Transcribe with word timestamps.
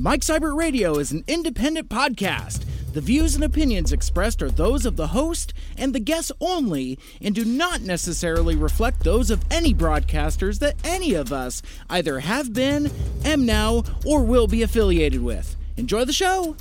Mike 0.00 0.20
Seibert 0.20 0.56
Radio 0.56 0.96
is 0.98 1.10
an 1.10 1.24
independent 1.26 1.88
podcast. 1.88 2.64
The 2.92 3.00
views 3.00 3.34
and 3.34 3.42
opinions 3.42 3.92
expressed 3.92 4.40
are 4.42 4.50
those 4.50 4.86
of 4.86 4.94
the 4.94 5.08
host 5.08 5.52
and 5.76 5.92
the 5.92 5.98
guests 5.98 6.30
only 6.40 7.00
and 7.20 7.34
do 7.34 7.44
not 7.44 7.80
necessarily 7.80 8.54
reflect 8.54 9.02
those 9.02 9.28
of 9.28 9.44
any 9.50 9.74
broadcasters 9.74 10.60
that 10.60 10.76
any 10.84 11.14
of 11.14 11.32
us 11.32 11.62
either 11.90 12.20
have 12.20 12.52
been, 12.52 12.92
am 13.24 13.44
now, 13.44 13.82
or 14.06 14.22
will 14.22 14.46
be 14.46 14.62
affiliated 14.62 15.20
with. 15.20 15.56
Enjoy 15.76 16.04
the 16.04 16.12
show! 16.12 16.54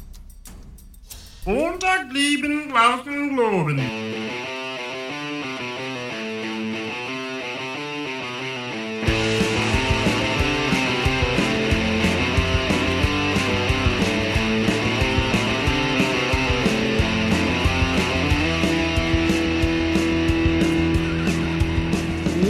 Lieben 1.46 2.72
globen. 2.72 4.47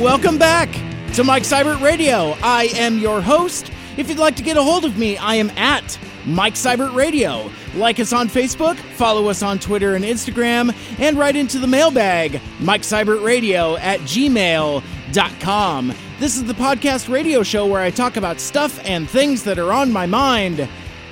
Welcome 0.07 0.37
back 0.37 0.71
to 1.15 1.25
Mike 1.25 1.43
Seibert 1.43 1.81
Radio. 1.81 2.33
I 2.41 2.69
am 2.75 2.97
your 2.97 3.19
host. 3.19 3.69
If 3.97 4.07
you'd 4.07 4.17
like 4.17 4.37
to 4.37 4.41
get 4.41 4.55
a 4.55 4.63
hold 4.63 4.85
of 4.85 4.97
me, 4.97 5.17
I 5.17 5.35
am 5.35 5.49
at 5.57 5.99
Mike 6.25 6.53
Seibert 6.53 6.95
Radio. 6.95 7.51
Like 7.75 7.99
us 7.99 8.13
on 8.13 8.29
Facebook, 8.29 8.77
follow 8.77 9.27
us 9.27 9.43
on 9.43 9.59
Twitter 9.59 9.95
and 9.95 10.05
Instagram, 10.05 10.73
and 10.97 11.19
write 11.19 11.35
into 11.35 11.59
the 11.59 11.67
mailbag, 11.67 12.39
Mike 12.61 12.83
Seibert 12.83 13.21
Radio 13.21 13.75
at 13.75 13.99
gmail.com. 13.99 15.93
This 16.19 16.37
is 16.37 16.45
the 16.45 16.53
podcast 16.53 17.11
radio 17.11 17.43
show 17.43 17.67
where 17.67 17.81
I 17.81 17.91
talk 17.91 18.15
about 18.15 18.39
stuff 18.39 18.79
and 18.85 19.09
things 19.09 19.43
that 19.43 19.59
are 19.59 19.73
on 19.73 19.91
my 19.91 20.05
mind 20.05 20.69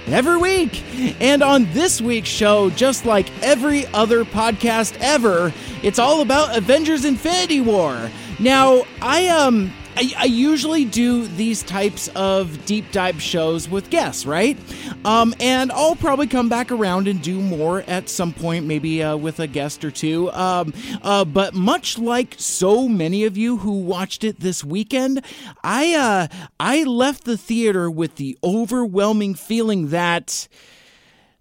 every 0.08 0.38
week. 0.38 0.82
And 1.22 1.44
on 1.44 1.66
this 1.74 2.02
week's 2.02 2.30
show, 2.30 2.70
just 2.70 3.06
like 3.06 3.28
every 3.44 3.88
other 3.88 4.24
podcast 4.24 4.96
ever, 5.02 5.52
it's 5.84 6.00
all 6.00 6.22
about 6.22 6.58
Avengers 6.58 7.04
Infinity 7.04 7.60
War. 7.60 8.10
Now, 8.40 8.84
I 9.02 9.28
um 9.28 9.72
I, 9.98 10.14
I, 10.18 10.26
usually 10.26 10.84
do 10.84 11.26
these 11.26 11.64
types 11.64 12.10
of 12.16 12.66
deep 12.66 12.92
dive 12.92 13.22
shows 13.22 13.70
with 13.70 13.90
guests, 13.90 14.26
right? 14.26 14.58
Um, 15.06 15.34
and 15.40 15.72
I'll 15.72 15.96
probably 15.96 16.28
come 16.28 16.50
back 16.50 16.70
around 16.70 17.08
and 17.08 17.22
do 17.22 17.40
more 17.40 17.82
at 17.88 18.10
some 18.10 18.34
point, 18.34 18.66
maybe 18.66 19.02
uh, 19.02 19.16
with 19.16 19.40
a 19.40 19.48
guest 19.48 19.86
or 19.86 19.92
two. 19.92 20.30
Um, 20.34 20.74
uh, 21.02 21.24
but 21.24 21.54
much 21.54 21.98
like 21.98 22.36
so 22.38 22.90
many 22.90 23.24
of 23.24 23.38
you 23.38 23.58
who 23.58 23.72
watched 23.72 24.26
it 24.26 24.42
this 24.42 24.66
weekend, 24.66 25.24
I 25.64 25.96
uh, 25.96 26.28
I 26.60 26.84
left 26.84 27.24
the 27.24 27.38
theater 27.38 27.90
with 27.90 28.16
the 28.16 28.38
overwhelming 28.44 29.34
feeling 29.34 29.90
that 29.90 30.50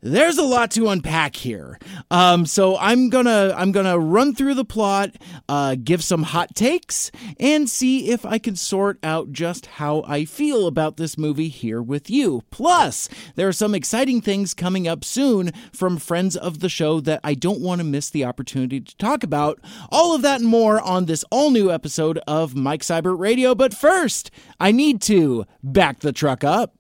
there's 0.05 0.36
a 0.36 0.44
lot 0.44 0.70
to 0.72 0.91
unpack 0.91 1.34
here. 1.34 1.78
Um, 2.10 2.44
so 2.44 2.77
I'm 2.77 3.08
gonna 3.08 3.55
I'm 3.56 3.72
gonna 3.72 3.98
run 3.98 4.34
through 4.34 4.55
the 4.55 4.64
plot, 4.64 5.16
uh, 5.48 5.77
give 5.83 6.05
some 6.05 6.24
hot 6.24 6.55
takes, 6.55 7.11
and 7.41 7.69
see 7.69 8.11
if 8.11 8.27
I 8.27 8.38
can 8.38 8.55
sort 8.55 8.98
out 9.02 9.33
just 9.33 9.64
how 9.66 10.05
I 10.06 10.27
feel 10.27 10.66
about 10.66 10.98
this 10.98 11.16
movie 11.16 11.48
here 11.48 11.80
with 11.80 12.11
you. 12.11 12.42
Plus, 12.50 13.08
there 13.34 13.48
are 13.48 13.52
some 13.52 13.74
exciting 13.74 14.20
things 14.20 14.52
coming 14.52 14.86
up 14.86 15.05
soon 15.05 15.52
from 15.72 15.96
friends 15.96 16.36
of 16.36 16.61
the 16.61 16.68
show 16.68 17.00
that 17.00 17.20
I 17.24 17.33
don't 17.33 17.61
want 17.61 17.80
to 17.80 17.84
miss 17.84 18.11
the 18.11 18.27
opportunity 18.27 18.83
to 18.83 18.96
talk 18.98 19.22
about. 19.22 19.58
All 19.91 20.14
of 20.14 20.20
that 20.20 20.41
and 20.41 20.48
more 20.48 20.83
on 20.83 21.06
this 21.06 21.24
all 21.30 21.50
new 21.50 21.72
episode 21.72 22.18
of 22.27 22.55
Mike 22.55 22.83
Seibert 22.83 23.18
Radio. 23.18 23.55
But 23.55 23.72
first, 23.72 24.30
I 24.61 24.70
need 24.70 25.00
to 25.02 25.46
back 25.62 26.00
the 26.00 26.12
truck 26.12 26.44
up. 26.44 26.77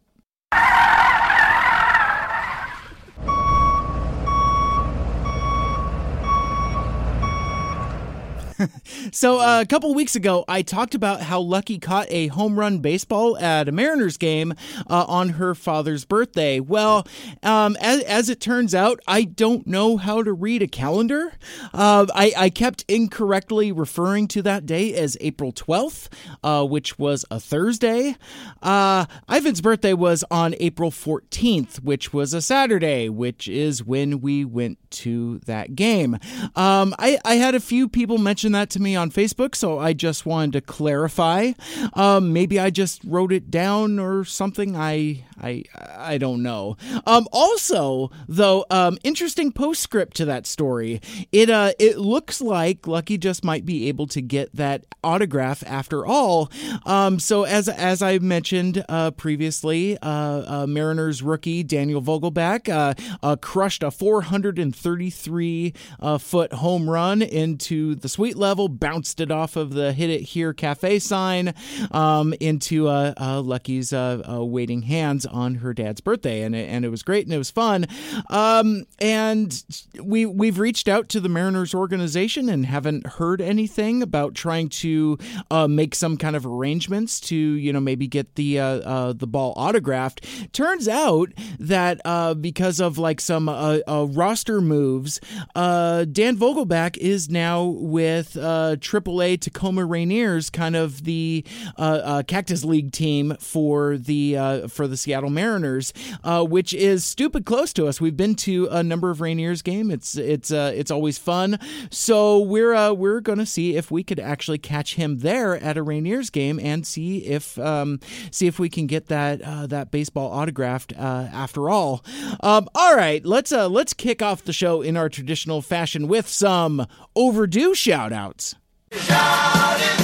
so 9.12 9.40
uh, 9.40 9.60
a 9.60 9.66
couple 9.66 9.92
weeks 9.94 10.16
ago, 10.16 10.44
I 10.48 10.62
talked 10.62 10.94
about 10.94 11.20
how 11.20 11.40
Lucky 11.40 11.78
caught 11.78 12.06
a 12.10 12.28
home 12.28 12.58
run 12.58 12.78
baseball 12.78 13.36
at 13.38 13.68
a 13.68 13.72
Mariners 13.72 14.16
game 14.16 14.54
uh, 14.88 15.04
on 15.08 15.30
her 15.30 15.54
father's 15.54 16.04
birthday. 16.04 16.60
Well, 16.60 17.06
um, 17.42 17.76
as, 17.80 18.02
as, 18.02 18.28
it 18.28 18.40
turns 18.40 18.74
out, 18.74 19.00
I 19.06 19.24
don't 19.24 19.66
know 19.66 19.96
how 19.96 20.22
to 20.22 20.32
read 20.32 20.62
a 20.62 20.66
calendar. 20.66 21.32
Uh, 21.72 22.06
I, 22.14 22.32
I, 22.36 22.50
kept 22.50 22.84
incorrectly 22.88 23.72
referring 23.72 24.28
to 24.28 24.42
that 24.42 24.64
day 24.66 24.94
as 24.94 25.16
April 25.20 25.52
12th, 25.52 26.08
uh, 26.42 26.64
which 26.64 26.98
was 26.98 27.24
a 27.30 27.38
Thursday. 27.38 28.16
Uh, 28.62 29.06
Ivan's 29.28 29.60
birthday 29.60 29.92
was 29.92 30.24
on 30.30 30.54
April 30.58 30.90
14th, 30.90 31.80
which 31.80 32.12
was 32.12 32.32
a 32.32 32.40
Saturday, 32.40 33.08
which 33.08 33.48
is 33.48 33.84
when 33.84 34.20
we 34.20 34.44
went 34.44 34.78
to 34.90 35.38
that 35.40 35.74
game. 35.74 36.14
Um, 36.56 36.94
I, 36.98 37.18
I 37.24 37.34
had 37.34 37.54
a 37.54 37.60
few 37.60 37.88
people 37.88 38.18
mention 38.18 38.52
that 38.54 38.70
to 38.70 38.80
me 38.80 38.96
on 38.96 39.10
Facebook, 39.10 39.54
so 39.54 39.78
I 39.78 39.92
just 39.92 40.26
wanted 40.26 40.52
to 40.54 40.60
clarify. 40.60 41.52
Um, 41.94 42.32
maybe 42.32 42.58
I 42.58 42.70
just 42.70 43.02
wrote 43.04 43.32
it 43.32 43.50
down 43.50 43.98
or 43.98 44.24
something. 44.24 44.76
I 44.76 45.24
I 45.40 45.64
I 45.96 46.18
don't 46.18 46.42
know. 46.42 46.76
Um, 47.06 47.28
also, 47.32 48.10
though, 48.28 48.64
um, 48.70 48.98
interesting 49.04 49.52
postscript 49.52 50.16
to 50.16 50.24
that 50.26 50.46
story. 50.46 51.00
It 51.32 51.50
uh, 51.50 51.72
it 51.78 51.98
looks 51.98 52.40
like 52.40 52.86
Lucky 52.86 53.18
just 53.18 53.44
might 53.44 53.64
be 53.64 53.88
able 53.88 54.06
to 54.08 54.22
get 54.22 54.54
that 54.56 54.84
autograph 55.02 55.62
after 55.66 56.06
all. 56.06 56.50
Um, 56.86 57.18
so 57.18 57.44
as 57.44 57.68
as 57.68 58.02
I 58.02 58.18
mentioned 58.18 58.84
uh, 58.88 59.10
previously, 59.12 59.98
uh, 59.98 60.62
uh 60.62 60.66
Mariners 60.66 61.22
rookie 61.22 61.62
Daniel 61.62 62.02
Vogelbach 62.02 62.68
uh, 62.68 62.94
uh, 63.22 63.36
crushed 63.36 63.82
a 63.82 63.90
433 63.90 65.74
foot 66.18 66.52
home 66.52 66.88
run 66.88 67.22
into 67.22 67.94
the 67.94 68.08
suite 68.34 68.40
level, 68.40 68.68
bounced 68.68 69.20
it 69.20 69.30
off 69.30 69.56
of 69.56 69.72
the 69.74 69.92
"Hit 69.92 70.10
It 70.10 70.22
Here" 70.22 70.52
cafe 70.52 70.98
sign 70.98 71.54
um, 71.90 72.34
into 72.40 72.84
Lucky's 72.84 73.92
waiting 73.92 74.82
hands 74.82 75.26
on 75.26 75.56
her 75.56 75.72
dad's 75.72 76.00
birthday, 76.00 76.42
and 76.42 76.54
it, 76.54 76.68
and 76.68 76.84
it 76.84 76.88
was 76.88 77.02
great 77.02 77.26
and 77.26 77.34
it 77.34 77.38
was 77.38 77.50
fun. 77.50 77.86
Um, 78.30 78.86
and 78.98 79.64
we 80.02 80.26
we've 80.26 80.58
reached 80.58 80.88
out 80.88 81.08
to 81.10 81.20
the 81.20 81.28
Mariners 81.28 81.74
organization 81.74 82.48
and 82.48 82.66
haven't 82.66 83.06
heard 83.06 83.40
anything 83.40 84.02
about 84.02 84.34
trying 84.34 84.68
to 84.68 85.18
uh, 85.50 85.68
make 85.68 85.94
some 85.94 86.16
kind 86.16 86.36
of 86.36 86.46
arrangements 86.46 87.20
to 87.20 87.36
you 87.36 87.72
know 87.72 87.80
maybe 87.80 88.06
get 88.06 88.34
the 88.34 88.58
uh, 88.58 88.64
uh, 88.64 89.12
the 89.12 89.26
ball 89.26 89.52
autographed. 89.56 90.52
Turns 90.52 90.88
out 90.88 91.32
that 91.58 92.00
uh, 92.04 92.34
because 92.34 92.80
of 92.80 92.98
like 92.98 93.20
some 93.20 93.48
uh, 93.48 93.78
uh, 93.88 94.06
roster 94.06 94.60
moves, 94.60 95.20
Dan 95.54 96.36
Vogelbach 96.36 96.96
is 96.96 97.28
now 97.28 97.64
with 97.64 98.23
AAA 98.32 99.40
Tacoma 99.40 99.82
Rainiers, 99.82 100.50
kind 100.50 100.76
of 100.76 101.04
the 101.04 101.44
Cactus 101.76 102.64
League 102.64 102.92
team 102.92 103.36
for 103.38 103.96
the 103.96 104.68
for 104.68 104.86
the 104.86 104.96
Seattle 104.96 105.30
Mariners, 105.30 105.92
uh, 106.22 106.44
which 106.44 106.74
is 106.74 107.04
stupid 107.04 107.44
close 107.44 107.72
to 107.74 107.86
us. 107.86 108.00
We've 108.00 108.16
been 108.16 108.34
to 108.36 108.68
a 108.70 108.82
number 108.82 109.10
of 109.10 109.18
Rainiers 109.18 109.62
game. 109.62 109.90
It's 109.90 110.16
it's 110.16 110.50
uh, 110.50 110.72
it's 110.74 110.90
always 110.90 111.18
fun. 111.18 111.58
So 111.90 112.40
we're 112.40 112.74
uh, 112.74 112.92
we're 112.92 113.20
gonna 113.20 113.46
see 113.46 113.76
if 113.76 113.90
we 113.90 114.02
could 114.02 114.20
actually 114.20 114.58
catch 114.58 114.94
him 114.94 115.18
there 115.18 115.56
at 115.56 115.76
a 115.76 115.84
Rainiers 115.84 116.30
game 116.30 116.58
and 116.58 116.86
see 116.86 117.18
if 117.18 117.58
um, 117.58 118.00
see 118.30 118.46
if 118.46 118.58
we 118.58 118.68
can 118.68 118.86
get 118.86 119.06
that 119.06 119.42
uh, 119.42 119.66
that 119.66 119.90
baseball 119.90 120.30
autographed 120.30 120.92
uh, 120.96 121.28
after 121.32 121.68
all. 121.68 122.04
Um, 122.40 122.68
all 122.74 122.96
right, 122.96 123.24
let's 123.24 123.52
uh, 123.52 123.68
let's 123.68 123.92
kick 123.92 124.22
off 124.22 124.44
the 124.44 124.52
show 124.52 124.82
in 124.82 124.96
our 124.96 125.08
traditional 125.08 125.62
fashion 125.62 126.08
with 126.08 126.28
some 126.28 126.86
overdue 127.14 127.74
shout. 127.74 128.12
Shout 128.14 128.54
it, 128.92 129.00
shout 129.00 130.03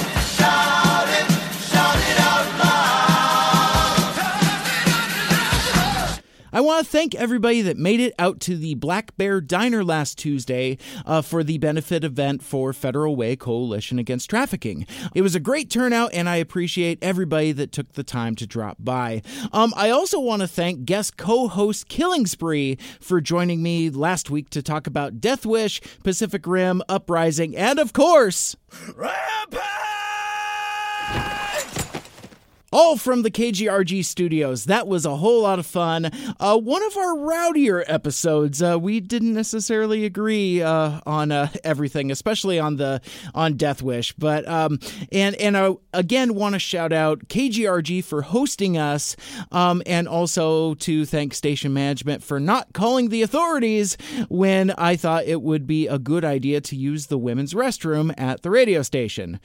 I 6.61 6.63
want 6.63 6.85
to 6.85 6.91
thank 6.91 7.15
everybody 7.15 7.63
that 7.63 7.77
made 7.77 7.99
it 7.99 8.13
out 8.19 8.39
to 8.41 8.55
the 8.55 8.75
Black 8.75 9.17
Bear 9.17 9.41
Diner 9.41 9.83
last 9.83 10.19
Tuesday 10.19 10.77
uh, 11.07 11.23
for 11.23 11.43
the 11.43 11.57
benefit 11.57 12.03
event 12.03 12.43
for 12.43 12.71
Federal 12.71 13.15
Way 13.15 13.35
Coalition 13.35 13.97
Against 13.97 14.29
Trafficking. 14.29 14.85
It 15.15 15.23
was 15.23 15.33
a 15.33 15.39
great 15.39 15.71
turnout, 15.71 16.13
and 16.13 16.29
I 16.29 16.35
appreciate 16.35 16.99
everybody 17.01 17.51
that 17.53 17.71
took 17.71 17.93
the 17.93 18.03
time 18.03 18.35
to 18.35 18.45
drop 18.45 18.77
by. 18.79 19.23
Um, 19.51 19.73
I 19.75 19.89
also 19.89 20.19
want 20.19 20.43
to 20.43 20.47
thank 20.47 20.85
guest 20.85 21.17
co 21.17 21.47
host 21.47 21.89
Killing 21.89 22.27
Spree 22.27 22.77
for 22.99 23.21
joining 23.21 23.63
me 23.63 23.89
last 23.89 24.29
week 24.29 24.51
to 24.51 24.61
talk 24.61 24.85
about 24.85 25.19
Death 25.19 25.47
Wish, 25.47 25.81
Pacific 26.03 26.45
Rim, 26.45 26.83
Uprising, 26.87 27.57
and 27.57 27.79
of 27.79 27.91
course, 27.91 28.55
Rampage! 28.95 30.20
All 32.71 32.97
from 32.97 33.21
the 33.21 33.31
KGRG 33.31 34.03
studios. 34.05 34.65
That 34.65 34.87
was 34.87 35.05
a 35.05 35.17
whole 35.17 35.41
lot 35.43 35.59
of 35.59 35.65
fun. 35.65 36.09
Uh, 36.39 36.57
one 36.57 36.83
of 36.83 36.97
our 36.97 37.15
rowdier 37.15 37.83
episodes. 37.87 38.61
Uh, 38.61 38.79
we 38.79 38.99
didn't 38.99 39.33
necessarily 39.33 40.05
agree 40.05 40.61
uh, 40.61 41.01
on 41.05 41.31
uh, 41.31 41.49
everything, 41.63 42.11
especially 42.11 42.59
on 42.59 42.77
the 42.77 43.01
on 43.35 43.57
Death 43.57 43.81
Wish. 43.81 44.13
But 44.13 44.47
um, 44.47 44.79
and 45.11 45.35
and 45.35 45.57
I 45.57 45.73
again 45.93 46.35
want 46.35 46.53
to 46.53 46.59
shout 46.59 46.93
out 46.93 47.27
KGRG 47.27 48.03
for 48.03 48.21
hosting 48.21 48.77
us, 48.77 49.15
um, 49.51 49.81
and 49.85 50.07
also 50.07 50.75
to 50.75 51.05
thank 51.05 51.33
station 51.33 51.73
management 51.73 52.23
for 52.23 52.39
not 52.39 52.73
calling 52.73 53.09
the 53.09 53.21
authorities 53.21 53.97
when 54.29 54.71
I 54.71 54.95
thought 54.95 55.25
it 55.25 55.41
would 55.41 55.67
be 55.67 55.87
a 55.87 55.99
good 55.99 56.23
idea 56.23 56.61
to 56.61 56.75
use 56.75 57.07
the 57.07 57.17
women's 57.17 57.53
restroom 57.53 58.13
at 58.17 58.41
the 58.41 58.49
radio 58.49 58.81
station 58.81 59.39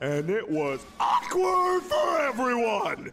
and 0.00 0.30
it 0.30 0.48
was 0.48 0.84
awkward 1.00 1.82
for 1.82 2.20
everyone. 2.20 3.12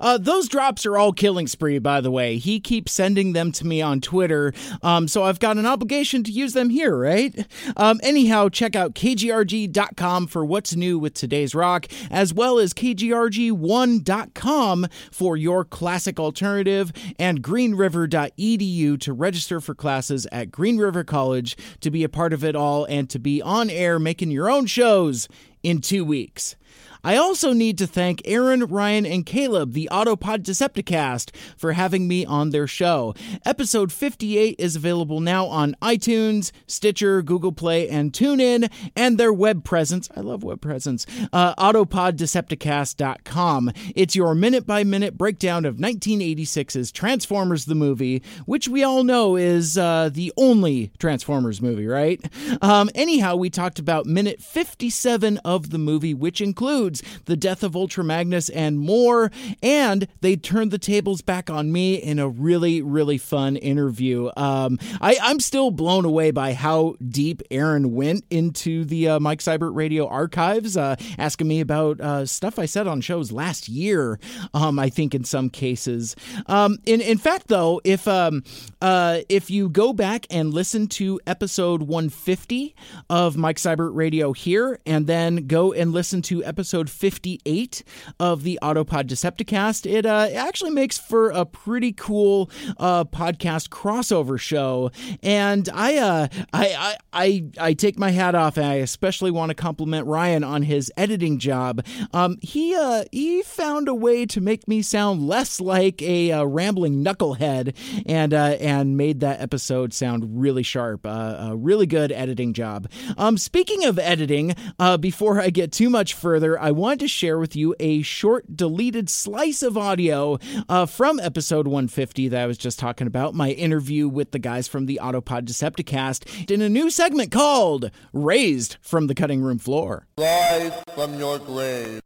Uh, 0.00 0.18
those 0.18 0.48
drops 0.48 0.86
are 0.86 0.96
all 0.96 1.12
killing 1.12 1.46
spree, 1.46 1.78
by 1.78 2.00
the 2.00 2.10
way. 2.10 2.38
He 2.38 2.58
keeps 2.60 2.92
sending 2.92 3.32
them 3.32 3.52
to 3.52 3.66
me 3.66 3.82
on 3.82 4.00
Twitter, 4.00 4.52
um, 4.82 5.08
so 5.08 5.24
I've 5.24 5.38
got 5.38 5.58
an 5.58 5.66
obligation 5.66 6.22
to 6.24 6.32
use 6.32 6.52
them 6.52 6.70
here, 6.70 6.96
right? 6.96 7.46
Um, 7.76 8.00
anyhow, 8.02 8.48
check 8.48 8.74
out 8.76 8.94
kgrg.com 8.94 10.26
for 10.26 10.44
what's 10.44 10.76
new 10.76 10.98
with 10.98 11.14
today's 11.14 11.54
rock, 11.54 11.86
as 12.10 12.34
well 12.34 12.58
as 12.58 12.74
kgrg1.com 12.74 14.86
for 15.10 15.36
your 15.36 15.64
classic 15.64 16.18
alternative, 16.18 16.92
and 17.18 17.42
greenriver.edu 17.42 19.00
to 19.00 19.12
register 19.12 19.60
for 19.60 19.74
classes 19.74 20.26
at 20.32 20.50
Green 20.50 20.78
River 20.78 21.04
College 21.04 21.56
to 21.80 21.90
be 21.90 22.04
a 22.04 22.08
part 22.08 22.32
of 22.32 22.44
it 22.44 22.56
all 22.56 22.84
and 22.86 23.08
to 23.10 23.18
be 23.18 23.42
on 23.42 23.70
air 23.70 23.98
making 23.98 24.30
your 24.30 24.50
own 24.50 24.66
shows 24.66 25.28
in 25.62 25.80
two 25.80 26.04
weeks. 26.04 26.56
I 27.04 27.16
also 27.16 27.52
need 27.52 27.78
to 27.78 27.86
thank 27.86 28.22
Aaron, 28.24 28.64
Ryan, 28.64 29.06
and 29.06 29.24
Caleb, 29.24 29.72
the 29.72 29.88
Autopod 29.92 30.42
Decepticast, 30.42 31.30
for 31.56 31.72
having 31.72 32.08
me 32.08 32.26
on 32.26 32.50
their 32.50 32.66
show. 32.66 33.14
Episode 33.44 33.92
58 33.92 34.56
is 34.58 34.74
available 34.76 35.20
now 35.20 35.46
on 35.46 35.76
iTunes, 35.82 36.52
Stitcher, 36.66 37.22
Google 37.22 37.52
Play, 37.52 37.88
and 37.88 38.12
TuneIn, 38.12 38.70
and 38.94 39.16
their 39.18 39.32
web 39.32 39.64
presence. 39.64 40.08
I 40.16 40.20
love 40.20 40.44
web 40.44 40.60
presence. 40.60 41.06
Uh, 41.32 41.54
AutopodDecepticast.com. 41.54 43.72
It's 43.94 44.16
your 44.16 44.34
minute 44.34 44.66
by 44.66 44.84
minute 44.84 45.16
breakdown 45.16 45.64
of 45.64 45.76
1986's 45.76 46.92
Transformers 46.92 47.64
the 47.66 47.74
movie, 47.74 48.22
which 48.46 48.68
we 48.68 48.82
all 48.82 49.04
know 49.04 49.36
is 49.36 49.78
uh, 49.78 50.10
the 50.12 50.32
only 50.36 50.90
Transformers 50.98 51.62
movie, 51.62 51.86
right? 51.86 52.20
Um, 52.62 52.90
anyhow, 52.94 53.36
we 53.36 53.50
talked 53.50 53.78
about 53.78 54.06
minute 54.06 54.40
57 54.40 55.38
of 55.38 55.70
the 55.70 55.78
movie, 55.78 56.14
which 56.14 56.40
includes 56.40 56.95
the 57.24 57.36
death 57.36 57.62
of 57.62 57.76
Ultra 57.76 58.04
Magnus, 58.04 58.48
and 58.48 58.78
more. 58.78 59.30
And 59.62 60.08
they 60.20 60.36
turned 60.36 60.70
the 60.70 60.78
tables 60.78 61.22
back 61.22 61.50
on 61.50 61.72
me 61.72 61.96
in 61.96 62.18
a 62.18 62.28
really, 62.28 62.82
really 62.82 63.18
fun 63.18 63.56
interview. 63.56 64.30
Um, 64.36 64.78
I, 65.00 65.16
am 65.22 65.40
still 65.40 65.70
blown 65.70 66.04
away 66.04 66.30
by 66.30 66.52
how 66.52 66.96
deep 67.08 67.42
Aaron 67.50 67.94
went 67.94 68.24
into 68.30 68.84
the 68.84 69.08
uh, 69.08 69.20
Mike 69.20 69.40
Seibert 69.40 69.74
Radio 69.74 70.06
archives, 70.06 70.76
uh, 70.76 70.96
asking 71.18 71.48
me 71.48 71.60
about 71.60 72.00
uh, 72.00 72.26
stuff 72.26 72.58
I 72.58 72.66
said 72.66 72.86
on 72.86 73.00
shows 73.00 73.32
last 73.32 73.68
year. 73.68 74.18
Um, 74.54 74.78
I 74.78 74.88
think 74.88 75.14
in 75.14 75.24
some 75.24 75.50
cases. 75.50 76.14
Um, 76.46 76.78
in 76.84 77.00
in 77.00 77.18
fact, 77.18 77.48
though, 77.48 77.80
if 77.84 78.06
um, 78.06 78.42
uh, 78.82 79.20
if 79.28 79.50
you 79.50 79.68
go 79.68 79.92
back 79.92 80.26
and 80.30 80.52
listen 80.52 80.86
to 80.88 81.20
episode 81.26 81.82
150 81.82 82.74
of 83.08 83.36
Mike 83.36 83.56
Seibert 83.56 83.94
Radio 83.94 84.32
here, 84.32 84.78
and 84.84 85.06
then 85.06 85.46
go 85.46 85.72
and 85.72 85.92
listen 85.92 86.20
to 86.22 86.44
episode 86.44 86.75
episode 86.76 86.90
58 86.90 87.82
of 88.20 88.42
the 88.42 88.58
Autopod 88.60 89.04
Decepticast. 89.04 89.90
It 89.90 90.04
uh, 90.04 90.28
actually 90.34 90.72
makes 90.72 90.98
for 90.98 91.30
a 91.30 91.46
pretty 91.46 91.92
cool 91.92 92.50
uh, 92.76 93.04
podcast 93.04 93.70
crossover 93.70 94.38
show, 94.38 94.90
and 95.22 95.70
I, 95.72 95.96
uh, 95.96 96.28
I, 96.52 96.66
I, 96.74 96.96
I, 97.14 97.44
I 97.58 97.72
take 97.72 97.98
my 97.98 98.10
hat 98.10 98.34
off, 98.34 98.58
and 98.58 98.66
I 98.66 98.74
especially 98.74 99.30
want 99.30 99.48
to 99.48 99.54
compliment 99.54 100.06
Ryan 100.06 100.44
on 100.44 100.64
his 100.64 100.92
editing 100.98 101.38
job. 101.38 101.82
Um, 102.12 102.36
he, 102.42 102.74
uh, 102.74 103.04
he 103.10 103.40
found 103.40 103.88
a 103.88 103.94
way 103.94 104.26
to 104.26 104.42
make 104.42 104.68
me 104.68 104.82
sound 104.82 105.26
less 105.26 105.62
like 105.62 106.02
a 106.02 106.30
uh, 106.30 106.44
rambling 106.44 107.02
knucklehead, 107.02 107.74
and 108.04 108.34
uh, 108.34 108.56
and 108.60 108.98
made 108.98 109.20
that 109.20 109.40
episode 109.40 109.94
sound 109.94 110.42
really 110.42 110.62
sharp. 110.62 111.06
A 111.06 111.54
really 111.56 111.86
good 111.86 112.12
editing 112.12 112.52
job. 112.52 112.90
Um, 113.16 113.38
speaking 113.38 113.86
of 113.86 113.98
editing, 113.98 114.54
before 115.00 115.40
I 115.40 115.48
get 115.48 115.72
too 115.72 115.88
much 115.88 116.12
further, 116.12 116.58
I 116.66 116.72
wanted 116.72 116.98
to 116.98 117.06
share 117.06 117.38
with 117.38 117.54
you 117.54 117.76
a 117.78 118.02
short 118.02 118.56
deleted 118.56 119.08
slice 119.08 119.62
of 119.62 119.78
audio 119.78 120.40
uh, 120.68 120.86
from 120.86 121.20
episode 121.20 121.68
150 121.68 122.26
that 122.26 122.42
I 122.42 122.46
was 122.46 122.58
just 122.58 122.80
talking 122.80 123.06
about, 123.06 123.36
my 123.36 123.50
interview 123.52 124.08
with 124.08 124.32
the 124.32 124.40
guys 124.40 124.66
from 124.66 124.86
the 124.86 124.98
Autopod 125.00 125.44
Decepticast 125.44 126.50
in 126.50 126.60
a 126.60 126.68
new 126.68 126.90
segment 126.90 127.30
called 127.30 127.92
Raised 128.12 128.78
from 128.80 129.06
the 129.06 129.14
Cutting 129.14 129.42
Room 129.42 129.58
Floor. 129.58 130.08
Rise 130.18 130.72
from 130.92 131.16
your 131.20 131.38
grave. 131.38 132.00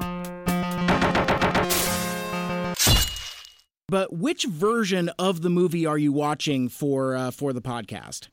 But 3.89 4.13
which 4.13 4.45
version 4.45 5.09
of 5.19 5.41
the 5.41 5.49
movie 5.49 5.87
are 5.87 5.97
you 5.97 6.13
watching 6.13 6.69
for 6.69 7.17
uh, 7.17 7.31
for 7.31 7.55
the 7.55 7.63
podcast? 7.63 8.29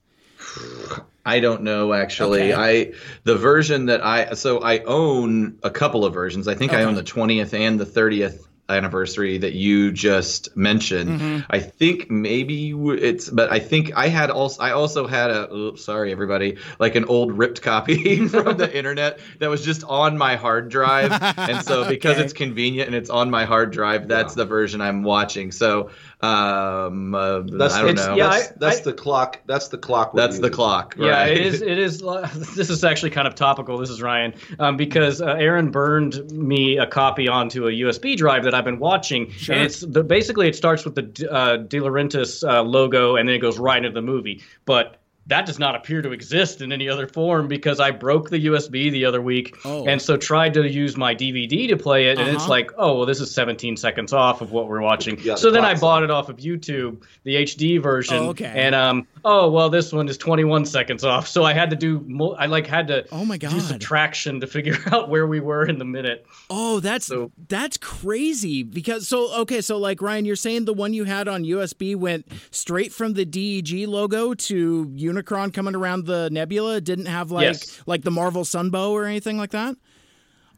I 1.25 1.41
don't 1.41 1.63
know 1.63 1.91
actually. 1.91 2.53
Okay. 2.53 2.91
I 2.93 2.97
the 3.23 3.35
version 3.35 3.87
that 3.87 4.01
I 4.01 4.33
so 4.35 4.59
I 4.59 4.79
own 4.79 5.59
a 5.61 5.69
couple 5.69 6.05
of 6.05 6.13
versions. 6.13 6.47
I 6.47 6.55
think 6.55 6.71
okay. 6.71 6.81
I 6.81 6.85
own 6.85 6.95
the 6.95 7.03
20th 7.03 7.53
and 7.53 7.77
the 7.77 7.85
30th 7.85 8.47
anniversary 8.69 9.37
that 9.37 9.53
you 9.53 9.91
just 9.91 10.55
mentioned. 10.55 11.09
Mm-hmm. 11.09 11.39
I 11.49 11.59
think 11.59 12.11
maybe 12.11 12.71
it's, 12.71 13.29
but 13.29 13.51
I 13.51 13.59
think 13.59 13.95
I 13.95 14.07
had 14.07 14.29
also, 14.29 14.61
I 14.61 14.71
also 14.71 15.07
had 15.07 15.31
a, 15.31 15.53
oops, 15.53 15.83
sorry 15.83 16.11
everybody, 16.11 16.57
like 16.77 16.95
an 16.95 17.05
old 17.05 17.31
ripped 17.31 17.61
copy 17.61 18.27
from 18.27 18.57
the 18.57 18.75
internet 18.75 19.19
that 19.39 19.49
was 19.49 19.63
just 19.63 19.83
on 19.85 20.17
my 20.17 20.35
hard 20.35 20.69
drive. 20.69 21.11
And 21.47 21.63
so 21.63 21.87
because 21.87 22.15
okay. 22.15 22.23
it's 22.23 22.33
convenient 22.33 22.87
and 22.87 22.95
it's 22.95 23.09
on 23.09 23.29
my 23.29 23.45
hard 23.45 23.71
drive, 23.71 24.07
that's 24.07 24.35
yeah. 24.35 24.43
the 24.43 24.45
version 24.45 24.81
I'm 24.81 25.03
watching. 25.03 25.51
So 25.51 25.91
um, 26.19 27.13
uh, 27.13 27.41
that's, 27.41 27.75
I 27.75 27.83
don't 27.83 27.95
know. 27.95 28.15
Yeah, 28.15 28.29
that's, 28.29 28.47
I, 28.47 28.53
that's 28.57 28.79
I, 28.79 28.83
the 28.83 28.93
clock. 28.93 29.39
That's 29.45 29.67
the 29.67 29.77
clock. 29.77 30.13
That's 30.15 30.39
the 30.39 30.49
clock. 30.49 30.95
Right? 30.97 31.07
Yeah, 31.07 31.25
it 31.25 31.45
is. 31.45 31.61
It 31.61 31.77
is. 31.77 32.01
This 32.57 32.69
is 32.69 32.83
actually 32.83 33.11
kind 33.11 33.27
of 33.27 33.35
topical. 33.35 33.77
This 33.77 33.89
is 33.89 34.01
Ryan, 34.01 34.33
um, 34.57 34.77
because 34.77 35.21
uh, 35.21 35.25
Aaron 35.25 35.69
burned 35.69 36.31
me 36.31 36.77
a 36.77 36.87
copy 36.87 37.27
onto 37.27 37.67
a 37.67 37.71
USB 37.71 38.17
drive 38.17 38.43
that 38.45 38.55
I've 38.55 38.65
been 38.65 38.79
watching, 38.79 39.29
sure. 39.31 39.55
and 39.55 39.65
it's 39.65 39.81
the, 39.81 40.03
basically 40.03 40.47
it 40.47 40.55
starts 40.55 40.85
with 40.85 40.95
the 40.95 41.31
uh, 41.31 41.57
De 41.57 41.79
Laurentiis 41.79 42.47
uh, 42.47 42.63
logo, 42.63 43.15
and 43.15 43.29
then 43.29 43.35
it 43.35 43.39
goes 43.39 43.59
right 43.59 43.77
into 43.77 43.91
the 43.91 44.01
movie, 44.01 44.41
but 44.65 44.96
that 45.27 45.45
does 45.45 45.59
not 45.59 45.75
appear 45.75 46.01
to 46.01 46.11
exist 46.11 46.61
in 46.61 46.71
any 46.71 46.87
other 46.87 47.07
form 47.07 47.47
because 47.47 47.79
I 47.79 47.91
broke 47.91 48.29
the 48.29 48.45
USB 48.45 48.91
the 48.91 49.05
other 49.05 49.21
week 49.21 49.57
oh. 49.65 49.85
and 49.85 50.01
so 50.01 50.15
tried 50.15 50.53
to 50.53 50.67
use 50.67 50.95
my 50.95 51.13
DVD 51.13 51.67
to 51.67 51.77
play 51.77 52.07
it 52.07 52.17
and 52.17 52.29
uh-huh. 52.29 52.35
it's 52.35 52.47
like, 52.47 52.71
oh, 52.77 52.97
well, 52.97 53.05
this 53.05 53.19
is 53.19 53.33
17 53.33 53.75
seconds 53.75 54.13
off 54.13 54.41
of 54.41 54.51
what 54.51 54.67
we're 54.67 54.81
watching. 54.81 55.19
Yeah, 55.19 55.35
so 55.35 55.51
then 55.51 55.65
I 55.65 55.75
bought 55.75 56.03
it 56.03 56.09
off 56.09 56.29
of 56.29 56.37
YouTube, 56.37 57.03
the 57.23 57.35
HD 57.35 57.81
version. 57.81 58.17
Oh, 58.17 58.29
okay. 58.29 58.53
And 58.55 58.73
um, 58.73 59.07
oh 59.27 59.49
well, 59.49 59.69
this 59.69 59.91
one 59.91 60.07
is 60.07 60.17
21 60.17 60.65
seconds 60.65 61.03
off. 61.03 61.27
So 61.27 61.43
I 61.43 61.51
had 61.51 61.69
to 61.69 61.75
do, 61.75 62.33
I 62.39 62.45
like 62.45 62.65
had 62.65 62.87
to 62.87 63.05
oh 63.11 63.25
my 63.25 63.37
god 63.37 63.51
do 63.51 63.59
subtraction 63.59 64.39
to 64.39 64.47
figure 64.47 64.77
out 64.91 65.09
where 65.09 65.27
we 65.27 65.39
were 65.41 65.65
in 65.65 65.77
the 65.77 65.85
minute. 65.85 66.25
Oh, 66.49 66.79
that's 66.79 67.07
so, 67.07 67.31
that's 67.49 67.77
crazy 67.77 68.63
because 68.63 69.07
so 69.07 69.33
okay, 69.41 69.59
so 69.61 69.77
like 69.77 70.01
Ryan, 70.01 70.25
you're 70.25 70.37
saying 70.37 70.65
the 70.65 70.73
one 70.73 70.93
you 70.93 71.03
had 71.03 71.27
on 71.27 71.43
USB 71.43 71.95
went 71.95 72.25
straight 72.51 72.93
from 72.93 73.13
the 73.13 73.25
DEG 73.25 73.87
logo 73.87 74.33
to 74.33 74.85
Unicron 74.95 75.53
coming 75.53 75.75
around 75.75 76.05
the 76.05 76.29
nebula. 76.31 76.79
didn't 76.79 77.07
have 77.07 77.29
like 77.29 77.43
yes. 77.43 77.81
like 77.85 78.03
the 78.03 78.11
Marvel 78.11 78.43
Sunbow 78.43 78.91
or 78.91 79.05
anything 79.05 79.37
like 79.37 79.51
that. 79.51 79.75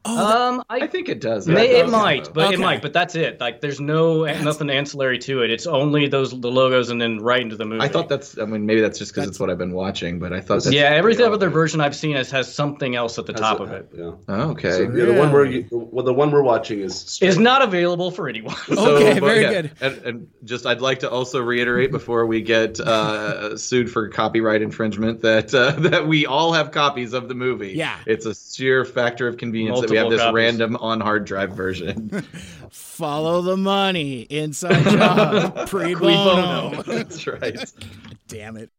Oh, 0.05 0.47
um, 0.47 0.63
I, 0.69 0.81
I, 0.81 0.87
think 0.87 1.09
it 1.09 1.19
does. 1.19 1.45
May, 1.45 1.71
it 1.71 1.89
might, 1.89 2.33
but 2.33 2.47
okay. 2.47 2.53
it 2.55 2.59
might, 2.59 2.81
but 2.81 2.93
that's 2.93 3.15
it. 3.15 3.41
Like, 3.41 3.59
there's 3.59 3.81
no 3.81 4.25
that's, 4.25 4.41
nothing 4.41 4.69
ancillary 4.69 5.19
to 5.19 5.43
it. 5.43 5.51
It's 5.51 5.67
only 5.67 6.07
those 6.07 6.31
the 6.31 6.49
logos 6.49 6.89
and 6.89 7.01
then 7.01 7.19
right 7.19 7.41
into 7.41 7.57
the 7.57 7.65
movie. 7.65 7.83
I 7.83 7.89
thought 7.89 8.07
that's. 8.07 8.37
I 8.37 8.45
mean, 8.45 8.65
maybe 8.65 8.79
that's 8.79 8.97
just 8.97 9.13
because 9.13 9.27
it's 9.27 9.41
what 9.41 9.49
I've 9.49 9.57
been 9.57 9.73
watching, 9.73 10.17
but 10.19 10.31
I 10.31 10.39
thought. 10.39 10.65
yeah, 10.71 10.83
every 10.83 11.21
other 11.21 11.49
version 11.49 11.81
I've 11.81 11.95
seen 11.95 12.15
has, 12.15 12.31
has 12.31 12.53
something 12.53 12.95
else 12.95 13.19
at 13.19 13.25
the 13.25 13.33
top 13.33 13.59
of 13.59 13.71
it. 13.71 13.89
Yeah. 13.93 14.11
Oh, 14.29 14.51
okay. 14.51 14.71
So, 14.71 14.81
yeah, 14.83 15.05
the 15.05 15.13
one 15.13 15.33
we're 15.33 15.65
well, 15.71 16.05
the 16.05 16.13
one 16.13 16.31
we're 16.31 16.43
watching 16.43 16.79
is 16.79 17.19
is 17.21 17.37
not 17.37 17.61
available 17.61 18.11
for 18.11 18.29
anyone. 18.29 18.55
So, 18.79 18.95
okay, 18.95 19.19
very 19.19 19.41
yeah, 19.41 19.49
good. 19.49 19.71
And, 19.81 19.97
and, 20.05 20.27
just 20.45 20.65
I'd 20.65 20.79
like 20.79 20.99
to 20.99 21.09
also 21.09 21.41
reiterate 21.41 21.91
before 21.91 22.25
we 22.25 22.41
get 22.41 22.79
uh, 22.79 23.57
sued 23.57 23.91
for 23.91 24.07
copyright 24.07 24.61
infringement 24.61 25.21
that 25.21 25.53
uh, 25.53 25.71
that 25.89 26.07
we 26.07 26.25
all 26.25 26.53
have 26.53 26.71
copies 26.71 27.13
of 27.13 27.27
the 27.27 27.33
movie. 27.33 27.73
Yeah, 27.73 27.97
it's 28.05 28.25
a 28.25 28.33
sheer 28.33 28.85
factor 28.85 29.27
of 29.27 29.37
convenience 29.37 29.75
Multiple 29.75 29.88
that 29.88 29.88
we 29.89 29.97
have 29.97 30.09
this 30.09 30.21
copies. 30.21 30.35
random 30.35 30.75
on 30.77 30.99
hard 30.99 31.25
drive 31.25 31.51
version. 31.51 32.09
Follow 32.71 33.41
the 33.41 33.57
money. 33.57 34.21
Inside 34.21 34.83
job. 34.83 35.67
Pre 35.69 35.95
bono. 35.95 36.81
That's 36.83 37.25
right. 37.27 37.71
Damn 38.27 38.57
it. 38.57 38.69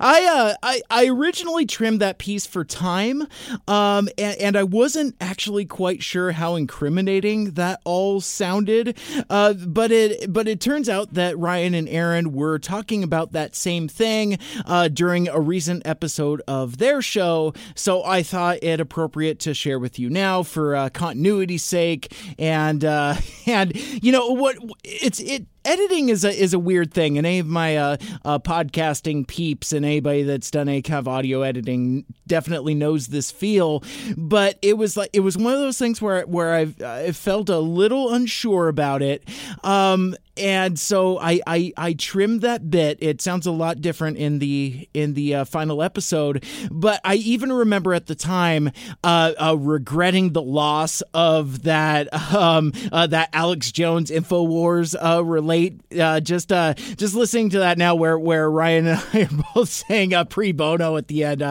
I 0.00 0.26
uh 0.26 0.54
I, 0.62 0.80
I 0.90 1.06
originally 1.08 1.66
trimmed 1.66 2.00
that 2.00 2.18
piece 2.18 2.46
for 2.46 2.64
time, 2.64 3.22
um, 3.66 4.08
and, 4.18 4.36
and 4.38 4.56
I 4.56 4.64
wasn't 4.64 5.16
actually 5.20 5.64
quite 5.64 6.02
sure 6.02 6.32
how 6.32 6.56
incriminating 6.56 7.52
that 7.52 7.80
all 7.84 8.20
sounded. 8.20 8.96
Uh, 9.30 9.54
but 9.54 9.90
it 9.90 10.32
but 10.32 10.48
it 10.48 10.60
turns 10.60 10.88
out 10.88 11.14
that 11.14 11.38
Ryan 11.38 11.74
and 11.74 11.88
Aaron 11.88 12.32
were 12.32 12.58
talking 12.58 13.02
about 13.02 13.32
that 13.32 13.54
same 13.54 13.88
thing 13.88 14.38
uh, 14.66 14.88
during 14.88 15.28
a 15.28 15.40
recent 15.40 15.86
episode 15.86 16.42
of 16.46 16.78
their 16.78 17.02
show. 17.02 17.54
So 17.74 18.04
I 18.04 18.22
thought 18.22 18.58
it 18.62 18.80
appropriate 18.80 19.38
to 19.40 19.54
share 19.54 19.78
with 19.78 19.98
you 19.98 20.10
now 20.10 20.42
for 20.42 20.74
uh, 20.74 20.88
continuity's 20.90 21.64
sake, 21.64 22.14
and 22.38 22.84
uh, 22.84 23.16
and 23.46 23.74
you 24.02 24.12
know 24.12 24.28
what 24.28 24.56
it's 24.84 25.20
it 25.20 25.46
editing 25.68 26.08
is 26.08 26.24
a 26.24 26.30
is 26.30 26.54
a 26.54 26.58
weird 26.58 26.92
thing, 26.92 27.18
and 27.18 27.26
any 27.26 27.38
of 27.38 27.46
my 27.46 27.76
uh, 27.76 27.96
uh, 28.24 28.38
podcasting 28.38 29.26
peeps 29.26 29.72
and 29.72 29.84
anybody 29.84 30.22
that's 30.22 30.50
done 30.50 30.68
any 30.68 30.82
kind 30.82 30.98
of 30.98 31.08
audio 31.08 31.42
editing 31.42 32.04
definitely 32.26 32.74
knows 32.74 33.08
this 33.08 33.30
feel. 33.30 33.82
But 34.16 34.58
it 34.62 34.78
was 34.78 34.96
like 34.96 35.10
it 35.12 35.20
was 35.20 35.36
one 35.36 35.52
of 35.52 35.60
those 35.60 35.78
things 35.78 36.00
where 36.00 36.22
where 36.22 36.54
I've 36.54 36.82
I 36.82 37.12
felt 37.12 37.48
a 37.48 37.58
little 37.58 38.12
unsure 38.12 38.68
about 38.68 39.02
it, 39.02 39.28
um, 39.62 40.16
and 40.38 40.78
so 40.78 41.18
I, 41.18 41.40
I 41.46 41.72
I 41.76 41.92
trimmed 41.94 42.42
that 42.42 42.70
bit. 42.70 42.98
It 43.00 43.20
sounds 43.20 43.46
a 43.46 43.50
lot 43.50 43.80
different 43.80 44.16
in 44.16 44.38
the 44.38 44.88
in 44.94 45.14
the 45.14 45.36
uh, 45.36 45.44
final 45.44 45.82
episode, 45.82 46.44
but 46.70 47.00
I 47.04 47.16
even 47.16 47.52
remember 47.52 47.94
at 47.94 48.06
the 48.06 48.14
time 48.14 48.70
uh, 49.04 49.32
uh, 49.40 49.56
regretting 49.58 50.32
the 50.32 50.42
loss 50.42 51.02
of 51.14 51.64
that 51.64 52.12
um, 52.34 52.72
uh, 52.92 53.06
that 53.08 53.30
Alex 53.32 53.72
Jones 53.72 54.10
Infowars 54.10 54.94
uh, 54.94 55.24
relate. 55.24 55.80
Uh, 55.98 56.20
just 56.20 56.48
just 56.48 57.14
listening 57.14 57.50
to 57.50 57.60
that 57.60 57.78
now, 57.78 57.94
where 57.94 58.18
where 58.18 58.50
Ryan 58.50 58.86
and 58.88 59.02
I 59.12 59.22
are 59.22 59.44
both 59.54 59.68
saying 59.68 60.12
pre 60.30 60.52
bono 60.52 60.96
at 60.96 61.08
the 61.08 61.24
end, 61.24 61.42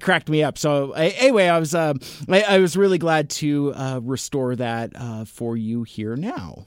cracked 0.00 0.28
me 0.28 0.42
up. 0.42 0.58
So 0.58 0.92
anyway, 0.92 1.48
I 1.48 1.58
was 1.58 1.74
I, 1.74 1.94
I, 2.28 2.58
was 2.58 2.76
really 2.76 2.98
glad 2.98 3.30
to 3.30 3.72
restore 4.02 4.56
that 4.56 5.28
for 5.28 5.56
you 5.56 5.82
here 5.82 6.16
now. 6.16 6.66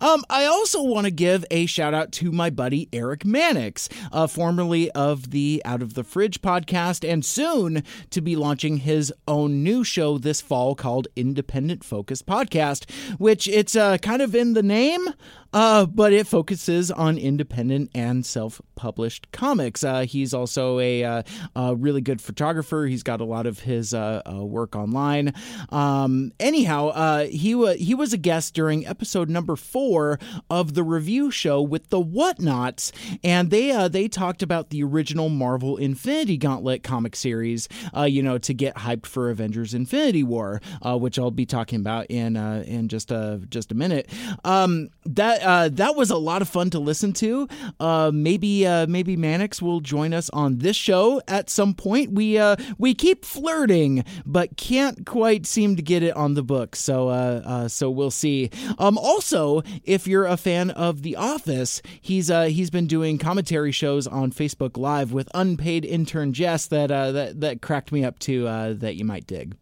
Um, 0.00 0.24
I 0.30 0.44
also 0.44 0.82
want 0.82 1.06
to 1.06 1.10
give 1.10 1.44
a 1.50 1.66
shout 1.66 1.94
out 1.94 2.12
to 2.12 2.32
my 2.32 2.50
buddy 2.50 2.88
Eric 2.92 3.24
Mannix, 3.24 3.88
uh, 4.12 4.26
formerly 4.26 4.90
of 4.92 5.30
the 5.30 5.62
Out 5.64 5.82
of 5.82 5.94
the 5.94 6.04
Fridge 6.04 6.40
podcast, 6.42 7.08
and 7.08 7.24
soon 7.24 7.82
to 8.10 8.20
be 8.20 8.36
launching 8.36 8.78
his 8.78 9.12
own 9.26 9.62
new 9.62 9.84
show 9.84 10.18
this 10.18 10.40
fall 10.40 10.74
called 10.74 11.08
Independent 11.16 11.84
Focus 11.84 12.22
Podcast, 12.22 12.90
which 13.18 13.46
it's 13.48 13.76
uh, 13.76 13.98
kind 13.98 14.22
of 14.22 14.34
in 14.34 14.54
the 14.54 14.62
name. 14.62 15.08
Uh, 15.54 15.86
but 15.86 16.12
it 16.12 16.26
focuses 16.26 16.90
on 16.90 17.16
independent 17.16 17.88
and 17.94 18.26
self 18.26 18.60
published 18.74 19.30
comics. 19.30 19.84
Uh, 19.84 20.00
he's 20.00 20.34
also 20.34 20.80
a, 20.80 21.04
uh, 21.04 21.22
a, 21.54 21.76
really 21.76 22.00
good 22.00 22.20
photographer. 22.20 22.86
He's 22.86 23.04
got 23.04 23.20
a 23.20 23.24
lot 23.24 23.46
of 23.46 23.60
his 23.60 23.94
uh, 23.94 24.20
uh, 24.28 24.44
work 24.44 24.74
online. 24.74 25.32
Um, 25.70 26.32
anyhow, 26.40 26.88
uh, 26.88 27.26
he, 27.26 27.52
w- 27.52 27.78
he 27.78 27.94
was 27.94 28.12
a 28.12 28.16
guest 28.16 28.52
during 28.54 28.84
episode 28.84 29.30
number 29.30 29.54
four 29.54 30.18
of 30.50 30.74
the 30.74 30.82
review 30.82 31.30
show 31.30 31.62
with 31.62 31.88
the 31.90 32.00
Whatnots, 32.00 32.90
and 33.22 33.50
they, 33.50 33.88
they 33.88 34.08
talked 34.08 34.42
about 34.42 34.70
the 34.70 34.82
original 34.82 35.28
Marvel 35.28 35.76
Infinity 35.76 36.36
Gauntlet 36.36 36.82
comic 36.82 37.14
series, 37.14 37.68
you 38.06 38.22
know, 38.22 38.38
to 38.38 38.52
get 38.52 38.74
hyped 38.74 39.06
for 39.06 39.30
Avengers 39.30 39.72
Infinity 39.72 40.24
War, 40.24 40.60
which 40.84 41.16
I'll 41.16 41.30
be 41.30 41.46
talking 41.46 41.78
about 41.78 42.06
in, 42.10 42.36
in 42.36 42.88
just, 42.88 43.12
a, 43.12 43.40
just 43.48 43.70
a 43.70 43.74
minute. 43.74 44.10
Um, 44.44 44.90
that 45.04 45.43
uh, 45.44 45.68
that 45.72 45.96
was 45.96 46.10
a 46.10 46.16
lot 46.16 46.42
of 46.42 46.48
fun 46.48 46.70
to 46.70 46.78
listen 46.78 47.12
to. 47.14 47.48
Uh, 47.78 48.10
maybe 48.12 48.66
uh, 48.66 48.86
maybe 48.86 49.16
Mannix 49.16 49.60
will 49.60 49.80
join 49.80 50.12
us 50.12 50.30
on 50.30 50.58
this 50.58 50.76
show 50.76 51.20
at 51.28 51.50
some 51.50 51.74
point. 51.74 52.12
We 52.12 52.38
uh, 52.38 52.56
we 52.78 52.94
keep 52.94 53.24
flirting, 53.24 54.04
but 54.24 54.56
can't 54.56 55.06
quite 55.06 55.46
seem 55.46 55.76
to 55.76 55.82
get 55.82 56.02
it 56.02 56.16
on 56.16 56.34
the 56.34 56.42
book. 56.42 56.76
So 56.76 57.08
uh, 57.08 57.42
uh, 57.44 57.68
so 57.68 57.90
we'll 57.90 58.10
see. 58.10 58.50
Um, 58.78 58.98
also, 58.98 59.62
if 59.84 60.06
you're 60.06 60.26
a 60.26 60.36
fan 60.36 60.70
of 60.70 61.02
The 61.02 61.16
Office, 61.16 61.82
he's 62.00 62.28
he's 62.28 62.70
been 62.70 62.86
doing 62.86 63.18
commentary 63.18 63.72
shows 63.72 64.06
on 64.06 64.32
Facebook 64.32 64.76
Live 64.76 65.12
with 65.12 65.28
unpaid 65.34 65.84
intern 65.84 66.32
Jess 66.32 66.66
that 66.68 66.88
that 66.88 67.40
that 67.40 67.62
cracked 67.62 67.92
me 67.92 68.04
up 68.04 68.18
too. 68.18 68.44
that 68.44 68.96
you 68.96 69.04
might 69.04 69.26
dig. 69.26 69.56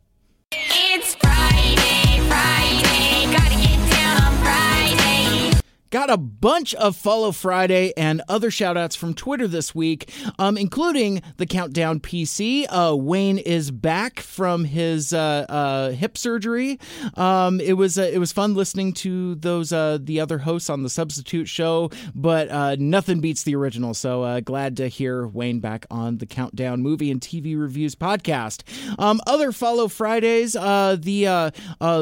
Got 5.92 6.08
a 6.08 6.16
bunch 6.16 6.74
of 6.76 6.96
Follow 6.96 7.32
Friday 7.32 7.92
and 7.98 8.22
other 8.26 8.48
shoutouts 8.48 8.96
from 8.96 9.12
Twitter 9.12 9.46
this 9.46 9.74
week, 9.74 10.10
um, 10.38 10.56
including 10.56 11.20
the 11.36 11.44
Countdown 11.44 12.00
PC. 12.00 12.64
Uh, 12.70 12.96
Wayne 12.96 13.36
is 13.36 13.70
back 13.70 14.20
from 14.20 14.64
his 14.64 15.12
uh, 15.12 15.44
uh, 15.50 15.90
hip 15.90 16.16
surgery. 16.16 16.80
Um, 17.12 17.60
it 17.60 17.74
was 17.74 17.98
uh, 17.98 18.08
it 18.10 18.16
was 18.16 18.32
fun 18.32 18.54
listening 18.54 18.94
to 18.94 19.34
those 19.34 19.70
uh, 19.70 19.98
the 20.00 20.18
other 20.18 20.38
hosts 20.38 20.70
on 20.70 20.82
the 20.82 20.88
substitute 20.88 21.46
show, 21.46 21.90
but 22.14 22.48
uh, 22.50 22.76
nothing 22.78 23.20
beats 23.20 23.42
the 23.42 23.54
original. 23.54 23.92
So 23.92 24.40
glad 24.40 24.78
to 24.78 24.88
hear 24.88 25.26
Wayne 25.26 25.60
back 25.60 25.84
on 25.90 26.16
the 26.16 26.26
Countdown 26.26 26.80
Movie 26.80 27.10
and 27.10 27.20
TV 27.20 27.54
Reviews 27.54 27.94
podcast. 27.94 28.62
Um, 28.98 29.20
other 29.26 29.52
Follow 29.52 29.88
Fridays, 29.88 30.54
the 30.54 31.52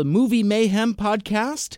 Movie 0.05 0.45
Mayhem 0.45 0.95
podcast. 0.95 1.77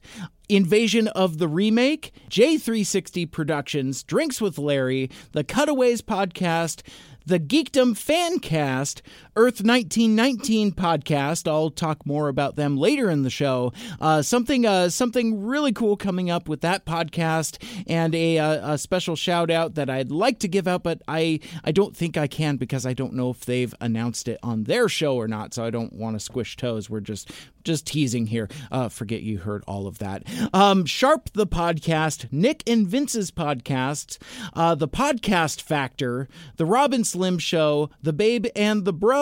Invasion 0.56 1.08
of 1.08 1.38
the 1.38 1.48
Remake, 1.48 2.12
J360 2.28 3.30
Productions, 3.30 4.02
Drinks 4.02 4.40
with 4.40 4.58
Larry, 4.58 5.10
The 5.32 5.44
Cutaways 5.44 6.02
Podcast, 6.02 6.82
the 7.24 7.38
Geekdom 7.40 7.94
Fancast, 7.94 9.00
Earth 9.34 9.62
1919 9.64 10.72
podcast. 10.72 11.48
I'll 11.50 11.70
talk 11.70 12.04
more 12.04 12.28
about 12.28 12.56
them 12.56 12.76
later 12.76 13.08
in 13.08 13.22
the 13.22 13.30
show. 13.30 13.72
Uh, 13.98 14.20
something 14.20 14.66
uh, 14.66 14.90
something 14.90 15.42
really 15.42 15.72
cool 15.72 15.96
coming 15.96 16.28
up 16.28 16.50
with 16.50 16.60
that 16.60 16.84
podcast, 16.84 17.56
and 17.86 18.14
a, 18.14 18.38
uh, 18.38 18.74
a, 18.74 18.78
special 18.78 19.16
shout 19.16 19.50
out 19.50 19.76
that 19.76 19.88
I'd 19.88 20.10
like 20.10 20.40
to 20.40 20.48
give 20.48 20.68
out, 20.68 20.82
but 20.82 21.00
I 21.08 21.40
I 21.64 21.72
don't 21.72 21.96
think 21.96 22.18
I 22.18 22.26
can 22.26 22.56
because 22.56 22.84
I 22.84 22.92
don't 22.92 23.14
know 23.14 23.30
if 23.30 23.46
they've 23.46 23.74
announced 23.80 24.28
it 24.28 24.38
on 24.42 24.64
their 24.64 24.86
show 24.86 25.16
or 25.16 25.28
not. 25.28 25.54
So 25.54 25.64
I 25.64 25.70
don't 25.70 25.94
want 25.94 26.14
to 26.16 26.20
squish 26.20 26.58
toes. 26.58 26.90
We're 26.90 27.00
just 27.00 27.32
just 27.64 27.86
teasing 27.86 28.26
here. 28.26 28.50
Uh, 28.70 28.88
forget 28.90 29.22
you 29.22 29.38
heard 29.38 29.62
all 29.66 29.86
of 29.86 29.98
that. 30.00 30.24
Um, 30.52 30.84
Sharp 30.84 31.30
the 31.32 31.46
podcast, 31.46 32.30
Nick 32.30 32.62
and 32.66 32.86
Vince's 32.86 33.30
podcast, 33.30 34.18
uh, 34.52 34.74
the 34.74 34.88
Podcast 34.88 35.62
Factor, 35.62 36.28
the 36.56 36.66
Robin 36.66 37.04
Slim 37.04 37.38
Show, 37.38 37.88
the 38.02 38.12
Babe 38.12 38.46
and 38.56 38.84
the 38.84 38.92
Bro 38.92 39.21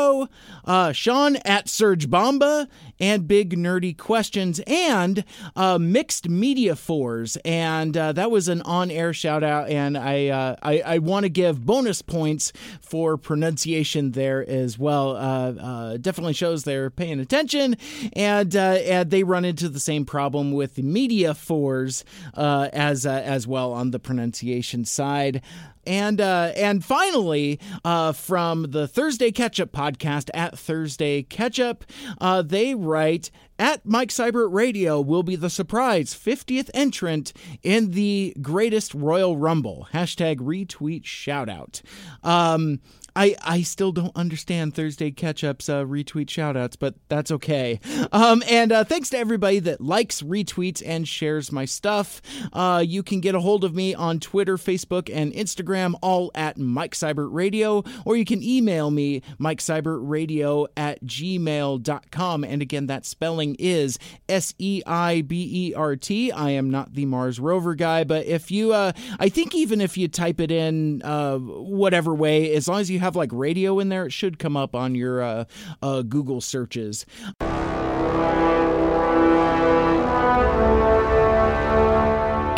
uh, 0.65 0.93
Sean 0.93 1.37
at 1.45 1.69
Surge 1.69 2.09
Bomba, 2.11 2.69
and 3.01 3.27
Big 3.27 3.57
Nerdy 3.57 3.97
Questions, 3.97 4.61
and 4.67 5.25
uh, 5.57 5.79
Mixed 5.79 6.29
Media 6.29 6.77
Fours. 6.77 7.37
And 7.45 7.97
uh, 7.97 8.13
that 8.13 8.31
was 8.31 8.49
an 8.49 8.61
on 8.63 8.91
air 8.91 9.13
shout 9.15 9.43
out. 9.43 9.71
And 9.71 9.97
I, 9.97 10.29
uh, 10.29 10.57
I, 10.63 10.81
I 10.81 10.99
want 10.99 11.25
to 11.25 11.31
give 11.31 11.65
bonus 11.65 12.03
points 12.03 12.53
for 12.81 13.17
pronunciation 13.17 14.13
there 14.13 14.49
as 14.49 14.79
well. 14.79 15.17
Uh, 15.17 15.53
uh, 15.53 15.97
definitely 15.97 16.35
shows 16.35 16.65
they're 16.65 16.91
paying 16.91 17.21
attention. 17.21 17.77
And, 18.13 18.55
and 18.55 19.11
they 19.11 19.23
run 19.23 19.45
into 19.45 19.69
the 19.69 19.81
same 19.81 20.05
problem 20.05 20.53
with 20.53 20.75
the 20.75 20.83
Media 20.83 21.35
Fours 21.35 22.05
as, 22.37 23.07
as 23.07 23.47
well 23.47 23.73
on 23.73 23.91
the 23.93 23.99
pronunciation 23.99 24.85
side. 24.85 25.43
And 25.87 26.21
uh, 26.21 26.53
and 26.57 26.85
finally, 26.85 27.59
uh, 27.85 28.13
from 28.13 28.71
the 28.71 28.87
Thursday 28.87 29.31
Catch-Up 29.33 29.73
podcast 29.73 30.29
at 30.35 30.59
Thursday 30.59 31.23
Catch-Up, 31.23 31.85
uh, 32.21 32.43
they 32.43 32.75
write 32.75 33.31
at 33.61 33.85
Mike 33.85 34.09
Seibert 34.09 34.53
Radio 34.53 35.01
will 35.01 35.23
be 35.23 35.37
the 35.37 35.51
surprise 35.51 36.15
50th 36.15 36.71
entrant 36.73 37.35
in 37.63 37.91
the 37.91 38.35
greatest 38.41 38.95
Royal 38.95 39.37
Rumble. 39.37 39.87
Hashtag 39.93 40.37
retweet 40.39 41.03
shoutout. 41.03 41.83
Um, 42.23 42.81
I, 43.17 43.37
I 43.43 43.63
still 43.63 43.93
don't 43.93 44.15
understand 44.17 44.75
Thursday 44.75 45.11
catch 45.11 45.45
ups, 45.45 45.69
uh, 45.69 45.85
retweet 45.85 46.27
shoutouts, 46.27 46.77
but 46.79 46.95
that's 47.09 47.31
okay. 47.31 47.81
Um, 48.13 48.43
and 48.49 48.73
uh, 48.73 48.85
thanks 48.85 49.11
to 49.11 49.19
everybody 49.19 49.59
that 49.61 49.81
likes, 49.81 50.23
retweets, 50.23 50.83
and 50.85 51.07
shares 51.07 51.53
my 51.53 51.65
stuff. 51.65 52.21
Uh, 52.53 52.83
you 52.87 53.03
can 53.03 53.21
get 53.21 53.35
a 53.35 53.41
hold 53.41 53.65
of 53.65 53.75
me 53.75 53.95
on 53.95 54.21
Twitter, 54.21 54.57
Facebook, 54.57 55.11
and 55.13 55.33
Instagram, 55.33 55.95
all 56.03 56.31
at 56.35 56.59
Mike 56.59 56.95
Seibert 56.95 57.29
Radio, 57.33 57.85
or 58.05 58.17
you 58.17 58.25
can 58.25 58.43
email 58.43 58.91
me, 58.91 59.23
Radio 59.41 60.67
at 60.77 61.03
gmail.com. 61.05 62.45
And 62.45 62.63
again, 62.63 62.87
that 62.87 63.07
spelling 63.07 63.57
is 63.59 63.99
S 64.29 64.55
E 64.59 64.83
I 64.87 65.23
B 65.23 65.69
E 65.69 65.75
R 65.75 65.97
T. 65.97 66.33
I 66.33 66.51
am 66.51 66.71
not 66.71 66.95
the 66.95 67.07
Mars 67.07 67.41
rover 67.41 67.75
guy, 67.75 68.05
but 68.05 68.27
if 68.27 68.51
you, 68.51 68.73
uh, 68.73 68.93
I 69.19 69.29
think 69.29 69.55
even 69.55 69.81
if 69.81 69.97
you 69.97 70.09
type 70.09 70.41
it 70.41 70.51
in 70.51 71.03
uh, 71.03 71.39
whatever 71.39 72.15
way, 72.15 72.55
as 72.55 72.69
long 72.69 72.81
as 72.81 72.91
you 72.91 73.00
have 73.01 73.17
like 73.17 73.31
radio 73.33 73.79
in 73.81 73.89
there, 73.89 74.07
it 74.07 74.13
should 74.13 74.39
come 74.39 74.57
up 74.57 74.75
on 74.75 74.95
your 74.95 75.23
uh, 75.23 75.45
uh, 75.83 76.03
Google 76.03 76.41
searches. 76.41 77.07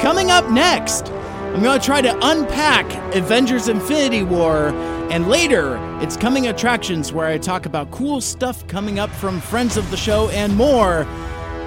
Coming 0.01 0.31
up 0.31 0.51
next, 0.51 1.11
I'm 1.11 1.63
going 1.63 1.79
to 1.79 1.85
try 1.85 2.01
to 2.01 2.19
unpack 2.23 3.15
Avengers 3.15 3.69
Infinity 3.69 4.23
War 4.23 4.69
And 5.13 5.29
later, 5.29 5.77
it's 6.01 6.17
coming 6.17 6.49
attractions 6.49 7.13
where 7.13 7.27
I 7.27 7.37
talk 7.37 7.67
about 7.67 7.91
cool 7.91 8.21
stuff 8.23 8.67
coming 8.67 8.99
up 8.99 9.11
from 9.11 9.41
friends 9.41 9.77
of 9.77 9.91
the 9.91 9.97
show 9.97 10.31
and 10.31 10.57
more. 10.57 11.05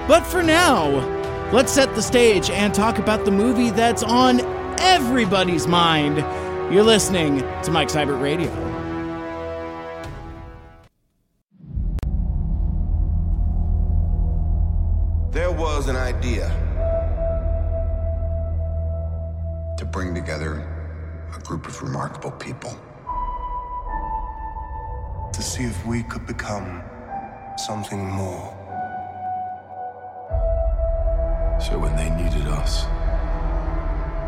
But 0.08 0.22
for 0.22 0.42
now, 0.42 0.88
let's 1.52 1.72
set 1.72 1.94
the 1.94 2.02
stage 2.02 2.50
and 2.50 2.74
talk 2.74 2.98
about 2.98 3.24
the 3.24 3.30
movie 3.30 3.70
that's 3.70 4.02
on 4.02 4.40
everybody's 4.80 5.66
mind. 5.68 6.18
You're 6.68 6.82
listening 6.82 7.38
to 7.62 7.70
Mike 7.70 7.86
Seibert 7.86 8.20
Radio. 8.20 8.50
There 15.30 15.52
was 15.52 15.86
an 15.88 15.94
idea 15.94 16.48
to 19.78 19.84
bring 19.84 20.12
together 20.12 20.66
a 21.36 21.38
group 21.38 21.68
of 21.68 21.80
remarkable 21.80 22.32
people. 22.32 22.76
To 25.32 25.42
see 25.42 25.62
if 25.62 25.86
we 25.86 26.02
could 26.02 26.26
become 26.26 26.82
something 27.58 28.04
more. 28.04 28.52
So 31.60 31.78
when 31.78 31.94
they 31.94 32.10
needed 32.10 32.48
us, 32.48 32.86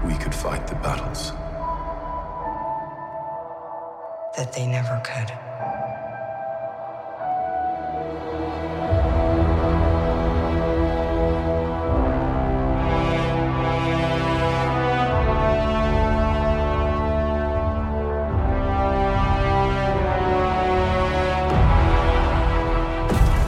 we 0.07 0.16
could 0.23 0.33
fight 0.33 0.68
the 0.68 0.76
battles. 0.76 1.33
That 4.38 4.52
they 4.52 4.68
never 4.68 5.00
could. 5.02 5.33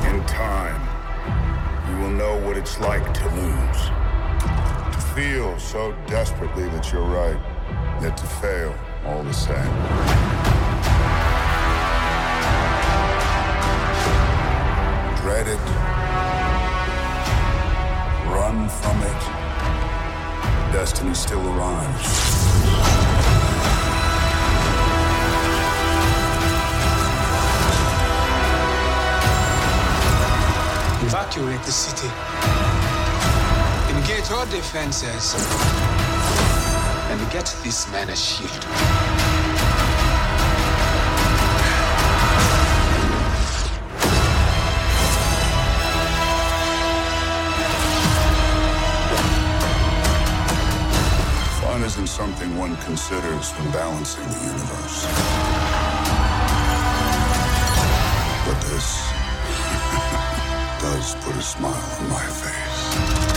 In 0.09 0.25
time, 0.26 0.82
you 1.88 1.99
will 2.02 2.11
know 2.11 2.37
what 2.44 2.56
it's 2.56 2.80
like 2.80 3.04
to 3.14 3.28
lose. 3.37 3.90
To 4.92 5.00
feel 5.14 5.56
so 5.61 5.94
desperately 6.09 6.64
that 6.70 6.92
you're 6.92 7.04
right, 7.04 7.38
yet 8.02 8.16
to 8.16 8.26
fail 8.26 8.75
all 9.06 9.23
the 9.23 9.32
same. 9.32 10.29
Run 18.28 18.68
from 18.68 19.00
it. 19.00 19.23
Destiny 20.70 21.14
still 21.14 21.40
arrives. 21.40 22.09
Evacuate 31.02 31.62
the 31.62 31.73
city. 31.73 32.09
Engage 33.97 34.30
all 34.30 34.44
defenses. 34.44 35.35
And 37.11 37.30
get 37.32 37.47
this 37.62 37.90
man 37.90 38.11
a 38.11 38.16
shield. 38.16 39.10
One 52.57 52.76
considers 52.78 53.50
when 53.52 53.71
balancing 53.73 54.25
the 54.25 54.40
universe. 54.40 55.07
But 58.47 58.61
this 58.69 59.12
does 60.80 61.14
put 61.25 61.37
a 61.37 61.42
smile 61.42 61.99
on 62.00 62.09
my 62.09 62.26
face. 62.26 63.29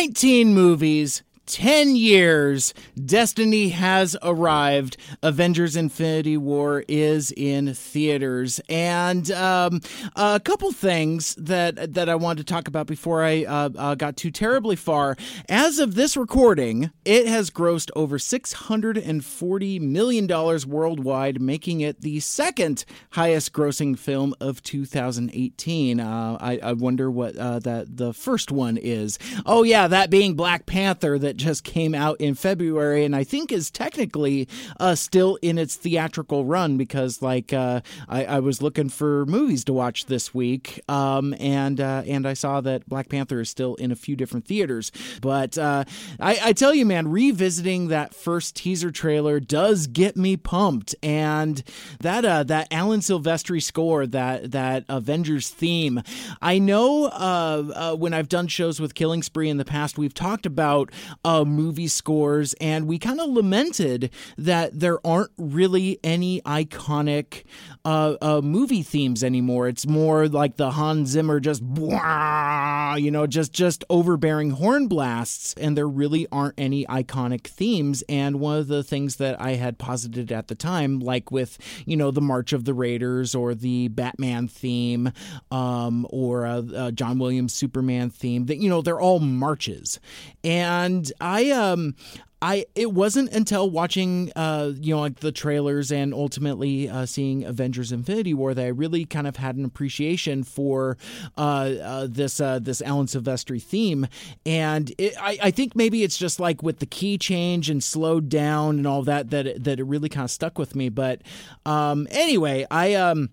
19 0.00 0.54
movies, 0.54 1.22
10 1.50 1.96
years, 1.96 2.72
Destiny 3.04 3.70
has 3.70 4.16
arrived. 4.22 4.96
Avengers 5.22 5.74
Infinity 5.74 6.36
War 6.36 6.84
is 6.86 7.32
in 7.32 7.74
theaters. 7.74 8.60
And 8.68 9.30
um, 9.32 9.80
a 10.14 10.38
couple 10.38 10.70
things 10.70 11.34
that, 11.34 11.94
that 11.94 12.08
I 12.08 12.14
wanted 12.14 12.46
to 12.46 12.52
talk 12.52 12.68
about 12.68 12.86
before 12.86 13.24
I 13.24 13.44
uh, 13.44 13.70
uh, 13.76 13.94
got 13.96 14.16
too 14.16 14.30
terribly 14.30 14.76
far. 14.76 15.16
As 15.48 15.80
of 15.80 15.96
this 15.96 16.16
recording, 16.16 16.92
it 17.04 17.26
has 17.26 17.50
grossed 17.50 17.90
over 17.96 18.18
$640 18.18 19.80
million 19.80 20.26
worldwide, 20.68 21.40
making 21.40 21.80
it 21.80 22.00
the 22.00 22.20
second 22.20 22.84
highest 23.10 23.52
grossing 23.52 23.98
film 23.98 24.34
of 24.40 24.62
2018. 24.62 25.98
Uh, 25.98 26.38
I, 26.40 26.60
I 26.62 26.72
wonder 26.74 27.10
what 27.10 27.36
uh, 27.36 27.58
that 27.58 27.96
the 27.96 28.12
first 28.12 28.52
one 28.52 28.76
is. 28.76 29.18
Oh, 29.44 29.64
yeah, 29.64 29.88
that 29.88 30.10
being 30.10 30.34
Black 30.34 30.66
Panther 30.66 31.18
that 31.18 31.39
just 31.40 31.64
came 31.64 31.94
out 31.94 32.20
in 32.20 32.34
February 32.34 33.04
and 33.04 33.16
I 33.16 33.24
think 33.24 33.52
is 33.52 33.70
technically 33.70 34.48
uh, 34.78 34.94
still 34.94 35.38
in 35.42 35.58
its 35.58 35.76
theatrical 35.76 36.44
run 36.44 36.76
because, 36.76 37.22
like, 37.22 37.52
uh, 37.52 37.80
I, 38.08 38.24
I, 38.24 38.40
was 38.40 38.62
looking 38.62 38.88
for 38.88 39.26
movies 39.26 39.64
to 39.64 39.72
watch 39.72 40.06
this 40.06 40.34
week 40.34 40.80
um, 40.88 41.34
and 41.38 41.80
uh, 41.80 42.02
and 42.06 42.26
I 42.26 42.34
saw 42.34 42.60
that 42.60 42.88
Black 42.88 43.08
Panther 43.08 43.40
is 43.40 43.50
still 43.50 43.74
in 43.76 43.90
a 43.90 43.96
few 43.96 44.16
different 44.16 44.46
theaters. 44.46 44.92
But 45.20 45.56
uh, 45.58 45.84
I, 46.18 46.38
I 46.42 46.52
tell 46.52 46.74
you, 46.74 46.86
man, 46.86 47.08
revisiting 47.08 47.88
that 47.88 48.14
first 48.14 48.56
teaser 48.56 48.90
trailer 48.90 49.40
does 49.40 49.86
get 49.86 50.16
me 50.16 50.36
pumped, 50.36 50.94
and 51.02 51.62
that 52.00 52.24
uh, 52.24 52.42
that 52.44 52.68
Alan 52.70 53.00
Silvestri 53.00 53.62
score, 53.62 54.06
that 54.06 54.52
that 54.52 54.84
Avengers 54.88 55.48
theme. 55.48 56.02
I 56.42 56.58
know 56.58 57.06
uh, 57.06 57.96
when 57.96 58.14
I've 58.14 58.28
done 58.28 58.48
shows 58.48 58.80
with 58.80 58.94
Killing 58.94 59.22
Spree 59.22 59.48
in 59.48 59.56
the 59.56 59.64
past, 59.64 59.98
we've 59.98 60.14
talked 60.14 60.46
about 60.46 60.90
uh, 61.24 61.29
movie 61.46 61.88
scores, 61.88 62.54
and 62.60 62.86
we 62.86 62.98
kind 62.98 63.20
of 63.20 63.30
lamented 63.30 64.10
that 64.36 64.78
there 64.78 65.04
aren't 65.06 65.30
really 65.38 65.98
any 66.02 66.40
iconic 66.42 67.44
uh, 67.84 68.16
uh, 68.20 68.40
movie 68.42 68.82
themes 68.82 69.24
anymore. 69.24 69.68
It's 69.68 69.86
more 69.86 70.28
like 70.28 70.56
the 70.56 70.72
Hans 70.72 71.10
Zimmer 71.10 71.40
just, 71.40 71.62
you 71.62 73.10
know, 73.10 73.26
just 73.28 73.52
just 73.52 73.84
overbearing 73.88 74.50
horn 74.50 74.88
blasts, 74.88 75.54
and 75.54 75.76
there 75.76 75.88
really 75.88 76.26
aren't 76.30 76.54
any 76.58 76.84
iconic 76.86 77.46
themes. 77.46 78.02
And 78.08 78.40
one 78.40 78.58
of 78.58 78.68
the 78.68 78.82
things 78.82 79.16
that 79.16 79.40
I 79.40 79.52
had 79.52 79.78
posited 79.78 80.30
at 80.32 80.48
the 80.48 80.54
time, 80.54 81.00
like 81.00 81.30
with 81.30 81.58
you 81.86 81.96
know 81.96 82.10
the 82.10 82.20
March 82.20 82.52
of 82.52 82.64
the 82.64 82.74
Raiders 82.74 83.34
or 83.34 83.54
the 83.54 83.88
Batman 83.88 84.48
theme, 84.48 85.12
um, 85.50 86.06
or 86.10 86.46
uh, 86.46 86.62
uh, 86.62 86.90
John 86.90 87.18
Williams 87.18 87.54
Superman 87.54 88.10
theme, 88.10 88.46
that 88.46 88.58
you 88.58 88.68
know 88.68 88.82
they're 88.82 89.00
all 89.00 89.20
marches, 89.20 90.00
and 90.44 91.10
I 91.20 91.50
um 91.50 91.94
I 92.42 92.64
it 92.74 92.92
wasn't 92.92 93.32
until 93.32 93.68
watching 93.68 94.32
uh 94.34 94.72
you 94.74 94.94
know 94.94 95.00
like 95.00 95.20
the 95.20 95.32
trailers 95.32 95.92
and 95.92 96.14
ultimately 96.14 96.88
uh, 96.88 97.04
seeing 97.06 97.44
Avengers 97.44 97.92
Infinity 97.92 98.32
War 98.32 98.54
that 98.54 98.64
I 98.64 98.68
really 98.68 99.04
kind 99.04 99.26
of 99.26 99.36
had 99.36 99.56
an 99.56 99.64
appreciation 99.64 100.42
for 100.44 100.96
uh, 101.36 101.40
uh 101.40 102.06
this 102.10 102.40
uh 102.40 102.58
this 102.58 102.80
Alan 102.80 103.06
Silvestri 103.06 103.62
theme. 103.62 104.06
And 104.46 104.92
it, 104.96 105.14
I 105.20 105.38
I 105.42 105.50
think 105.50 105.76
maybe 105.76 106.02
it's 106.02 106.16
just 106.16 106.40
like 106.40 106.62
with 106.62 106.78
the 106.78 106.86
key 106.86 107.18
change 107.18 107.68
and 107.68 107.84
slowed 107.84 108.28
down 108.28 108.78
and 108.78 108.86
all 108.86 109.02
that 109.02 109.30
that 109.30 109.46
it, 109.46 109.64
that 109.64 109.78
it 109.78 109.84
really 109.84 110.08
kind 110.08 110.24
of 110.24 110.30
stuck 110.30 110.58
with 110.58 110.74
me. 110.74 110.88
But 110.88 111.20
um 111.66 112.08
anyway 112.10 112.66
I 112.70 112.94
um 112.94 113.28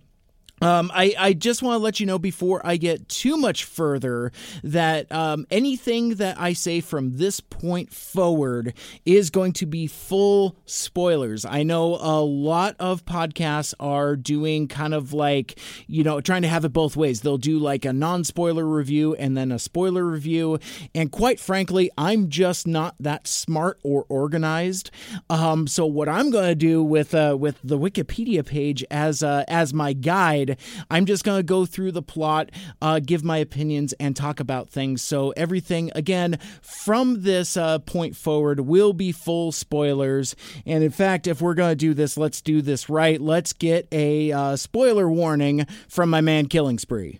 Um, 0.62 0.91
I, 0.93 1.13
I 1.17 1.34
just 1.34 1.62
want 1.62 1.76
to 1.76 1.84
let 1.84 2.00
you 2.00 2.06
know 2.06 2.17
before 2.17 2.62
I 2.65 2.78
get 2.78 3.08
too 3.10 3.38
much 3.38 3.63
further 3.63 4.32
that 4.63 5.12
um, 5.12 5.46
anything 5.52 6.15
that 6.15 6.39
I 6.39 6.54
say 6.54 6.82
from 6.82 7.17
this 7.17 7.39
point 7.39 7.93
forward 7.93 8.74
is 9.06 9.30
going 9.30 9.54
to 9.54 9.67
be 9.67 9.86
full 9.86 10.56
spoilers. 10.65 11.46
I 11.46 11.62
know 11.62 11.96
a 11.96 12.22
lot 12.22 12.76
of 12.80 13.06
podcasts 13.06 13.74
are 13.80 14.15
doing 14.15 14.67
kind 14.67 14.96
of 14.96 15.13
like, 15.13 15.60
you 15.86 16.04
know, 16.04 16.22
trying 16.22 16.41
to 16.41 16.48
have 16.48 16.65
it 16.65 16.74
both 16.74 16.96
ways. 16.96 17.22
They'll 17.22 17.38
do 17.38 17.60
like 17.60 17.86
a 17.86 17.93
non 17.93 18.24
spoiler 18.24 18.65
review 18.65 19.13
and 19.15 19.38
then 19.38 19.52
a 19.52 19.60
spoiler 19.60 20.04
review. 20.06 20.60
And 20.96 21.12
quite 21.12 21.39
frankly, 21.39 21.91
I'm 21.98 22.30
just 22.30 22.65
not 22.65 22.96
that 23.00 23.28
smart 23.28 23.80
or 23.84 24.06
organized. 24.10 24.89
Um, 25.30 25.67
so 25.67 25.86
what 25.86 26.10
I'm 26.10 26.32
going 26.32 26.48
to 26.48 26.56
do 26.56 26.82
with 26.82 27.13
uh, 27.13 27.36
with 27.39 27.60
the 27.63 27.78
Wikipedia 27.78 28.46
page 28.46 28.84
as 28.89 29.22
uh, 29.22 29.43
as 29.48 29.74
my 29.74 29.93
guide 29.93 30.47
I'm 30.90 31.06
just 31.06 31.24
going 31.24 31.40
to 31.40 31.44
go 31.44 31.66
through 31.66 31.92
the 31.92 32.02
plot, 32.02 32.52
uh, 32.82 33.00
give 33.00 33.24
my 33.24 33.38
opinions, 33.38 33.94
and 33.94 34.16
talk 34.16 34.40
about 34.40 34.70
things. 34.70 35.02
So, 35.02 35.32
everything, 35.32 35.92
again, 35.96 36.40
from 36.62 37.24
this 37.24 37.58
uh, 37.58 37.80
point 37.80 38.16
forward 38.16 38.62
will 38.62 38.94
be 38.94 39.12
full 39.12 39.52
spoilers. 39.52 40.36
And 40.66 40.84
in 40.84 40.92
fact, 40.92 41.28
if 41.28 41.42
we're 41.42 41.54
going 41.54 41.72
to 41.72 41.76
do 41.76 41.94
this, 41.94 42.18
let's 42.18 42.42
do 42.42 42.62
this 42.62 42.90
right. 42.90 43.20
Let's 43.20 43.54
get 43.54 43.88
a 43.92 44.32
uh, 44.32 44.56
spoiler 44.56 45.10
warning 45.10 45.66
from 45.88 46.10
my 46.10 46.22
man 46.22 46.48
Killing 46.48 46.80
Spree. 46.80 47.20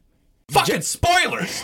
Fucking 0.52 0.82
spoilers! 0.82 1.63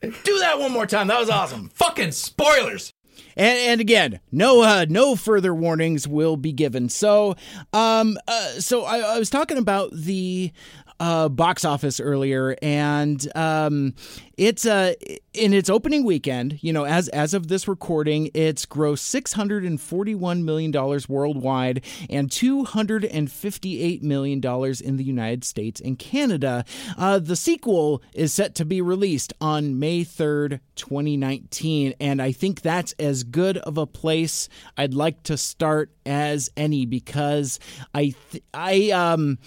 do 0.00 0.38
that 0.38 0.58
one 0.58 0.72
more 0.72 0.86
time. 0.86 1.08
That 1.08 1.20
was 1.20 1.30
awesome. 1.30 1.70
Fucking 1.74 2.12
spoilers! 2.12 2.92
And, 3.36 3.58
and 3.58 3.80
again, 3.80 4.20
no 4.30 4.62
uh, 4.62 4.86
no 4.88 5.16
further 5.16 5.54
warnings 5.54 6.06
will 6.06 6.36
be 6.36 6.52
given. 6.52 6.88
So, 6.88 7.36
um, 7.72 8.16
uh, 8.28 8.48
so 8.60 8.84
I, 8.84 8.98
I 8.98 9.18
was 9.18 9.30
talking 9.30 9.58
about 9.58 9.92
the 9.92 10.52
uh, 11.00 11.28
box 11.28 11.64
office 11.64 12.00
earlier, 12.00 12.56
and 12.62 13.30
um, 13.36 13.94
it's 14.36 14.64
uh, 14.64 14.94
in 15.32 15.52
its 15.52 15.68
opening 15.68 16.04
weekend. 16.04 16.58
You 16.62 16.72
know, 16.72 16.84
as 16.84 17.08
as 17.08 17.34
of 17.34 17.48
this 17.48 17.66
recording, 17.66 18.30
it's 18.34 18.64
grossed 18.64 19.00
six 19.00 19.32
hundred 19.32 19.64
and 19.64 19.80
forty 19.80 20.14
one 20.14 20.44
million 20.44 20.70
dollars 20.70 21.08
worldwide 21.08 21.84
and 22.08 22.30
two 22.30 22.64
hundred 22.64 23.04
and 23.04 23.30
fifty 23.30 23.82
eight 23.82 24.02
million 24.02 24.40
dollars 24.40 24.80
in 24.80 24.96
the 24.96 25.04
United 25.04 25.44
States 25.44 25.80
and 25.80 25.98
Canada. 25.98 26.64
Uh, 26.96 27.18
the 27.18 27.36
sequel 27.36 28.02
is 28.14 28.32
set 28.32 28.54
to 28.54 28.64
be 28.64 28.80
released 28.80 29.32
on 29.40 29.78
May 29.78 30.04
third, 30.04 30.60
twenty 30.76 31.16
nineteen, 31.16 31.94
and 32.00 32.22
I 32.22 32.32
think 32.32 32.60
that's 32.60 32.92
as 32.98 33.24
good 33.24 33.58
of 33.58 33.78
a 33.78 33.86
place 33.86 34.48
I'd 34.76 34.94
like 34.94 35.22
to 35.24 35.36
start 35.36 35.90
as 36.06 36.50
any 36.56 36.86
because 36.86 37.58
I 37.92 38.14
th- 38.30 38.44
I 38.52 38.90
um. 38.90 39.38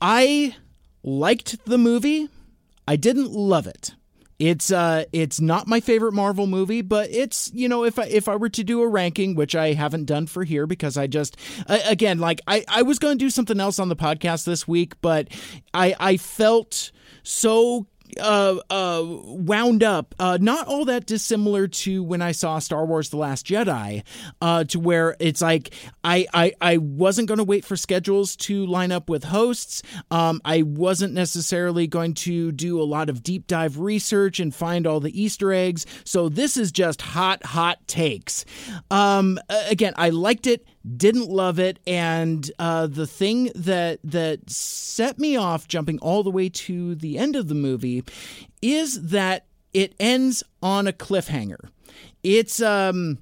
I 0.00 0.56
liked 1.02 1.64
the 1.64 1.78
movie. 1.78 2.28
I 2.86 2.96
didn't 2.96 3.32
love 3.32 3.66
it. 3.66 3.94
It's 4.38 4.72
uh 4.72 5.04
it's 5.12 5.38
not 5.38 5.66
my 5.68 5.80
favorite 5.80 6.12
Marvel 6.14 6.46
movie, 6.46 6.80
but 6.80 7.10
it's 7.10 7.50
you 7.52 7.68
know 7.68 7.84
if 7.84 7.98
I 7.98 8.06
if 8.06 8.26
I 8.26 8.36
were 8.36 8.48
to 8.48 8.64
do 8.64 8.80
a 8.80 8.88
ranking, 8.88 9.34
which 9.34 9.54
I 9.54 9.74
haven't 9.74 10.06
done 10.06 10.26
for 10.26 10.44
here 10.44 10.66
because 10.66 10.96
I 10.96 11.06
just 11.06 11.36
again 11.68 12.18
like 12.20 12.40
I 12.46 12.64
I 12.66 12.80
was 12.80 12.98
going 12.98 13.18
to 13.18 13.22
do 13.24 13.28
something 13.28 13.60
else 13.60 13.78
on 13.78 13.90
the 13.90 13.96
podcast 13.96 14.46
this 14.46 14.66
week, 14.66 14.94
but 15.02 15.28
I 15.74 15.94
I 16.00 16.16
felt 16.16 16.90
so 17.22 17.86
uh, 18.18 18.56
uh, 18.70 19.02
wound 19.04 19.82
up, 19.82 20.14
uh, 20.18 20.38
not 20.40 20.66
all 20.66 20.84
that 20.86 21.06
dissimilar 21.06 21.68
to 21.68 22.02
when 22.02 22.22
I 22.22 22.32
saw 22.32 22.58
Star 22.58 22.84
Wars: 22.84 23.10
The 23.10 23.16
Last 23.16 23.46
Jedi, 23.46 24.02
uh, 24.40 24.64
to 24.64 24.78
where 24.78 25.16
it's 25.18 25.42
like 25.42 25.74
I 26.02 26.26
I, 26.32 26.52
I 26.60 26.76
wasn't 26.78 27.28
going 27.28 27.38
to 27.38 27.44
wait 27.44 27.64
for 27.64 27.76
schedules 27.76 28.36
to 28.36 28.66
line 28.66 28.92
up 28.92 29.08
with 29.08 29.24
hosts. 29.24 29.82
Um, 30.10 30.40
I 30.44 30.62
wasn't 30.62 31.14
necessarily 31.14 31.86
going 31.86 32.14
to 32.14 32.52
do 32.52 32.80
a 32.80 32.84
lot 32.84 33.08
of 33.08 33.22
deep 33.22 33.46
dive 33.46 33.78
research 33.78 34.40
and 34.40 34.54
find 34.54 34.86
all 34.86 35.00
the 35.00 35.20
Easter 35.20 35.52
eggs. 35.52 35.86
So 36.04 36.28
this 36.28 36.56
is 36.56 36.72
just 36.72 37.02
hot, 37.02 37.44
hot 37.44 37.86
takes. 37.86 38.44
Um, 38.90 39.38
again, 39.68 39.94
I 39.96 40.10
liked 40.10 40.46
it 40.46 40.66
didn't 40.96 41.28
love 41.28 41.58
it. 41.58 41.78
And 41.86 42.50
uh, 42.58 42.86
the 42.86 43.06
thing 43.06 43.50
that 43.54 44.00
that 44.04 44.50
set 44.50 45.18
me 45.18 45.36
off 45.36 45.68
jumping 45.68 45.98
all 45.98 46.22
the 46.22 46.30
way 46.30 46.48
to 46.48 46.94
the 46.94 47.18
end 47.18 47.36
of 47.36 47.48
the 47.48 47.54
movie 47.54 48.04
is 48.62 49.10
that 49.10 49.46
it 49.72 49.94
ends 50.00 50.42
on 50.62 50.86
a 50.86 50.92
cliffhanger. 50.92 51.68
It's 52.22 52.60
um 52.60 53.18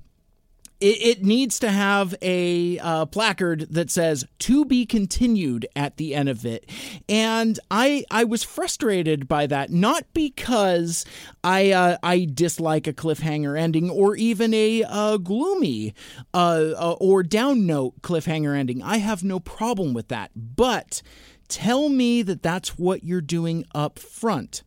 it, 0.81 1.25
needs 1.25 1.59
to 1.61 1.71
have 1.71 2.15
a 2.23 2.79
uh, 2.79 3.07
placard 3.07 3.67
that 3.71 3.91
says 3.91 4.25
"to 4.41 4.65
be 4.65 4.87
continued" 4.87 5.67
at 5.75 5.97
the 5.97 6.15
end 6.15 6.29
of 6.29 6.47
it, 6.47 6.71
and 7.09 7.59
I 7.71 8.05
I 8.11 8.25
was 8.25 8.45
frustrated 8.45 9.27
by 9.27 9.47
that. 9.47 9.71
Not 9.71 10.05
because 10.13 11.05
I 11.43 11.73
uh, 11.73 11.99
I 12.03 12.29
dislike 12.33 12.87
a 12.87 12.93
cliffhanger 12.93 13.59
ending 13.59 13.91
or 13.91 14.17
even 14.17 14.55
a 14.55 14.85
uh, 14.85 15.17
gloomy 15.17 15.95
uh, 16.33 16.73
uh, 16.77 16.97
or 17.01 17.23
down 17.23 17.67
note 17.67 18.01
cliffhanger 18.03 18.57
ending. 18.57 18.83
I 18.83 18.99
have 18.99 19.25
no 19.25 19.41
problem 19.41 19.95
with 19.95 20.09
that, 20.09 20.31
but 20.35 21.03
tell 21.49 21.89
me 21.89 22.23
that 22.23 22.43
that's 22.43 22.79
what 22.79 23.03
you're 23.03 23.21
doing 23.21 23.65
up 23.75 23.99
front, 23.99 24.63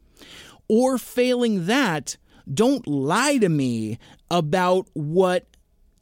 or 0.67 0.97
failing 0.97 1.67
that. 1.67 2.17
Don't 2.51 2.85
lie 2.87 3.37
to 3.37 3.47
me 3.47 3.97
about 4.29 4.87
what 4.93 5.45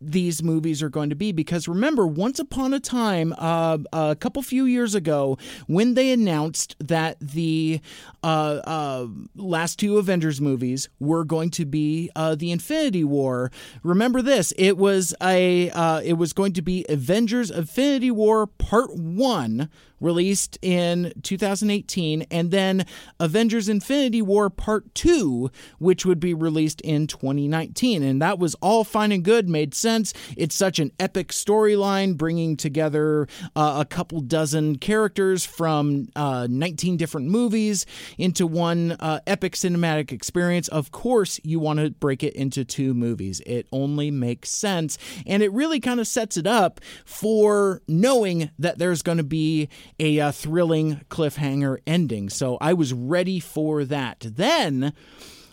these 0.02 0.42
movies 0.42 0.82
are 0.82 0.90
going 0.90 1.10
to 1.10 1.16
be. 1.16 1.32
Because 1.32 1.68
remember 1.68 2.08
once 2.08 2.40
upon 2.40 2.74
a 2.74 2.80
time 2.80 3.34
uh, 3.38 3.78
a 3.92 4.16
couple 4.16 4.42
few 4.42 4.66
years 4.66 4.96
ago 4.96 5.38
when 5.68 5.94
they 5.94 6.12
announced 6.12 6.76
that 6.80 7.18
the 7.20 7.82
uh, 8.24 8.62
uh, 8.64 9.08
last 9.36 9.80
two 9.80 9.98
avengers 9.98 10.42
movies 10.42 10.90
were 11.00 11.24
going 11.24 11.50
to 11.52 11.66
be 11.66 12.10
uh, 12.16 12.36
the 12.36 12.52
infinity 12.52 13.04
war 13.04 13.52
remember 13.84 14.22
this 14.22 14.54
it 14.58 14.78
was 14.78 15.14
a 15.22 15.70
uh, 15.72 16.02
it 16.02 16.14
was 16.14 16.34
going 16.34 16.54
to 16.54 16.62
be 16.62 16.86
avengers 16.90 17.50
infinity 17.52 18.12
war 18.12 18.46
part 18.46 18.96
one 18.96 19.70
released 20.00 20.58
in 20.62 21.14
2018, 21.24 22.26
and 22.32 22.52
then 22.52 22.86
Avengers 23.20 23.70
Infinity 23.70 24.22
War 24.22 24.50
Part 24.50 24.94
2, 24.96 25.50
which 25.80 26.06
would 26.06 26.20
be 26.20 26.34
released 26.34 26.82
in 26.82 27.08
2019. 27.08 28.04
And 28.04 28.22
that 28.22 28.40
was 28.40 28.56
all 28.56 28.84
fine 28.84 29.12
and 29.12 29.24
good, 29.24 29.50
made 29.50 29.74
sense. 29.74 30.14
It's 30.38 30.56
such 30.56 30.80
an 30.80 30.92
epic 31.00 31.30
storyline, 31.30 32.18
bringing 32.18 32.58
together 32.58 33.28
uh, 33.56 33.78
a 33.80 33.86
couple 33.86 34.22
dozen 34.22 34.78
characters 34.78 35.46
from 35.46 36.08
uh, 36.16 36.48
19 36.50 36.98
different 36.98 37.28
movies 37.28 37.86
into 38.18 38.48
one 38.48 38.94
uh, 39.00 39.20
epic 39.28 39.54
cinematic 39.54 40.12
experience. 40.12 40.68
Of 40.68 40.92
course, 40.92 41.40
you 41.44 41.60
want 41.60 41.80
to 41.80 41.92
break 41.92 42.24
it 42.24 42.34
into 42.34 42.66
two 42.66 42.94
movies. 42.94 43.42
It 43.46 43.68
only 43.72 44.12
makes 44.12 44.50
sense. 44.50 44.98
And 45.26 45.44
it 45.44 45.52
really 45.52 45.80
kind 45.80 46.00
of 46.00 46.08
sets 46.08 46.38
it 46.38 46.48
up 46.48 46.80
for 47.06 47.82
knowing 47.88 48.50
that 48.60 48.78
there's 48.78 49.02
going 49.02 49.18
to 49.18 49.24
be 49.24 49.70
a 50.00 50.20
uh, 50.20 50.32
thrilling 50.32 51.02
cliffhanger 51.10 51.78
ending. 51.88 52.30
So 52.30 52.58
I 52.62 52.74
was 52.74 52.94
ready 52.94 53.40
for 53.40 53.86
that. 53.86 54.20
Then 54.20 54.94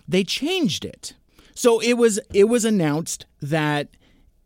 they 0.09 0.25
changed 0.25 0.85
it. 0.85 1.15
So 1.55 1.81
it 1.81 1.95
was 1.95 2.21
it 2.35 2.45
was 2.45 2.65
announced 2.65 3.27
that 3.41 3.89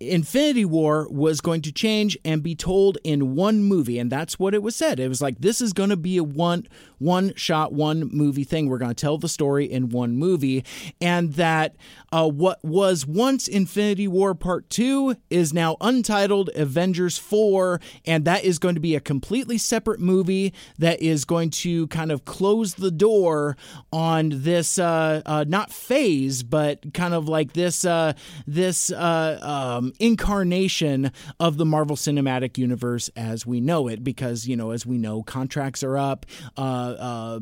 Infinity 0.00 0.64
War 0.64 1.06
was 1.10 1.42
going 1.42 1.60
to 1.62 1.72
change 1.72 2.16
and 2.24 2.42
be 2.42 2.54
told 2.54 2.96
in 3.04 3.34
one 3.34 3.62
movie, 3.62 3.98
and 3.98 4.10
that's 4.10 4.38
what 4.38 4.54
it 4.54 4.62
was 4.62 4.74
said. 4.74 4.98
It 4.98 5.08
was 5.08 5.20
like 5.20 5.40
this 5.40 5.60
is 5.60 5.72
going 5.72 5.90
to 5.90 5.96
be 5.96 6.16
a 6.16 6.24
one 6.24 6.66
one 7.00 7.34
shot, 7.34 7.72
one 7.72 8.08
movie 8.12 8.44
thing. 8.44 8.68
We're 8.68 8.78
going 8.78 8.94
to 8.94 8.94
tell 8.94 9.18
the 9.18 9.28
story 9.28 9.64
in 9.64 9.88
one 9.88 10.16
movie, 10.16 10.64
and 11.00 11.32
that 11.34 11.74
uh, 12.12 12.28
what 12.28 12.62
was 12.64 13.06
once 13.06 13.48
Infinity 13.48 14.06
War 14.06 14.34
Part 14.34 14.68
2 14.70 15.16
is 15.30 15.52
now 15.52 15.76
untitled 15.80 16.50
Avengers 16.54 17.18
4, 17.18 17.80
and 18.04 18.24
that 18.24 18.44
is 18.44 18.58
going 18.58 18.74
to 18.74 18.80
be 18.80 18.94
a 18.94 19.00
completely 19.00 19.58
separate 19.58 20.00
movie 20.00 20.52
that 20.78 21.00
is 21.00 21.24
going 21.24 21.50
to 21.50 21.86
kind 21.88 22.12
of 22.12 22.24
close 22.24 22.74
the 22.74 22.90
door 22.90 23.56
on 23.92 24.30
this, 24.34 24.78
uh, 24.78 25.22
uh, 25.24 25.44
not 25.48 25.72
phase, 25.72 26.42
but 26.42 26.92
kind 26.92 27.14
of 27.14 27.28
like 27.28 27.54
this, 27.54 27.84
uh, 27.84 28.12
this 28.46 28.92
uh, 28.92 29.38
um, 29.42 29.92
incarnation 29.98 31.12
of 31.38 31.56
the 31.56 31.64
Marvel 31.64 31.96
Cinematic 31.96 32.58
Universe 32.58 33.08
as 33.16 33.46
we 33.46 33.60
know 33.60 33.88
it, 33.88 34.04
because, 34.04 34.46
you 34.46 34.56
know, 34.56 34.70
as 34.70 34.84
we 34.84 34.98
know, 34.98 35.22
contracts 35.22 35.82
are 35.82 35.96
up, 35.96 36.26
uh, 36.56 36.89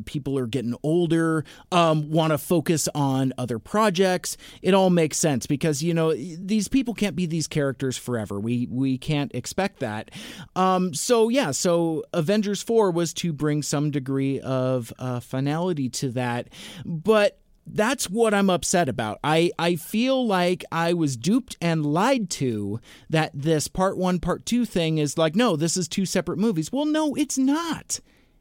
people 0.05 0.37
are 0.37 0.47
getting 0.47 0.75
older, 0.83 1.43
um, 1.71 2.09
want 2.09 2.31
to 2.31 2.37
focus 2.37 2.87
on 2.93 3.33
other 3.37 3.59
projects 3.59 4.37
it 4.61 4.73
all 4.73 4.89
makes 4.89 5.17
sense 5.17 5.45
because 5.45 5.81
you 5.83 5.93
know 5.93 6.13
these 6.13 6.67
people 6.67 6.93
can't 6.93 7.15
be 7.15 7.25
these 7.25 7.47
characters 7.47 7.97
forever. 7.97 8.39
We 8.39 8.67
we 8.69 8.97
can't 8.97 9.33
expect 9.33 9.79
that. 9.79 10.11
Um, 10.55 10.93
so 10.93 11.29
yeah, 11.29 11.51
so 11.51 12.03
Avengers 12.13 12.61
four 12.61 12.91
was 12.91 13.13
to 13.15 13.33
bring 13.33 13.61
some 13.61 13.91
degree 13.91 14.39
of 14.39 14.93
uh, 14.99 15.19
finality 15.19 15.89
to 15.89 16.09
that, 16.09 16.49
but 16.85 17.39
that's 17.71 18.09
what 18.09 18.33
I'm 18.33 18.49
upset 18.49 18.89
about. 18.89 19.19
I, 19.23 19.51
I 19.59 19.75
feel 19.75 20.25
like 20.25 20.65
I 20.71 20.93
was 20.93 21.15
duped 21.15 21.55
and 21.61 21.85
lied 21.85 22.31
to 22.31 22.79
that 23.11 23.29
this 23.31 23.67
part 23.67 23.95
one, 23.95 24.19
part 24.19 24.43
two 24.43 24.65
thing 24.65 24.97
is 24.97 25.19
like, 25.19 25.35
no, 25.35 25.55
this 25.55 25.77
is 25.77 25.87
two 25.87 26.07
separate 26.07 26.39
movies. 26.39 26.71
Well, 26.71 26.85
no, 26.85 27.13
it's 27.13 27.37
not. 27.37 27.99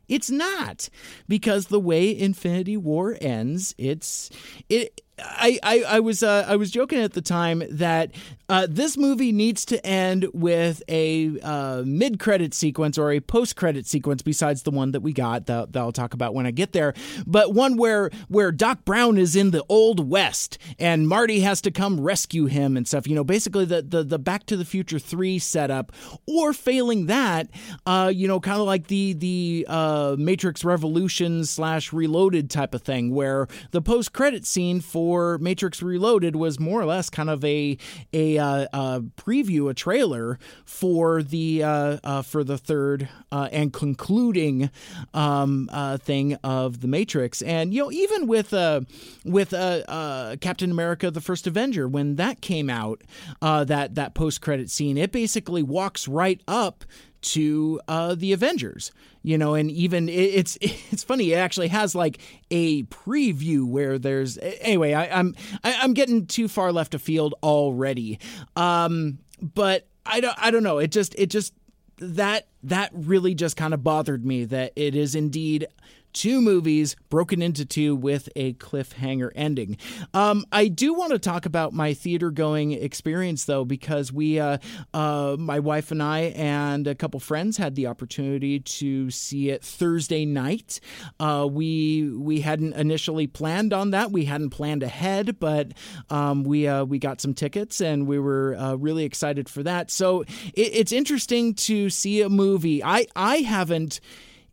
It's 0.09 0.31
not 0.31 0.89
because 1.29 1.67
the 1.67 1.81
way 1.81 2.17
Infinity 2.17 2.77
War 2.77 3.17
ends, 3.21 3.75
it's 3.79 4.31
it 4.69 5.03
I, 5.21 5.59
I, 5.63 5.83
I 5.83 6.01
was 6.01 6.23
uh, 6.23 6.45
I 6.49 6.57
was 6.57 6.71
joking 6.71 7.01
at 7.01 7.13
the 7.13 7.23
time 7.23 7.63
that 7.71 8.13
uh, 8.49 8.67
this 8.69 8.97
movie 8.97 9.33
needs 9.33 9.65
to 9.67 9.85
end 9.87 10.27
with 10.33 10.83
a 10.89 11.39
uh, 11.41 11.83
mid 11.85 12.19
credit 12.19 12.55
sequence 12.55 12.97
or 12.97 13.13
a 13.13 13.21
post 13.21 13.57
credit 13.57 13.87
sequence 13.87 14.23
besides 14.23 14.63
the 14.63 14.71
one 14.71 14.93
that 14.93 15.01
we 15.01 15.13
got 15.13 15.47
that, 15.47 15.73
that 15.73 15.81
I'll 15.81 15.93
talk 15.93 16.15
about 16.15 16.35
when 16.35 16.47
I 16.47 16.51
get 16.51 16.73
there, 16.73 16.95
but 17.27 17.53
one 17.53 17.77
where 17.77 18.11
where 18.29 18.53
Doc 18.53 18.85
Brown 18.85 19.19
is 19.19 19.37
in 19.37 19.51
the 19.51 19.65
old 19.69 20.09
west 20.09 20.59
and 20.79 21.09
Marty 21.09 21.41
has 21.41 21.61
to 21.63 21.71
come 21.71 22.01
rescue 22.01 22.47
him 22.47 22.77
and 22.77 22.87
stuff. 22.87 23.07
You 23.07 23.15
know, 23.15 23.25
basically 23.25 23.65
the 23.65 23.83
the, 23.83 24.03
the 24.03 24.19
Back 24.19 24.47
to 24.47 24.57
the 24.57 24.65
Future 24.65 24.99
three 24.99 25.39
setup, 25.39 25.93
or 26.27 26.53
failing 26.53 27.07
that, 27.07 27.49
uh, 27.87 28.11
you 28.15 28.29
know, 28.29 28.41
kind 28.41 28.61
of 28.61 28.67
like 28.67 28.87
the 28.87 29.15
the 29.15 29.67
uh, 29.69 30.17
Matrix 30.19 30.65
Revolution 30.65 31.45
slash 31.45 31.93
Reloaded 31.93 32.51
type 32.51 32.75
of 32.75 32.83
thing, 32.83 33.15
where 33.15 33.49
the 33.73 33.83
post 33.83 34.13
credit 34.13 34.47
scene 34.47 34.81
for 34.81 35.08
for 35.09 35.39
Matrix 35.39 35.81
Reloaded 35.83 36.37
was 36.37 36.61
more 36.61 36.83
or 36.83 36.85
less 36.85 37.09
kind 37.09 37.31
of 37.31 37.43
a 37.43 37.79
a, 38.13 38.37
uh, 38.37 38.67
a 38.75 39.01
preview, 39.17 39.71
a 39.71 39.73
trailer 39.73 40.39
for 40.67 41.23
the 41.23 41.63
uh, 41.63 41.97
uh, 42.05 42.21
for 42.21 42.45
the 42.45 42.59
third 42.59 43.09
uh, 43.33 43.49
and 43.51 43.73
concluding 43.73 44.69
um, 45.15 45.71
uh, 45.73 45.97
thing 45.97 46.35
of 46.45 46.83
the 46.83 46.89
Matrix. 46.89 47.41
And 47.41 47.73
you 47.73 47.85
know, 47.85 47.91
even 47.91 48.27
with 48.27 48.53
uh, 48.53 48.83
with 49.25 49.53
Captain 49.53 50.71
America: 50.71 51.11
The 51.11 51.23
First 51.23 51.47
Avenger, 51.47 51.89
when 51.89 52.17
that 52.17 52.43
came 52.43 52.69
out, 52.69 53.01
that 53.41 53.95
that 53.95 54.13
post 54.13 54.43
credit 54.43 54.69
scene, 54.69 54.99
it 54.99 55.11
basically 55.11 55.63
walks 55.63 56.07
right 56.07 56.43
up 56.47 56.85
to 57.21 57.81
uh, 57.89 58.15
the 58.15 58.33
Avengers, 58.33 58.93
you 59.23 59.39
know, 59.39 59.55
and 59.55 59.71
even 59.71 60.09
it's 60.09 60.57
it's 60.61 61.03
funny. 61.03 61.33
It 61.33 61.37
actually 61.37 61.69
has 61.69 61.95
like 61.95 62.19
a 62.51 62.85
preview 62.85 63.67
where 63.67 63.99
there's 63.99 64.39
anyway. 64.39 64.93
I, 64.95 65.19
I'm 65.19 65.35
I, 65.65 65.85
am 65.85 65.95
getting 65.95 66.27
too 66.27 66.49
far 66.49 66.73
left 66.73 66.95
of 66.95 67.03
field 67.03 67.35
already, 67.43 68.19
um, 68.57 69.19
but 69.41 69.87
I 70.07 70.21
don't 70.21 70.37
I 70.39 70.51
don't 70.51 70.63
know. 70.63 70.79
It 70.79 70.91
just 70.93 71.15
it 71.17 71.27
just 71.27 71.53
that 71.99 72.47
that 72.63 72.91
really 72.95 73.35
just 73.35 73.57
kind 73.57 73.75
of 73.75 73.83
bothered 73.83 74.25
me 74.25 74.45
that 74.45 74.73
it 74.77 74.95
is 74.95 75.15
indeed 75.15 75.67
two 76.13 76.41
movies 76.41 76.97
broken 77.09 77.43
into 77.43 77.65
two 77.65 77.95
with 77.95 78.29
a 78.37 78.55
cliffhanger 78.55 79.31
ending. 79.35 79.77
Um, 80.15 80.45
I 80.53 80.69
do 80.69 80.95
want 80.95 81.13
to 81.13 81.19
talk 81.19 81.47
about 81.47 81.73
my 81.73 81.95
theater 81.95 82.31
going 82.31 82.73
experience 82.73 83.45
though, 83.45 83.65
because 83.65 84.13
we, 84.13 84.41
uh, 84.41 84.59
uh, 84.95 85.37
my 85.39 85.59
wife 85.59 85.91
and 85.91 86.03
I, 86.03 86.33
and 86.37 86.87
a 86.87 86.95
couple 86.95 87.21
friends 87.21 87.57
had 87.57 87.75
the 87.75 87.87
opportunity 87.87 88.61
to 88.61 89.11
see 89.11 89.51
it 89.51 89.63
Thursday 89.63 90.25
night. 90.25 90.81
Uh, 91.21 91.47
we 91.51 92.11
we 92.11 92.41
hadn't 92.41 92.75
initially 92.75 93.27
planned 93.27 93.73
on 93.73 93.91
that. 93.91 94.11
We 94.11 94.25
hadn't 94.25 94.51
planned 94.51 94.83
ahead, 94.83 95.39
but 95.39 95.73
um, 96.11 96.45
we 96.45 96.67
uh, 96.67 96.85
we 96.85 96.99
got 96.99 97.21
some 97.21 97.35
tickets 97.35 97.81
and 97.81 98.07
we 98.07 98.19
were 98.19 98.57
uh, 98.57 98.75
really 98.75 99.05
excited 99.05 99.49
for 99.49 99.63
that. 99.63 99.91
So 99.91 100.23
it, 100.55 100.71
it's 100.73 100.93
interesting 100.93 101.55
to 101.55 101.91
see 101.91 102.23
a 102.23 102.29
movie. 102.29 102.83
I 102.83 103.07
I 103.15 103.39
haven't 103.39 104.01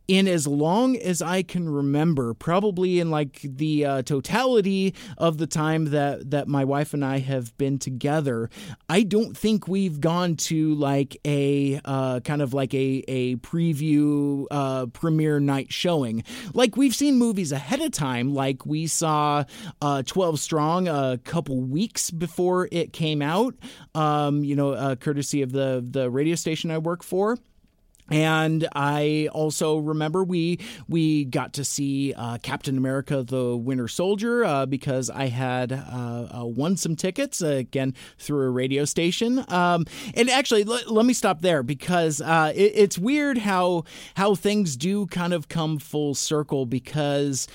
in 0.08 0.28
as 0.28 0.46
long 0.46 0.96
as 0.96 1.20
I 1.20 1.42
can 1.42 1.68
remember, 1.68 2.34
probably 2.34 3.00
in 3.00 3.10
like 3.10 3.40
the 3.42 3.84
uh, 3.84 4.02
totality 4.02 4.94
of 5.18 5.38
the 5.38 5.46
time 5.46 5.86
that 5.86 6.30
that 6.30 6.48
my 6.48 6.64
wife 6.64 6.94
and 6.94 7.04
I 7.04 7.18
have 7.18 7.56
been 7.58 7.78
together, 7.78 8.48
I 8.88 9.02
don't 9.02 9.36
think 9.36 9.66
we've 9.66 10.00
gone 10.00 10.36
to 10.36 10.74
like 10.74 11.16
a 11.24 11.80
uh, 11.84 12.20
kind 12.20 12.42
of 12.42 12.54
like 12.54 12.72
a 12.74 13.04
a 13.08 13.36
preview 13.36 14.46
uh, 14.50 14.86
premiere 14.86 15.40
night 15.40 15.72
showing. 15.72 16.22
Like 16.54 16.76
we've 16.76 16.94
seen 16.94 17.16
movies 17.16 17.52
ahead 17.52 17.80
of 17.80 17.90
time, 17.92 18.32
like 18.32 18.64
we 18.64 18.86
saw 18.86 19.44
uh, 19.82 20.02
Twelve 20.04 20.38
Strong 20.38 20.88
a 20.88 21.18
couple 21.24 21.60
weeks 21.60 22.10
before 22.10 22.68
it 22.70 22.92
came 22.92 23.22
out. 23.22 23.54
Um, 23.94 24.44
you 24.44 24.54
know, 24.54 24.70
uh, 24.70 24.94
courtesy 24.96 25.42
of 25.42 25.52
the 25.52 25.84
the 25.88 26.10
radio 26.10 26.36
station 26.36 26.70
I 26.70 26.78
work 26.78 27.02
for. 27.02 27.38
And 28.10 28.68
I 28.74 29.28
also 29.32 29.78
remember 29.78 30.22
we 30.22 30.60
we 30.88 31.24
got 31.24 31.54
to 31.54 31.64
see 31.64 32.14
uh, 32.16 32.38
Captain 32.38 32.78
America: 32.78 33.24
The 33.26 33.56
Winter 33.56 33.88
Soldier 33.88 34.44
uh, 34.44 34.66
because 34.66 35.10
I 35.10 35.26
had 35.26 35.72
uh, 35.72 36.28
uh 36.40 36.44
won 36.44 36.76
some 36.76 36.94
tickets 36.94 37.42
uh, 37.42 37.48
again 37.48 37.94
through 38.18 38.46
a 38.46 38.50
radio 38.50 38.84
station. 38.84 39.44
Um, 39.48 39.86
and 40.14 40.30
actually, 40.30 40.64
l- 40.64 40.80
let 40.86 41.04
me 41.04 41.14
stop 41.14 41.40
there 41.42 41.62
because 41.62 42.20
uh, 42.20 42.52
it, 42.54 42.72
it's 42.74 42.98
weird 42.98 43.38
how 43.38 43.84
how 44.14 44.34
things 44.34 44.76
do 44.76 45.06
kind 45.06 45.32
of 45.32 45.48
come 45.48 45.78
full 45.78 46.14
circle. 46.14 46.64
Because 46.66 47.48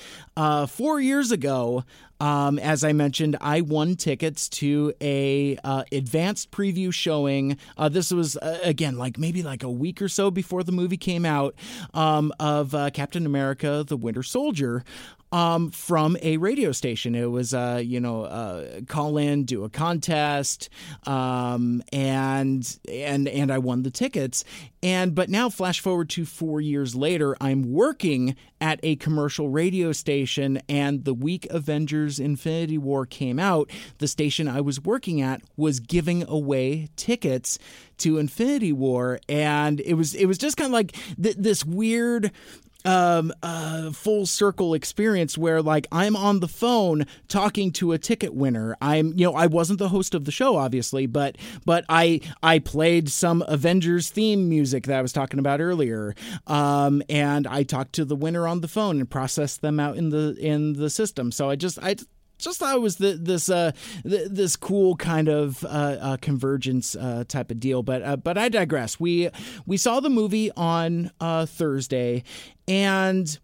four 0.66 1.00
years 1.00 1.32
ago, 1.32 1.84
um, 2.22 2.60
as 2.60 2.84
I 2.84 2.92
mentioned, 2.92 3.36
I 3.40 3.62
won 3.62 3.96
tickets 3.96 4.48
to 4.50 4.94
a 5.00 5.58
uh, 5.64 5.82
advanced 5.90 6.52
preview 6.52 6.94
showing. 6.94 7.56
Uh, 7.76 7.88
this 7.88 8.12
was 8.12 8.36
uh, 8.36 8.60
again 8.62 8.96
like 8.96 9.18
maybe 9.18 9.42
like 9.42 9.64
a 9.64 9.70
week 9.70 10.00
or 10.00 10.08
so 10.08 10.30
before 10.30 10.62
the 10.62 10.70
movie 10.70 10.96
came 10.96 11.26
out 11.26 11.56
um, 11.94 12.32
of 12.38 12.76
uh, 12.76 12.90
Captain 12.90 13.26
America: 13.26 13.84
The 13.84 13.96
Winter 13.96 14.22
Soldier 14.22 14.84
um, 15.32 15.70
from 15.70 16.16
a 16.22 16.36
radio 16.36 16.72
station. 16.72 17.14
It 17.14 17.30
was, 17.30 17.54
uh, 17.54 17.82
you 17.82 17.98
know, 17.98 18.24
uh, 18.24 18.82
call 18.86 19.16
in, 19.16 19.44
do 19.44 19.64
a 19.64 19.70
contest, 19.70 20.68
um, 21.06 21.82
and 21.92 22.78
and 22.88 23.26
and 23.26 23.50
I 23.50 23.58
won 23.58 23.82
the 23.82 23.90
tickets. 23.90 24.44
And 24.82 25.14
but 25.14 25.30
now, 25.30 25.48
flash 25.48 25.80
forward 25.80 26.10
to 26.10 26.26
four 26.26 26.60
years 26.60 26.94
later, 26.94 27.36
I'm 27.40 27.72
working 27.72 28.36
at 28.60 28.78
a 28.82 28.96
commercial 28.96 29.48
radio 29.48 29.92
station, 29.92 30.60
and 30.68 31.04
the 31.04 31.14
week 31.14 31.46
Avengers: 31.50 32.20
Infinity 32.20 32.78
War 32.78 33.06
came 33.06 33.38
out, 33.38 33.70
the 33.98 34.08
station 34.08 34.48
I 34.48 34.60
was 34.60 34.80
working 34.80 35.22
at 35.22 35.40
was 35.56 35.80
giving 35.80 36.28
away 36.28 36.88
tickets 36.96 37.58
to 37.98 38.18
Infinity 38.18 38.72
War, 38.72 39.20
and 39.28 39.80
it 39.80 39.94
was 39.94 40.14
it 40.14 40.26
was 40.26 40.36
just 40.36 40.56
kind 40.56 40.66
of 40.66 40.72
like 40.72 40.92
th- 41.20 41.36
this 41.36 41.64
weird 41.64 42.32
um, 42.84 43.32
uh, 43.42 43.90
full 43.92 44.26
circle 44.26 44.74
experience 44.74 45.36
where 45.38 45.62
like 45.62 45.86
I'm 45.92 46.16
on 46.16 46.40
the 46.40 46.48
phone 46.48 47.06
talking 47.28 47.72
to 47.72 47.92
a 47.92 47.98
ticket 47.98 48.34
winner. 48.34 48.76
I'm 48.80 49.08
you 49.18 49.24
know 49.24 49.34
I 49.34 49.46
wasn't 49.46 49.78
the 49.78 49.88
host 49.88 50.14
of 50.14 50.24
the 50.24 50.32
show 50.32 50.56
obviously, 50.56 51.06
but 51.06 51.36
but 51.64 51.84
I 51.88 52.20
I 52.42 52.58
played 52.58 53.08
some 53.08 53.44
Avengers 53.48 54.10
theme 54.10 54.48
music 54.48 54.84
that 54.84 54.98
I 54.98 55.02
was 55.02 55.12
talking 55.12 55.38
about 55.38 55.60
earlier, 55.60 56.14
um, 56.46 57.02
and 57.08 57.46
I 57.46 57.62
talked 57.62 57.94
to 57.94 58.04
the 58.04 58.16
winner 58.16 58.46
on 58.46 58.60
the 58.60 58.68
phone 58.68 58.98
and 58.98 59.10
processed 59.10 59.62
them 59.62 59.78
out 59.78 59.96
in 59.96 60.10
the 60.10 60.36
in 60.38 60.74
the 60.74 60.90
system. 60.90 61.32
So 61.32 61.50
I 61.50 61.56
just 61.56 61.78
I 61.82 61.96
just 62.42 62.58
thought 62.58 62.74
it 62.74 62.80
was 62.80 62.96
the, 62.96 63.12
this 63.14 63.48
uh, 63.48 63.72
th- 64.02 64.28
this 64.30 64.56
cool 64.56 64.96
kind 64.96 65.28
of 65.28 65.64
uh, 65.64 65.68
uh, 65.68 66.16
convergence 66.20 66.94
uh, 66.96 67.24
type 67.26 67.50
of 67.50 67.60
deal. 67.60 67.82
But 67.82 68.02
uh, 68.02 68.16
but 68.16 68.36
I 68.36 68.48
digress. 68.48 69.00
We 69.00 69.30
we 69.64 69.76
saw 69.76 70.00
the 70.00 70.10
movie 70.10 70.50
on 70.52 71.10
Thursday, 71.20 72.24
and 72.68 73.38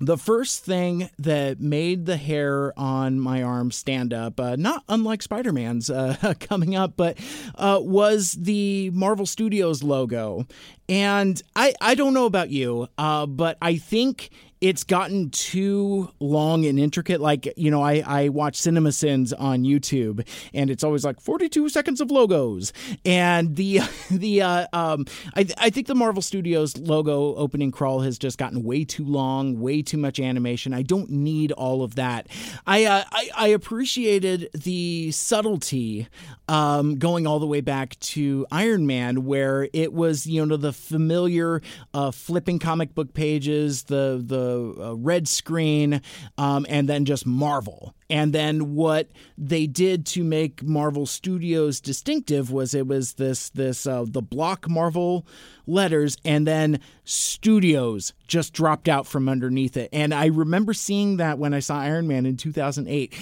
the 0.00 0.18
first 0.18 0.64
thing 0.64 1.08
that 1.20 1.60
made 1.60 2.06
the 2.06 2.16
hair 2.16 2.76
on 2.76 3.20
my 3.20 3.40
arm 3.42 3.70
stand 3.70 4.12
up, 4.12 4.40
uh, 4.40 4.56
not 4.56 4.82
unlike 4.88 5.22
Spider 5.22 5.52
Man's 5.52 5.90
uh, 5.90 6.34
coming 6.40 6.74
up, 6.74 6.94
but 6.96 7.18
uh, 7.54 7.78
was 7.80 8.32
the 8.32 8.90
Marvel 8.90 9.26
Studios 9.26 9.84
logo. 9.84 10.44
And 10.88 11.40
I, 11.54 11.74
I 11.80 11.94
don't 11.94 12.14
know 12.14 12.26
about 12.26 12.50
you, 12.50 12.88
but 12.96 13.56
I 13.62 13.76
think 13.76 14.30
it's 14.62 14.84
gotten 14.84 15.28
too 15.30 16.08
long 16.20 16.64
and 16.64 16.78
intricate. 16.78 17.20
Like, 17.20 17.52
you 17.56 17.68
know, 17.68 17.82
I, 17.82 18.04
I 18.06 18.28
watch 18.28 18.54
Cinema 18.54 18.92
Sins 18.92 19.32
on 19.32 19.64
YouTube 19.64 20.24
and 20.54 20.70
it's 20.70 20.84
always 20.84 21.04
like 21.04 21.20
42 21.20 21.68
seconds 21.68 22.00
of 22.00 22.12
logos. 22.12 22.72
And 23.04 23.56
the, 23.56 23.80
the, 24.10 24.42
uh, 24.42 24.66
um, 24.72 25.06
I, 25.34 25.48
I 25.58 25.70
think 25.70 25.88
the 25.88 25.96
Marvel 25.96 26.22
Studios 26.22 26.76
logo 26.78 27.34
opening 27.34 27.72
crawl 27.72 28.00
has 28.00 28.18
just 28.18 28.38
gotten 28.38 28.62
way 28.62 28.84
too 28.84 29.04
long, 29.04 29.60
way 29.60 29.82
too 29.82 29.98
much 29.98 30.20
animation. 30.20 30.72
I 30.72 30.82
don't 30.82 31.10
need 31.10 31.50
all 31.50 31.82
of 31.82 31.96
that. 31.96 32.28
I, 32.64 32.84
uh, 32.84 33.02
I, 33.10 33.30
I 33.36 33.48
appreciated 33.48 34.48
the 34.54 35.10
subtlety, 35.10 36.06
um, 36.46 36.98
going 37.00 37.26
all 37.26 37.40
the 37.40 37.46
way 37.46 37.62
back 37.62 37.98
to 37.98 38.46
Iron 38.52 38.86
Man, 38.86 39.24
where 39.24 39.68
it 39.72 39.92
was, 39.92 40.24
you 40.24 40.46
know, 40.46 40.56
the 40.56 40.72
familiar, 40.72 41.62
uh, 41.94 42.12
flipping 42.12 42.60
comic 42.60 42.94
book 42.94 43.12
pages, 43.12 43.84
the, 43.84 44.22
the, 44.24 44.51
a, 44.52 44.94
red 44.94 45.26
screen, 45.28 46.00
um, 46.38 46.66
and 46.68 46.88
then 46.88 47.04
just 47.04 47.26
Marvel. 47.26 47.94
And 48.10 48.32
then 48.32 48.74
what 48.74 49.08
they 49.38 49.66
did 49.66 50.04
to 50.06 50.22
make 50.22 50.62
Marvel 50.62 51.06
Studios 51.06 51.80
distinctive 51.80 52.50
was 52.52 52.74
it 52.74 52.86
was 52.86 53.14
this 53.14 53.48
this 53.50 53.86
uh, 53.86 54.04
the 54.06 54.22
block 54.22 54.68
Marvel 54.68 55.26
letters, 55.66 56.16
and 56.24 56.46
then 56.46 56.80
Studios 57.04 58.12
just 58.26 58.52
dropped 58.52 58.88
out 58.88 59.06
from 59.06 59.28
underneath 59.28 59.76
it. 59.76 59.88
And 59.92 60.12
I 60.12 60.26
remember 60.26 60.74
seeing 60.74 61.16
that 61.16 61.38
when 61.38 61.54
I 61.54 61.60
saw 61.60 61.78
Iron 61.78 62.06
Man 62.06 62.26
in 62.26 62.36
2008 62.36 63.14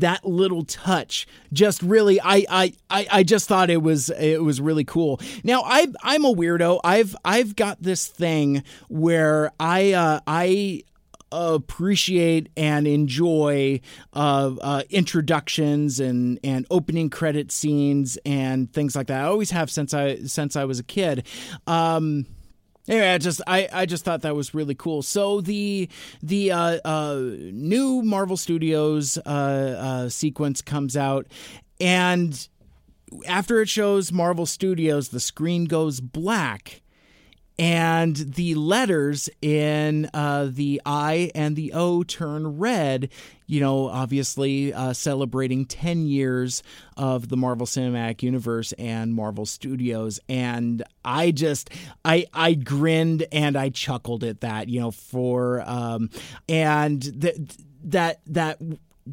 that 0.00 0.24
little 0.24 0.64
touch 0.64 1.26
just 1.52 1.82
really 1.82 2.20
I, 2.20 2.44
I 2.48 2.72
I 2.90 3.06
I 3.10 3.22
just 3.22 3.48
thought 3.48 3.70
it 3.70 3.82
was 3.82 4.10
it 4.10 4.42
was 4.42 4.60
really 4.60 4.84
cool. 4.84 5.20
Now 5.44 5.62
I 5.64 5.86
I'm 6.02 6.24
a 6.24 6.34
weirdo. 6.34 6.80
I've 6.84 7.16
I've 7.24 7.56
got 7.56 7.82
this 7.82 8.06
thing 8.06 8.62
where 8.88 9.50
I 9.58 9.92
uh, 9.92 10.20
I 10.26 10.82
appreciate 11.32 12.48
and 12.56 12.86
enjoy 12.86 13.80
uh, 14.12 14.54
uh, 14.60 14.82
introductions 14.90 16.00
and 16.00 16.38
and 16.44 16.66
opening 16.70 17.10
credit 17.10 17.50
scenes 17.50 18.16
and 18.24 18.72
things 18.72 18.94
like 18.94 19.08
that. 19.08 19.22
I 19.22 19.26
always 19.26 19.50
have 19.50 19.70
since 19.70 19.92
I 19.92 20.16
since 20.24 20.56
I 20.56 20.64
was 20.64 20.78
a 20.78 20.84
kid. 20.84 21.26
Um, 21.66 22.26
Anyway, 22.88 23.08
I 23.08 23.18
just 23.18 23.40
I, 23.46 23.68
I 23.72 23.86
just 23.86 24.04
thought 24.04 24.22
that 24.22 24.36
was 24.36 24.54
really 24.54 24.74
cool. 24.74 25.02
So 25.02 25.40
the 25.40 25.88
the 26.22 26.52
uh, 26.52 26.78
uh, 26.84 27.20
new 27.52 28.02
Marvel 28.02 28.36
Studios 28.36 29.18
uh, 29.18 29.28
uh, 29.28 30.08
sequence 30.08 30.62
comes 30.62 30.96
out, 30.96 31.26
and 31.80 32.48
after 33.26 33.60
it 33.60 33.68
shows 33.68 34.12
Marvel 34.12 34.46
Studios, 34.46 35.08
the 35.08 35.20
screen 35.20 35.64
goes 35.64 36.00
black, 36.00 36.82
and 37.58 38.16
the 38.16 38.54
letters 38.54 39.30
in 39.40 40.10
uh, 40.12 40.48
the 40.50 40.80
I 40.84 41.30
and 41.34 41.56
the 41.56 41.72
O 41.72 42.02
turn 42.02 42.58
red. 42.58 43.10
You 43.46 43.60
know, 43.60 43.88
obviously 43.88 44.74
uh, 44.74 44.92
celebrating 44.92 45.66
10 45.66 46.06
years 46.06 46.62
of 46.96 47.28
the 47.28 47.36
Marvel 47.36 47.66
Cinematic 47.66 48.22
Universe 48.22 48.72
and 48.72 49.14
Marvel 49.14 49.46
Studios. 49.46 50.18
And 50.28 50.82
I 51.04 51.30
just, 51.30 51.70
I, 52.04 52.26
I 52.34 52.54
grinned 52.54 53.24
and 53.30 53.56
I 53.56 53.68
chuckled 53.68 54.24
at 54.24 54.40
that, 54.40 54.68
you 54.68 54.80
know, 54.80 54.90
for, 54.90 55.62
um, 55.64 56.10
and 56.48 57.02
that, 57.02 57.56
that, 57.84 58.20
that 58.26 58.58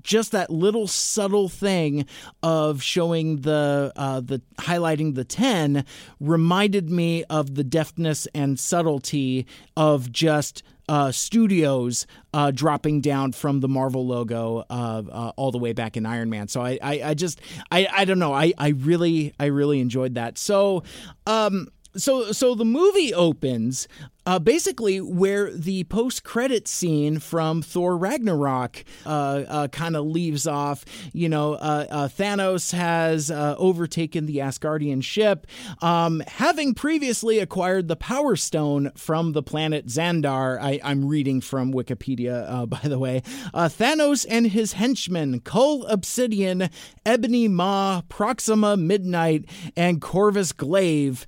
just 0.02 0.32
that 0.32 0.50
little 0.50 0.88
subtle 0.88 1.50
thing 1.50 2.06
of 2.42 2.82
showing 2.82 3.42
the 3.42 3.92
uh, 3.96 4.20
the 4.20 4.42
highlighting 4.58 5.16
the 5.16 5.24
10 5.24 5.86
reminded 6.20 6.90
me 6.90 7.24
of 7.26 7.56
the 7.56 7.64
deftness 7.64 8.28
and 8.34 8.60
subtlety 8.60 9.46
of 9.78 10.12
just 10.12 10.64
uh, 10.90 11.12
studios 11.12 12.06
uh, 12.34 12.52
dropping 12.52 13.02
down 13.02 13.32
from 13.32 13.62
the 13.62 13.70
Marvel 13.70 14.06
logo 14.06 14.66
uh, 14.70 15.02
uh 15.12 15.32
all 15.38 15.52
the 15.52 15.58
way 15.58 15.74
back 15.74 15.96
in 15.96 16.06
Iron 16.06 16.30
Man. 16.30 16.48
So 16.48 16.62
I, 16.62 16.78
I, 16.82 17.02
I 17.04 17.14
just 17.14 17.40
I, 17.72 17.88
I 17.92 18.06
don't 18.06 18.20
know 18.20 18.34
I, 18.34 18.54
I 18.58 18.70
really 18.70 19.34
I 19.40 19.46
really 19.46 19.80
enjoyed 19.80 20.16
that. 20.16 20.38
So 20.38 20.84
um 21.26 21.70
so 21.96 22.32
so 22.32 22.56
the 22.56 22.66
movie 22.66 23.14
opens 23.14 23.88
uh, 24.26 24.40
basically 24.40 25.02
where 25.02 25.52
the 25.52 25.84
post-credit 25.86 26.68
scene 26.68 27.20
from 27.20 27.62
Thor 27.62 27.98
Ragnarok 27.98 28.84
uh, 29.06 29.10
uh, 29.48 29.68
kind 29.68 29.96
of 29.96 30.06
leaves 30.06 30.48
off. 30.48 30.86
You 31.12 31.30
know, 31.30 31.54
uh, 31.54 31.86
uh, 31.90 32.08
Thanos 32.08 32.72
has 32.74 33.30
uh, 33.30 33.56
overtaken 33.58 34.26
the 34.26 34.38
Asgardian 34.38 35.04
ship, 35.04 35.48
um, 35.82 36.22
having 36.28 36.74
previously 36.74 37.40
acquired 37.40 37.88
the 37.88 37.96
Power 37.96 38.36
Stone 38.36 38.92
from 38.96 39.34
the 39.34 39.44
planet 39.44 39.88
Xandar. 39.88 40.60
I, 40.62 40.80
am 40.84 41.06
reading 41.06 41.42
from 41.42 41.74
Wikipedia, 41.74 42.70
by 42.70 42.88
the 42.88 43.00
way. 43.00 43.22
Thanos 43.54 44.26
and 44.30 44.48
his 44.48 44.74
henchmen, 44.74 45.42
Cull 45.42 45.86
Obsidian, 45.86 46.70
Ebony 47.06 47.48
Maw, 47.48 48.02
Proxima 48.08 48.78
Midnight, 48.78 49.46
and 49.76 50.02
Corvus 50.02 50.52
Glaive, 50.52 51.26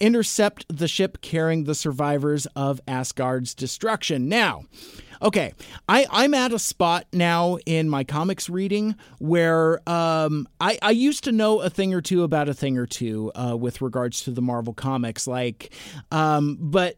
intercept 0.00 0.66
the 0.68 0.88
ship 0.88 1.20
carrying 1.20 1.64
the 1.64 1.74
survivors 1.74 2.23
survivors 2.24 2.46
of 2.56 2.80
Asgard's 2.88 3.54
destruction. 3.54 4.28
Now, 4.28 4.64
okay, 5.20 5.52
I, 5.88 6.06
I'm 6.10 6.34
at 6.34 6.52
a 6.52 6.58
spot 6.58 7.06
now 7.12 7.58
in 7.66 7.88
my 7.88 8.04
comics 8.04 8.48
reading 8.48 8.96
where 9.18 9.86
um, 9.88 10.48
I, 10.60 10.78
I 10.80 10.90
used 10.92 11.24
to 11.24 11.32
know 11.32 11.60
a 11.60 11.70
thing 11.70 11.92
or 11.94 12.00
two 12.00 12.22
about 12.22 12.48
a 12.48 12.54
thing 12.54 12.78
or 12.78 12.86
two 12.86 13.30
uh, 13.34 13.56
with 13.56 13.82
regards 13.82 14.22
to 14.22 14.30
the 14.30 14.42
Marvel 14.42 14.72
comics, 14.72 15.26
like, 15.26 15.72
um, 16.10 16.56
but 16.60 16.96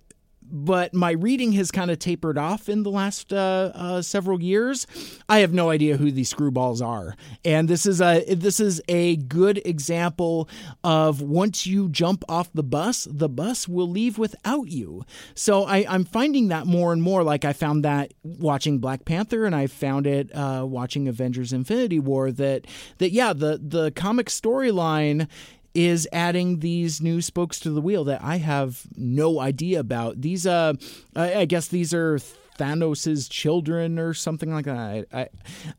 but 0.50 0.94
my 0.94 1.12
reading 1.12 1.52
has 1.52 1.70
kind 1.70 1.90
of 1.90 1.98
tapered 1.98 2.38
off 2.38 2.68
in 2.68 2.82
the 2.82 2.90
last 2.90 3.32
uh, 3.32 3.72
uh, 3.74 4.02
several 4.02 4.42
years. 4.42 4.86
I 5.28 5.38
have 5.38 5.52
no 5.52 5.70
idea 5.70 5.96
who 5.96 6.10
these 6.10 6.32
screwballs 6.32 6.84
are, 6.84 7.16
and 7.44 7.68
this 7.68 7.86
is 7.86 8.00
a 8.00 8.34
this 8.34 8.60
is 8.60 8.80
a 8.88 9.16
good 9.16 9.60
example 9.64 10.48
of 10.84 11.20
once 11.22 11.66
you 11.66 11.88
jump 11.88 12.24
off 12.28 12.52
the 12.52 12.62
bus, 12.62 13.06
the 13.10 13.28
bus 13.28 13.68
will 13.68 13.88
leave 13.88 14.18
without 14.18 14.68
you. 14.68 15.04
So 15.34 15.64
I, 15.64 15.86
I'm 15.88 16.04
finding 16.04 16.48
that 16.48 16.66
more 16.66 16.92
and 16.92 17.02
more. 17.02 17.22
Like 17.22 17.44
I 17.44 17.52
found 17.52 17.84
that 17.84 18.14
watching 18.22 18.78
Black 18.78 19.04
Panther, 19.04 19.44
and 19.44 19.54
I 19.54 19.66
found 19.66 20.06
it 20.06 20.34
uh, 20.34 20.64
watching 20.66 21.08
Avengers: 21.08 21.52
Infinity 21.52 22.00
War. 22.00 22.30
That 22.30 22.66
that 22.98 23.10
yeah, 23.10 23.32
the 23.32 23.60
the 23.62 23.90
comic 23.90 24.26
storyline 24.26 25.28
is 25.76 26.08
adding 26.10 26.60
these 26.60 27.02
new 27.02 27.20
spokes 27.20 27.60
to 27.60 27.70
the 27.70 27.82
wheel 27.82 28.02
that 28.04 28.22
I 28.24 28.38
have 28.38 28.82
no 28.96 29.40
idea 29.40 29.78
about. 29.78 30.22
These, 30.22 30.46
uh, 30.46 30.72
I, 31.14 31.34
I 31.34 31.44
guess 31.44 31.68
these 31.68 31.92
are 31.92 32.18
Thanos's 32.56 33.28
children 33.28 33.98
or 33.98 34.14
something 34.14 34.50
like 34.50 34.64
that. 34.64 35.06
I, 35.12 35.28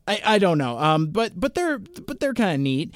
I, 0.07 0.21
I 0.23 0.37
don't 0.37 0.59
know. 0.59 0.77
Um, 0.77 1.07
but 1.07 1.39
but 1.39 1.55
they're 1.55 1.79
but 1.79 2.19
they're 2.19 2.35
kind 2.35 2.53
of 2.53 2.59
neat. 2.59 2.95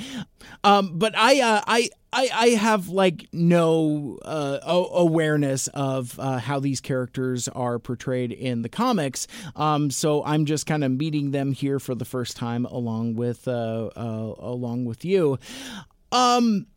Um, 0.64 1.00
but 1.00 1.18
I, 1.18 1.42
uh, 1.42 1.62
I. 1.68 1.90
I, 2.14 2.30
I 2.34 2.48
have 2.50 2.90
like 2.90 3.30
no 3.32 4.20
uh, 4.26 4.60
awareness 4.64 5.70
of 5.70 6.20
uh, 6.20 6.40
how 6.40 6.60
these 6.60 6.82
characters 6.82 7.48
are 7.48 7.80
portrayed 7.80 8.34
in 8.34 8.64
the 8.64 8.68
comics, 8.68 9.28
um, 9.56 9.90
so 9.90 10.22
I'm 10.26 10.44
just 10.44 10.66
kind 10.66 10.84
of 10.84 10.92
meeting 10.92 11.32
them 11.32 11.54
here 11.54 11.80
for 11.80 11.96
the 11.96 12.04
first 12.04 12.36
time 12.36 12.66
along 12.66 13.16
with 13.16 13.48
uh, 13.48 13.92
uh 13.96 14.34
along 14.40 14.84
with 14.84 15.06
you. 15.06 15.40
Um, 16.12 16.68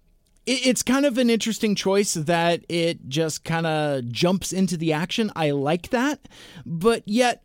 it's 0.46 0.82
kind 0.82 1.06
of 1.06 1.18
an 1.18 1.30
interesting 1.30 1.74
choice 1.74 2.14
that 2.14 2.64
it 2.68 3.08
just 3.08 3.44
kind 3.44 3.66
of 3.66 4.10
jumps 4.10 4.52
into 4.52 4.76
the 4.76 4.92
action. 4.92 5.30
I 5.34 5.50
like 5.50 5.90
that, 5.90 6.28
but 6.66 7.02
yet 7.06 7.42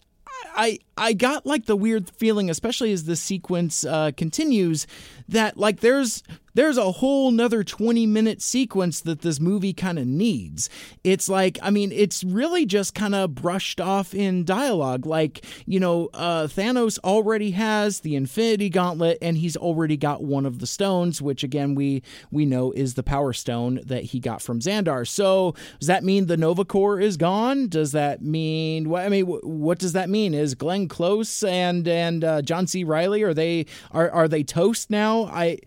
I 0.56 0.80
I 1.00 1.14
got 1.14 1.46
like 1.46 1.66
the 1.66 1.76
weird 1.76 2.10
feeling, 2.10 2.50
especially 2.50 2.92
as 2.92 3.06
the 3.06 3.16
sequence 3.16 3.86
uh, 3.86 4.12
continues, 4.16 4.86
that 5.30 5.58
like 5.58 5.80
there's 5.80 6.24
there's 6.60 6.78
a 6.78 6.92
whole 6.92 7.32
nother 7.32 7.64
20 7.64 8.06
minute 8.06 8.42
sequence 8.42 9.00
that 9.00 9.22
this 9.22 9.40
movie 9.40 9.72
kind 9.72 9.98
of 9.98 10.06
needs. 10.06 10.70
It's 11.06 11.30
like, 11.30 11.58
I 11.62 11.70
mean, 11.70 11.94
it's 11.94 12.22
really 12.22 12.66
just 12.66 12.94
kind 12.94 13.16
of 13.16 13.34
brushed 13.34 13.80
off 13.80 14.14
in 14.14 14.44
dialogue. 14.44 15.06
Like, 15.06 15.46
you 15.66 15.80
know, 15.80 16.10
uh, 16.14 16.48
Thanos 16.48 17.00
already 17.00 17.52
has 17.52 18.02
the 18.02 18.14
Infinity 18.18 18.70
Gauntlet 18.70 19.20
and 19.22 19.38
he's 19.38 19.56
already 19.56 19.96
got 19.96 20.22
one 20.22 20.46
of 20.46 20.60
the 20.60 20.68
stones, 20.68 21.22
which 21.22 21.46
again, 21.46 21.76
we, 21.76 22.04
we 22.30 22.46
know 22.46 22.74
is 22.74 22.96
the 22.96 23.04
Power 23.04 23.32
Stone 23.32 23.80
that 23.86 24.04
he 24.04 24.20
got 24.20 24.42
from 24.42 24.60
Xandar. 24.60 25.08
So 25.08 25.56
does 25.80 25.88
that 25.88 26.04
mean 26.04 26.26
the 26.26 26.36
Nova 26.36 26.66
Corps 26.66 27.00
is 27.00 27.16
gone? 27.16 27.70
Does 27.70 27.94
that 27.94 28.22
mean, 28.22 28.90
what, 28.90 29.06
I 29.06 29.08
mean, 29.08 29.26
what 29.26 29.80
does 29.80 29.94
that 29.94 30.10
mean? 30.10 30.34
Is 30.34 30.56
Glenn 30.56 30.89
Close 30.90 31.44
and, 31.44 31.88
and 31.88 32.24
uh, 32.24 32.42
John 32.42 32.68
C. 32.68 32.84
Reilly 32.84 33.24
are 33.24 33.34
they, 33.34 33.66
are, 33.92 34.10
are 34.10 34.28
they 34.28 34.44
toast 34.44 34.90
now? 34.90 35.26
I, 35.26 35.60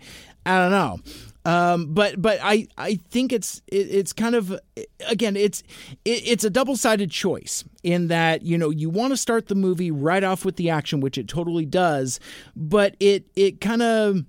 I 0.44 0.58
don't 0.58 0.70
know. 0.72 0.98
Um, 1.44 1.86
but 1.92 2.22
but 2.22 2.38
I, 2.40 2.68
I 2.78 2.96
think 3.10 3.32
it's 3.32 3.62
it, 3.66 3.88
it's 3.90 4.12
kind 4.12 4.36
of 4.36 4.56
again 5.08 5.36
it's 5.36 5.62
it, 6.04 6.22
it's 6.24 6.44
a 6.44 6.50
double 6.50 6.76
sided 6.76 7.10
choice 7.10 7.64
in 7.82 8.08
that 8.08 8.42
you 8.42 8.56
know 8.56 8.70
you 8.70 8.88
want 8.88 9.12
to 9.12 9.16
start 9.16 9.48
the 9.48 9.56
movie 9.56 9.90
right 9.90 10.22
off 10.22 10.44
with 10.44 10.54
the 10.54 10.70
action 10.70 11.00
which 11.00 11.18
it 11.18 11.26
totally 11.26 11.66
does 11.66 12.20
but 12.54 12.94
it 13.00 13.26
it 13.34 13.60
kind 13.60 13.82
of 13.82 14.24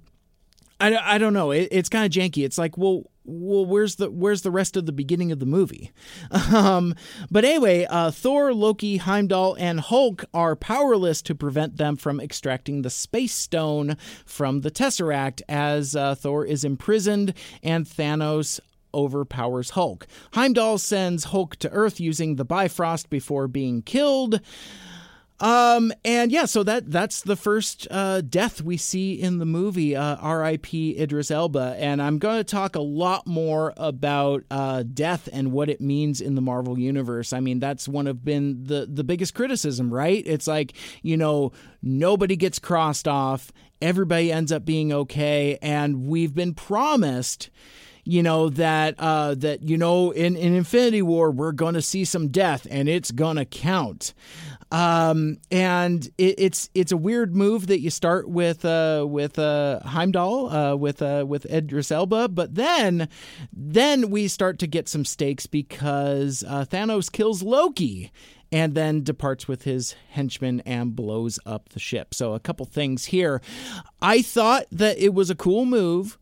I, 0.79 0.97
I 0.97 1.17
don't 1.19 1.33
know 1.33 1.51
it, 1.51 1.67
it's 1.69 1.87
kind 1.87 2.03
of 2.03 2.11
janky 2.11 2.43
it's 2.43 2.57
like 2.57 2.79
well 2.79 3.03
well, 3.25 3.65
where's 3.65 3.95
the 3.95 4.11
where's 4.11 4.41
the 4.41 4.51
rest 4.51 4.75
of 4.75 4.85
the 4.85 4.91
beginning 4.91 5.31
of 5.31 5.39
the 5.39 5.45
movie? 5.45 5.91
Um, 6.53 6.95
but 7.31 7.45
anyway, 7.45 7.85
uh, 7.89 8.11
Thor, 8.11 8.53
Loki, 8.53 8.97
Heimdall, 8.97 9.55
and 9.55 9.79
Hulk 9.79 10.25
are 10.33 10.55
powerless 10.55 11.21
to 11.23 11.33
prevent 11.33 11.77
them 11.77 11.95
from 11.95 12.19
extracting 12.19 12.81
the 12.81 12.89
Space 12.89 13.33
Stone 13.33 13.97
from 14.25 14.61
the 14.61 14.69
Tesseract 14.69 15.41
as 15.49 15.95
uh, 15.95 16.15
Thor 16.15 16.45
is 16.45 16.63
imprisoned 16.63 17.33
and 17.63 17.85
Thanos 17.85 18.59
overpowers 18.93 19.71
Hulk. 19.71 20.05
Heimdall 20.33 20.77
sends 20.77 21.25
Hulk 21.25 21.55
to 21.57 21.69
Earth 21.71 21.99
using 21.99 22.35
the 22.35 22.45
Bifrost 22.45 23.09
before 23.09 23.47
being 23.47 23.81
killed. 23.81 24.39
Um, 25.39 25.91
and 26.05 26.31
yeah, 26.31 26.45
so 26.45 26.63
that 26.63 26.89
that's 26.89 27.21
the 27.21 27.35
first 27.35 27.87
uh, 27.91 28.21
death 28.21 28.61
we 28.61 28.77
see 28.77 29.13
in 29.13 29.39
the 29.39 29.45
movie. 29.45 29.95
Uh, 29.95 30.15
R.I.P. 30.17 30.97
Idris 30.97 31.31
Elba, 31.31 31.75
and 31.77 32.01
I'm 32.01 32.19
going 32.19 32.37
to 32.37 32.43
talk 32.43 32.75
a 32.75 32.81
lot 32.81 33.27
more 33.27 33.73
about 33.75 34.43
uh, 34.51 34.83
death 34.83 35.27
and 35.33 35.51
what 35.51 35.69
it 35.69 35.81
means 35.81 36.21
in 36.21 36.35
the 36.35 36.41
Marvel 36.41 36.77
universe. 36.77 37.33
I 37.33 37.39
mean, 37.39 37.59
that's 37.59 37.87
one 37.87 38.07
of 38.07 38.23
been 38.23 38.63
the 38.63 38.87
the 38.89 39.03
biggest 39.03 39.33
criticism, 39.33 39.93
right? 39.93 40.23
It's 40.25 40.47
like 40.47 40.73
you 41.01 41.17
know 41.17 41.51
nobody 41.81 42.35
gets 42.35 42.59
crossed 42.59 43.07
off, 43.07 43.51
everybody 43.81 44.31
ends 44.31 44.51
up 44.51 44.63
being 44.63 44.93
okay, 44.93 45.57
and 45.61 46.07
we've 46.07 46.33
been 46.33 46.53
promised 46.53 47.49
you 48.05 48.21
know 48.21 48.49
that 48.49 48.95
uh, 48.99 49.33
that 49.35 49.63
you 49.63 49.77
know 49.77 50.11
in, 50.11 50.35
in 50.35 50.53
Infinity 50.53 51.01
War 51.01 51.31
we're 51.31 51.51
going 51.51 51.73
to 51.75 51.81
see 51.81 52.03
some 52.05 52.29
death 52.29 52.67
and 52.69 52.89
it's 52.89 53.11
going 53.11 53.37
to 53.37 53.45
count. 53.45 54.13
Um, 54.73 55.37
and 55.51 56.03
it, 56.17 56.35
it's 56.39 56.69
it's 56.73 56.91
a 56.91 56.97
weird 56.97 57.35
move 57.35 57.67
that 57.67 57.79
you 57.79 57.91
start 57.91 58.27
with 58.27 58.65
uh, 58.65 59.05
with 59.07 59.37
uh, 59.37 59.81
Heimdall 59.81 60.49
uh, 60.49 60.75
with 60.75 61.03
uh, 61.03 61.25
with 61.27 61.45
Idris 61.45 61.91
Elba, 61.91 62.29
but 62.29 62.55
then 62.55 63.07
then 63.53 64.09
we 64.09 64.27
start 64.27 64.57
to 64.59 64.67
get 64.67 64.89
some 64.89 65.05
stakes 65.05 65.45
because 65.45 66.43
uh, 66.47 66.65
Thanos 66.65 67.11
kills 67.11 67.43
Loki 67.43 68.11
and 68.51 68.73
then 68.73 69.03
departs 69.03 69.47
with 69.47 69.61
his 69.61 69.95
henchmen 70.09 70.61
and 70.61 70.95
blows 70.95 71.39
up 71.45 71.69
the 71.69 71.79
ship. 71.79 72.15
So 72.15 72.33
a 72.33 72.39
couple 72.39 72.65
things 72.65 73.05
here. 73.05 73.41
I 74.01 74.23
thought 74.23 74.65
that 74.71 74.97
it 74.97 75.13
was 75.13 75.29
a 75.29 75.35
cool 75.35 75.65
move 75.65 76.17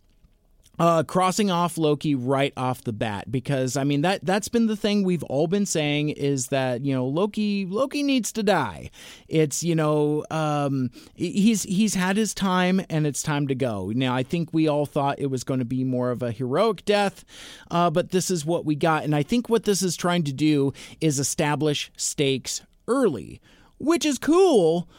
uh, 0.82 1.04
crossing 1.04 1.52
off 1.52 1.78
Loki 1.78 2.16
right 2.16 2.54
off 2.58 2.84
the 2.84 2.92
bat 2.92 3.32
because 3.32 3.78
I 3.78 3.84
mean 3.84 4.02
that 4.02 4.26
that's 4.26 4.48
been 4.48 4.66
the 4.66 4.76
thing 4.76 5.04
we've 5.04 5.22
all 5.26 5.46
been 5.46 5.68
saying 5.68 6.10
is 6.10 6.48
that 6.48 6.84
you 6.84 6.92
know 6.92 7.06
Loki 7.06 7.68
Loki 7.68 8.02
needs 8.02 8.32
to 8.32 8.42
die. 8.42 8.90
It's 9.28 9.64
you 9.64 9.76
know 9.76 10.26
um, 10.32 10.90
he's 11.14 11.62
he's 11.62 11.94
had 11.94 12.18
his 12.18 12.34
time 12.34 12.82
and 12.90 13.06
it's 13.06 13.22
time 13.22 13.48
to 13.50 13.54
go. 13.54 13.92
Now 13.94 14.16
I 14.16 14.24
think 14.24 14.50
we 14.54 14.68
all 14.68 14.88
thought 14.88 15.20
it 15.20 15.28
was 15.28 15.44
going 15.44 15.60
to 15.60 15.66
be 15.66 15.84
more 15.84 16.10
of 16.10 16.24
a 16.24 16.32
heroic 16.32 16.84
death, 16.84 17.26
uh, 17.70 17.92
but 17.92 18.10
this 18.10 18.32
is 18.32 18.44
what 18.44 18.66
we 18.66 18.74
got, 18.74 19.04
and 19.04 19.16
I 19.16 19.22
think 19.22 19.50
what 19.50 19.66
this 19.66 19.84
is 19.84 19.96
trying 19.96 20.24
to 20.24 20.34
do 20.34 20.74
is 21.00 21.20
establish 21.20 21.92
stakes 21.96 22.64
early, 22.88 23.40
which 23.78 24.04
is 24.04 24.18
cool. 24.18 24.90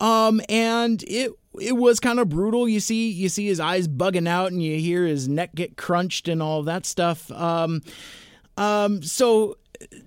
Um, 0.00 0.40
and 0.48 1.02
it 1.06 1.32
it 1.60 1.76
was 1.76 2.00
kind 2.00 2.18
of 2.18 2.28
brutal. 2.28 2.68
You 2.68 2.80
see, 2.80 3.10
you 3.10 3.28
see 3.28 3.46
his 3.46 3.60
eyes 3.60 3.88
bugging 3.88 4.28
out, 4.28 4.52
and 4.52 4.62
you 4.62 4.78
hear 4.78 5.04
his 5.04 5.28
neck 5.28 5.54
get 5.54 5.76
crunched 5.76 6.28
and 6.28 6.42
all 6.42 6.62
that 6.64 6.86
stuff. 6.86 7.30
Um, 7.30 7.82
um, 8.56 9.02
so 9.02 9.56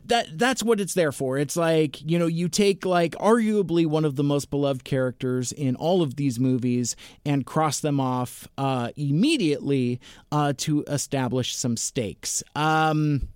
that 0.05 0.37
that's 0.37 0.63
what 0.63 0.79
it's 0.79 0.93
there 0.93 1.11
for. 1.11 1.37
It's 1.37 1.55
like 1.55 2.01
you 2.01 2.19
know, 2.19 2.27
you 2.27 2.47
take 2.47 2.85
like 2.85 3.13
arguably 3.13 3.85
one 3.85 4.05
of 4.05 4.15
the 4.15 4.23
most 4.23 4.49
beloved 4.49 4.83
characters 4.83 5.51
in 5.51 5.75
all 5.75 6.01
of 6.01 6.15
these 6.15 6.39
movies 6.39 6.95
and 7.25 7.45
cross 7.45 7.79
them 7.79 7.99
off 7.99 8.47
uh, 8.57 8.91
immediately 8.95 9.99
uh, 10.31 10.53
to 10.57 10.83
establish 10.87 11.55
some 11.55 11.77
stakes. 11.77 12.43
Um, 12.55 13.29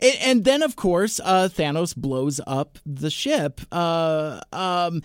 and, 0.00 0.16
and, 0.20 0.44
then, 0.44 0.62
of 0.62 0.76
course, 0.76 1.20
uh, 1.24 1.48
Thanos 1.50 1.96
blows 1.96 2.40
up 2.46 2.78
the 2.86 3.10
ship. 3.10 3.60
Uh, 3.72 4.40
um, 4.52 5.02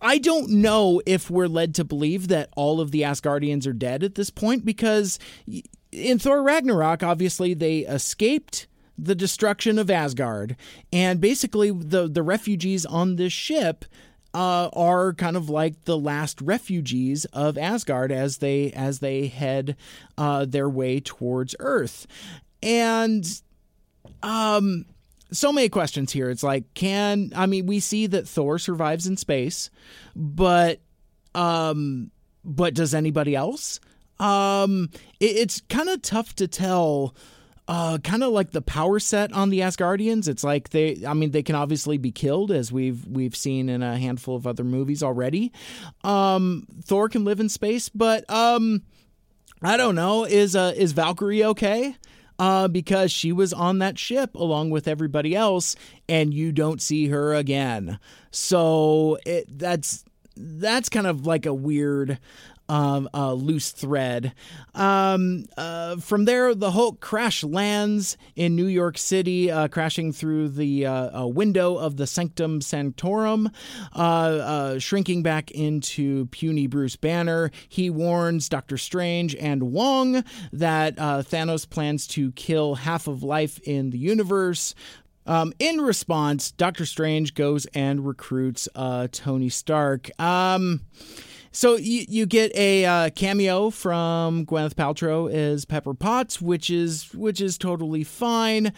I 0.00 0.18
don't 0.18 0.50
know 0.50 1.02
if 1.04 1.30
we're 1.30 1.48
led 1.48 1.74
to 1.76 1.84
believe 1.84 2.28
that 2.28 2.48
all 2.56 2.80
of 2.80 2.90
the 2.90 3.02
Asgardians 3.02 3.66
are 3.66 3.72
dead 3.72 4.02
at 4.02 4.14
this 4.14 4.30
point 4.30 4.64
because 4.64 5.18
in 5.92 6.18
Thor 6.18 6.42
Ragnarok, 6.42 7.02
obviously, 7.02 7.54
they 7.54 7.80
escaped 7.80 8.66
the 8.96 9.14
destruction 9.14 9.78
of 9.78 9.90
Asgard. 9.90 10.56
And 10.92 11.20
basically, 11.20 11.70
the, 11.70 12.08
the 12.08 12.22
refugees 12.22 12.86
on 12.86 13.16
this 13.16 13.32
ship. 13.32 13.84
Uh, 14.32 14.70
are 14.74 15.12
kind 15.12 15.36
of 15.36 15.50
like 15.50 15.86
the 15.86 15.98
last 15.98 16.40
refugees 16.40 17.24
of 17.32 17.58
Asgard 17.58 18.12
as 18.12 18.38
they 18.38 18.70
as 18.70 19.00
they 19.00 19.26
head 19.26 19.76
uh, 20.16 20.44
their 20.44 20.68
way 20.68 21.00
towards 21.00 21.56
Earth, 21.58 22.06
and 22.62 23.42
um, 24.22 24.84
so 25.32 25.52
many 25.52 25.68
questions 25.68 26.12
here. 26.12 26.30
It's 26.30 26.42
like, 26.42 26.72
can 26.74 27.32
I 27.34 27.46
mean, 27.46 27.66
we 27.66 27.80
see 27.80 28.06
that 28.08 28.28
Thor 28.28 28.58
survives 28.58 29.06
in 29.06 29.16
space, 29.16 29.70
but 30.14 30.80
um, 31.34 32.10
but 32.44 32.74
does 32.74 32.94
anybody 32.94 33.34
else? 33.34 33.80
Um, 34.18 34.90
it, 35.18 35.36
it's 35.36 35.62
kind 35.68 35.88
of 35.88 36.02
tough 36.02 36.34
to 36.36 36.48
tell. 36.48 37.14
Uh, 37.68 37.98
kind 37.98 38.24
of 38.24 38.32
like 38.32 38.50
the 38.50 38.62
power 38.62 38.98
set 38.98 39.32
on 39.32 39.50
the 39.50 39.60
Asgardians. 39.60 40.26
It's 40.26 40.42
like 40.42 40.70
they, 40.70 41.06
I 41.06 41.14
mean, 41.14 41.30
they 41.30 41.44
can 41.44 41.54
obviously 41.54 41.98
be 41.98 42.10
killed, 42.10 42.50
as 42.50 42.72
we've 42.72 43.06
we've 43.06 43.36
seen 43.36 43.68
in 43.68 43.80
a 43.80 43.96
handful 43.96 44.34
of 44.34 44.44
other 44.44 44.64
movies 44.64 45.04
already. 45.04 45.52
Um, 46.02 46.66
Thor 46.82 47.08
can 47.08 47.24
live 47.24 47.38
in 47.38 47.48
space, 47.48 47.88
but 47.88 48.28
um, 48.28 48.82
I 49.62 49.76
don't 49.76 49.94
know. 49.94 50.24
Is 50.24 50.56
uh, 50.56 50.72
is 50.74 50.90
Valkyrie 50.90 51.44
okay? 51.44 51.94
Uh, 52.40 52.66
because 52.68 53.12
she 53.12 53.32
was 53.32 53.52
on 53.52 53.80
that 53.80 53.98
ship 53.98 54.34
along 54.34 54.70
with 54.70 54.88
everybody 54.88 55.36
else, 55.36 55.76
and 56.08 56.32
you 56.32 56.50
don't 56.52 56.80
see 56.80 57.08
her 57.08 57.34
again. 57.34 58.00
So 58.30 59.18
it, 59.26 59.46
that's 59.58 60.04
that's 60.34 60.88
kind 60.88 61.06
of 61.06 61.26
like 61.26 61.44
a 61.44 61.52
weird 61.52 62.18
um, 62.70 63.08
uh, 63.12 63.32
loose 63.32 63.72
thread. 63.72 64.32
Um, 64.76 65.46
uh, 65.58 65.96
from 65.96 66.24
there, 66.24 66.54
the 66.54 66.70
Hulk 66.70 67.00
crash 67.00 67.42
lands 67.42 68.16
in 68.36 68.54
New 68.54 68.66
York 68.66 68.96
City, 68.96 69.50
uh, 69.50 69.66
crashing 69.66 70.12
through 70.12 70.50
the 70.50 70.86
uh, 70.86 71.26
window 71.26 71.76
of 71.76 71.96
the 71.96 72.06
Sanctum 72.06 72.60
Sanctorum, 72.60 73.50
uh, 73.94 73.98
uh, 73.98 74.78
shrinking 74.78 75.24
back 75.24 75.50
into 75.50 76.26
puny 76.26 76.68
Bruce 76.68 76.94
Banner. 76.94 77.50
He 77.68 77.90
warns 77.90 78.48
Doctor 78.48 78.78
Strange 78.78 79.34
and 79.34 79.72
Wong 79.72 80.24
that 80.52 80.96
Thanos 80.96 81.68
plans 81.68 82.06
to 82.08 82.30
kill 82.32 82.76
half 82.76 83.08
of 83.08 83.24
life 83.24 83.58
in 83.64 83.90
the 83.90 83.98
universe. 83.98 84.76
Um, 85.26 85.52
in 85.58 85.80
response, 85.80 86.52
Doctor 86.52 86.86
Strange 86.86 87.34
goes 87.34 87.66
and 87.66 88.06
recruits 88.06 88.68
Tony 89.10 89.48
Stark. 89.48 90.08
Um, 90.20 90.82
so 91.52 91.76
you, 91.76 92.04
you 92.08 92.26
get 92.26 92.54
a 92.54 92.84
uh, 92.84 93.10
cameo 93.10 93.70
from 93.70 94.46
Gwyneth 94.46 94.74
Paltrow 94.74 95.32
as 95.32 95.64
Pepper 95.64 95.94
Potts, 95.94 96.40
which 96.40 96.70
is 96.70 97.12
which 97.14 97.40
is 97.40 97.58
totally 97.58 98.04
fine. 98.04 98.72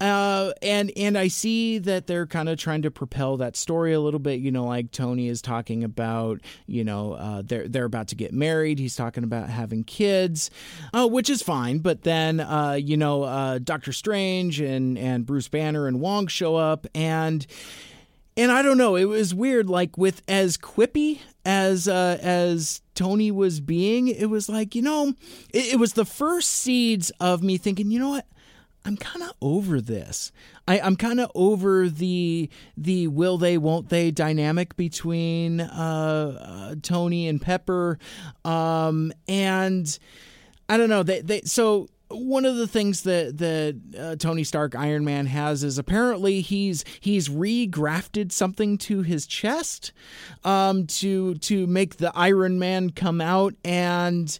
Uh, 0.00 0.52
and 0.60 0.90
and 0.96 1.16
I 1.16 1.28
see 1.28 1.78
that 1.78 2.06
they're 2.06 2.26
kind 2.26 2.48
of 2.48 2.58
trying 2.58 2.82
to 2.82 2.90
propel 2.90 3.36
that 3.36 3.56
story 3.56 3.92
a 3.92 4.00
little 4.00 4.18
bit. 4.20 4.40
You 4.40 4.50
know, 4.50 4.64
like 4.64 4.90
Tony 4.90 5.28
is 5.28 5.40
talking 5.40 5.84
about, 5.84 6.40
you 6.66 6.82
know, 6.82 7.12
uh, 7.12 7.42
they're 7.44 7.68
they're 7.68 7.84
about 7.84 8.08
to 8.08 8.14
get 8.14 8.32
married. 8.32 8.78
He's 8.78 8.96
talking 8.96 9.22
about 9.22 9.50
having 9.50 9.84
kids, 9.84 10.50
uh, 10.92 11.06
which 11.06 11.30
is 11.30 11.42
fine. 11.42 11.78
But 11.78 12.02
then, 12.02 12.40
uh, 12.40 12.72
you 12.72 12.96
know, 12.96 13.22
uh, 13.22 13.58
Doctor 13.58 13.92
Strange 13.92 14.60
and 14.60 14.98
and 14.98 15.24
Bruce 15.26 15.48
Banner 15.48 15.86
and 15.86 16.00
Wong 16.00 16.26
show 16.26 16.56
up 16.56 16.86
and 16.94 17.46
and 18.36 18.50
I 18.50 18.62
don't 18.62 18.78
know, 18.78 18.96
it 18.96 19.04
was 19.04 19.32
weird. 19.32 19.70
Like 19.70 19.96
with 19.96 20.22
as 20.26 20.56
quippy 20.56 21.20
as 21.44 21.88
uh, 21.88 22.18
as 22.20 22.80
Tony 22.94 23.30
was 23.30 23.60
being, 23.60 24.08
it 24.08 24.26
was 24.26 24.48
like 24.48 24.74
you 24.74 24.82
know, 24.82 25.14
it, 25.52 25.74
it 25.74 25.78
was 25.78 25.94
the 25.94 26.04
first 26.04 26.50
seeds 26.50 27.10
of 27.20 27.42
me 27.42 27.58
thinking, 27.58 27.90
you 27.90 27.98
know 27.98 28.10
what, 28.10 28.26
I'm 28.84 28.96
kind 28.96 29.22
of 29.22 29.32
over 29.40 29.80
this. 29.80 30.30
I, 30.68 30.78
am 30.78 30.96
kind 30.96 31.20
of 31.20 31.30
over 31.34 31.88
the 31.88 32.50
the 32.76 33.08
will 33.08 33.38
they 33.38 33.56
won't 33.56 33.88
they 33.88 34.10
dynamic 34.10 34.76
between 34.76 35.60
uh, 35.60 36.38
uh, 36.40 36.74
Tony 36.82 37.28
and 37.28 37.40
Pepper, 37.40 37.98
um, 38.44 39.12
and 39.26 39.98
I 40.68 40.76
don't 40.76 40.90
know. 40.90 41.02
They 41.02 41.20
they 41.22 41.40
so 41.42 41.88
one 42.14 42.44
of 42.44 42.56
the 42.56 42.66
things 42.66 43.02
that 43.02 43.38
that 43.38 43.80
uh, 43.98 44.16
Tony 44.16 44.44
Stark 44.44 44.74
Iron 44.74 45.04
Man 45.04 45.26
has 45.26 45.64
is 45.64 45.78
apparently 45.78 46.40
he's 46.40 46.84
he's 47.00 47.28
regrafted 47.28 48.32
something 48.32 48.78
to 48.78 49.02
his 49.02 49.26
chest 49.26 49.92
um, 50.44 50.86
to 50.86 51.34
to 51.36 51.66
make 51.66 51.96
the 51.96 52.12
Iron 52.14 52.58
Man 52.58 52.90
come 52.90 53.20
out 53.20 53.54
and 53.64 54.38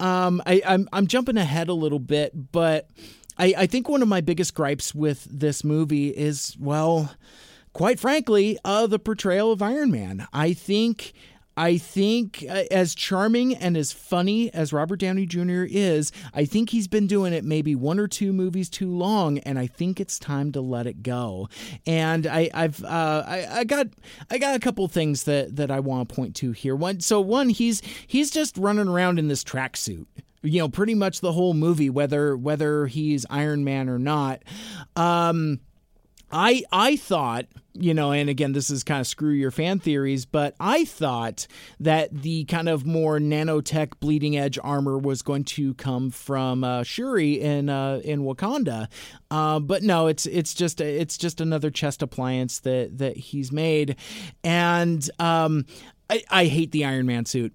um, 0.00 0.42
I, 0.46 0.62
I'm 0.66 0.88
I'm 0.92 1.06
jumping 1.06 1.36
ahead 1.36 1.68
a 1.68 1.74
little 1.74 1.98
bit, 1.98 2.52
but 2.52 2.90
I, 3.38 3.54
I 3.58 3.66
think 3.66 3.88
one 3.88 4.02
of 4.02 4.08
my 4.08 4.20
biggest 4.20 4.54
gripes 4.54 4.94
with 4.94 5.26
this 5.30 5.64
movie 5.64 6.08
is 6.08 6.56
well, 6.58 7.14
quite 7.72 7.98
frankly, 8.00 8.58
uh, 8.64 8.86
the 8.86 8.98
portrayal 8.98 9.52
of 9.52 9.62
Iron 9.62 9.90
Man. 9.90 10.26
I 10.32 10.52
think 10.52 11.12
I 11.56 11.78
think, 11.78 12.44
uh, 12.48 12.64
as 12.70 12.94
charming 12.94 13.54
and 13.54 13.76
as 13.76 13.92
funny 13.92 14.52
as 14.52 14.72
Robert 14.72 15.00
Downey 15.00 15.24
Jr. 15.24 15.64
is, 15.68 16.12
I 16.34 16.44
think 16.44 16.70
he's 16.70 16.86
been 16.86 17.06
doing 17.06 17.32
it 17.32 17.44
maybe 17.44 17.74
one 17.74 17.98
or 17.98 18.06
two 18.06 18.32
movies 18.32 18.68
too 18.68 18.90
long, 18.90 19.38
and 19.38 19.58
I 19.58 19.66
think 19.66 19.98
it's 19.98 20.18
time 20.18 20.52
to 20.52 20.60
let 20.60 20.86
it 20.86 21.02
go. 21.02 21.48
And 21.86 22.26
I, 22.26 22.50
have 22.52 22.84
uh, 22.84 23.24
I, 23.26 23.46
I, 23.60 23.64
got 23.64 23.88
I 24.30 24.38
got 24.38 24.54
a 24.54 24.58
couple 24.58 24.86
things 24.88 25.24
that 25.24 25.56
that 25.56 25.70
I 25.70 25.80
want 25.80 26.08
to 26.08 26.14
point 26.14 26.36
to 26.36 26.52
here. 26.52 26.76
One, 26.76 27.00
so 27.00 27.20
one, 27.20 27.48
he's 27.48 27.80
he's 28.06 28.30
just 28.30 28.58
running 28.58 28.88
around 28.88 29.18
in 29.18 29.28
this 29.28 29.42
tracksuit 29.42 30.06
you 30.42 30.60
know 30.60 30.68
pretty 30.68 30.94
much 30.94 31.20
the 31.20 31.32
whole 31.32 31.54
movie 31.54 31.90
whether 31.90 32.36
whether 32.36 32.86
he's 32.86 33.26
iron 33.30 33.64
man 33.64 33.88
or 33.88 33.98
not 33.98 34.42
um 34.94 35.58
I 36.30 36.64
I 36.72 36.96
thought, 36.96 37.46
you 37.72 37.94
know, 37.94 38.10
and 38.10 38.28
again, 38.28 38.52
this 38.52 38.70
is 38.70 38.82
kind 38.82 39.00
of 39.00 39.06
screw 39.06 39.32
your 39.32 39.50
fan 39.50 39.78
theories, 39.78 40.26
but 40.26 40.54
I 40.58 40.84
thought 40.84 41.46
that 41.80 42.10
the 42.12 42.44
kind 42.46 42.68
of 42.68 42.84
more 42.84 43.18
nanotech 43.18 44.00
bleeding 44.00 44.36
edge 44.36 44.58
armor 44.62 44.98
was 44.98 45.22
going 45.22 45.44
to 45.44 45.74
come 45.74 46.10
from 46.10 46.64
uh, 46.64 46.82
Shuri 46.82 47.40
in 47.40 47.68
uh, 47.68 48.00
in 48.04 48.22
Wakanda, 48.22 48.88
uh, 49.30 49.60
but 49.60 49.82
no, 49.82 50.08
it's 50.08 50.26
it's 50.26 50.54
just 50.54 50.80
it's 50.80 51.16
just 51.16 51.40
another 51.40 51.70
chest 51.70 52.02
appliance 52.02 52.60
that 52.60 52.98
that 52.98 53.16
he's 53.16 53.52
made, 53.52 53.96
and 54.42 55.08
um, 55.18 55.64
I, 56.10 56.22
I 56.30 56.44
hate 56.46 56.72
the 56.72 56.84
Iron 56.84 57.06
Man 57.06 57.24
suit. 57.24 57.52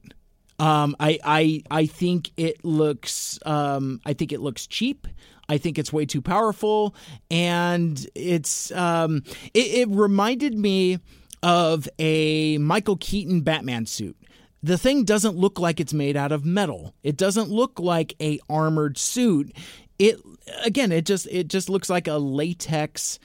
Um, 0.59 0.95
I, 0.99 1.19
I 1.23 1.63
I 1.71 1.85
think 1.87 2.31
it 2.37 2.63
looks 2.63 3.39
um, 3.45 3.99
I 4.05 4.13
think 4.13 4.31
it 4.31 4.39
looks 4.41 4.67
cheap. 4.67 5.07
I 5.51 5.57
think 5.57 5.77
it's 5.77 5.93
way 5.93 6.05
too 6.05 6.21
powerful, 6.21 6.95
and 7.29 8.03
it's 8.15 8.71
um, 8.71 9.23
it, 9.53 9.89
it 9.89 9.89
reminded 9.89 10.57
me 10.57 10.99
of 11.43 11.87
a 11.99 12.57
Michael 12.57 12.97
Keaton 12.97 13.41
Batman 13.41 13.85
suit 13.85 14.15
the 14.63 14.77
thing 14.77 15.03
doesn't 15.03 15.35
look 15.35 15.59
like 15.59 15.79
it's 15.79 15.93
made 15.93 16.15
out 16.15 16.31
of 16.31 16.45
metal. 16.45 16.93
It 17.03 17.17
doesn't 17.17 17.49
look 17.49 17.79
like 17.79 18.15
a 18.21 18.39
armored 18.49 18.97
suit. 18.97 19.55
It 19.97 20.19
again, 20.63 20.91
it 20.91 21.05
just 21.05 21.27
it 21.27 21.47
just 21.47 21.69
looks 21.69 21.89
like 21.89 22.07
a 22.07 22.17
latex 22.17 23.19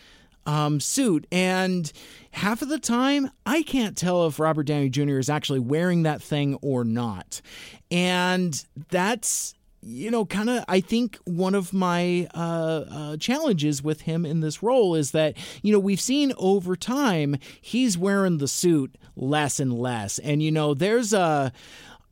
um, 0.47 0.81
suit, 0.81 1.27
and 1.33 1.93
half 2.31 2.63
of 2.63 2.69
the 2.69 2.79
time 2.79 3.31
I 3.45 3.63
can't 3.63 3.97
tell 3.97 4.27
if 4.27 4.39
Robert 4.39 4.65
Downey 4.65 4.89
Jr. 4.89 5.19
is 5.19 5.29
actually 5.29 5.61
wearing 5.61 6.05
that 6.05 6.23
thing 6.23 6.55
or 6.63 6.85
not, 6.85 7.41
and 7.91 8.65
that's 8.91 9.55
you 9.87 10.11
know, 10.11 10.25
kind 10.25 10.51
of, 10.51 10.65
I 10.69 10.81
think 10.81 11.19
one 11.25 11.55
of 11.55 11.73
my 11.73 12.29
uh, 12.35 12.85
uh, 12.91 13.17
challenges 13.19 13.83
with 13.83 14.03
him 14.03 14.27
in 14.27 14.41
this 14.41 14.63
role 14.63 14.97
is 14.97 15.13
that, 15.13 15.37
you 15.63 15.73
know, 15.73 15.79
we've 15.79 16.01
seen 16.01 16.33
over 16.39 16.75
time 16.75 17.37
he's 17.61 17.97
wearing 17.97 18.39
the 18.39 18.49
suit 18.49 18.97
less 19.15 19.61
and 19.61 19.73
less. 19.73 20.19
And, 20.19 20.43
you 20.43 20.51
know, 20.51 20.75
there's 20.75 21.13
a. 21.13 21.53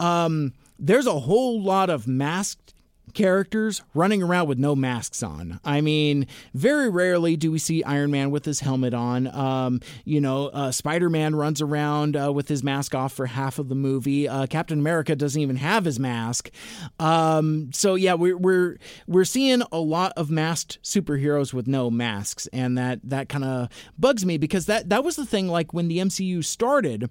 Um, 0.01 0.55
there's 0.77 1.07
a 1.07 1.21
whole 1.21 1.63
lot 1.63 1.89
of 1.89 2.09
masked 2.09 2.74
characters 3.15 3.83
running 3.95 4.23
around 4.23 4.49
with 4.49 4.59
no 4.59 4.75
masks 4.75 5.23
on. 5.23 5.61
I 5.65 5.81
mean, 5.81 6.27
very 6.53 6.91
rarely 6.91 7.37
do 7.37 7.51
we 7.51 7.59
see 7.59 7.83
Iron 7.85 8.11
Man 8.11 8.31
with 8.31 8.45
his 8.45 8.61
helmet 8.61 8.95
on. 8.95 9.27
Um, 9.29 9.81
you 10.05 10.21
know, 10.21 10.49
uh, 10.49 10.71
Spider 10.71 11.09
Man 11.09 11.35
runs 11.35 11.63
around 11.63 12.17
uh, 12.17 12.33
with 12.33 12.49
his 12.49 12.63
mask 12.63 12.95
off 12.95 13.13
for 13.13 13.27
half 13.27 13.59
of 13.59 13.69
the 13.69 13.75
movie. 13.75 14.29
Uh, 14.29 14.47
Captain 14.47 14.79
America 14.79 15.17
doesn't 15.17 15.41
even 15.41 15.57
have 15.57 15.85
his 15.85 15.99
mask. 15.99 16.51
Um, 16.99 17.71
so 17.73 17.95
yeah, 17.95 18.15
we're 18.15 18.37
we're 18.37 18.77
we're 19.07 19.25
seeing 19.25 19.63
a 19.73 19.79
lot 19.79 20.13
of 20.17 20.31
masked 20.31 20.83
superheroes 20.83 21.55
with 21.55 21.67
no 21.67 21.91
masks, 21.91 22.49
and 22.53 22.77
that 22.77 23.01
that 23.05 23.29
kind 23.29 23.45
of 23.45 23.69
bugs 23.99 24.27
me 24.27 24.39
because 24.39 24.67
that 24.67 24.89
that 24.91 25.05
was 25.05 25.17
the 25.17 25.27
thing. 25.27 25.49
Like 25.49 25.73
when 25.73 25.89
the 25.89 25.99
MCU 25.99 26.45
started, 26.45 27.09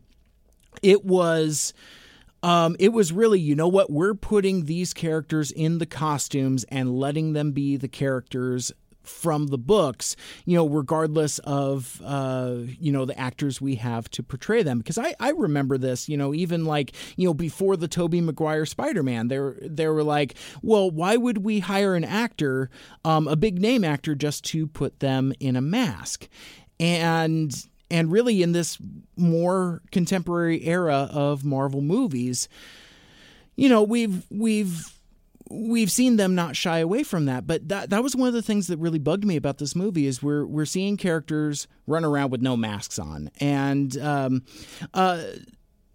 it 0.82 1.06
was 1.06 1.74
um, 2.44 2.76
it 2.78 2.94
was 2.94 3.12
really, 3.12 3.40
you 3.40 3.56
know 3.56 3.68
what, 3.68 3.90
we're 3.90 4.14
putting 4.14 4.66
these 4.66 4.94
characters 4.94 5.50
in 5.52 5.80
the 5.80 5.86
costumes 5.86 6.66
and 6.66 6.96
letting 7.00 7.34
them 7.34 7.52
be 7.52 7.78
the 7.78 7.88
characters 7.88 8.72
from 9.02 9.48
the 9.48 9.58
books, 9.58 10.16
you 10.46 10.56
know, 10.56 10.66
regardless 10.66 11.38
of, 11.40 12.02
uh, 12.06 12.56
you 12.80 12.90
know, 12.92 13.04
the 13.04 13.20
actors 13.20 13.60
we 13.60 13.76
have 13.76 14.10
to 14.10 14.24
portray 14.24 14.64
them. 14.64 14.78
Because 14.78 14.98
I, 14.98 15.14
I 15.20 15.32
remember 15.32 15.78
this, 15.78 16.08
you 16.08 16.16
know, 16.16 16.34
even 16.34 16.64
like, 16.64 16.94
you 17.18 17.28
know, 17.28 17.34
before 17.34 17.76
the 17.76 17.90
Tobey 17.90 18.22
Maguire 18.22 18.66
Spider-Man, 18.66 19.28
they 19.28 19.40
were, 19.40 19.58
they 19.62 19.88
were 19.88 20.04
like, 20.04 20.36
well, 20.62 20.90
why 20.90 21.18
would 21.18 21.40
we 21.40 21.60
hire 21.60 21.96
an 21.96 22.06
actor, 22.06 22.70
um, 23.04 23.28
a 23.28 23.36
big 23.36 23.60
name 23.60 23.84
actor, 23.84 24.16
just 24.16 24.46
to 24.46 24.68
put 24.68 25.02
them 25.02 25.34
in 25.40 25.58
a 25.58 25.62
mask? 25.62 26.30
And 26.80 27.54
and 27.94 28.12
really, 28.12 28.42
in 28.42 28.54
this 28.54 28.80
more 29.16 29.84
contemporary 29.92 30.66
era 30.66 31.08
of 31.12 31.46
Marvel 31.46 31.82
movies, 31.82 32.50
you 33.56 33.70
know, 33.70 33.84
we've 33.84 34.26
we've 34.32 34.92
we've 35.52 35.92
seen 35.92 36.16
them 36.16 36.34
not 36.34 36.56
shy 36.56 36.80
away 36.80 37.04
from 37.04 37.26
that. 37.26 37.46
But 37.46 37.70
that 37.70 37.92
that 37.92 38.02
was 38.02 38.16
one 38.16 38.28
of 38.28 38.34
the 38.34 38.42
things 38.42 38.66
that 38.66 38.78
really 38.78 38.98
bugged 38.98 39.26
me 39.26 39.36
about 39.36 39.60
this 39.60 39.76
movie 39.76 40.08
is 40.08 40.24
we're 40.24 40.44
we're 40.44 40.66
seeing 40.66 40.98
characters 40.98 41.68
run 41.86 42.04
around 42.04 42.32
with 42.32 42.42
no 42.42 42.58
masks 42.58 42.98
on, 42.98 43.30
and 43.40 43.96
um, 43.98 44.44
uh, 44.96 45.22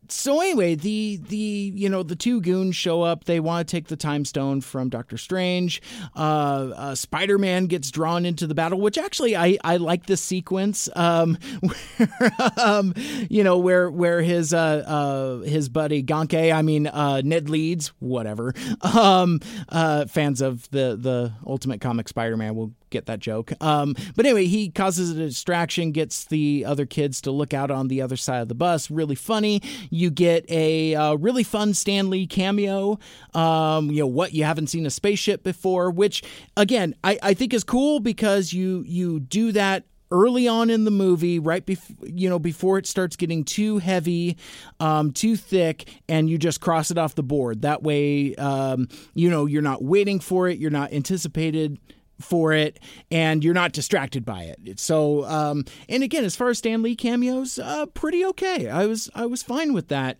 so 0.08 0.40
anyway, 0.40 0.74
the 0.74 1.18
the 1.28 1.36
you 1.36 1.88
know 1.88 2.02
the 2.02 2.16
two 2.16 2.40
goons 2.40 2.76
show 2.76 3.02
up. 3.02 3.24
They 3.24 3.40
want 3.40 3.68
to 3.68 3.70
take 3.70 3.88
the 3.88 3.96
time 3.96 4.24
stone 4.24 4.60
from 4.60 4.88
Doctor 4.88 5.16
Strange. 5.16 5.82
Uh, 6.16 6.70
uh, 6.76 6.94
Spider 6.94 7.38
Man 7.38 7.66
gets 7.66 7.90
drawn 7.90 8.24
into 8.24 8.46
the 8.46 8.54
battle, 8.54 8.80
which 8.80 8.98
actually 8.98 9.36
I, 9.36 9.58
I 9.64 9.76
like 9.76 10.06
this 10.06 10.20
sequence. 10.20 10.88
Um, 10.96 11.38
where, 11.60 12.32
um, 12.56 12.94
you 13.28 13.44
know 13.44 13.58
where 13.58 13.90
where 13.90 14.22
his 14.22 14.54
uh, 14.54 14.58
uh 14.58 15.38
his 15.40 15.68
buddy 15.68 16.02
Ganke, 16.02 16.52
I 16.54 16.62
mean 16.62 16.86
uh, 16.86 17.22
Ned 17.24 17.48
Leeds, 17.50 17.92
whatever. 17.98 18.54
Um, 18.98 19.40
uh, 19.68 20.06
fans 20.06 20.40
of 20.40 20.68
the 20.70 20.96
the 20.98 21.32
Ultimate 21.46 21.80
Comic 21.80 22.08
Spider 22.08 22.36
Man 22.36 22.54
will 22.54 22.72
get 22.90 23.06
that 23.06 23.20
joke. 23.20 23.52
Um, 23.60 23.94
but 24.16 24.26
anyway, 24.26 24.46
he 24.46 24.70
causes 24.70 25.10
a 25.10 25.14
distraction, 25.14 25.92
gets 25.92 26.24
the 26.24 26.64
other 26.64 26.86
kids 26.86 27.20
to 27.22 27.30
look 27.30 27.54
out 27.54 27.70
on 27.70 27.88
the 27.88 28.02
other 28.02 28.16
side 28.16 28.40
of 28.40 28.48
the 28.48 28.54
bus. 28.54 28.90
Really 28.90 29.14
funny. 29.14 29.62
You 29.90 30.10
get 30.10 30.48
a 30.50 30.94
uh, 30.94 31.14
really 31.14 31.44
fun 31.44 31.74
Stan 31.74 32.10
Lee 32.10 32.26
cameo. 32.26 32.98
Um, 33.34 33.90
you 33.90 34.00
know 34.00 34.06
what 34.06 34.34
you 34.34 34.44
haven't 34.44 34.68
seen 34.68 34.86
a 34.86 34.90
spaceship 34.90 35.42
before, 35.42 35.90
which 35.90 36.22
again 36.56 36.94
I, 37.04 37.18
I 37.22 37.34
think 37.34 37.54
is 37.54 37.64
cool 37.64 38.00
because 38.00 38.52
you 38.52 38.84
you 38.86 39.20
do 39.20 39.52
that 39.52 39.84
early 40.10 40.48
on 40.48 40.70
in 40.70 40.84
the 40.84 40.90
movie, 40.90 41.38
right 41.38 41.64
before 41.64 41.96
you 42.06 42.28
know 42.28 42.38
before 42.38 42.78
it 42.78 42.86
starts 42.86 43.16
getting 43.16 43.44
too 43.44 43.78
heavy, 43.78 44.36
um, 44.80 45.12
too 45.12 45.36
thick, 45.36 45.88
and 46.08 46.28
you 46.30 46.38
just 46.38 46.60
cross 46.60 46.90
it 46.90 46.98
off 46.98 47.14
the 47.14 47.22
board. 47.22 47.62
That 47.62 47.82
way, 47.82 48.34
um, 48.36 48.88
you 49.14 49.30
know 49.30 49.46
you're 49.46 49.62
not 49.62 49.82
waiting 49.82 50.20
for 50.20 50.48
it, 50.48 50.58
you're 50.58 50.70
not 50.70 50.92
anticipated 50.92 51.78
for 52.20 52.52
it 52.52 52.80
and 53.10 53.44
you're 53.44 53.54
not 53.54 53.72
distracted 53.72 54.24
by 54.24 54.42
it. 54.42 54.80
So 54.80 55.24
um 55.24 55.64
and 55.88 56.02
again 56.02 56.24
as 56.24 56.36
far 56.36 56.48
as 56.48 56.58
Stan 56.58 56.82
Lee 56.82 56.96
cameos, 56.96 57.58
uh 57.58 57.86
pretty 57.86 58.24
okay. 58.26 58.68
I 58.68 58.86
was 58.86 59.10
I 59.14 59.26
was 59.26 59.42
fine 59.42 59.72
with 59.72 59.88
that. 59.88 60.18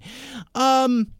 Um 0.54 1.12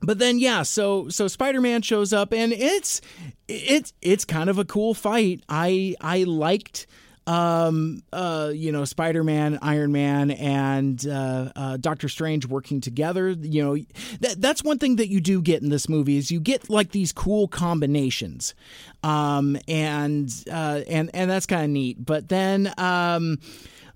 but 0.00 0.18
then 0.18 0.38
yeah, 0.38 0.62
so 0.62 1.08
so 1.08 1.28
Spider-Man 1.28 1.82
shows 1.82 2.12
up 2.12 2.32
and 2.32 2.52
it's 2.52 3.00
it's 3.48 3.92
it's 4.02 4.24
kind 4.24 4.50
of 4.50 4.58
a 4.58 4.64
cool 4.64 4.94
fight. 4.94 5.42
I 5.48 5.94
I 6.00 6.24
liked 6.24 6.86
um, 7.26 8.02
uh, 8.12 8.50
you 8.54 8.72
know, 8.72 8.84
Spider 8.84 9.22
Man, 9.22 9.58
Iron 9.62 9.92
Man, 9.92 10.30
and 10.32 11.06
uh, 11.06 11.52
uh, 11.54 11.76
Doctor 11.76 12.08
Strange 12.08 12.46
working 12.46 12.80
together. 12.80 13.30
You 13.30 13.62
know, 13.62 13.76
that, 14.20 14.40
that's 14.40 14.64
one 14.64 14.78
thing 14.78 14.96
that 14.96 15.08
you 15.08 15.20
do 15.20 15.40
get 15.40 15.62
in 15.62 15.68
this 15.68 15.88
movie 15.88 16.16
is 16.16 16.30
you 16.30 16.40
get 16.40 16.68
like 16.68 16.90
these 16.90 17.12
cool 17.12 17.48
combinations, 17.48 18.54
um, 19.02 19.56
and 19.68 20.32
uh, 20.50 20.82
and 20.88 21.10
and 21.14 21.30
that's 21.30 21.46
kind 21.46 21.64
of 21.64 21.70
neat. 21.70 22.04
But 22.04 22.28
then, 22.28 22.72
um, 22.76 23.38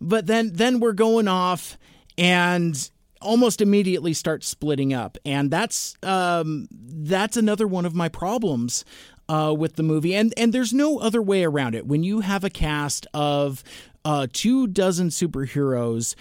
but 0.00 0.26
then 0.26 0.52
then 0.52 0.80
we're 0.80 0.92
going 0.92 1.28
off 1.28 1.76
and 2.16 2.90
almost 3.22 3.60
immediately 3.60 4.12
start 4.12 4.44
splitting 4.44 4.92
up 4.92 5.16
and 5.24 5.50
that's 5.50 5.96
um, 6.02 6.68
that's 6.70 7.36
another 7.36 7.66
one 7.66 7.86
of 7.86 7.94
my 7.94 8.08
problems 8.08 8.84
uh, 9.28 9.54
with 9.56 9.76
the 9.76 9.82
movie, 9.82 10.14
and 10.14 10.32
and 10.36 10.52
there's 10.52 10.72
no 10.72 10.98
other 10.98 11.22
way 11.22 11.44
around 11.44 11.74
it. 11.74 11.86
When 11.86 12.02
you 12.02 12.20
have 12.20 12.44
a 12.44 12.50
cast 12.50 13.06
of 13.14 13.62
uh, 14.04 14.26
two 14.32 14.66
dozen 14.66 15.08
superheroes, 15.08 16.14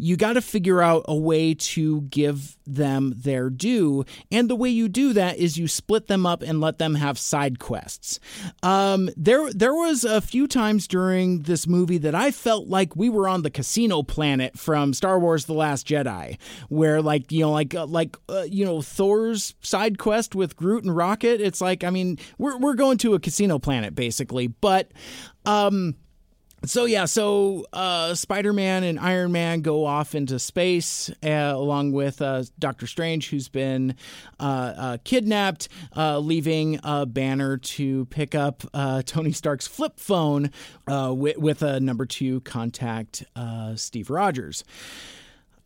you 0.00 0.16
got 0.16 0.32
to 0.32 0.40
figure 0.40 0.80
out 0.80 1.04
a 1.06 1.14
way 1.14 1.54
to 1.54 2.00
give 2.02 2.56
them 2.66 3.12
their 3.16 3.50
due. 3.50 4.04
And 4.32 4.48
the 4.48 4.56
way 4.56 4.70
you 4.70 4.88
do 4.88 5.12
that 5.12 5.36
is 5.36 5.58
you 5.58 5.68
split 5.68 6.06
them 6.06 6.24
up 6.24 6.42
and 6.42 6.60
let 6.60 6.78
them 6.78 6.94
have 6.94 7.18
side 7.18 7.58
quests. 7.58 8.18
Um, 8.62 9.10
there, 9.16 9.52
there 9.52 9.74
was 9.74 10.04
a 10.04 10.20
few 10.20 10.46
times 10.46 10.88
during 10.88 11.42
this 11.42 11.66
movie 11.66 11.98
that 11.98 12.14
I 12.14 12.30
felt 12.30 12.68
like 12.68 12.96
we 12.96 13.10
were 13.10 13.28
on 13.28 13.42
the 13.42 13.50
casino 13.50 14.02
planet 14.02 14.58
from 14.58 14.94
Star 14.94 15.18
Wars: 15.18 15.44
The 15.44 15.52
Last 15.52 15.86
Jedi, 15.86 16.38
where 16.68 17.02
like 17.02 17.30
you 17.30 17.40
know, 17.40 17.52
like 17.52 17.74
uh, 17.74 17.86
like 17.86 18.16
uh, 18.28 18.46
you 18.48 18.64
know, 18.64 18.80
Thor's 18.80 19.54
side 19.60 19.98
quest 19.98 20.34
with 20.34 20.56
Groot 20.56 20.84
and 20.84 20.96
Rocket. 20.96 21.40
It's 21.40 21.60
like 21.60 21.84
I 21.84 21.90
mean, 21.90 22.18
we're 22.38 22.56
we're 22.58 22.74
going 22.74 22.98
to 22.98 23.14
a 23.14 23.20
casino 23.20 23.58
planet 23.58 23.94
basically, 23.94 24.46
but. 24.46 24.90
Um, 25.46 25.96
so 26.64 26.84
yeah, 26.84 27.06
so 27.06 27.66
uh, 27.72 28.14
Spider-Man 28.14 28.84
and 28.84 28.98
Iron 28.98 29.32
Man 29.32 29.62
go 29.62 29.86
off 29.86 30.14
into 30.14 30.38
space 30.38 31.10
uh, 31.24 31.28
along 31.54 31.92
with 31.92 32.20
uh, 32.20 32.44
Doctor 32.58 32.86
Strange, 32.86 33.30
who's 33.30 33.48
been 33.48 33.94
uh, 34.38 34.42
uh, 34.76 34.98
kidnapped, 35.04 35.68
uh, 35.96 36.18
leaving 36.18 36.78
a 36.84 37.06
banner 37.06 37.56
to 37.56 38.04
pick 38.06 38.34
up 38.34 38.62
Tony 39.06 39.32
Stark's 39.32 39.66
flip 39.66 39.98
phone 39.98 40.50
with, 40.86 41.38
with, 41.38 41.62
a 41.62 41.80
number 41.80 42.06
two 42.06 42.40
contact, 42.40 43.24
Steve 43.76 44.10
Rogers. 44.10 44.64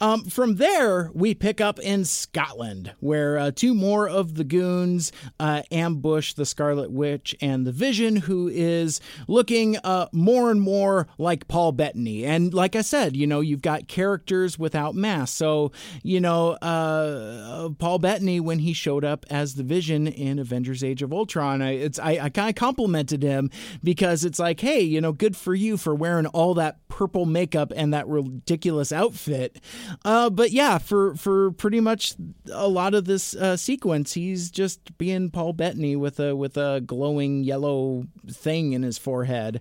Um, 0.00 0.24
from 0.24 0.56
there, 0.56 1.10
we 1.14 1.34
pick 1.34 1.60
up 1.60 1.78
in 1.78 2.04
Scotland, 2.04 2.94
where 3.00 3.38
uh, 3.38 3.50
two 3.50 3.74
more 3.74 4.08
of 4.08 4.34
the 4.34 4.44
goons 4.44 5.12
uh, 5.38 5.62
ambush 5.70 6.34
the 6.34 6.44
Scarlet 6.44 6.90
Witch 6.90 7.34
and 7.40 7.66
the 7.66 7.72
Vision, 7.72 8.16
who 8.16 8.48
is 8.48 9.00
looking 9.28 9.76
uh, 9.78 10.08
more 10.12 10.50
and 10.50 10.60
more 10.60 11.06
like 11.18 11.48
Paul 11.48 11.72
Bettany. 11.72 12.24
And 12.24 12.52
like 12.52 12.76
I 12.76 12.82
said, 12.82 13.16
you 13.16 13.26
know, 13.26 13.40
you've 13.40 13.62
got 13.62 13.88
characters 13.88 14.58
without 14.58 14.94
masks. 14.94 15.36
So, 15.36 15.72
you 16.02 16.20
know, 16.20 16.52
uh, 16.52 17.70
Paul 17.78 17.98
Bettany, 17.98 18.40
when 18.40 18.58
he 18.60 18.72
showed 18.72 19.04
up 19.04 19.24
as 19.30 19.54
the 19.54 19.62
Vision 19.62 20.06
in 20.06 20.38
Avengers 20.38 20.82
Age 20.84 21.02
of 21.02 21.12
Ultron, 21.12 21.62
I, 21.62 21.90
I, 22.02 22.18
I 22.18 22.28
kind 22.28 22.48
of 22.48 22.54
complimented 22.54 23.22
him 23.22 23.50
because 23.82 24.24
it's 24.24 24.38
like, 24.38 24.60
hey, 24.60 24.80
you 24.80 25.00
know, 25.00 25.12
good 25.12 25.36
for 25.36 25.54
you 25.54 25.76
for 25.76 25.94
wearing 25.94 26.26
all 26.26 26.54
that 26.54 26.86
purple 26.88 27.26
makeup 27.26 27.72
and 27.74 27.92
that 27.92 28.06
ridiculous 28.06 28.92
outfit 28.92 29.60
Uh, 30.04 30.30
but 30.30 30.50
yeah, 30.50 30.78
for 30.78 31.14
for 31.16 31.52
pretty 31.52 31.80
much 31.80 32.14
a 32.52 32.68
lot 32.68 32.94
of 32.94 33.04
this 33.04 33.34
uh, 33.34 33.56
sequence, 33.56 34.12
he's 34.12 34.50
just 34.50 34.96
being 34.98 35.30
Paul 35.30 35.52
Bettany 35.52 35.96
with 35.96 36.20
a 36.20 36.34
with 36.34 36.56
a 36.56 36.82
glowing 36.84 37.44
yellow 37.44 38.06
thing 38.30 38.72
in 38.72 38.82
his 38.82 38.98
forehead. 38.98 39.60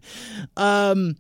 Um, 0.58 1.16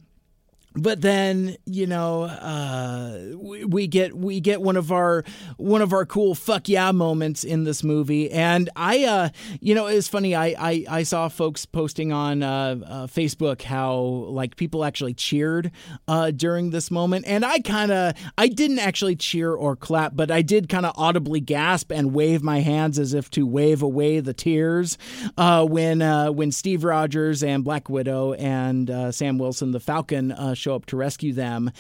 but 0.76 1.02
then 1.02 1.56
you 1.66 1.86
know 1.86 2.24
uh, 2.24 3.20
we, 3.38 3.66
we, 3.66 3.88
get 3.88 4.16
we 4.16 4.40
get 4.40 4.62
one 4.62 4.78
of 4.78 4.92
our 4.92 5.24
one 5.58 5.82
of 5.82 5.94
our 5.94 6.06
cool 6.06 6.36
fuck 6.36 6.68
yeah 6.68 6.92
moments 6.92 7.44
in 7.44 7.64
this 7.64 7.84
movie. 7.84 8.32
And 8.32 8.70
i 8.76 9.04
uh, 9.06 9.30
you 9.60 9.76
know 9.76 9.88
it's 9.88 10.08
funny 10.08 10.36
I, 10.36 10.56
I, 10.58 10.86
I 10.90 11.04
saw 11.04 11.30
folks 11.30 11.66
posting 11.66 12.12
on 12.12 12.44
uh, 12.44 12.76
uh 12.86 13.08
facebook 13.08 13.62
how 13.62 13.96
like 13.96 14.56
people 14.56 14.84
actually 14.84 15.14
cheered 15.14 15.72
uh, 16.08 16.32
during 16.32 16.72
this 16.72 16.90
moment. 16.90 17.26
And 17.28 17.46
i 17.46 17.60
kind 17.60 17.92
of 17.92 18.16
i 18.38 18.48
didn't 18.48 18.80
actually 18.80 19.16
cheer 19.16 19.54
or 19.54 19.76
clap 19.76 20.16
but 20.16 20.32
i 20.32 20.42
did 20.42 20.70
kind 20.70 20.86
of 20.86 20.94
audibly 20.98 21.40
gasp 21.40 21.92
and 21.92 22.14
wave 22.14 22.42
my 22.42 22.60
hands 22.60 22.98
as 22.98 23.14
if 23.14 23.30
to 23.32 23.46
wave 23.46 23.82
away 23.82 24.20
the 24.20 24.34
tears 24.34 24.98
uh, 25.38 25.66
when 25.66 26.00
when 26.36 26.52
steve 26.52 26.84
rogers 26.84 27.44
and 27.44 27.64
black 27.64 27.90
widow 27.90 28.34
and 28.34 29.14
sam 29.14 29.38
wilson 29.38 29.72
the 29.72 29.80
falcon 29.80 30.34
show 30.64 30.76
up 30.76 30.86
to 30.88 30.98
rescue 30.98 31.34
them. 31.34 31.72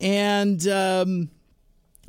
And 0.00 0.66
um, 0.66 1.30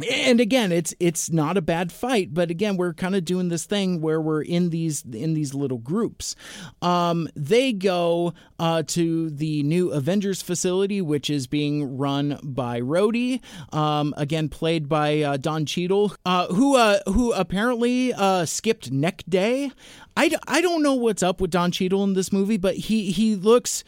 and 0.10 0.40
again 0.40 0.72
it's 0.72 0.94
it's 1.00 1.30
not 1.30 1.58
a 1.58 1.62
bad 1.62 1.92
fight 1.92 2.34
but 2.34 2.50
again 2.50 2.78
we're 2.78 2.94
kind 2.94 3.16
of 3.16 3.26
doing 3.26 3.50
this 3.50 3.66
thing 3.66 4.02
where 4.02 4.20
we're 4.20 4.42
in 4.42 4.70
these 4.70 5.04
in 5.12 5.34
these 5.34 5.54
little 5.54 5.78
groups 5.78 6.36
um, 6.82 7.28
they 7.36 7.74
go 7.74 8.34
uh, 8.60 8.84
to 8.84 9.30
the 9.30 9.64
new 9.64 9.92
avengers 9.92 10.42
facility 10.42 11.02
which 11.02 11.30
is 11.30 11.48
being 11.48 11.98
run 11.98 12.40
by 12.44 12.80
Rhodey 12.80 13.42
um, 13.74 14.14
again 14.18 14.50
played 14.50 14.88
by 14.88 15.22
uh, 15.22 15.38
don 15.38 15.66
Cheadle 15.66 16.14
uh, 16.26 16.48
who 16.48 16.76
uh, 16.76 17.00
who 17.08 17.34
apparently 17.34 18.14
uh, 18.14 18.46
skipped 18.46 18.92
neck 18.92 19.24
day 19.28 19.72
I, 20.18 20.32
I 20.48 20.62
don't 20.62 20.84
know 20.84 20.96
what's 20.96 21.24
up 21.24 21.42
with 21.42 21.52
don 21.52 21.72
Cheadle 21.72 22.04
in 22.04 22.14
this 22.14 22.32
movie 22.32 22.58
but 22.58 22.76
he 22.76 23.12
he 23.12 23.36
looks 23.36 23.84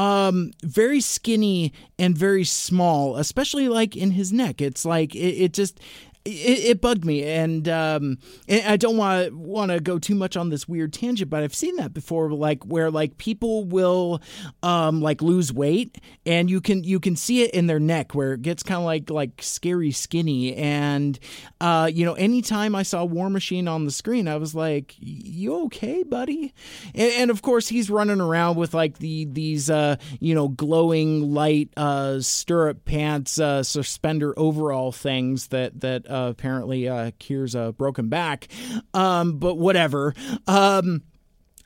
um, 0.00 0.52
very 0.62 1.02
skinny 1.02 1.74
and 1.98 2.16
very 2.16 2.44
small, 2.44 3.16
especially 3.16 3.68
like 3.68 3.94
in 3.94 4.12
his 4.12 4.32
neck. 4.32 4.62
It's 4.62 4.86
like 4.86 5.14
it, 5.14 5.18
it 5.18 5.52
just 5.52 5.78
it, 6.24 6.30
it, 6.30 6.80
bugged 6.80 7.04
me, 7.04 7.24
and, 7.24 7.66
um, 7.68 8.18
and 8.46 8.66
I 8.66 8.76
don't 8.76 8.98
want 8.98 9.34
want 9.34 9.70
to 9.70 9.80
go 9.80 9.98
too 9.98 10.14
much 10.14 10.36
on 10.36 10.50
this 10.50 10.68
weird 10.68 10.92
tangent, 10.92 11.30
but 11.30 11.42
I've 11.42 11.54
seen 11.54 11.76
that 11.76 11.94
before, 11.94 12.30
like 12.32 12.64
where 12.64 12.90
like 12.90 13.16
people 13.16 13.64
will 13.64 14.20
um, 14.62 15.00
like 15.00 15.22
lose 15.22 15.52
weight, 15.52 15.98
and 16.26 16.50
you 16.50 16.60
can 16.60 16.84
you 16.84 17.00
can 17.00 17.16
see 17.16 17.42
it 17.42 17.52
in 17.52 17.66
their 17.68 17.80
neck 17.80 18.14
where 18.14 18.34
it 18.34 18.42
gets 18.42 18.62
kind 18.62 18.78
of 18.78 18.84
like 18.84 19.08
like 19.08 19.42
scary 19.42 19.92
skinny, 19.92 20.54
and 20.54 21.18
uh, 21.60 21.90
you 21.92 22.04
know, 22.04 22.14
anytime 22.14 22.74
I 22.74 22.82
saw 22.82 23.04
War 23.04 23.30
Machine 23.30 23.66
on 23.66 23.86
the 23.86 23.90
screen, 23.90 24.28
I 24.28 24.36
was 24.36 24.54
like, 24.54 24.96
"You 24.98 25.64
okay, 25.64 26.02
buddy?" 26.02 26.52
And, 26.94 27.12
and 27.12 27.30
of 27.30 27.40
course, 27.40 27.68
he's 27.68 27.88
running 27.88 28.20
around 28.20 28.56
with 28.56 28.74
like 28.74 28.98
the 28.98 29.24
these 29.24 29.70
uh, 29.70 29.96
you 30.20 30.34
know 30.34 30.48
glowing 30.48 31.32
light 31.32 31.70
uh, 31.78 32.20
stirrup 32.20 32.84
pants, 32.84 33.38
uh, 33.38 33.62
suspender 33.62 34.38
overall 34.38 34.92
things 34.92 35.48
that 35.48 35.80
that 35.80 36.09
uh, 36.10 36.28
apparently 36.30 36.88
uh, 36.88 37.12
cures 37.18 37.54
a 37.54 37.72
broken 37.72 38.08
back. 38.08 38.48
Um, 38.94 39.38
but 39.38 39.56
whatever. 39.56 40.14
Um, 40.46 41.02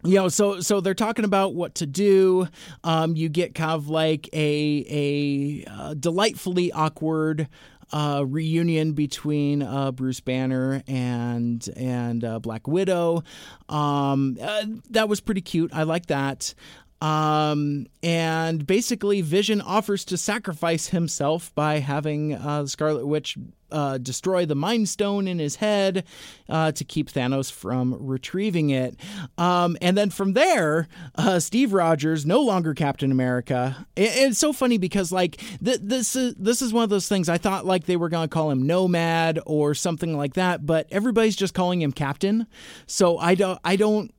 you 0.04 0.16
know, 0.16 0.28
so 0.28 0.60
so 0.60 0.80
they're 0.80 0.92
talking 0.94 1.24
about 1.24 1.54
what 1.54 1.76
to 1.76 1.86
do. 1.86 2.46
Um, 2.84 3.16
you 3.16 3.30
get 3.30 3.54
kind 3.54 3.72
of 3.72 3.88
like 3.88 4.28
a 4.34 4.84
a 4.88 5.70
uh, 5.70 5.94
delightfully 5.94 6.70
awkward 6.72 7.48
uh, 7.92 8.24
reunion 8.26 8.92
between 8.92 9.62
uh, 9.62 9.92
Bruce 9.92 10.20
Banner 10.20 10.82
and 10.86 11.66
and 11.76 12.24
uh, 12.24 12.38
Black 12.38 12.68
Widow. 12.68 13.22
Um, 13.68 14.36
uh, 14.42 14.64
that 14.90 15.08
was 15.08 15.20
pretty 15.20 15.40
cute. 15.40 15.72
I 15.72 15.84
like 15.84 16.06
that. 16.06 16.54
Um, 17.00 17.86
and 18.02 18.66
basically, 18.66 19.20
Vision 19.20 19.60
offers 19.60 20.04
to 20.06 20.16
sacrifice 20.16 20.88
himself 20.88 21.54
by 21.54 21.80
having 21.80 22.34
uh, 22.34 22.66
Scarlet 22.66 23.06
Witch 23.06 23.36
uh, 23.74 23.98
destroy 23.98 24.46
the 24.46 24.54
Mind 24.54 24.88
Stone 24.88 25.26
in 25.26 25.38
his 25.38 25.56
head 25.56 26.04
uh, 26.48 26.72
to 26.72 26.84
keep 26.84 27.10
Thanos 27.10 27.50
from 27.50 27.96
retrieving 27.98 28.70
it. 28.70 28.96
Um, 29.36 29.76
and 29.82 29.98
then 29.98 30.10
from 30.10 30.32
there, 30.34 30.86
uh, 31.16 31.40
Steve 31.40 31.72
Rogers, 31.72 32.24
no 32.24 32.40
longer 32.40 32.72
Captain 32.72 33.10
America. 33.10 33.86
It, 33.96 34.12
it's 34.14 34.38
so 34.38 34.52
funny 34.52 34.78
because 34.78 35.10
like 35.10 35.36
th- 35.62 35.80
this 35.82 36.14
is 36.14 36.34
this 36.36 36.62
is 36.62 36.72
one 36.72 36.84
of 36.84 36.90
those 36.90 37.08
things 37.08 37.28
I 37.28 37.38
thought 37.38 37.66
like 37.66 37.84
they 37.84 37.96
were 37.96 38.08
going 38.08 38.28
to 38.28 38.32
call 38.32 38.50
him 38.50 38.64
Nomad 38.66 39.40
or 39.44 39.74
something 39.74 40.16
like 40.16 40.34
that, 40.34 40.64
but 40.64 40.86
everybody's 40.90 41.36
just 41.36 41.52
calling 41.52 41.82
him 41.82 41.92
Captain. 41.92 42.46
So 42.86 43.18
I 43.18 43.34
don't 43.34 43.58
I 43.64 43.76
don't 43.76 44.14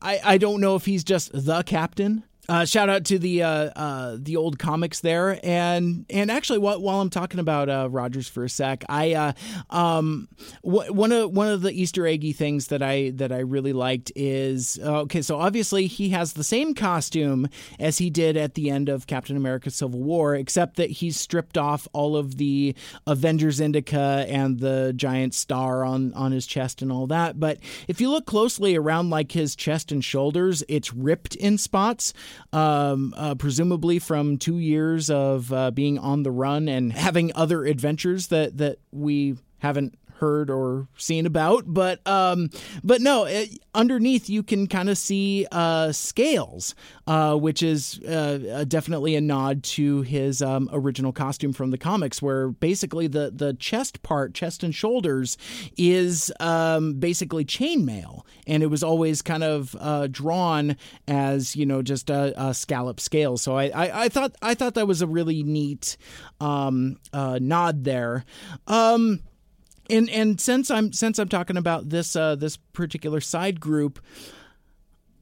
I, 0.00 0.20
I 0.22 0.38
don't 0.38 0.60
know 0.60 0.76
if 0.76 0.84
he's 0.84 1.02
just 1.02 1.30
the 1.32 1.62
captain 1.64 2.24
uh, 2.48 2.64
shout 2.64 2.90
out 2.90 3.04
to 3.06 3.18
the 3.18 3.42
uh, 3.42 3.48
uh, 3.48 4.16
the 4.18 4.36
old 4.36 4.58
comics 4.58 5.00
there, 5.00 5.38
and 5.42 6.04
and 6.10 6.30
actually, 6.30 6.58
while, 6.58 6.80
while 6.80 7.00
I'm 7.00 7.10
talking 7.10 7.40
about 7.40 7.68
uh, 7.68 7.88
Rogers 7.90 8.28
for 8.28 8.44
a 8.44 8.50
sec, 8.50 8.84
I 8.88 9.14
uh, 9.14 9.32
um, 9.70 10.28
w- 10.62 10.92
one 10.92 11.12
of 11.12 11.30
one 11.30 11.48
of 11.48 11.62
the 11.62 11.72
Easter 11.72 12.06
eggy 12.06 12.32
things 12.32 12.68
that 12.68 12.82
I 12.82 13.10
that 13.14 13.32
I 13.32 13.38
really 13.38 13.72
liked 13.72 14.12
is 14.14 14.78
uh, 14.82 15.00
okay. 15.02 15.22
So 15.22 15.38
obviously, 15.38 15.86
he 15.86 16.10
has 16.10 16.34
the 16.34 16.44
same 16.44 16.74
costume 16.74 17.48
as 17.78 17.98
he 17.98 18.10
did 18.10 18.36
at 18.36 18.54
the 18.54 18.68
end 18.68 18.90
of 18.90 19.06
Captain 19.06 19.36
America: 19.36 19.70
Civil 19.70 20.02
War, 20.02 20.34
except 20.34 20.76
that 20.76 20.90
he's 20.90 21.18
stripped 21.18 21.56
off 21.56 21.88
all 21.94 22.14
of 22.14 22.36
the 22.36 22.74
Avengers 23.06 23.58
indica 23.58 24.26
and 24.28 24.60
the 24.60 24.92
giant 24.94 25.32
star 25.32 25.82
on 25.82 26.12
on 26.12 26.32
his 26.32 26.46
chest 26.46 26.82
and 26.82 26.92
all 26.92 27.06
that. 27.06 27.40
But 27.40 27.58
if 27.88 28.02
you 28.02 28.10
look 28.10 28.26
closely 28.26 28.76
around, 28.76 29.08
like 29.08 29.32
his 29.32 29.56
chest 29.56 29.90
and 29.92 30.04
shoulders, 30.04 30.62
it's 30.68 30.92
ripped 30.92 31.36
in 31.36 31.56
spots 31.56 32.12
um, 32.52 33.14
uh, 33.16 33.34
presumably 33.34 33.98
from 33.98 34.38
two 34.38 34.58
years 34.58 35.10
of 35.10 35.52
uh, 35.52 35.70
being 35.70 35.98
on 35.98 36.22
the 36.22 36.30
run 36.30 36.68
and 36.68 36.92
having 36.92 37.32
other 37.34 37.64
adventures 37.64 38.28
that 38.28 38.58
that 38.58 38.78
we 38.92 39.36
haven't 39.58 39.98
heard 40.18 40.50
or 40.50 40.88
seen 40.96 41.26
about. 41.26 41.64
But 41.66 42.06
um, 42.06 42.50
but 42.82 43.00
no, 43.00 43.24
it, 43.24 43.58
underneath 43.74 44.28
you 44.28 44.42
can 44.42 44.66
kind 44.66 44.88
of 44.88 44.98
see 44.98 45.46
uh, 45.52 45.92
scales, 45.92 46.74
uh, 47.06 47.36
which 47.36 47.62
is 47.62 48.00
uh, 48.00 48.64
definitely 48.66 49.16
a 49.16 49.20
nod 49.20 49.62
to 49.64 50.02
his 50.02 50.42
um, 50.42 50.68
original 50.72 51.12
costume 51.12 51.52
from 51.52 51.70
the 51.70 51.78
comics, 51.78 52.22
where 52.22 52.48
basically 52.48 53.06
the 53.06 53.32
the 53.34 53.54
chest 53.54 54.02
part, 54.02 54.34
chest 54.34 54.62
and 54.62 54.74
shoulders, 54.74 55.36
is 55.76 56.32
um, 56.40 56.94
basically 56.94 57.44
chainmail, 57.44 58.22
and 58.46 58.62
it 58.62 58.66
was 58.66 58.82
always 58.82 59.22
kind 59.22 59.44
of 59.44 59.76
uh, 59.78 60.06
drawn 60.08 60.76
as 61.08 61.56
you 61.56 61.66
know 61.66 61.82
just 61.82 62.10
a, 62.10 62.34
a 62.40 62.54
scallop 62.54 63.00
scale. 63.00 63.36
So 63.36 63.56
I, 63.56 63.64
I, 63.66 64.04
I, 64.04 64.08
thought 64.08 64.34
I 64.42 64.54
thought 64.54 64.74
that 64.74 64.86
was 64.86 65.02
a 65.02 65.06
really 65.06 65.42
neat 65.42 65.96
um, 66.40 66.98
uh, 67.12 67.38
nod 67.40 67.84
there. 67.84 68.24
Um, 68.66 69.20
and 69.90 70.08
and 70.10 70.40
since 70.40 70.70
I'm 70.70 70.92
since 70.92 71.18
I'm 71.18 71.28
talking 71.28 71.56
about 71.56 71.88
this 71.88 72.16
uh, 72.16 72.36
this 72.36 72.56
particular 72.56 73.20
side 73.20 73.60
group, 73.60 74.00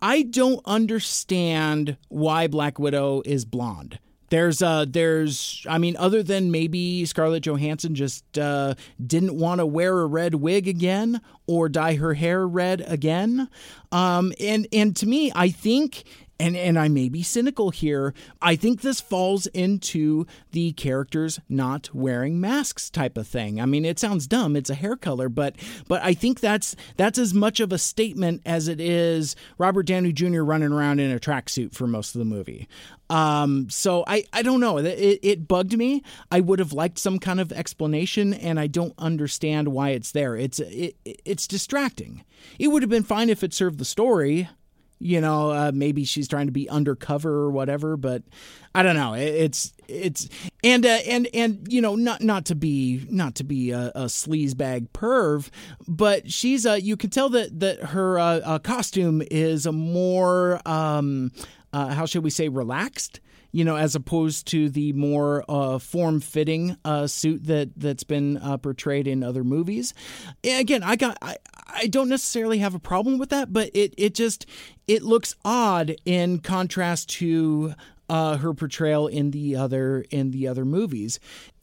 I 0.01 0.23
don't 0.23 0.61
understand 0.65 1.97
why 2.09 2.47
Black 2.47 2.79
Widow 2.79 3.23
is 3.25 3.45
blonde. 3.45 3.99
There's 4.31 4.63
uh 4.63 4.87
there's 4.89 5.65
I 5.69 5.77
mean 5.77 5.95
other 5.99 6.23
than 6.23 6.51
maybe 6.51 7.05
Scarlett 7.05 7.45
Johansson 7.45 7.95
just 7.95 8.39
uh, 8.39 8.75
didn't 9.07 9.37
want 9.37 9.59
to 9.59 9.67
wear 9.67 10.01
a 10.01 10.07
red 10.07 10.37
wig 10.37 10.67
again 10.69 11.21
or 11.47 11.69
dye 11.69 11.97
her 11.97 12.15
hair 12.15 12.49
red 12.49 12.83
again. 12.87 13.49
Um 13.91 14.33
and 14.41 14.67
and 14.73 14.97
to 14.97 15.07
me 15.07 15.31
I 15.35 15.51
think 15.51 16.05
and 16.43 16.57
and 16.57 16.79
I 16.79 16.89
may 16.89 17.09
be 17.09 17.23
cynical 17.23 17.71
here. 17.71 18.13
I 18.41 18.57
think 18.57 18.81
this 18.81 19.01
falls 19.01 19.47
into 19.49 20.27
the 20.51 20.73
characters 20.73 21.39
not 21.49 21.91
wearing 21.95 22.41
masks 22.41 22.91
type 22.91 23.17
of 23.17 23.29
thing. 23.29 23.61
I 23.61 23.67
mean, 23.67 23.85
it 23.85 24.01
sounds 24.01 24.27
dumb. 24.27 24.57
It's 24.57 24.71
a 24.71 24.75
hair 24.75 24.97
color, 24.97 25.29
but 25.29 25.55
but 25.87 26.03
I 26.03 26.15
think 26.15 26.41
that's 26.41 26.75
that's 26.97 27.19
as 27.19 27.33
much 27.33 27.61
of 27.61 27.73
a 27.73 27.79
statement 27.79 28.43
as 28.45 28.67
it 28.67 28.81
is 28.81 29.37
Robert 29.57 29.85
Downey 29.85 30.13
Jr. 30.13 30.43
running 30.43 30.73
around 30.73 30.99
in 30.99 31.13
a 31.13 31.21
tracksuit 31.21 31.75
for 31.75 31.87
most 31.87 32.15
of 32.15 32.19
the 32.19 32.25
movie. 32.25 32.69
Um, 33.09 33.69
so 33.69 34.05
I, 34.07 34.25
I 34.33 34.41
don't 34.41 34.61
know. 34.61 34.79
It, 34.79 35.21
it 35.23 35.47
bugged 35.47 35.77
me. 35.77 36.03
I 36.31 36.41
would 36.41 36.59
have 36.59 36.73
liked 36.73 36.99
some 36.99 37.19
kind 37.19 37.41
of 37.41 37.53
explanation, 37.53 38.33
and 38.33 38.59
I 38.59 38.69
don't 38.69 38.95
understand 38.97 39.69
why 39.69 39.91
it's 39.91 40.13
there. 40.13 40.35
It's 40.35 40.61
it, 40.61 40.97
it's 41.05 41.47
distracting. 41.47 42.25
It 42.59 42.69
would 42.69 42.83
have 42.83 42.91
been 42.91 43.03
fine 43.03 43.29
if 43.29 43.45
it 43.45 43.53
served 43.53 43.79
the 43.79 43.85
story 43.85 44.49
you 45.03 45.21
know 45.21 45.51
uh, 45.51 45.73
maybe 45.75 46.05
she's 46.05 46.29
trying 46.29 46.47
to 46.47 46.53
be 46.53 46.69
undercover 46.69 47.31
or 47.31 47.51
whatever 47.51 47.97
but 47.97 48.23
i 48.75 48.83
don't 48.83 48.97
know. 48.97 49.15
It's 49.15 49.73
it's 49.89 50.29
and 50.65 50.87
uh, 50.87 51.01
and 51.07 51.29
and 51.35 51.67
you 51.71 51.81
know 51.81 51.97
not 51.97 52.23
not 52.23 52.47
to 52.47 52.55
be 52.55 53.07
not 53.11 53.35
to 53.37 53.45
be 53.45 53.71
a, 53.71 53.93
a 53.95 54.05
sleazebag 54.05 54.89
perv 54.91 55.51
but 55.87 56.31
she's 56.31 56.65
uh 56.65 56.75
you 56.75 56.97
can 56.97 57.11
tell 57.11 57.29
that 57.31 57.61
that 57.61 57.83
her 57.83 58.19
uh, 58.19 58.41
uh 58.41 58.59
costume 58.59 59.23
is 59.31 59.67
a 59.67 59.73
more 59.73 60.61
um 60.67 61.33
uh, 61.73 61.89
how 61.89 62.07
should 62.07 62.25
we 62.25 62.31
say 62.31 62.49
relaxed 62.49 63.21
you 63.53 63.65
know, 63.65 63.77
as 63.77 63.95
opposed 63.95 64.47
to 64.49 64.69
the 64.71 64.93
more 64.95 65.45
uh, 65.49 65.79
form-fitting 65.79 66.77
uh, 66.85 67.07
suit 67.07 67.45
that 67.45 67.71
that's 67.77 68.05
been 68.05 68.39
uh, 68.39 68.57
portrayed 68.57 69.07
in 69.07 69.23
other 69.23 69.45
movies. 69.45 69.95
Again, 70.43 70.83
I 70.83 70.97
got 70.97 71.19
I, 71.23 71.37
I 71.69 71.87
don't 71.87 72.09
necessarily 72.09 72.59
have 72.59 72.75
a 72.75 72.81
problem 72.81 73.19
with 73.19 73.29
that, 73.31 73.53
but 73.53 73.71
it 73.75 73.95
it 73.97 74.15
just 74.15 74.47
it 74.89 75.03
looks 75.03 75.35
odd 75.45 75.95
in 76.05 76.39
contrast 76.39 77.11
to 77.11 77.75
uh, 78.09 78.37
her 78.37 78.53
portrayal 78.53 79.07
in 79.07 79.31
the 79.31 79.57
other 79.57 80.05
in 80.11 80.31
the 80.31 80.49
other 80.49 80.65
movies. 80.65 81.21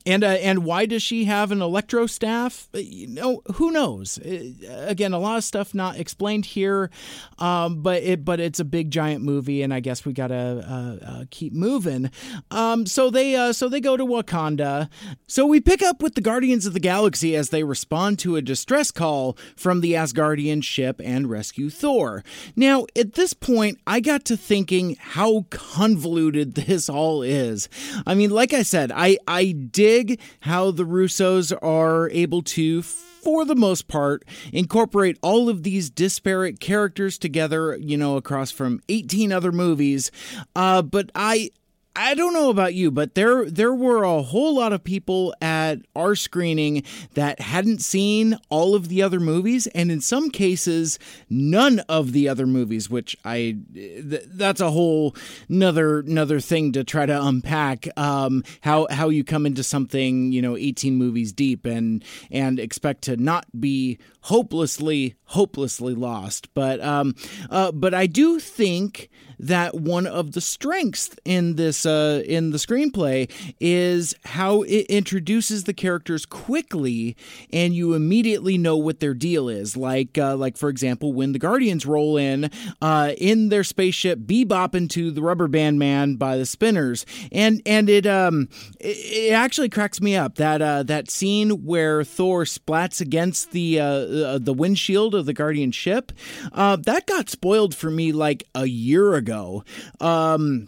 And 0.10 0.24
uh, 0.24 0.28
and 0.28 0.66
why 0.66 0.88
does 0.88 1.03
she 1.03 1.26
have 1.26 1.51
an 1.51 1.62
electro 1.62 2.07
staff? 2.07 2.68
Uh, 2.74 2.80
you 2.80 3.05
know, 3.05 3.43
who 3.55 3.70
knows? 3.70 4.18
Uh, 4.18 4.53
again, 4.88 5.14
a 5.14 5.20
lot 5.20 5.38
of 5.38 5.43
stuff 5.43 5.76
not 5.76 5.97
explained 5.97 6.47
here, 6.47 6.89
um, 7.38 7.84
but 7.84 8.01
it 8.01 8.26
but 8.26 8.39
it's 8.39 8.60
a 8.60 8.66
big 8.66 8.89
giant 8.89 9.24
movie, 9.24 9.62
and 9.62 9.72
I 9.72 9.82
guess 9.82 10.05
we 10.05 10.14
gotta 10.14 10.66
uh, 10.68 11.05
uh, 11.05 11.26
keep 11.30 11.53
moving. 11.53 12.10
Um, 12.49 12.88
so 12.88 13.12
they 13.12 13.36
uh, 13.36 13.53
so 13.53 13.70
they 13.70 13.80
go 13.80 13.97
to 13.97 14.03
Wakanda. 14.03 14.89
So 15.28 15.45
we 15.45 15.60
pick 15.60 15.84
up 15.84 16.01
with 16.01 16.16
the 16.16 16.22
Guardians 16.22 16.66
of 16.66 16.74
the 16.74 16.80
Galaxy 16.80 17.36
as 17.36 17.51
they 17.51 17.64
respond 17.64 18.18
to 18.20 18.36
a 18.36 18.41
distress 18.41 18.89
call 18.89 19.38
from 19.55 19.82
the 19.82 19.93
Asgardian 19.93 20.64
ship 20.64 20.99
and 21.03 21.30
rescue 21.30 21.70
Thor. 21.70 22.24
Now, 22.55 22.88
at 22.95 23.14
this 23.14 23.36
point, 23.36 23.78
I 23.86 23.99
got 23.99 24.26
to 24.26 24.36
thinking 24.36 24.97
how 24.99 25.45
convoluted 25.51 26.55
this 26.55 26.89
all 26.89 27.22
is. 27.22 27.70
I 28.07 28.16
mean, 28.16 28.32
like 28.32 28.53
I 28.53 28.64
said, 28.64 28.91
I 28.91 29.20
I 29.28 29.51
did 29.51 29.99
dig 30.04 30.20
how 30.41 30.72
the 30.72 30.86
Russos 30.86 31.56
are 31.62 32.10
able 32.12 32.41
to 32.41 32.82
for 32.82 33.43
the 33.43 33.56
most 33.56 33.89
part, 33.89 34.24
incorporate 34.54 35.18
all 35.22 35.50
of 35.50 35.64
these 35.64 35.89
disparate 35.89 36.62
characters 36.62 37.18
together, 37.18 37.76
you 37.76 37.97
know, 37.97 38.16
across 38.16 38.50
from 38.50 38.80
18 38.88 39.34
other 39.34 39.52
movies. 39.52 40.10
Uh, 40.56 40.82
but 40.82 41.12
I, 41.14 41.52
I 41.96 42.14
don't 42.14 42.34
know 42.34 42.50
about 42.50 42.76
you, 42.76 42.92
but 42.92 43.16
there 43.16 43.50
there 43.50 43.74
were 43.74 44.04
a 44.04 44.22
whole 44.22 44.56
lot 44.56 44.74
of 44.74 44.84
people 44.84 45.34
at 45.42 45.80
our 45.96 46.16
screening 46.16 46.84
that 47.16 47.42
hadn't 47.42 47.82
seen 47.82 48.38
all 48.50 48.76
of 48.76 48.90
the 48.90 49.02
other 49.02 49.20
movies, 49.20 49.68
and 49.68 49.92
in 49.92 50.00
some 50.00 50.30
cases, 50.30 51.00
none 51.30 51.80
of 51.90 52.12
the 52.12 52.30
other 52.30 52.46
movies. 52.46 52.90
Which 52.90 53.18
I 53.26 53.58
th- 53.74 54.24
that's 54.28 54.62
a 54.62 54.72
whole 54.72 55.16
another 55.50 56.00
another 56.00 56.40
thing 56.40 56.72
to 56.74 56.84
try 56.84 57.06
to 57.06 57.22
unpack. 57.26 57.88
Um, 57.98 58.44
how 58.62 58.88
how 58.92 59.10
you 59.10 59.24
come 59.24 59.46
into 59.46 59.64
something 59.64 60.32
you 60.32 60.42
know 60.42 60.56
18 60.56 60.96
movies 60.96 61.34
deep 61.34 61.66
and 61.66 62.04
and 62.32 62.60
expect 62.60 63.02
to 63.04 63.18
not 63.18 63.46
be 63.60 63.98
hopelessly 64.22 65.16
hopelessly 65.26 65.96
lost. 65.96 66.54
But 66.54 66.82
um, 66.82 67.16
uh, 67.50 67.72
but 67.72 67.94
I 67.94 68.06
do 68.06 68.40
think 68.40 69.10
that 69.40 69.76
one 69.76 70.06
of 70.06 70.34
the 70.34 70.42
strengths 70.42 71.16
in 71.24 71.56
this 71.56 71.86
uh, 71.86 72.22
in 72.26 72.52
the 72.52 72.58
screenplay 72.58 73.32
is 73.60 74.14
how 74.26 74.64
it 74.64 74.86
introduces 74.88 75.64
the 75.64 75.74
characters 75.74 76.26
quickly, 76.26 77.16
and 77.52 77.74
you 77.74 77.94
immediately 77.94 78.58
know 78.58 78.76
what 78.76 79.00
their 79.00 79.14
deal 79.14 79.48
is. 79.48 79.78
Like 79.78 80.18
uh, 80.18 80.36
like 80.36 80.58
for 80.58 80.70
example, 80.70 81.14
when 81.14 81.32
the 81.32 81.40
Guardians 81.40 81.86
roll 81.86 82.18
in 82.18 82.52
uh, 82.82 83.14
in 83.18 83.50
their 83.50 83.64
spaceship, 83.64 84.20
bebop 84.20 84.76
into 84.76 85.10
the 85.10 85.22
Rubber 85.22 85.48
Band 85.48 85.80
Man 85.80 86.16
by 86.16 86.36
the 86.36 86.46
Spinners, 86.46 87.06
and 87.32 87.62
and 87.66 87.90
it 87.90 88.06
um 88.06 88.50
it, 88.80 88.98
it 89.30 89.34
actually 89.34 89.70
cracks 89.70 90.02
me 90.02 90.16
up 90.18 90.36
that 90.36 90.62
uh, 90.62 90.84
that 90.84 91.10
scene 91.10 91.66
where 91.66 92.04
Thor 92.04 92.44
splats 92.44 93.00
against 93.00 93.52
the 93.52 93.80
uh, 93.80 93.86
uh 93.86 94.38
the 94.38 94.54
windshield 94.54 95.16
of 95.16 95.26
the 95.26 95.34
Guardian 95.34 95.72
ship. 95.72 96.12
Uh, 96.52 96.76
that 96.76 97.08
got 97.08 97.30
spoiled 97.30 97.74
for 97.74 97.90
me 97.90 98.12
like 98.12 98.44
a 98.54 98.66
year 98.66 99.14
ago 99.14 99.29
ago. 99.30 99.64
Um, 100.00 100.68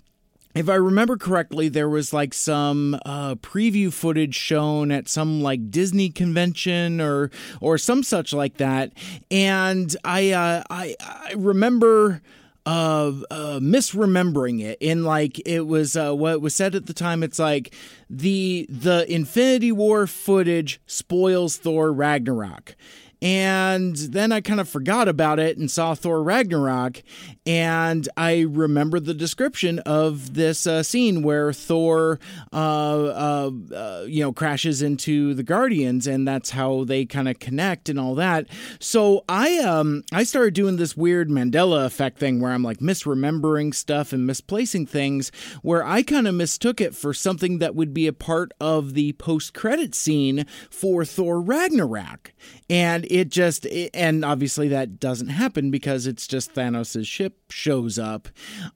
if 0.54 0.68
I 0.68 0.76
remember 0.76 1.18
correctly, 1.18 1.70
there 1.70 1.88
was 1.88 2.12
like 2.12 2.34
some 2.34 3.00
uh, 3.06 3.36
preview 3.36 3.92
footage 3.92 4.36
shown 4.36 4.92
at 4.92 5.08
some 5.08 5.42
like 5.42 5.72
Disney 5.72 6.10
convention 6.10 7.00
or 7.00 7.32
or 7.62 7.78
some 7.78 8.04
such 8.04 8.34
like 8.34 8.58
that, 8.58 8.92
and 9.30 9.96
I 10.04 10.32
uh, 10.32 10.64
I, 10.70 10.96
I 11.00 11.34
remember 11.38 12.22
uh, 12.66 13.14
uh, 13.32 13.60
misremembering 13.60 14.62
it 14.62 14.78
in 14.82 15.06
like 15.06 15.42
it 15.48 15.68
was 15.68 15.96
uh, 15.96 16.14
what 16.14 16.42
was 16.42 16.54
said 16.54 16.76
at 16.76 16.86
the 16.86 16.94
time. 16.94 17.24
It's 17.24 17.40
like 17.40 17.74
the 18.10 18.66
the 18.70 19.06
Infinity 19.12 19.72
War 19.72 20.06
footage 20.06 20.82
spoils 20.86 21.58
Thor 21.58 21.94
Ragnarok. 21.94 22.76
And 23.24 23.96
then 23.96 24.32
I 24.32 24.42
kind 24.42 24.60
of 24.60 24.68
forgot 24.68 25.08
about 25.08 25.38
it 25.38 25.56
and 25.56 25.70
saw 25.70 25.94
Thor 25.94 26.24
Ragnarok. 26.24 27.04
And 27.46 28.08
I 28.16 28.42
remember 28.42 29.00
the 29.00 29.16
description 29.16 29.80
of 29.80 30.36
this 30.36 30.68
uh, 30.68 30.84
scene 30.84 31.24
where 31.24 31.52
Thor, 31.52 32.20
uh, 32.54 32.56
uh, 32.56 33.52
uh 33.74 34.04
you 34.08 34.22
know, 34.22 34.32
crashes 34.32 34.84
into 34.84 35.34
the 35.34 35.42
Guardians, 35.42 36.06
and 36.06 36.28
that's 36.28 36.52
how 36.52 36.84
they 36.84 37.06
kind 37.06 37.28
of 37.28 37.40
connect 37.40 37.90
and 37.90 38.00
all 38.00 38.14
that. 38.16 38.46
So 38.80 39.24
I, 39.28 39.58
um, 39.58 40.04
I 40.12 40.22
started 40.24 40.54
doing 40.54 40.78
this 40.78 40.96
weird 40.96 41.30
Mandela 41.30 41.86
effect 41.86 42.20
thing 42.20 42.40
where 42.40 42.52
I'm 42.52 42.64
like 42.64 42.78
misremembering 42.78 43.74
stuff 43.74 44.14
and 44.14 44.28
misplacing 44.28 44.86
things, 44.86 45.32
where 45.64 45.84
I 45.84 46.04
kind 46.04 46.28
of 46.28 46.36
mistook 46.36 46.80
it 46.80 46.94
for 46.94 47.12
something 47.12 47.58
that 47.58 47.74
would 47.74 47.92
be 47.92 48.06
a 48.06 48.14
part 48.14 48.52
of 48.60 48.94
the 48.94 49.14
post-credit 49.14 49.96
scene 49.96 50.46
for 50.70 51.04
Thor 51.06 51.42
Ragnarok 51.42 52.34
and 52.70 53.06
it 53.10 53.30
just 53.30 53.68
and 53.94 54.24
obviously 54.24 54.70
that 54.70 55.00
doesn't 55.00 55.28
happen 55.28 55.72
because 55.72 56.08
it's 56.08 56.28
just 56.28 56.54
Thanos' 56.54 57.06
ship 57.06 57.31
shows 57.50 58.00
up. 58.00 58.30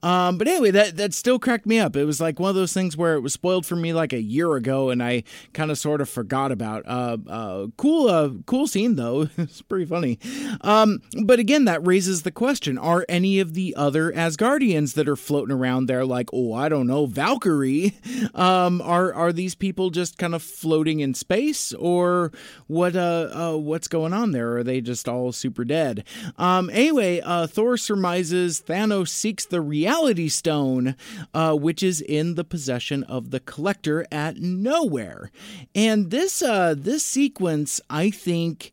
Um, 0.03 0.37
but 0.37 0.47
anyway, 0.47 0.71
that 0.71 0.97
that 0.97 1.13
still 1.13 1.39
cracked 1.39 1.65
me 1.65 1.79
up. 1.79 1.95
It 1.95 2.05
was 2.05 2.19
like 2.19 2.39
one 2.39 2.49
of 2.49 2.55
those 2.55 2.73
things 2.73 2.97
where 2.97 3.15
it 3.15 3.21
was 3.21 3.33
spoiled 3.33 3.65
for 3.65 3.77
me 3.77 3.93
like 3.93 4.11
a 4.11 4.21
year 4.21 4.55
ago, 4.55 4.89
and 4.89 5.01
I 5.01 5.23
kind 5.53 5.71
of 5.71 5.77
sort 5.77 6.01
of 6.01 6.09
forgot 6.09 6.51
about. 6.51 6.83
Uh, 6.85 7.17
uh, 7.27 7.67
cool, 7.77 8.09
uh, 8.09 8.29
cool 8.45 8.67
scene 8.67 8.95
though. 8.95 9.29
it's 9.37 9.61
pretty 9.61 9.85
funny. 9.85 10.19
Um, 10.61 10.99
but 11.23 11.39
again, 11.39 11.65
that 11.65 11.85
raises 11.85 12.23
the 12.23 12.31
question: 12.31 12.77
Are 12.77 13.05
any 13.07 13.39
of 13.39 13.53
the 13.53 13.73
other 13.77 14.11
Asgardians 14.11 14.95
that 14.95 15.07
are 15.07 15.15
floating 15.15 15.55
around 15.55 15.85
there 15.85 16.05
like, 16.05 16.29
oh, 16.33 16.53
I 16.53 16.67
don't 16.69 16.87
know, 16.87 17.05
Valkyrie? 17.05 17.93
Um, 18.33 18.81
are 18.81 19.13
are 19.13 19.31
these 19.31 19.55
people 19.55 19.89
just 19.91 20.17
kind 20.17 20.35
of 20.35 20.41
floating 20.41 20.99
in 20.99 21.13
space, 21.13 21.73
or 21.73 22.31
what? 22.67 22.95
Uh, 22.95 23.29
uh 23.33 23.57
what's 23.57 23.85
what's 23.85 23.91
going 23.91 24.13
on 24.13 24.31
there? 24.31 24.57
Are 24.57 24.63
they 24.63 24.81
just 24.81 25.07
all 25.07 25.31
super 25.31 25.63
dead? 25.63 26.05
Um, 26.39 26.71
anyway, 26.71 27.21
uh, 27.23 27.45
Thor 27.45 27.77
surmises 27.77 28.44
Thanos 28.61 29.09
seeks 29.09 29.45
the 29.45 29.61
Reality 29.61 30.29
Stone, 30.29 30.95
uh, 31.33 31.55
which 31.55 31.83
is 31.83 32.01
in 32.01 32.35
the 32.35 32.43
possession 32.43 33.03
of 33.03 33.31
the 33.31 33.39
Collector 33.39 34.05
at 34.11 34.37
Knowhere. 34.37 35.29
and 35.73 36.11
this 36.11 36.41
uh, 36.41 36.75
this 36.77 37.05
sequence, 37.05 37.81
I 37.89 38.09
think, 38.09 38.71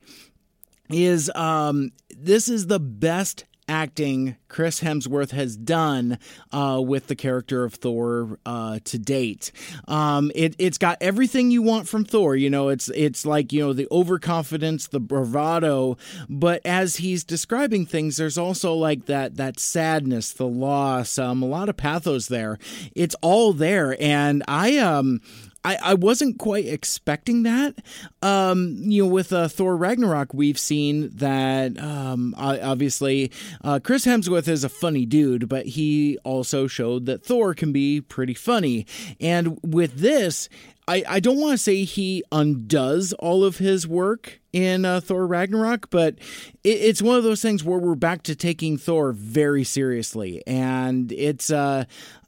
is 0.91 1.31
um, 1.35 1.93
this 2.11 2.49
is 2.49 2.67
the 2.67 2.81
best 2.81 3.45
acting 3.69 4.37
Chris 4.49 4.81
Hemsworth 4.81 5.31
has 5.31 5.57
done 5.57 6.19
uh, 6.53 6.81
with 6.85 7.07
the 7.07 7.15
character 7.15 7.65
of 7.65 7.75
Thor 7.75 8.39
uh, 8.45 8.81
to 8.85 8.99
date. 8.99 9.53
Um, 9.89 10.31
it, 10.35 10.61
has 10.61 10.79
got 10.79 10.99
everything 11.01 11.51
you 11.51 11.63
want 11.63 11.89
from 11.89 12.05
Thor. 12.05 12.37
You 12.37 12.51
know, 12.51 12.69
it's 12.69 12.89
it's 12.91 13.25
like 13.25 13.53
you 13.53 13.61
know 13.61 13.73
the 13.73 13.89
overconfidence, 13.91 14.89
the 14.89 15.01
bravado, 15.01 15.97
but 16.29 16.61
as 16.65 16.97
he's 16.97 17.25
describing 17.25 17.87
things, 17.87 18.17
there's 18.17 18.39
also 18.39 18.75
like 18.75 19.07
that 19.07 19.37
that 19.37 19.59
sadness, 19.59 20.33
the 20.33 20.47
loss, 20.47 21.19
um, 21.19 21.43
a 21.43 21.47
lot 21.47 21.69
of 21.69 21.77
pathos 21.77 22.27
there. 22.27 22.59
It's 22.95 23.17
all 23.23 23.53
there, 23.53 23.97
and 24.01 24.43
I 24.49 24.79
um 24.79 25.21
I, 25.65 25.79
I 25.83 25.95
wasn't 25.95 26.39
quite 26.39 26.67
expecting 26.67 27.45
that. 27.45 27.77
Um, 28.21 28.77
you 28.79 29.05
know, 29.05 29.09
with 29.09 29.33
uh, 29.33 29.49
Thor 29.49 29.77
Ragnarok, 29.77 30.35
we've 30.35 30.59
seen 30.59 31.11
that 31.17 31.79
um, 31.79 32.35
obviously 32.37 33.31
uh, 33.63 33.79
Chris 33.83 34.05
Hemsworth 34.05 34.49
is 34.49 34.65
a 34.65 34.69
funny 34.69 35.07
dude, 35.07 35.49
but 35.49 35.67
he 35.67 36.19
also 36.25 36.67
showed 36.67 37.07
that 37.07 37.25
Thor 37.25 37.55
can 37.55 37.73
be 37.73 38.01
pretty 38.01 38.35
funny. 38.35 38.87
And 39.21 39.59
with 39.63 39.99
this, 39.99 40.49
I, 40.89 41.05
I 41.09 41.21
don't 41.21 41.41
want 41.41 41.53
to 41.53 41.59
say 41.59 41.85
he 41.85 42.25
undoes 42.33 43.13
all 43.15 43.45
of 43.45 43.59
his 43.59 43.87
work 43.87 44.41
in 44.53 44.85
uh, 44.85 45.01
Thor 45.01 45.27
Ragnarok, 45.27 45.91
but 45.91 46.19
it, 46.65 46.71
it's 46.71 47.01
one 47.01 47.17
of 47.17 47.25
those 47.25 47.41
things 47.41 47.63
where 47.63 47.79
we're 47.79 47.95
back 47.95 48.23
to 48.25 48.35
taking 48.35 48.77
Thor 48.77 49.13
very 49.13 49.65
seriously, 49.65 50.43
and 50.47 51.13
it's 51.13 51.51
uh, 51.51 51.85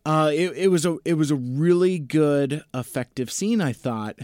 uh, 0.07 0.31
it, 0.33 0.53
it 0.57 0.69
was 0.69 0.87
a 0.87 0.99
it 1.05 1.15
was 1.15 1.31
a 1.31 1.37
really 1.37 1.99
good, 1.99 2.63
effective 2.73 3.31
scene. 3.31 3.61
I 3.61 3.73
thought. 3.73 4.19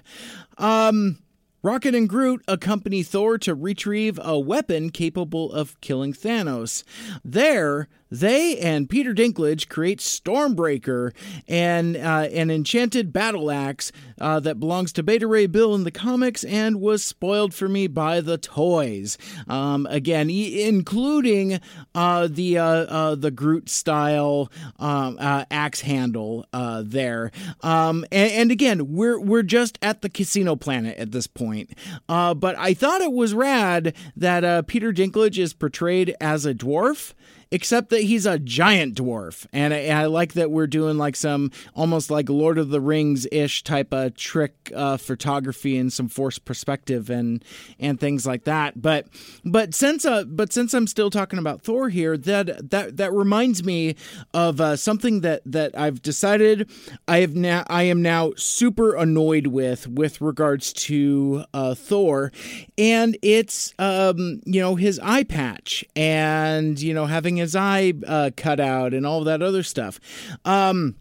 Um, 0.59 1.18
Rocket 1.62 1.95
and 1.95 2.09
Groot 2.09 2.43
accompany 2.49 3.03
Thor 3.03 3.37
to 3.39 3.55
retrieve 3.55 4.18
a 4.22 4.39
weapon 4.39 4.89
capable 4.89 5.53
of 5.53 5.78
killing 5.83 6.14
Thanos. 6.14 6.85
There, 7.22 7.87
they 8.11 8.59
and 8.59 8.89
Peter 8.89 9.15
Dinklage 9.15 9.69
create 9.69 10.01
Stormbreaker, 10.01 11.13
and 11.49 11.97
uh, 11.97 12.29
an 12.33 12.51
enchanted 12.51 13.13
battle 13.13 13.51
axe 13.51 13.93
uh, 14.21 14.41
that 14.41 14.59
belongs 14.59 14.93
to 14.95 15.03
Beta 15.03 15.27
Ray 15.27 15.47
Bill 15.47 15.75
in 15.75 15.85
the 15.85 15.91
comics 15.91 16.45
and 16.45 16.81
was 16.81 17.05
spoiled 17.05 17.55
for 17.55 17.69
me 17.69 17.87
by 17.87 18.21
the 18.21 18.39
toys. 18.39 19.17
Um, 19.49 19.87
again, 19.91 20.29
e- 20.29 20.63
including 20.67 21.61
uh, 21.95 22.29
the 22.31 22.59
uh, 22.59 22.65
uh, 22.65 23.15
the 23.15 23.31
Groot 23.31 23.69
style 23.69 24.51
um, 24.79 25.17
uh, 25.21 25.45
axe 25.51 25.83
handle 25.83 26.47
there. 26.53 27.31
Um, 27.63 28.05
and, 28.11 28.33
and, 28.33 28.51
again, 28.51 28.93
we're 28.93 29.21
we're 29.21 29.43
just 29.43 29.79
at 29.83 30.03
the 30.03 30.09
casino 30.09 30.57
planet 30.57 30.99
at 30.99 31.13
this 31.13 31.27
point. 31.27 31.71
but 32.09 32.57
I 32.59 32.75
thought 32.75 33.01
it 33.01 33.13
was 33.13 33.35
rad 33.35 33.95
that 34.17 34.67
Peter 34.67 34.93
Dinklage 34.93 35.39
is 35.39 35.53
portrayed 35.53 36.15
as 36.21 36.45
a 36.45 36.55
dwarf 36.55 37.15
except 37.53 37.90
that 37.90 38.03
he's 38.03 38.26
a 38.26 38.38
giant 38.38 38.94
dwarf. 38.94 39.46
And 39.53 39.74
I, 39.74 39.88
I, 39.88 40.07
like 40.07 40.34
that 40.34 40.51
we're 40.51 40.66
doing 40.66 40.98
like 40.98 41.16
some 41.16 41.51
almost 41.74 42.11
like 42.11 42.28
Lord 42.28 42.59
of 42.59 42.70
the 42.70 42.80
Rings 42.80 43.26
ish 43.32 43.64
type 43.64 43.92
of 43.92 44.14
trick 44.14 44.72
uh, 44.74 44.96
photography 44.96 45.76
and 45.76 45.92
some 45.92 46.09
forced 46.09 46.44
perspective 46.44 47.11
and 47.11 47.44
and 47.78 47.98
things 47.98 48.26
like 48.26 48.44
that. 48.44 48.80
But 48.80 49.07
but 49.44 49.74
since 49.74 50.05
uh, 50.05 50.24
but 50.24 50.53
since 50.53 50.74
I'm 50.74 50.86
still 50.86 51.11
talking 51.11 51.38
about 51.38 51.62
Thor 51.62 51.88
here, 51.88 52.16
that 52.16 52.70
that 52.70 52.96
that 52.96 53.12
reminds 53.12 53.64
me 53.64 53.96
of 54.32 54.61
uh, 54.61 54.76
something 54.76 55.22
that 55.22 55.42
that 55.46 55.76
I've 55.76 56.03
decided 56.03 56.70
I 57.09 57.18
have 57.18 57.34
now 57.34 57.64
I 57.68 57.84
am 57.84 58.03
now 58.03 58.32
super 58.36 58.94
annoyed 58.94 59.48
with 59.48 59.88
with 59.88 60.20
regards 60.20 60.72
to 60.74 61.44
uh, 61.53 61.74
Thor, 61.74 62.32
and 62.78 63.16
it's 63.22 63.74
um, 63.78 64.40
you 64.44 64.61
know 64.61 64.76
his 64.76 65.01
eye 65.01 65.24
patch 65.24 65.84
and 65.96 66.80
you 66.80 66.94
know 66.94 67.07
having 67.07 67.39
his 67.41 67.57
eye 67.57 67.93
uh, 68.07 68.30
cut 68.36 68.61
out 68.61 68.95
and 68.95 69.07
all 69.07 69.24
that 69.24 69.43
other 69.43 69.62
stuff. 69.62 69.99
Um, 70.45 70.97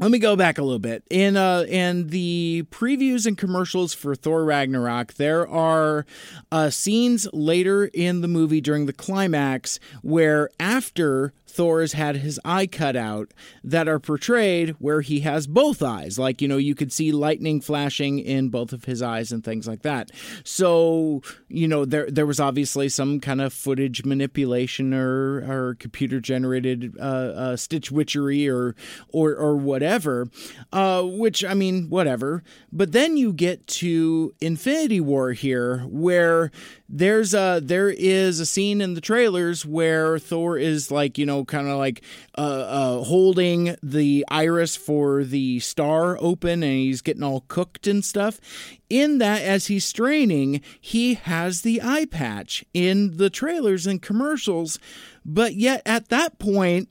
let 0.00 0.10
me 0.10 0.18
go 0.18 0.34
back 0.34 0.56
a 0.56 0.62
little 0.62 0.78
bit. 0.78 1.04
In 1.10 1.36
uh 1.36 1.66
in 1.68 2.08
the 2.08 2.64
previews 2.70 3.26
and 3.26 3.36
commercials 3.36 3.92
for 3.92 4.14
Thor 4.14 4.44
Ragnarok, 4.44 5.14
there 5.14 5.46
are 5.46 6.06
uh, 6.50 6.70
scenes 6.70 7.28
later 7.34 7.84
in 7.92 8.22
the 8.22 8.28
movie 8.28 8.62
during 8.62 8.86
the 8.86 8.94
climax 8.94 9.78
where 10.00 10.48
after 10.58 11.34
Thor 11.50 11.80
has 11.80 11.92
had 11.92 12.16
his 12.16 12.40
eye 12.44 12.66
cut 12.66 12.96
out 12.96 13.32
that 13.64 13.88
are 13.88 13.98
portrayed 13.98 14.70
where 14.78 15.00
he 15.00 15.20
has 15.20 15.46
both 15.46 15.82
eyes. 15.82 16.18
Like, 16.18 16.40
you 16.40 16.48
know, 16.48 16.56
you 16.56 16.74
could 16.74 16.92
see 16.92 17.12
lightning 17.12 17.60
flashing 17.60 18.18
in 18.18 18.48
both 18.48 18.72
of 18.72 18.84
his 18.84 19.02
eyes 19.02 19.32
and 19.32 19.44
things 19.44 19.66
like 19.66 19.82
that. 19.82 20.10
So, 20.44 21.22
you 21.48 21.68
know, 21.68 21.84
there 21.84 22.10
there 22.10 22.26
was 22.26 22.40
obviously 22.40 22.88
some 22.88 23.20
kind 23.20 23.40
of 23.40 23.52
footage 23.52 24.04
manipulation 24.04 24.94
or, 24.94 25.44
or 25.48 25.76
computer 25.78 26.20
generated 26.20 26.94
uh, 26.98 27.02
uh, 27.02 27.56
stitch 27.56 27.90
witchery 27.90 28.48
or 28.48 28.74
or 29.08 29.34
or 29.34 29.56
whatever. 29.56 30.28
Uh, 30.72 31.02
which 31.02 31.44
I 31.44 31.54
mean, 31.54 31.90
whatever. 31.90 32.42
But 32.72 32.92
then 32.92 33.16
you 33.16 33.32
get 33.32 33.66
to 33.66 34.34
Infinity 34.40 35.00
War 35.00 35.32
here, 35.32 35.80
where 35.88 36.50
there's 36.92 37.34
a 37.34 37.60
there 37.62 37.88
is 37.88 38.40
a 38.40 38.46
scene 38.46 38.80
in 38.80 38.94
the 38.94 39.00
trailers 39.00 39.64
where 39.64 40.18
Thor 40.18 40.58
is 40.58 40.90
like 40.90 41.16
you 41.18 41.24
know 41.24 41.44
kind 41.44 41.68
of 41.68 41.78
like 41.78 42.02
uh, 42.36 42.40
uh, 42.40 43.04
holding 43.04 43.76
the 43.80 44.24
iris 44.28 44.76
for 44.76 45.22
the 45.22 45.60
star 45.60 46.18
open 46.20 46.64
and 46.64 46.72
he's 46.72 47.00
getting 47.00 47.22
all 47.22 47.44
cooked 47.46 47.86
and 47.86 48.04
stuff. 48.04 48.40
In 48.88 49.18
that, 49.18 49.42
as 49.42 49.68
he's 49.68 49.84
straining, 49.84 50.62
he 50.80 51.14
has 51.14 51.62
the 51.62 51.80
eye 51.80 52.06
patch 52.06 52.64
in 52.74 53.16
the 53.18 53.30
trailers 53.30 53.86
and 53.86 54.02
commercials, 54.02 54.78
but 55.24 55.54
yet 55.54 55.82
at 55.86 56.08
that 56.08 56.38
point. 56.38 56.88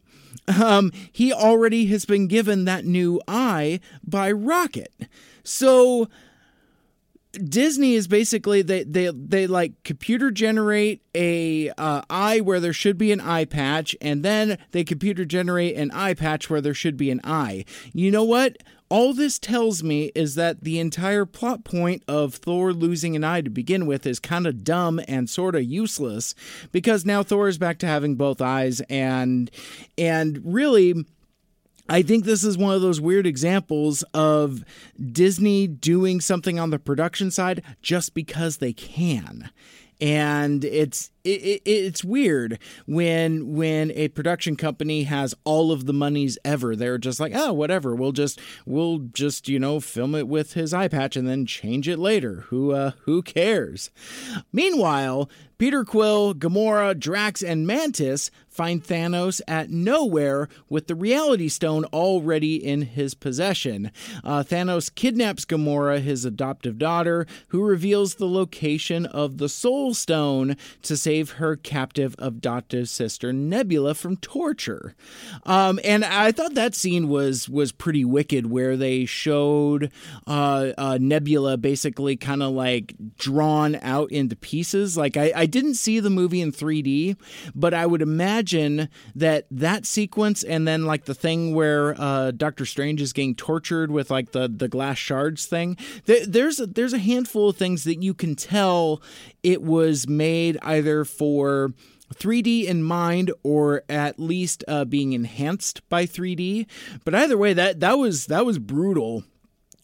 Um, 0.47 0.91
he 1.11 1.31
already 1.31 1.87
has 1.87 2.05
been 2.05 2.27
given 2.27 2.65
that 2.65 2.83
new 2.83 3.21
eye 3.27 3.79
by 4.03 4.31
Rocket. 4.31 4.91
So 5.43 6.07
Disney 7.31 7.93
is 7.93 8.07
basically 8.07 8.63
they 8.63 8.83
they 8.83 9.11
they 9.13 9.45
like 9.45 9.83
computer 9.83 10.31
generate 10.31 11.03
a 11.13 11.69
uh, 11.77 12.01
eye 12.09 12.39
where 12.39 12.59
there 12.59 12.73
should 12.73 12.97
be 12.97 13.11
an 13.11 13.21
eye 13.21 13.45
patch, 13.45 13.95
and 14.01 14.23
then 14.23 14.57
they 14.71 14.83
computer 14.83 15.25
generate 15.25 15.75
an 15.75 15.91
eye 15.91 16.15
patch 16.15 16.49
where 16.49 16.61
there 16.61 16.73
should 16.73 16.97
be 16.97 17.11
an 17.11 17.21
eye. 17.23 17.65
You 17.93 18.09
know 18.09 18.23
what? 18.23 18.57
All 18.89 19.13
this 19.13 19.37
tells 19.37 19.83
me 19.83 20.11
is 20.15 20.33
that 20.33 20.63
the 20.63 20.79
entire 20.79 21.27
plot 21.27 21.63
point 21.63 22.03
of 22.07 22.33
Thor 22.33 22.73
losing 22.73 23.15
an 23.15 23.23
eye 23.23 23.41
to 23.41 23.49
begin 23.51 23.85
with 23.85 24.07
is 24.07 24.19
kind 24.19 24.47
of 24.47 24.63
dumb 24.63 24.99
and 25.07 25.29
sort 25.29 25.55
of 25.55 25.63
useless 25.63 26.33
because 26.71 27.05
now 27.05 27.21
Thor 27.21 27.47
is 27.47 27.59
back 27.59 27.77
to 27.79 27.85
having 27.85 28.15
both 28.15 28.41
eyes 28.41 28.81
and 28.89 29.51
and 29.99 30.41
really 30.43 31.05
I 31.89 32.03
think 32.03 32.25
this 32.25 32.43
is 32.43 32.57
one 32.57 32.75
of 32.75 32.81
those 32.81 33.01
weird 33.01 33.25
examples 33.25 34.03
of 34.13 34.63
Disney 35.11 35.67
doing 35.67 36.21
something 36.21 36.59
on 36.59 36.69
the 36.69 36.79
production 36.79 37.31
side 37.31 37.63
just 37.81 38.13
because 38.13 38.57
they 38.57 38.73
can. 38.73 39.49
And 39.99 40.63
it's 40.63 41.11
it, 41.23 41.41
it, 41.41 41.61
it's 41.65 42.03
weird 42.03 42.59
when 42.85 43.53
when 43.55 43.91
a 43.91 44.07
production 44.09 44.55
company 44.55 45.03
has 45.03 45.35
all 45.43 45.71
of 45.71 45.85
the 45.85 45.93
monies 45.93 46.37
ever. 46.45 46.75
They're 46.75 46.97
just 46.97 47.19
like 47.19 47.33
oh 47.35 47.53
whatever. 47.53 47.95
We'll 47.95 48.11
just 48.11 48.39
we'll 48.65 48.99
just 49.13 49.47
you 49.47 49.59
know 49.59 49.79
film 49.79 50.15
it 50.15 50.27
with 50.27 50.53
his 50.53 50.73
eye 50.73 50.87
patch 50.87 51.15
and 51.15 51.27
then 51.27 51.45
change 51.45 51.87
it 51.87 51.99
later. 51.99 52.45
Who 52.47 52.71
uh 52.71 52.91
who 53.05 53.21
cares? 53.21 53.89
Meanwhile 54.51 55.29
Peter 55.59 55.83
Quill, 55.83 56.33
Gamora, 56.33 56.97
Drax, 56.97 57.43
and 57.43 57.67
Mantis 57.67 58.31
find 58.47 58.81
Thanos 58.81 59.41
at 59.45 59.69
Knowhere 59.69 60.47
with 60.69 60.87
the 60.87 60.95
Reality 60.95 61.49
Stone 61.49 61.83
already 61.91 62.55
in 62.55 62.83
his 62.83 63.13
possession. 63.13 63.91
Uh, 64.23 64.41
Thanos 64.41 64.93
kidnaps 64.93 65.43
Gamora, 65.43 65.99
his 65.99 66.23
adoptive 66.23 66.77
daughter, 66.77 67.27
who 67.49 67.61
reveals 67.61 68.15
the 68.15 68.25
location 68.25 69.05
of 69.05 69.37
the 69.37 69.49
Soul 69.49 69.93
Stone 69.93 70.55
to 70.83 70.95
save 71.09 71.31
her 71.31 71.55
captive 71.55 72.15
adoptive 72.19 72.87
sister 72.87 73.33
Nebula 73.33 73.95
from 73.95 74.15
torture. 74.17 74.93
Um, 75.43 75.79
and 75.83 76.05
I 76.05 76.31
thought 76.31 76.53
that 76.53 76.75
scene 76.75 77.09
was 77.09 77.49
was 77.49 77.71
pretty 77.71 78.05
wicked, 78.05 78.45
where 78.45 78.77
they 78.77 79.05
showed 79.05 79.91
uh, 80.27 80.73
uh, 80.77 80.99
Nebula 81.01 81.57
basically 81.57 82.15
kind 82.15 82.43
of 82.43 82.51
like 82.51 82.93
drawn 83.17 83.79
out 83.81 84.11
into 84.11 84.35
pieces. 84.35 84.97
Like 84.97 85.17
I, 85.17 85.33
I 85.35 85.45
didn't 85.47 85.75
see 85.75 85.99
the 85.99 86.11
movie 86.11 86.41
in 86.41 86.51
3D, 86.51 87.17
but 87.55 87.73
I 87.73 87.87
would 87.87 88.03
imagine 88.03 88.87
that 89.15 89.47
that 89.49 89.87
sequence 89.87 90.43
and 90.43 90.67
then 90.67 90.85
like 90.85 91.05
the 91.05 91.15
thing 91.15 91.55
where 91.55 91.99
uh, 91.99 92.29
Doctor 92.29 92.67
Strange 92.67 93.01
is 93.01 93.13
getting 93.13 93.33
tortured 93.33 93.89
with 93.89 94.11
like 94.11 94.31
the 94.31 94.47
the 94.47 94.67
glass 94.67 94.99
shards 94.99 95.47
thing. 95.47 95.75
Th- 96.05 96.27
there's 96.27 96.59
a, 96.59 96.67
there's 96.67 96.93
a 96.93 96.99
handful 96.99 97.49
of 97.49 97.57
things 97.57 97.83
that 97.85 98.03
you 98.03 98.13
can 98.13 98.35
tell 98.35 99.01
it 99.43 99.61
was 99.61 100.07
made 100.07 100.57
either 100.61 101.05
for 101.05 101.73
3D 102.15 102.65
in 102.65 102.83
mind 102.83 103.31
or 103.43 103.83
at 103.87 104.19
least 104.19 104.63
uh, 104.67 104.85
being 104.85 105.13
enhanced 105.13 105.87
by 105.89 106.05
3D. 106.05 106.65
But 107.05 107.15
either 107.15 107.37
way, 107.37 107.53
that 107.53 107.79
that 107.79 107.97
was 107.97 108.25
that 108.27 108.45
was 108.45 108.59
brutal 108.59 109.23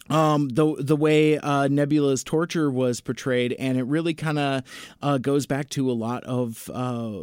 um, 0.09 0.49
the 0.49 0.75
the 0.77 0.95
way 0.95 1.37
uh, 1.39 1.67
Nebula's 1.67 2.23
torture 2.23 2.69
was 2.69 3.01
portrayed, 3.01 3.53
and 3.53 3.77
it 3.77 3.83
really 3.83 4.13
kind 4.13 4.37
of 4.37 4.63
uh, 5.01 5.17
goes 5.17 5.47
back 5.47 5.69
to 5.69 5.89
a 5.89 5.93
lot 5.93 6.23
of 6.25 6.69
uh, 6.71 7.21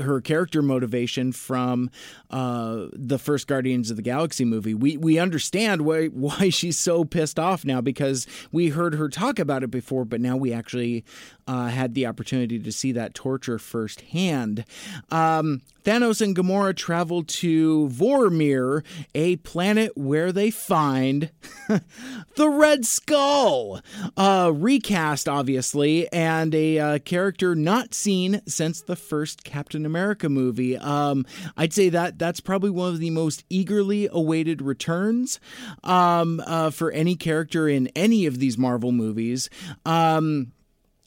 her 0.00 0.20
character 0.22 0.62
motivation 0.62 1.32
from 1.32 1.90
uh, 2.30 2.86
the 2.92 3.18
first 3.18 3.46
Guardians 3.46 3.90
of 3.90 3.96
the 3.96 4.02
Galaxy 4.02 4.46
movie. 4.46 4.72
We 4.72 4.96
we 4.96 5.18
understand 5.18 5.82
why 5.82 6.06
why 6.06 6.48
she's 6.48 6.78
so 6.78 7.04
pissed 7.04 7.38
off 7.38 7.66
now 7.66 7.82
because 7.82 8.26
we 8.50 8.70
heard 8.70 8.94
her 8.94 9.10
talk 9.10 9.38
about 9.38 9.62
it 9.62 9.70
before, 9.70 10.06
but 10.06 10.20
now 10.20 10.36
we 10.36 10.54
actually 10.54 11.04
uh, 11.46 11.68
had 11.68 11.94
the 11.94 12.06
opportunity 12.06 12.58
to 12.58 12.72
see 12.72 12.92
that 12.92 13.14
torture 13.14 13.58
firsthand. 13.58 14.64
Um, 15.10 15.62
Thanos 15.84 16.20
and 16.20 16.36
Gamora 16.36 16.76
travel 16.76 17.24
to 17.24 17.88
Vormir, 17.88 18.84
a 19.14 19.36
planet 19.36 19.96
where 19.96 20.30
they 20.30 20.50
find 20.50 21.30
the 22.36 22.48
Red 22.48 22.86
Skull. 22.86 23.80
Uh, 24.16 24.52
recast, 24.54 25.28
obviously, 25.28 26.10
and 26.12 26.54
a 26.54 26.78
uh, 26.78 26.98
character 27.00 27.56
not 27.56 27.94
seen 27.94 28.42
since 28.46 28.80
the 28.80 28.94
first 28.94 29.42
Captain 29.42 29.84
America 29.84 30.28
movie. 30.28 30.76
Um, 30.76 31.26
I'd 31.56 31.72
say 31.72 31.88
that 31.88 32.16
that's 32.18 32.40
probably 32.40 32.70
one 32.70 32.90
of 32.90 33.00
the 33.00 33.10
most 33.10 33.44
eagerly 33.50 34.08
awaited 34.10 34.62
returns 34.62 35.40
um, 35.82 36.40
uh, 36.46 36.70
for 36.70 36.92
any 36.92 37.16
character 37.16 37.68
in 37.68 37.88
any 37.96 38.26
of 38.26 38.38
these 38.38 38.56
Marvel 38.56 38.92
movies. 38.92 39.50
Um, 39.84 40.52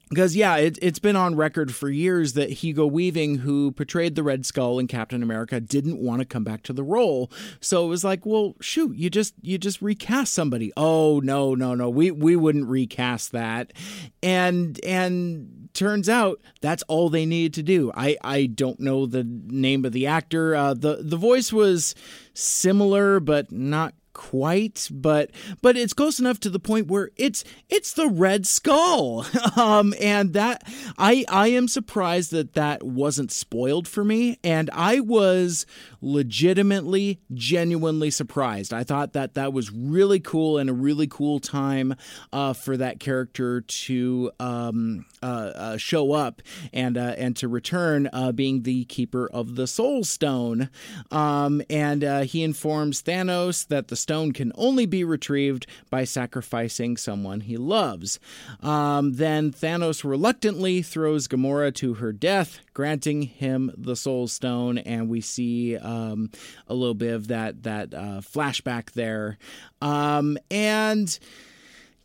because 0.09 0.35
yeah, 0.35 0.57
it, 0.57 0.77
it's 0.81 0.99
been 0.99 1.15
on 1.15 1.35
record 1.35 1.73
for 1.73 1.89
years 1.89 2.33
that 2.33 2.49
Hugo 2.49 2.85
Weaving, 2.85 3.39
who 3.39 3.71
portrayed 3.71 4.15
the 4.15 4.23
Red 4.23 4.45
Skull 4.45 4.79
in 4.79 4.87
Captain 4.87 5.23
America, 5.23 5.59
didn't 5.59 5.99
want 5.99 6.19
to 6.19 6.25
come 6.25 6.43
back 6.43 6.63
to 6.63 6.73
the 6.73 6.83
role. 6.83 7.31
So 7.59 7.85
it 7.85 7.89
was 7.89 8.03
like, 8.03 8.25
well, 8.25 8.55
shoot, 8.61 8.95
you 8.95 9.09
just 9.09 9.33
you 9.41 9.57
just 9.57 9.81
recast 9.81 10.33
somebody. 10.33 10.71
Oh 10.77 11.19
no, 11.23 11.55
no, 11.55 11.75
no, 11.75 11.89
we 11.89 12.11
we 12.11 12.35
wouldn't 12.35 12.67
recast 12.67 13.31
that. 13.31 13.73
And 14.21 14.79
and 14.83 15.69
turns 15.73 16.09
out 16.09 16.41
that's 16.61 16.83
all 16.83 17.09
they 17.09 17.25
needed 17.25 17.53
to 17.55 17.63
do. 17.63 17.91
I, 17.95 18.17
I 18.23 18.45
don't 18.45 18.79
know 18.79 19.05
the 19.05 19.23
name 19.23 19.85
of 19.85 19.91
the 19.91 20.07
actor. 20.07 20.55
Uh, 20.55 20.73
the 20.73 20.99
the 21.01 21.17
voice 21.17 21.51
was 21.53 21.95
similar, 22.33 23.19
but 23.19 23.51
not 23.51 23.93
quite 24.15 24.87
but 24.89 25.29
but 25.61 25.75
it's 25.75 25.93
close 25.93 26.19
enough 26.19 26.39
to 26.39 26.49
the 26.49 26.57
point 26.57 26.87
where 26.87 27.11
it's 27.17 27.43
it's 27.69 27.93
the 27.93 28.07
red 28.07 28.47
skull. 28.47 29.25
Um 29.55 29.93
and 30.01 30.33
that 30.33 30.63
i 30.97 31.23
i 31.29 31.47
am 31.47 31.67
surprised 31.67 32.31
that 32.31 32.53
that 32.53 32.83
wasn't 32.83 33.31
spoiled 33.31 33.87
for 33.87 34.03
me 34.03 34.37
and 34.43 34.69
i 34.73 34.99
was 34.99 35.65
legitimately 36.05 37.19
genuinely 37.33 38.11
surprised. 38.11 38.71
I 38.73 38.83
thought 38.83 39.13
that 39.13 39.33
that 39.33 39.51
was 39.51 39.71
really 39.71 40.19
cool 40.19 40.59
and 40.59 40.69
a 40.69 40.73
really 40.73 41.07
cool 41.07 41.39
time 41.39 41.95
uh, 42.31 42.53
for 42.53 42.77
that 42.77 42.99
character 42.99 43.61
to 43.61 44.31
um 44.39 45.05
uh, 45.25 45.51
uh, 45.55 45.77
show 45.77 46.11
up 46.11 46.43
and 46.71 46.97
uh, 46.97 47.15
and 47.17 47.35
to 47.35 47.47
return, 47.47 48.07
uh, 48.13 48.31
being 48.31 48.61
the 48.61 48.85
keeper 48.85 49.27
of 49.33 49.55
the 49.55 49.65
Soul 49.65 50.03
Stone. 50.03 50.69
Um, 51.09 51.63
and 51.67 52.03
he 52.25 52.43
informs 52.43 53.01
Thanos 53.01 53.67
that 53.67 53.87
the 53.87 53.95
stone 53.95 54.33
can 54.33 54.51
only 54.55 54.85
be 54.85 55.03
retrieved 55.03 55.65
by 55.89 56.03
sacrificing 56.03 56.95
someone 56.95 57.41
he 57.41 57.57
loves. 57.57 58.19
Um, 58.61 59.13
then 59.13 59.51
Thanos 59.51 60.03
reluctantly 60.03 60.83
throws 60.83 61.27
Gamora 61.27 61.73
to 61.75 61.95
her 61.95 62.11
death, 62.11 62.59
granting 62.73 63.23
him 63.23 63.71
the 63.75 63.95
Soul 63.95 64.27
Stone, 64.27 64.77
and 64.79 65.09
we 65.09 65.21
see 65.21 65.75
um, 65.77 66.29
a 66.67 66.75
little 66.75 66.93
bit 66.93 67.13
of 67.13 67.29
that 67.29 67.63
that 67.63 67.89
flashback 67.89 68.91
there. 68.91 69.39
Um, 69.81 70.37
and 70.51 71.17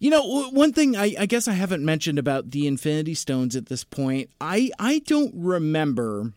you 0.01 0.09
know, 0.09 0.49
one 0.49 0.73
thing 0.73 0.97
I, 0.97 1.15
I, 1.19 1.27
guess 1.27 1.47
I 1.47 1.53
haven't 1.53 1.85
mentioned 1.85 2.19
about 2.19 2.51
the 2.51 2.67
Infinity 2.67 3.15
Stones 3.15 3.55
at 3.55 3.67
this 3.67 3.85
point, 3.85 4.31
I 4.41 4.71
I 4.79 5.01
don't 5.01 5.33
remember 5.37 6.33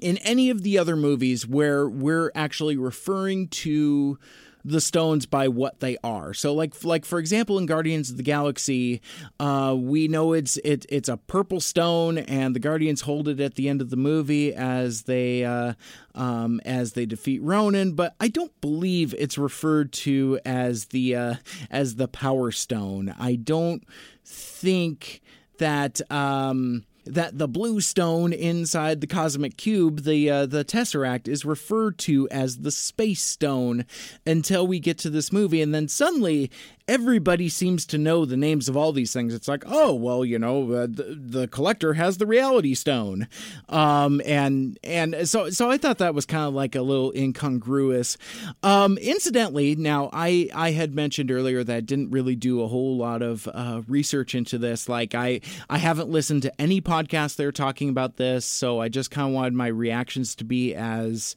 in 0.00 0.18
any 0.18 0.50
of 0.50 0.62
the 0.62 0.78
other 0.78 0.94
movies 0.94 1.46
where 1.46 1.88
we're 1.88 2.30
actually 2.34 2.76
referring 2.76 3.48
to 3.48 4.18
the 4.66 4.80
stones 4.80 5.26
by 5.26 5.46
what 5.48 5.80
they 5.80 5.96
are. 6.02 6.34
So 6.34 6.52
like 6.52 6.82
like 6.84 7.04
for 7.04 7.18
example 7.18 7.58
in 7.58 7.66
Guardians 7.66 8.10
of 8.10 8.16
the 8.16 8.22
Galaxy, 8.22 9.00
uh, 9.38 9.76
we 9.78 10.08
know 10.08 10.32
it's 10.32 10.56
it, 10.58 10.84
it's 10.88 11.08
a 11.08 11.16
purple 11.16 11.60
stone 11.60 12.18
and 12.18 12.54
the 12.54 12.60
Guardians 12.60 13.02
hold 13.02 13.28
it 13.28 13.40
at 13.40 13.54
the 13.54 13.68
end 13.68 13.80
of 13.80 13.90
the 13.90 13.96
movie 13.96 14.52
as 14.52 15.02
they 15.02 15.44
uh, 15.44 15.74
um, 16.16 16.60
as 16.64 16.94
they 16.94 17.06
defeat 17.06 17.42
Ronan, 17.42 17.92
but 17.92 18.14
I 18.20 18.28
don't 18.28 18.58
believe 18.60 19.14
it's 19.18 19.38
referred 19.38 19.92
to 19.92 20.40
as 20.44 20.86
the 20.86 21.14
uh, 21.14 21.34
as 21.70 21.94
the 21.94 22.08
Power 22.08 22.50
Stone. 22.50 23.14
I 23.18 23.36
don't 23.36 23.84
think 24.24 25.22
that 25.58 26.00
um, 26.10 26.84
that 27.06 27.38
the 27.38 27.48
blue 27.48 27.80
stone 27.80 28.32
inside 28.32 29.00
the 29.00 29.06
cosmic 29.06 29.56
cube, 29.56 30.02
the 30.02 30.28
uh, 30.28 30.46
the 30.46 30.64
tesseract, 30.64 31.28
is 31.28 31.44
referred 31.44 31.98
to 31.98 32.28
as 32.30 32.58
the 32.58 32.70
space 32.70 33.22
stone 33.22 33.84
until 34.26 34.66
we 34.66 34.80
get 34.80 34.98
to 34.98 35.10
this 35.10 35.32
movie, 35.32 35.62
and 35.62 35.74
then 35.74 35.88
suddenly 35.88 36.50
everybody 36.88 37.48
seems 37.48 37.84
to 37.86 37.98
know 37.98 38.24
the 38.24 38.36
names 38.36 38.68
of 38.68 38.76
all 38.76 38.92
these 38.92 39.12
things. 39.12 39.34
It's 39.34 39.48
like, 39.48 39.64
oh, 39.66 39.92
well, 39.94 40.24
you 40.24 40.38
know, 40.38 40.70
uh, 40.72 40.86
the, 40.88 41.18
the 41.18 41.48
collector 41.48 41.94
has 41.94 42.18
the 42.18 42.26
reality 42.26 42.74
stone. 42.74 43.26
Um, 43.68 44.22
and, 44.24 44.78
and 44.84 45.28
so, 45.28 45.50
so 45.50 45.68
I 45.68 45.78
thought 45.78 45.98
that 45.98 46.14
was 46.14 46.26
kind 46.26 46.44
of 46.44 46.54
like 46.54 46.76
a 46.76 46.82
little 46.82 47.12
incongruous. 47.16 48.16
Um, 48.62 48.98
incidentally, 48.98 49.74
now 49.74 50.10
I, 50.12 50.48
I 50.54 50.70
had 50.70 50.94
mentioned 50.94 51.30
earlier 51.30 51.64
that 51.64 51.76
I 51.76 51.80
didn't 51.80 52.10
really 52.10 52.36
do 52.36 52.62
a 52.62 52.68
whole 52.68 52.96
lot 52.96 53.20
of, 53.22 53.48
uh, 53.48 53.82
research 53.88 54.34
into 54.34 54.58
this. 54.58 54.88
Like 54.88 55.14
I, 55.14 55.40
I 55.68 55.78
haven't 55.78 56.08
listened 56.08 56.42
to 56.42 56.60
any 56.60 56.80
podcast 56.80 57.36
they're 57.36 57.50
talking 57.50 57.88
about 57.88 58.16
this. 58.16 58.44
So 58.44 58.80
I 58.80 58.88
just 58.88 59.10
kind 59.10 59.28
of 59.28 59.34
wanted 59.34 59.54
my 59.54 59.68
reactions 59.68 60.36
to 60.36 60.44
be 60.44 60.74
as, 60.74 61.34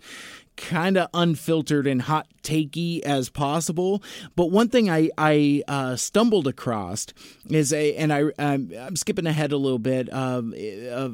kind 0.59 0.97
of 0.97 1.07
unfiltered 1.13 1.87
and 1.87 2.01
hot 2.01 2.27
takey 2.43 3.01
as 3.01 3.29
possible. 3.29 4.03
But 4.35 4.51
one 4.51 4.69
thing 4.69 4.89
I 4.89 5.09
I 5.17 5.63
uh, 5.67 5.95
stumbled 5.95 6.47
across 6.47 7.07
is 7.49 7.71
a, 7.73 7.95
and 7.95 8.11
I 8.11 8.25
I'm, 8.37 8.71
I'm 8.77 8.95
skipping 8.95 9.25
ahead 9.25 9.51
a 9.51 9.57
little 9.57 9.79
bit 9.79 10.09
of 10.09 10.53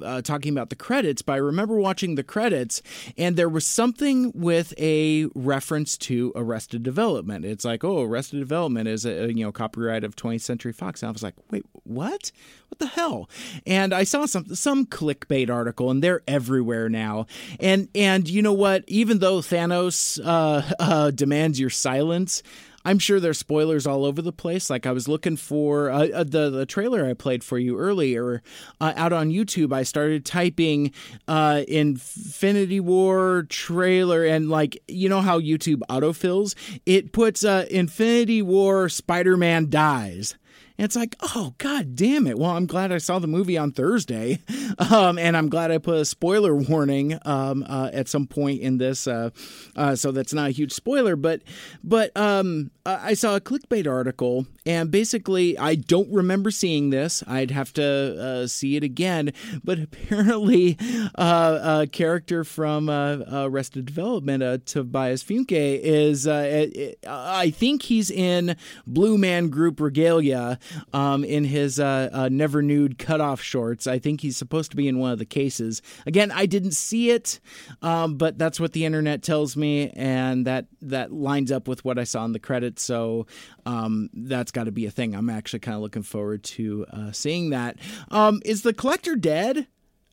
uh, 0.03 0.21
talking 0.23 0.51
about 0.51 0.69
the 0.69 0.75
credits, 0.75 1.21
but 1.21 1.33
I 1.33 1.37
remember 1.37 1.77
watching 1.77 2.15
the 2.15 2.23
credits 2.23 2.81
and 3.17 3.35
there 3.35 3.49
was 3.49 3.65
something 3.65 4.31
with 4.33 4.73
a 4.79 5.27
reference 5.35 5.97
to 5.99 6.33
Arrested 6.35 6.83
Development. 6.83 7.45
It's 7.45 7.65
like, 7.65 7.83
oh, 7.83 8.01
Arrested 8.01 8.39
Development 8.39 8.87
is 8.87 9.05
a 9.05 9.31
you 9.31 9.45
know 9.45 9.51
copyright 9.51 10.03
of 10.03 10.15
20th 10.15 10.41
Century 10.41 10.73
Fox. 10.73 11.03
And 11.03 11.09
I 11.09 11.11
was 11.11 11.23
like, 11.23 11.35
wait, 11.51 11.65
what? 11.83 12.31
What 12.75 12.91
the 12.91 12.95
hell? 12.99 13.29
And 13.65 13.93
I 13.93 14.03
saw 14.03 14.25
some 14.25 14.53
some 14.53 14.85
clickbait 14.85 15.49
article, 15.49 15.89
and 15.89 16.03
they're 16.03 16.21
everywhere 16.27 16.89
now. 16.89 17.25
And 17.57 17.87
and 17.95 18.27
you 18.27 18.41
know 18.41 18.51
what? 18.51 18.83
Even 18.87 19.19
though 19.19 19.37
Thanos 19.37 20.19
uh, 20.21 20.61
uh, 20.79 21.11
demands 21.11 21.57
your 21.57 21.69
silence. 21.69 22.43
I'm 22.83 22.99
sure 22.99 23.19
there's 23.19 23.39
spoilers 23.39 23.87
all 23.87 24.05
over 24.05 24.21
the 24.21 24.33
place. 24.33 24.69
Like 24.69 24.85
I 24.85 24.91
was 24.91 25.07
looking 25.07 25.37
for 25.37 25.89
uh, 25.89 26.07
uh, 26.09 26.23
the 26.25 26.49
the 26.49 26.65
trailer 26.65 27.05
I 27.05 27.13
played 27.13 27.45
for 27.45 27.57
you 27.57 27.79
earlier 27.79 28.43
uh, 28.81 28.91
out 28.97 29.13
on 29.13 29.31
YouTube. 29.31 29.71
I 29.71 29.83
started 29.83 30.25
typing 30.25 30.91
uh, 31.29 31.63
Infinity 31.69 32.81
War 32.81 33.43
trailer, 33.47 34.25
and 34.25 34.49
like 34.49 34.83
you 34.89 35.07
know 35.07 35.21
how 35.21 35.39
YouTube 35.39 35.79
autofills, 35.89 36.55
it 36.85 37.13
puts 37.13 37.45
uh, 37.45 37.65
Infinity 37.71 38.41
War 38.41 38.89
Spider 38.89 39.37
Man 39.37 39.69
dies. 39.69 40.35
And 40.77 40.85
it's 40.85 40.95
like, 40.95 41.15
oh, 41.21 41.53
god 41.57 41.95
damn 41.95 42.27
it. 42.27 42.37
Well, 42.37 42.51
I'm 42.51 42.65
glad 42.65 42.91
I 42.91 42.97
saw 42.97 43.19
the 43.19 43.27
movie 43.27 43.57
on 43.57 43.71
Thursday. 43.71 44.39
Um, 44.77 45.17
and 45.17 45.37
I'm 45.37 45.47
glad 45.47 45.71
I 45.71 45.77
put 45.77 45.95
a 45.95 46.05
spoiler 46.05 46.53
warning 46.69 47.17
um, 47.23 47.65
uh, 47.67 47.91
at 47.93 48.09
some 48.09 48.27
point 48.27 48.61
in 48.61 48.77
this. 48.77 49.07
Uh, 49.07 49.29
uh, 49.75 49.95
so 49.95 50.11
that's 50.11 50.33
not 50.33 50.49
a 50.49 50.51
huge 50.51 50.73
spoiler. 50.73 51.15
But, 51.15 51.43
but 51.81 52.15
um, 52.17 52.71
I 52.85 53.13
saw 53.13 53.35
a 53.35 53.41
clickbait 53.41 53.87
article, 53.87 54.47
and 54.65 54.91
basically, 54.91 55.57
I 55.57 55.75
don't 55.75 56.11
remember 56.11 56.51
seeing 56.51 56.89
this. 56.89 57.23
I'd 57.25 57.51
have 57.51 57.71
to 57.73 58.43
uh, 58.43 58.47
see 58.47 58.75
it 58.75 58.83
again. 58.83 59.31
But 59.63 59.79
apparently, 59.83 60.77
uh, 61.15 61.81
a 61.83 61.87
character 61.87 62.43
from 62.43 62.89
uh, 62.89 63.19
Arrested 63.31 63.85
Development, 63.85 64.65
Tobias 64.65 65.23
Funke, 65.23 65.79
is, 65.81 66.27
I 66.27 67.49
think 67.51 67.83
he's 67.83 68.11
in 68.11 68.57
Blue 68.85 69.17
Man 69.17 69.49
Group 69.49 69.79
Regalia 69.79 70.59
um, 70.93 71.23
in 71.23 71.43
his 71.43 71.79
uh, 71.79 72.09
uh, 72.11 72.29
never 72.29 72.61
nude 72.61 72.97
cutoff 72.97 73.41
shorts. 73.41 73.87
I 73.87 73.99
think 73.99 74.21
he's 74.21 74.37
supposed 74.37 74.71
to 74.71 74.77
be 74.77 74.87
in 74.87 74.99
one 74.99 75.11
of 75.11 75.19
the 75.19 75.25
cases. 75.25 75.81
Again, 76.05 76.31
I 76.31 76.45
didn't 76.45 76.71
see 76.71 77.11
it, 77.11 77.39
um, 77.81 78.15
but 78.15 78.37
that's 78.37 78.59
what 78.59 78.73
the 78.73 78.85
internet 78.85 79.23
tells 79.23 79.55
me, 79.55 79.89
and 79.91 80.45
that 80.47 80.67
that 80.81 81.11
lines 81.11 81.51
up 81.51 81.67
with 81.67 81.83
what 81.85 81.97
I 81.97 82.03
saw 82.03 82.25
in 82.25 82.31
the 82.31 82.39
credits. 82.39 82.83
So 82.83 83.27
um, 83.65 84.09
that's 84.13 84.51
got 84.51 84.65
to 84.65 84.71
be 84.71 84.85
a 84.85 84.91
thing. 84.91 85.15
I'm 85.15 85.29
actually 85.29 85.59
kind 85.59 85.75
of 85.75 85.81
looking 85.81 86.03
forward 86.03 86.43
to 86.43 86.85
uh, 86.91 87.11
seeing 87.11 87.49
that. 87.51 87.77
Um, 88.09 88.41
is 88.45 88.61
the 88.61 88.73
collector 88.73 89.15
dead? 89.15 89.67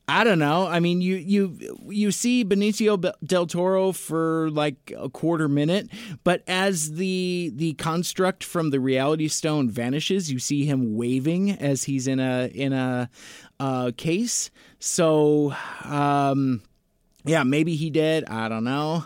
I 0.07 0.25
don't 0.25 0.39
know. 0.39 0.67
I 0.67 0.81
mean, 0.81 1.01
you 1.01 1.15
you 1.15 1.57
you 1.87 2.11
see 2.11 2.43
Benicio 2.43 3.13
del 3.25 3.47
Toro 3.47 3.93
for 3.93 4.49
like 4.51 4.91
a 4.97 5.09
quarter 5.09 5.47
minute, 5.47 5.89
but 6.25 6.43
as 6.45 6.93
the 6.93 7.51
the 7.55 7.73
construct 7.75 8.43
from 8.43 8.71
the 8.71 8.81
Reality 8.81 9.29
Stone 9.29 9.69
vanishes, 9.69 10.29
you 10.29 10.39
see 10.39 10.65
him 10.65 10.97
waving 10.97 11.51
as 11.51 11.85
he's 11.85 12.07
in 12.07 12.19
a 12.19 12.47
in 12.53 12.73
a 12.73 13.09
uh, 13.61 13.91
case. 13.95 14.51
So, 14.79 15.55
um, 15.85 16.61
yeah, 17.23 17.43
maybe 17.43 17.75
he 17.75 17.89
did. 17.89 18.25
I 18.25 18.49
don't 18.49 18.65
know. 18.65 19.05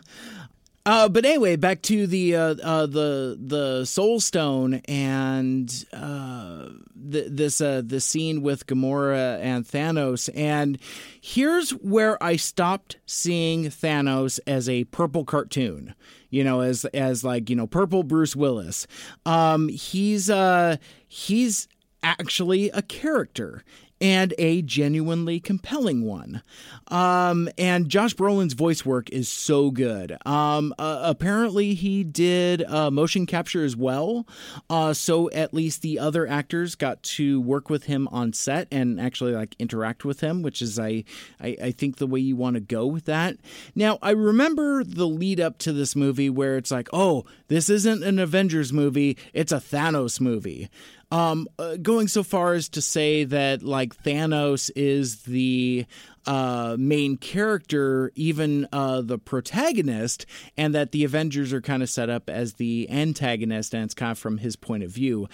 Uh, 0.88 1.10
but 1.10 1.26
anyway, 1.26 1.58
back 1.58 1.82
to 1.82 2.08
the 2.08 2.34
uh, 2.34 2.56
uh, 2.64 2.86
the 2.86 3.38
the 3.38 3.84
Soul 3.84 4.22
Stone 4.22 4.76
and 4.86 5.86
uh, 5.92 6.70
the, 6.96 7.28
this 7.30 7.60
uh, 7.60 7.82
the 7.86 8.00
scene 8.00 8.42
with 8.42 8.66
Gamora 8.68 9.38
and 9.42 9.66
Thanos, 9.66 10.30
and 10.34 10.80
here's 11.20 11.72
where 11.72 12.22
I 12.24 12.38
stopped 12.38 13.00
seeing 13.06 13.66
Thanos 13.66 14.40
as 14.48 14.70
a 14.70 14.86
purple 14.86 15.26
cartoon. 15.26 15.94
You 16.30 16.46
know, 16.46 16.62
as 16.62 16.86
as 16.86 17.22
like 17.22 17.50
you 17.50 17.58
know, 17.58 17.68
purple 17.68 18.04
Bruce 18.04 18.34
Willis. 18.34 18.88
Um, 19.26 19.68
he's 19.68 20.30
uh 20.30 20.78
he's 21.06 21.68
actually 22.02 22.70
a 22.70 22.82
character 22.82 23.66
and 24.00 24.34
a 24.38 24.62
genuinely 24.62 25.40
compelling 25.40 26.04
one. 26.04 26.42
Um, 26.90 27.50
and 27.58 27.90
Josh 27.90 28.16
Brolin's 28.16 28.54
voice 28.54 28.86
work 28.86 29.10
is 29.10 29.28
so 29.28 29.72
good. 29.72 30.18
Um, 30.26 30.74
uh, 30.78 31.02
apparently, 31.04 31.74
he 31.74 32.04
did 32.04 32.64
uh, 32.64 32.92
motion 32.92 33.26
capture 33.26 33.64
as 33.64 33.76
well. 33.76 34.28
Uh, 34.70 34.94
so 34.94 35.30
at 35.32 35.54
least 35.54 35.82
the 35.82 36.00
other 36.00 36.28
actors 36.28 36.76
got 36.76 37.02
to 37.04 37.42
work 37.42 37.70
with 37.70 37.86
him 37.86 38.08
on 38.10 38.34
set 38.34 38.68
and 38.72 39.00
actually 39.02 39.34
like 39.34 39.56
interact 39.60 40.06
with 40.06 40.22
him, 40.22 40.42
which 40.42 40.62
is 40.62 40.80
I 40.80 41.04
I, 41.42 41.58
I 41.62 41.72
think 41.72 41.98
the 41.98 42.08
way 42.08 42.20
you 42.20 42.36
want 42.36 42.56
to 42.56 42.60
go 42.62 42.86
with 42.86 43.06
that. 43.06 43.38
Now 43.76 43.98
I 44.02 44.12
remember 44.12 44.84
the 44.84 45.08
lead 45.08 45.40
up 45.40 45.58
to 45.60 45.74
this 45.74 45.96
movie 45.96 46.30
where 46.30 46.58
it's 46.58 46.72
like, 46.72 46.90
oh, 46.94 47.26
this 47.48 47.70
isn't 47.70 48.04
an 48.04 48.20
Avengers 48.20 48.72
movie; 48.72 49.18
it's 49.34 49.52
a 49.52 49.58
Thanos 49.58 50.22
movie. 50.22 50.70
Um, 51.12 51.48
uh, 51.58 51.78
going 51.78 52.08
so 52.08 52.24
far 52.24 52.54
as 52.54 52.70
to 52.70 52.82
say 52.82 53.24
that 53.24 53.64
like 53.64 53.96
Thanos 54.04 54.70
is 54.76 55.24
the 55.24 55.86
uh, 56.26 56.76
main 56.78 57.16
character, 57.18 58.12
even 58.16 58.68
uh, 58.74 59.02
the 59.02 59.18
protagonist, 59.18 60.26
and 60.58 60.76
that 60.76 60.92
the 60.92 61.06
Avengers 61.06 61.54
are 61.54 61.62
kind 61.62 61.82
of 61.82 61.90
set 61.90 62.10
up 62.10 62.30
as 62.30 62.54
the 62.56 62.90
antagonist, 62.90 63.74
and 63.74 63.84
it's 63.84 63.94
kind 63.94 64.12
of 64.12 64.20
from 64.20 64.40
his 64.40 64.56
point 64.58 64.84
of 64.84 64.92
view. 64.92 65.28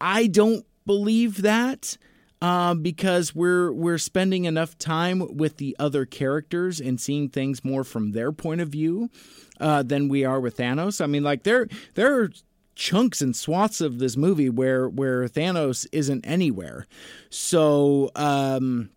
I 0.00 0.26
don't 0.26 0.64
believe 0.86 1.42
that. 1.42 1.96
Uh, 2.40 2.72
because 2.72 3.34
we're 3.34 3.72
we're 3.72 3.98
spending 3.98 4.44
enough 4.44 4.78
time 4.78 5.36
with 5.36 5.56
the 5.56 5.74
other 5.80 6.06
characters 6.06 6.80
and 6.80 7.00
seeing 7.00 7.28
things 7.28 7.64
more 7.64 7.82
from 7.82 8.12
their 8.12 8.30
point 8.30 8.60
of 8.60 8.68
view 8.68 9.10
uh, 9.58 9.82
than 9.82 10.08
we 10.08 10.24
are 10.24 10.38
with 10.38 10.56
Thanos. 10.56 11.00
I 11.00 11.08
mean, 11.08 11.24
like 11.24 11.42
there 11.42 11.66
there 11.94 12.20
are 12.20 12.30
chunks 12.78 13.20
and 13.20 13.34
swaths 13.36 13.80
of 13.80 13.98
this 13.98 14.16
movie 14.16 14.48
where 14.48 14.88
where 14.88 15.28
Thanos 15.28 15.86
isn't 15.92 16.24
anywhere. 16.24 16.86
So 17.28 18.10
um, 18.14 18.90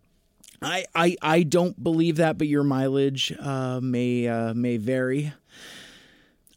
I, 0.62 0.86
I 0.94 1.16
I 1.20 1.42
don't 1.42 1.82
believe 1.82 2.16
that, 2.16 2.38
but 2.38 2.46
your 2.46 2.62
mileage 2.62 3.34
uh, 3.38 3.80
may 3.82 4.28
uh, 4.28 4.54
may 4.54 4.76
vary. 4.78 5.32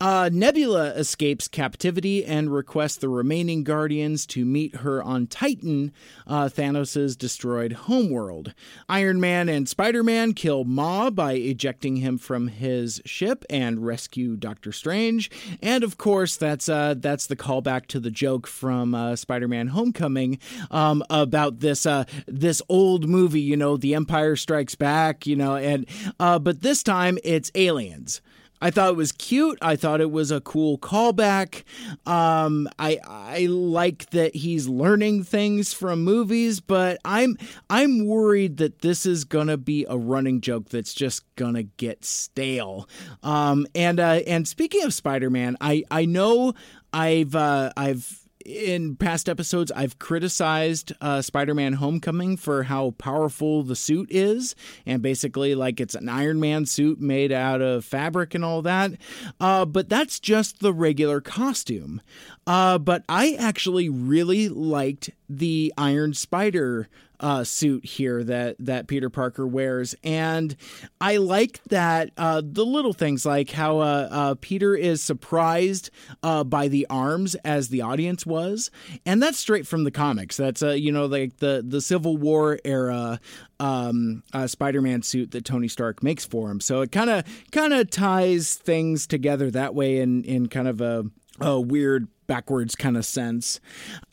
Uh, 0.02 0.30
Nebula 0.32 0.88
escapes 0.90 1.48
captivity 1.48 2.26
and 2.26 2.54
requests 2.54 2.98
the 2.98 3.08
remaining 3.08 3.64
Guardians 3.64 4.26
to 4.28 4.44
meet 4.44 4.78
her 4.78 5.02
on 5.02 5.26
Titan, 5.28 5.94
uh, 6.28 6.50
Thanos' 6.50 7.18
destroyed 7.18 7.72
homeworld. 7.74 8.54
Iron 8.90 9.22
Man 9.22 9.48
and 9.48 9.70
Spider 9.70 10.04
Man 10.04 10.34
kill 10.34 10.66
Maw 10.66 11.12
by 11.12 11.34
ejecting 11.34 11.98
him 11.98 12.18
from 12.18 12.50
his 12.50 13.02
ship 13.06 13.46
and 13.50 13.86
rescue 13.86 14.36
Doctor 14.36 14.74
Strange. 14.74 15.32
And 15.62 15.84
of 15.84 15.98
course, 15.98 16.36
that's 16.36 16.68
uh, 16.68 16.96
that's 16.98 17.28
the 17.28 17.38
callback 17.38 17.86
to 17.88 18.00
the 18.02 18.12
joke 18.12 18.48
from 18.48 18.94
uh, 18.94 19.16
Spider 19.16 19.48
Man 19.48 19.68
Homecoming 19.68 20.40
um, 20.72 21.04
about 21.10 21.60
this 21.62 21.86
uh, 21.86 22.04
this 22.28 22.62
old 22.68 23.08
movie, 23.08 23.42
you 23.42 23.56
know, 23.56 23.78
The 23.78 23.96
Empire 23.96 24.36
Strikes 24.36 24.76
Back, 24.76 25.26
you 25.26 25.38
know, 25.38 25.56
and 25.56 25.86
uh, 26.20 26.38
but 26.38 26.62
this 26.62 26.84
time 26.84 27.18
it's 27.24 27.50
aliens. 27.56 28.22
I 28.66 28.72
thought 28.72 28.90
it 28.90 28.96
was 28.96 29.12
cute. 29.12 29.60
I 29.62 29.76
thought 29.76 30.02
it 30.02 30.10
was 30.10 30.32
a 30.32 30.42
cool 30.42 30.80
callback. 30.80 31.62
Um, 32.08 32.68
I 32.80 32.98
I 33.08 33.46
like 33.46 34.10
that 34.10 34.36
he's 34.36 34.68
learning 34.68 35.24
things 35.24 35.72
from 35.72 36.04
movies, 36.04 36.62
but 36.62 36.98
I'm 37.06 37.38
I'm 37.70 38.08
worried 38.08 38.58
that 38.58 38.80
this 38.80 39.06
is 39.06 39.24
gonna 39.24 39.58
be 39.58 39.86
a 39.88 39.96
running 39.96 40.42
joke 40.42 40.70
that's 40.70 40.96
just 40.96 41.24
gonna 41.36 41.62
get 41.62 42.04
stale. 42.04 42.90
Um, 43.22 43.68
and 43.76 44.00
uh, 44.00 44.22
and 44.26 44.48
speaking 44.48 44.82
of 44.82 44.96
Spider 44.96 45.30
Man, 45.30 45.58
I 45.62 45.84
I 45.92 46.06
know 46.06 46.56
I've 46.92 47.36
uh, 47.36 47.72
I've 47.78 48.25
in 48.46 48.96
past 48.96 49.28
episodes, 49.28 49.72
I've 49.72 49.98
criticized 49.98 50.94
uh, 51.02 51.22
Spider 51.22 51.56
Man 51.56 51.74
Homecoming 51.74 52.38
for 52.38 52.64
how 52.64 52.92
powerful 52.92 53.64
the 53.64 53.76
suit 53.76 54.08
is, 54.12 54.56
and 54.86 55.02
basically, 55.02 55.56
like, 55.56 55.82
it's 55.82 55.96
an 55.96 56.08
Iron 56.08 56.40
Man 56.40 56.66
suit 56.66 57.02
made 57.02 57.32
out 57.32 57.62
of 57.62 57.84
fabric 57.84 58.36
and 58.36 58.46
all 58.46 58.62
that. 58.62 58.92
Uh, 59.40 59.66
but 59.66 59.90
that's 59.90 60.20
just 60.20 60.60
the 60.60 60.74
regular 60.74 61.20
costume. 61.22 62.02
Uh, 62.48 62.78
but 62.78 63.04
I 63.10 63.34
actually 63.40 63.90
really 63.90 64.50
liked 64.50 65.10
the 65.28 65.74
Iron 65.78 66.14
Spider 66.14 66.88
uh, 67.20 67.44
suit 67.44 67.86
here 67.86 68.24
that 68.24 68.56
that 68.60 68.88
Peter 68.88 69.10
Parker 69.10 69.48
wears, 69.48 69.96
and 70.04 70.56
I 71.00 71.18
like 71.18 71.64
that 71.66 72.12
uh, 72.18 72.42
the 72.44 72.66
little 72.66 72.94
things 72.94 73.26
like 73.26 73.52
how 73.52 73.80
uh, 73.80 74.08
uh 74.12 74.36
Peter 74.42 74.76
is 74.76 75.02
surprised 75.02 75.90
uh, 76.24 76.44
by 76.44 76.68
the 76.68 76.86
arms 76.90 77.36
as 77.36 77.70
the 77.70 77.82
audience 77.82 78.26
was, 78.26 78.70
and 79.06 79.24
that's 79.24 79.40
straight 79.40 79.66
from 79.66 79.84
the 79.84 79.92
comics. 79.92 80.38
That's 80.38 80.62
uh, 80.62 80.72
you 80.72 80.92
know 80.92 81.06
like 81.06 81.38
the 81.38 81.64
the 81.66 81.82
Civil 81.82 82.18
War 82.18 82.60
era 82.66 83.20
um, 83.60 84.24
Spider-Man 84.46 85.02
suit 85.02 85.32
that 85.32 85.46
Tony 85.46 85.68
Stark 85.68 86.04
makes 86.04 86.26
for 86.26 86.52
him. 86.52 86.60
So 86.60 86.82
it 86.82 86.92
kind 86.92 87.10
of 87.10 87.24
kind 87.52 87.74
of 87.74 87.90
ties 87.90 88.56
things 88.56 89.08
together 89.08 89.50
that 89.52 89.74
way 89.74 90.00
in 90.00 90.24
in 90.26 90.48
kind 90.48 90.68
of 90.68 90.82
a 90.82 91.06
a 91.40 91.60
weird 91.60 92.08
backwards 92.28 92.76
kind 92.76 92.98
of 92.98 93.06
sense. 93.06 93.60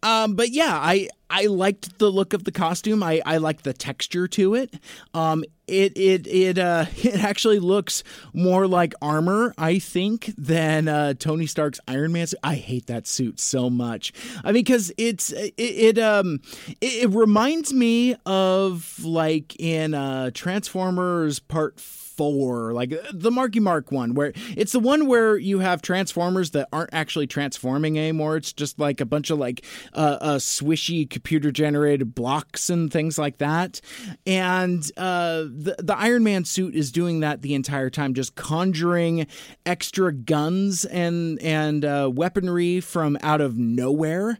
Um, 0.02 0.34
but 0.34 0.50
yeah, 0.50 0.74
I 0.74 1.08
I 1.30 1.46
liked 1.46 1.98
the 1.98 2.10
look 2.10 2.32
of 2.32 2.44
the 2.44 2.52
costume. 2.52 3.02
I 3.02 3.22
I 3.24 3.38
liked 3.38 3.64
the 3.64 3.72
texture 3.72 4.28
to 4.28 4.54
it. 4.54 4.74
Um, 5.14 5.44
it 5.72 5.96
it 5.96 6.26
it 6.26 6.58
uh 6.58 6.84
it 7.02 7.22
actually 7.24 7.58
looks 7.58 8.04
more 8.32 8.66
like 8.66 8.94
armor, 9.00 9.54
I 9.56 9.78
think, 9.78 10.32
than 10.36 10.88
uh, 10.88 11.14
Tony 11.14 11.46
Stark's 11.46 11.80
Iron 11.88 12.12
Man. 12.12 12.26
Suit. 12.26 12.38
I 12.44 12.54
hate 12.56 12.86
that 12.86 13.06
suit 13.06 13.40
so 13.40 13.70
much. 13.70 14.12
I 14.44 14.48
mean, 14.48 14.62
because 14.62 14.92
it's 14.98 15.32
it, 15.32 15.54
it 15.56 15.98
um 15.98 16.40
it, 16.80 17.04
it, 17.04 17.10
reminds 17.10 17.72
me 17.72 18.16
of 18.26 19.02
like 19.02 19.58
in 19.58 19.94
uh 19.94 20.30
Transformers 20.32 21.38
Part 21.38 21.80
four, 22.12 22.72
like 22.72 22.94
the 23.12 23.30
Marky 23.30 23.60
Mark 23.60 23.90
one, 23.90 24.14
where 24.14 24.32
it's 24.56 24.72
the 24.72 24.80
one 24.80 25.06
where 25.06 25.36
you 25.36 25.60
have 25.60 25.82
Transformers 25.82 26.50
that 26.52 26.68
aren't 26.72 26.92
actually 26.92 27.26
transforming 27.26 27.98
anymore. 27.98 28.36
It's 28.36 28.52
just 28.52 28.78
like 28.78 29.00
a 29.00 29.06
bunch 29.06 29.30
of 29.30 29.38
like 29.38 29.64
uh, 29.94 30.18
uh 30.20 30.36
swishy 30.36 31.08
computer 31.08 31.50
generated 31.50 32.14
blocks 32.14 32.70
and 32.70 32.92
things 32.92 33.18
like 33.18 33.38
that. 33.38 33.80
And 34.26 34.88
uh, 34.96 35.44
the 35.64 35.76
the 35.78 35.96
Iron 35.98 36.24
Man 36.24 36.44
suit 36.44 36.74
is 36.74 36.92
doing 36.92 37.20
that 37.20 37.42
the 37.42 37.54
entire 37.54 37.90
time, 37.90 38.14
just 38.14 38.34
conjuring 38.34 39.26
extra 39.66 40.12
guns 40.12 40.84
and 40.84 41.40
and 41.40 41.84
uh, 41.84 42.10
weaponry 42.12 42.80
from 42.80 43.18
out 43.22 43.40
of 43.40 43.56
nowhere. 43.56 44.38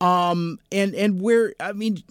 Um, 0.00 0.58
and 0.72 0.94
and 0.94 1.20
where 1.20 1.54
I 1.60 1.72
mean, 1.72 2.02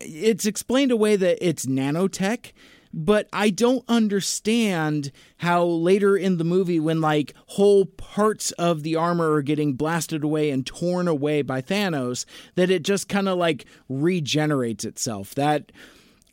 it's 0.00 0.46
explained 0.46 0.92
away 0.92 1.16
that 1.16 1.46
it's 1.46 1.66
nanotech 1.66 2.52
but 2.92 3.28
I 3.32 3.50
don't 3.50 3.84
understand 3.88 5.12
how 5.38 5.64
later 5.64 6.16
in 6.16 6.36
the 6.36 6.44
movie, 6.44 6.78
when 6.78 7.00
like 7.00 7.34
whole 7.46 7.86
parts 7.86 8.50
of 8.52 8.82
the 8.82 8.96
armor 8.96 9.32
are 9.32 9.42
getting 9.42 9.74
blasted 9.74 10.22
away 10.22 10.50
and 10.50 10.66
torn 10.66 11.08
away 11.08 11.42
by 11.42 11.62
Thanos, 11.62 12.26
that 12.54 12.70
it 12.70 12.82
just 12.82 13.08
kind 13.08 13.28
of 13.28 13.38
like 13.38 13.64
regenerates 13.88 14.84
itself. 14.84 15.34
That 15.34 15.72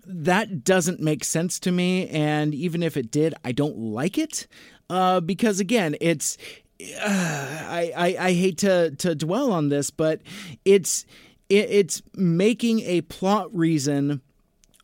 that 0.10 0.64
doesn't 0.64 1.00
make 1.00 1.24
sense 1.24 1.60
to 1.62 1.72
me, 1.72 2.10
and 2.10 2.54
even 2.54 2.84
if 2.84 2.98
it 2.98 3.12
did, 3.12 3.36
I 3.46 3.52
don't 3.52 3.78
like 3.78 4.18
it 4.18 4.48
uh, 4.90 5.20
because 5.20 5.60
again, 5.60 5.96
it's 6.02 6.38
uh, 6.82 7.06
I, 7.06 7.94
I 7.96 8.18
I 8.20 8.34
hate 8.34 8.58
to 8.60 8.92
to 8.92 9.16
dwell 9.16 9.52
on 9.52 9.70
this, 9.70 9.92
but 9.92 10.22
it's 10.66 11.06
it, 11.48 11.70
it's 11.70 12.02
making 12.16 12.82
a 12.82 13.02
plot 13.02 13.56
reason 13.56 14.22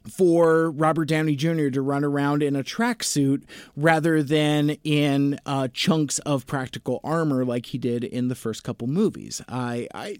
for 0.09 0.69
Robert 0.69 1.05
Downey 1.05 1.35
Jr. 1.35 1.69
to 1.69 1.81
run 1.81 2.03
around 2.03 2.43
in 2.43 2.55
a 2.55 2.63
tracksuit 2.63 3.43
rather 3.75 4.21
than 4.21 4.77
in 4.83 5.39
uh, 5.47 5.67
chunks 5.73 6.19
of 6.19 6.45
practical 6.45 6.99
armor 7.03 7.43
like 7.43 7.67
he 7.67 7.79
did 7.79 8.03
in 8.03 8.27
the 8.27 8.35
first 8.35 8.63
couple 8.63 8.85
movies. 8.87 9.41
I, 9.49 9.87
I 9.95 10.17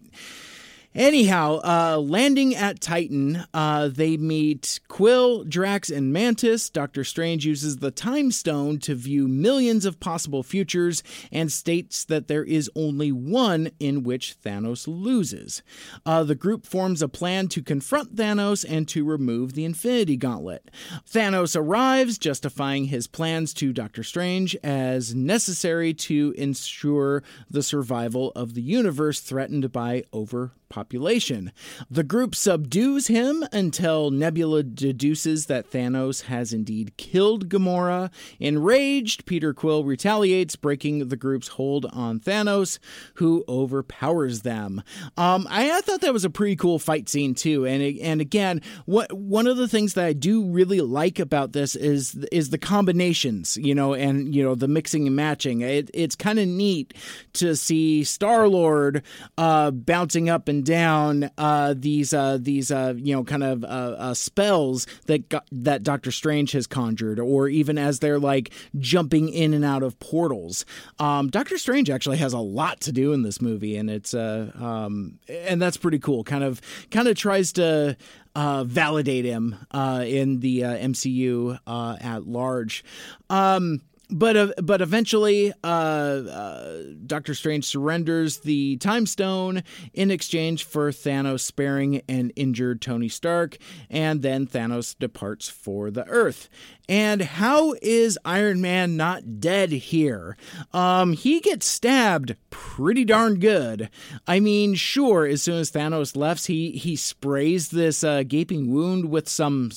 Anyhow, 0.96 1.60
uh, 1.62 1.98
landing 2.00 2.56
at 2.56 2.80
Titan, 2.80 3.44
uh, 3.54 3.90
they 3.90 4.16
meet 4.16 4.80
Quill, 4.88 5.44
Drax, 5.44 5.90
and 5.90 6.14
Mantis. 6.14 6.70
Doctor 6.70 7.04
Strange 7.04 7.46
uses 7.46 7.78
the 7.78 7.92
Time 7.92 8.32
Stone 8.32 8.80
to 8.80 8.96
view 8.96 9.28
millions 9.28 9.84
of 9.84 10.00
possible 10.00 10.42
futures 10.42 11.04
and 11.34 11.52
states 11.52 12.06
that 12.06 12.30
there 12.30 12.46
is 12.46 12.72
only 12.78 13.12
one 13.12 13.72
in 13.78 14.04
which 14.04 14.38
Thanos 14.42 14.88
loses. 14.88 15.64
Uh, 16.06 16.24
the 16.24 16.34
group 16.34 16.66
forms 16.66 17.02
a 17.02 17.10
plan 17.10 17.50
to 17.50 17.62
confront 17.62 18.16
Thanos 18.16 18.64
and 18.68 18.88
to 18.88 19.04
remove 19.04 19.52
the 19.52 19.66
Infinity 19.66 20.16
Gauntlet. 20.16 20.72
Thanos 21.12 21.58
arrives, 21.58 22.18
justifying 22.18 22.86
his 22.86 23.06
plans 23.06 23.54
to 23.56 23.74
Doctor 23.74 24.02
Strange 24.02 24.56
as 24.64 25.14
necessary 25.14 25.94
to 25.94 26.34
ensure 26.38 27.22
the 27.50 27.64
survival 27.64 28.32
of 28.34 28.54
the 28.54 28.62
universe 28.62 29.20
threatened 29.20 29.74
by 29.74 30.06
over 30.14 30.54
population. 30.70 31.52
The 31.90 32.04
group 32.04 32.36
subdues 32.36 33.08
him 33.08 33.46
until 33.52 34.12
Nebula 34.12 34.64
deduces 34.64 35.46
that 35.48 35.72
Thanos 35.72 36.24
has 36.24 36.54
indeed 36.54 36.98
killed 36.98 37.50
Gamora. 37.50 38.12
Enraged, 38.40 39.26
Peter 39.26 39.54
Quill 39.54 39.84
retaliates, 39.84 40.56
breaking 40.56 41.08
the 41.08 41.16
group's 41.16 41.50
hold 41.50 41.86
on 41.88 42.20
Thanos, 42.20 42.80
who 43.16 43.44
overpowers 43.48 44.42
them. 44.42 44.84
Um, 45.18 45.48
I, 45.50 45.72
I, 45.72 45.82
thought 45.82 46.02
that 46.02 46.14
was 46.14 46.26
a 46.26 46.30
pretty 46.30 46.56
cool 46.56 46.80
fight 46.80 47.10
scene 47.10 47.36
too, 47.36 47.66
and 47.66 47.82
and 48.00 48.22
again, 48.22 48.62
what 48.86 49.12
one 49.14 49.48
of 49.48 49.58
the 49.58 49.68
things 49.68 49.94
that 49.94 50.06
I 50.06 50.14
do 50.14 50.46
really 50.46 50.82
like 50.82 51.20
about 51.20 51.54
this 51.54 51.76
is 51.76 52.16
is 52.32 52.50
the 52.50 52.58
combinations, 52.58 53.58
you 53.58 53.76
know, 53.76 53.94
and 53.94 54.34
you 54.34 54.44
know 54.44 54.56
the 54.56 54.68
mixing 54.68 55.08
and 55.08 55.16
matching. 55.16 55.62
It, 55.62 55.90
it's 55.94 56.16
kind 56.16 56.40
of 56.40 56.48
neat 56.48 56.94
to 57.34 57.56
see 57.56 58.04
Star 58.04 58.48
Lord 58.48 59.04
uh, 59.38 59.72
bouncing 59.72 60.30
up 60.30 60.48
and 60.48 60.55
and 60.56 60.66
down 60.66 61.30
uh, 61.38 61.74
these 61.78 62.14
uh, 62.14 62.38
these 62.40 62.72
uh, 62.72 62.94
you 62.98 63.16
know 63.16 63.24
kind 63.24 63.44
of 63.44 63.64
uh, 63.64 63.68
uh, 63.68 64.14
spells 64.14 64.88
that 65.06 65.30
got, 65.30 65.46
that 65.52 65.84
Doctor 65.84 66.12
Strange 66.12 66.52
has 66.54 66.68
conjured, 66.68 67.20
or 67.20 67.48
even 67.50 67.78
as 67.78 68.00
they're 68.00 68.20
like 68.20 68.52
jumping 68.80 69.30
in 69.30 69.54
and 69.54 69.66
out 69.66 69.84
of 69.84 70.00
portals. 70.00 70.66
Um, 71.00 71.30
Doctor 71.30 71.58
Strange 71.58 71.90
actually 71.90 72.18
has 72.18 72.34
a 72.34 72.40
lot 72.40 72.80
to 72.82 72.92
do 72.92 73.14
in 73.14 73.24
this 73.24 73.42
movie, 73.42 73.76
and 73.76 73.90
it's 73.90 74.14
uh, 74.14 74.52
um, 74.56 75.20
and 75.28 75.62
that's 75.62 75.78
pretty 75.78 76.00
cool. 76.00 76.24
Kind 76.24 76.44
of 76.44 76.62
kind 76.90 77.08
of 77.08 77.18
tries 77.18 77.52
to 77.54 77.98
uh, 78.36 78.64
validate 78.64 79.26
him 79.26 79.56
uh, 79.72 80.04
in 80.06 80.40
the 80.40 80.62
MCU 80.62 81.60
uh, 81.68 81.98
at 82.00 82.28
large. 82.28 82.84
Um, 83.30 83.82
but 84.10 84.38
uh, 84.38 84.54
but 84.62 84.82
eventually, 84.82 85.52
uh, 85.64 85.68
uh, 85.68 86.84
Doctor 87.06 87.34
Strange 87.34 87.66
surrenders 87.66 88.38
the 88.40 88.78
Time 88.78 89.06
Stone 89.06 89.64
in 89.94 90.12
exchange 90.12 90.64
for 90.64 90.92
Thanos 90.92 91.42
sparing 91.42 92.02
an 92.08 92.32
injured 92.32 92.82
Tony 92.82 93.10
Stark, 93.10 93.58
and 93.90 94.22
then 94.22 94.48
Thanos 94.48 94.98
departs 94.98 95.50
for 95.50 95.92
the 95.92 96.06
Earth. 96.08 96.50
And 96.88 97.22
how 97.22 97.74
is 97.82 98.20
Iron 98.24 98.62
Man 98.62 98.96
not 98.96 99.40
dead 99.40 99.72
here? 99.72 100.38
Um, 100.72 101.14
he 101.14 101.40
gets 101.40 101.66
stabbed 101.66 102.36
pretty 102.52 103.06
darn 103.06 103.40
good. 103.40 103.90
I 104.28 104.40
mean, 104.40 104.76
sure, 104.76 105.26
as 105.26 105.42
soon 105.42 105.60
as 105.60 105.72
Thanos 105.72 106.16
left, 106.16 106.46
he 106.46 106.72
he 106.72 106.96
sprays 106.96 107.70
this 107.70 108.04
uh, 108.04 108.24
gaping 108.24 108.72
wound 108.72 109.10
with 109.10 109.28
some 109.28 109.72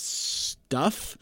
stuff. 0.68 1.16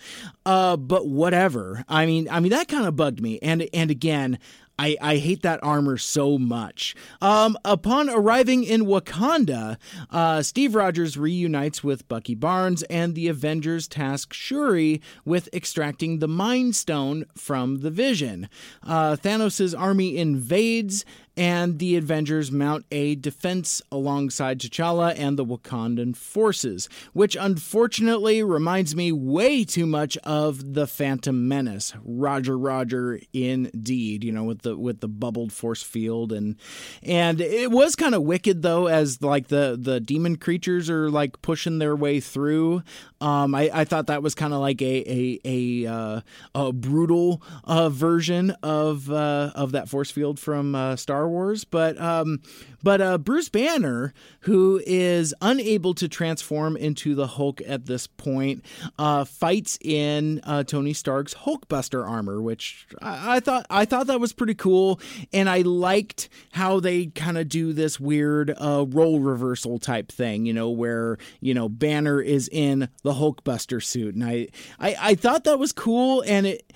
Uh, 0.45 0.77
but 0.77 1.07
whatever. 1.07 1.85
I 1.89 2.05
mean, 2.05 2.29
I 2.29 2.41
mean 2.41 2.51
that 2.51 2.67
kind 2.67 2.87
of 2.87 2.97
bugged 2.97 3.23
me. 3.23 3.39
And 3.41 3.69
and 3.73 3.93
again, 3.93 4.41
I, 4.79 4.97
I 5.01 5.17
hate 5.17 5.43
that 5.43 5.63
armor 5.63 5.97
so 5.97 6.37
much. 6.37 6.95
Um, 7.23 7.57
upon 7.65 8.11
arriving 8.11 8.65
in 8.65 8.85
Wakanda, 8.85 9.79
uh, 10.11 10.43
Steve 10.43 10.75
Rogers 10.75 11.17
reunites 11.17 11.83
with 11.83 12.09
Bucky 12.09 12.35
Barnes, 12.35 12.83
and 12.85 13.15
the 13.15 13.29
Avengers 13.29 13.89
task 13.89 14.35
Shuri 14.35 15.01
with 15.25 15.49
extracting 15.55 16.19
the 16.19 16.29
Mind 16.29 16.77
Stone 16.77 17.25
from 17.35 17.79
the 17.81 17.91
Vision. 17.91 18.49
Uh, 18.83 19.17
Thanos' 19.17 19.79
army 19.79 20.19
invades, 20.19 21.05
and 21.37 21.79
the 21.79 21.97
Avengers 21.97 22.51
mount 22.51 22.87
a 22.91 23.15
defense 23.15 23.83
alongside 23.93 24.59
T'Challa 24.61 25.15
and 25.19 25.39
the 25.39 25.45
Wakandan 25.45 26.17
forces, 26.17 26.89
which 27.13 27.37
unfortunately 27.37 28.43
reminds 28.43 28.97
me 28.97 29.13
way 29.13 29.65
too 29.65 29.87
much 29.87 30.17
of 30.19 30.75
the 30.75 30.87
Phantom 30.87 31.47
Menace. 31.47 31.93
Roger, 32.03 32.57
Roger, 32.57 33.21
indeed. 33.33 34.25
You 34.25 34.33
know, 34.33 34.45
with 34.45 34.63
the 34.63 34.77
with 34.77 35.01
the 35.01 35.09
bubbled 35.09 35.53
force 35.53 35.83
field 35.83 36.33
and 36.33 36.57
and 37.03 37.41
it 37.41 37.71
was 37.71 37.97
kind 37.97 38.15
of 38.15 38.23
wicked 38.23 38.63
though, 38.63 38.87
as 38.87 39.21
like 39.23 39.49
the 39.49 39.79
the 39.81 40.01
demon 40.01 40.37
creatures 40.37 40.89
are 40.89 41.11
like 41.11 41.41
pushing 41.43 41.79
their 41.79 41.97
way 41.97 42.21
through. 42.21 42.83
Um, 43.21 43.55
I, 43.55 43.71
I 43.73 43.85
thought 43.85 44.09
that 44.09 44.23
was 44.23 44.35
kind 44.35 44.53
of 44.53 44.61
like 44.61 44.81
a 44.83 45.11
a 45.11 45.41
a, 45.45 45.87
uh, 45.93 46.21
a 46.55 46.73
brutal 46.73 47.43
uh, 47.65 47.89
version 47.89 48.51
of 48.63 49.11
uh, 49.11 49.53
of 49.55 49.73
that 49.73 49.89
force 49.89 50.11
field 50.11 50.39
from 50.39 50.75
uh, 50.75 50.97
Star 51.27 51.29
Wars, 51.29 51.65
but 51.65 52.01
um, 52.01 52.41
but 52.83 53.01
uh, 53.01 53.19
Bruce 53.19 53.49
Banner, 53.49 54.15
who 54.41 54.81
is 54.87 55.35
unable 55.41 55.93
to 55.95 56.09
transform 56.09 56.77
into 56.77 57.15
the 57.15 57.27
Hulk 57.27 57.61
at 57.67 57.87
this 57.87 58.07
point, 58.07 58.65
uh, 58.99 59.25
fights 59.25 59.77
in 59.81 60.41
uh, 60.45 60.63
Tony 60.63 60.93
Stark's 60.93 61.35
Hulkbuster 61.35 62.09
armor, 62.09 62.41
which 62.41 62.87
I, 63.03 63.37
I 63.37 63.41
thought 63.41 63.67
I 63.71 63.85
thought 63.85 64.07
that 64.07 64.21
was 64.21 64.33
pretty 64.33 64.55
cool, 64.55 65.01
and 65.33 65.51
I 65.51 65.63
liked 65.63 66.29
how 66.53 66.79
they 66.79 67.07
kind 67.07 67.39
of 67.39 67.49
do 67.49 67.73
this 67.73 67.99
weird 67.99 68.55
uh, 68.57 68.87
role 68.89 69.19
reversal 69.19 69.79
type 69.79 70.13
thing, 70.13 70.47
you 70.47 70.53
know, 70.53 70.71
where 70.71 71.19
you 71.41 71.55
know 71.55 71.69
Banner 71.69 72.21
is 72.21 72.49
in 72.53 72.89
the 73.03 73.15
Hulkbuster 73.15 73.83
suit, 73.83 74.15
and 74.15 74.25
I, 74.25 74.49
I, 74.79 74.97
I 75.01 75.15
thought 75.17 75.45
that 75.45 75.59
was 75.59 75.73
cool. 75.73 76.23
And 76.27 76.47
it, 76.47 76.73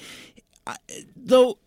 I, 0.67 0.77
though, 1.17 1.59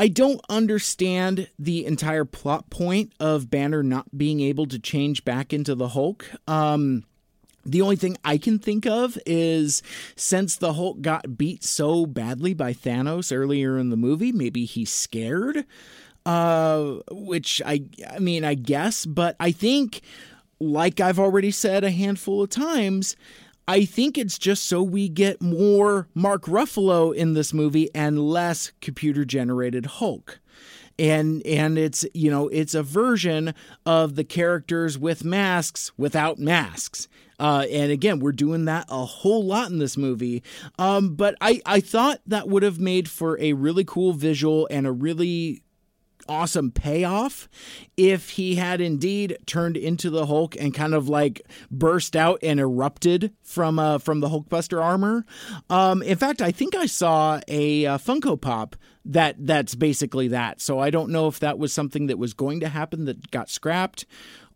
I 0.00 0.08
don't 0.08 0.40
understand 0.48 1.50
the 1.58 1.84
entire 1.84 2.24
plot 2.24 2.70
point 2.70 3.12
of 3.20 3.50
Banner 3.50 3.82
not 3.82 4.16
being 4.16 4.40
able 4.40 4.64
to 4.68 4.78
change 4.78 5.26
back 5.26 5.52
into 5.52 5.74
the 5.74 5.88
Hulk. 5.88 6.24
Um, 6.48 7.04
the 7.66 7.82
only 7.82 7.96
thing 7.96 8.16
I 8.24 8.38
can 8.38 8.58
think 8.58 8.86
of 8.86 9.18
is 9.26 9.82
since 10.16 10.56
the 10.56 10.72
Hulk 10.72 11.02
got 11.02 11.36
beat 11.36 11.62
so 11.62 12.06
badly 12.06 12.54
by 12.54 12.72
Thanos 12.72 13.30
earlier 13.30 13.76
in 13.76 13.90
the 13.90 13.96
movie, 13.98 14.32
maybe 14.32 14.64
he's 14.64 14.90
scared. 14.90 15.66
Uh, 16.24 17.00
which 17.10 17.60
I, 17.66 17.82
I 18.10 18.20
mean, 18.20 18.42
I 18.42 18.54
guess, 18.54 19.04
but 19.04 19.36
I 19.38 19.52
think, 19.52 20.00
like 20.58 20.98
I've 20.98 21.18
already 21.18 21.50
said 21.50 21.84
a 21.84 21.90
handful 21.90 22.42
of 22.42 22.48
times, 22.48 23.16
I 23.70 23.84
think 23.84 24.18
it's 24.18 24.36
just 24.36 24.64
so 24.64 24.82
we 24.82 25.08
get 25.08 25.40
more 25.40 26.08
Mark 26.12 26.46
Ruffalo 26.46 27.14
in 27.14 27.34
this 27.34 27.54
movie 27.54 27.88
and 27.94 28.18
less 28.18 28.72
computer 28.80 29.24
generated 29.24 29.86
Hulk. 29.86 30.40
And 30.98 31.40
and 31.46 31.78
it's 31.78 32.04
you 32.12 32.32
know 32.32 32.48
it's 32.48 32.74
a 32.74 32.82
version 32.82 33.54
of 33.86 34.16
the 34.16 34.24
characters 34.24 34.98
with 34.98 35.24
masks 35.24 35.92
without 35.96 36.40
masks. 36.40 37.06
Uh, 37.38 37.64
and 37.70 37.92
again, 37.92 38.18
we're 38.18 38.32
doing 38.32 38.64
that 38.64 38.86
a 38.88 39.04
whole 39.04 39.44
lot 39.44 39.70
in 39.70 39.78
this 39.78 39.96
movie. 39.96 40.42
Um, 40.76 41.14
but 41.14 41.36
I, 41.40 41.62
I 41.64 41.78
thought 41.78 42.20
that 42.26 42.48
would 42.48 42.64
have 42.64 42.80
made 42.80 43.08
for 43.08 43.40
a 43.40 43.52
really 43.52 43.84
cool 43.84 44.12
visual 44.12 44.66
and 44.68 44.84
a 44.84 44.92
really 44.92 45.62
awesome 46.30 46.70
payoff 46.70 47.48
if 47.96 48.30
he 48.30 48.54
had 48.54 48.80
indeed 48.80 49.36
turned 49.46 49.76
into 49.76 50.08
the 50.08 50.26
Hulk 50.26 50.54
and 50.56 50.72
kind 50.72 50.94
of 50.94 51.08
like 51.08 51.42
burst 51.70 52.14
out 52.14 52.38
and 52.42 52.60
erupted 52.60 53.34
from 53.42 53.80
uh, 53.80 53.98
from 53.98 54.20
the 54.20 54.28
Hulkbuster 54.28 54.82
armor. 54.82 55.26
Um, 55.68 56.02
in 56.02 56.16
fact, 56.16 56.40
I 56.40 56.52
think 56.52 56.76
I 56.76 56.86
saw 56.86 57.40
a 57.48 57.84
uh, 57.84 57.98
Funko 57.98 58.40
Pop 58.40 58.76
that 59.04 59.34
that's 59.44 59.74
basically 59.74 60.28
that. 60.28 60.60
So 60.60 60.78
I 60.78 60.90
don't 60.90 61.10
know 61.10 61.26
if 61.26 61.40
that 61.40 61.58
was 61.58 61.72
something 61.72 62.06
that 62.06 62.18
was 62.18 62.32
going 62.32 62.60
to 62.60 62.68
happen 62.68 63.06
that 63.06 63.30
got 63.32 63.50
scrapped. 63.50 64.06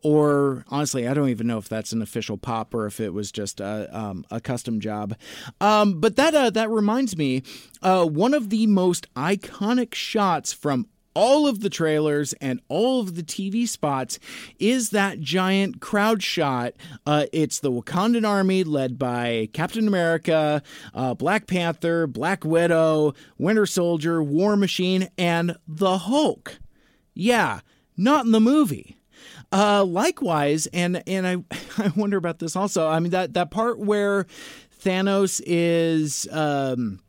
Or 0.02 0.66
honestly, 0.68 1.08
I 1.08 1.14
don't 1.14 1.30
even 1.30 1.46
know 1.46 1.56
if 1.56 1.70
that's 1.70 1.92
an 1.92 2.02
official 2.02 2.36
pop 2.36 2.74
or 2.74 2.84
if 2.86 3.00
it 3.00 3.14
was 3.14 3.32
just 3.32 3.58
a, 3.58 3.88
um, 3.90 4.26
a 4.30 4.38
custom 4.38 4.78
job. 4.78 5.16
Um, 5.62 5.98
but 5.98 6.16
that 6.16 6.34
uh, 6.34 6.50
that 6.50 6.68
reminds 6.68 7.16
me, 7.16 7.42
uh, 7.80 8.04
one 8.04 8.34
of 8.34 8.50
the 8.50 8.66
most 8.66 9.12
iconic 9.14 9.94
shots 9.94 10.52
from 10.52 10.88
all 11.14 11.46
of 11.46 11.60
the 11.60 11.70
trailers 11.70 12.32
and 12.34 12.60
all 12.68 13.00
of 13.00 13.14
the 13.14 13.22
TV 13.22 13.66
spots 13.68 14.18
is 14.58 14.90
that 14.90 15.20
giant 15.20 15.80
crowd 15.80 16.22
shot. 16.22 16.74
Uh, 17.06 17.26
it's 17.32 17.60
the 17.60 17.70
Wakandan 17.70 18.28
army 18.28 18.64
led 18.64 18.98
by 18.98 19.48
Captain 19.52 19.86
America, 19.88 20.62
uh, 20.94 21.14
Black 21.14 21.46
Panther, 21.46 22.06
Black 22.06 22.44
Widow, 22.44 23.14
Winter 23.38 23.66
Soldier, 23.66 24.22
War 24.22 24.56
Machine, 24.56 25.08
and 25.16 25.56
the 25.66 25.98
Hulk. 25.98 26.58
Yeah, 27.14 27.60
not 27.96 28.26
in 28.26 28.32
the 28.32 28.40
movie. 28.40 28.98
Uh, 29.52 29.84
likewise, 29.84 30.66
and 30.68 31.02
and 31.06 31.26
I 31.26 31.36
I 31.78 31.92
wonder 31.94 32.16
about 32.16 32.40
this 32.40 32.56
also. 32.56 32.88
I 32.88 32.98
mean 32.98 33.12
that 33.12 33.34
that 33.34 33.50
part 33.50 33.78
where 33.78 34.26
Thanos 34.82 35.40
is. 35.46 36.28
Um, 36.30 37.00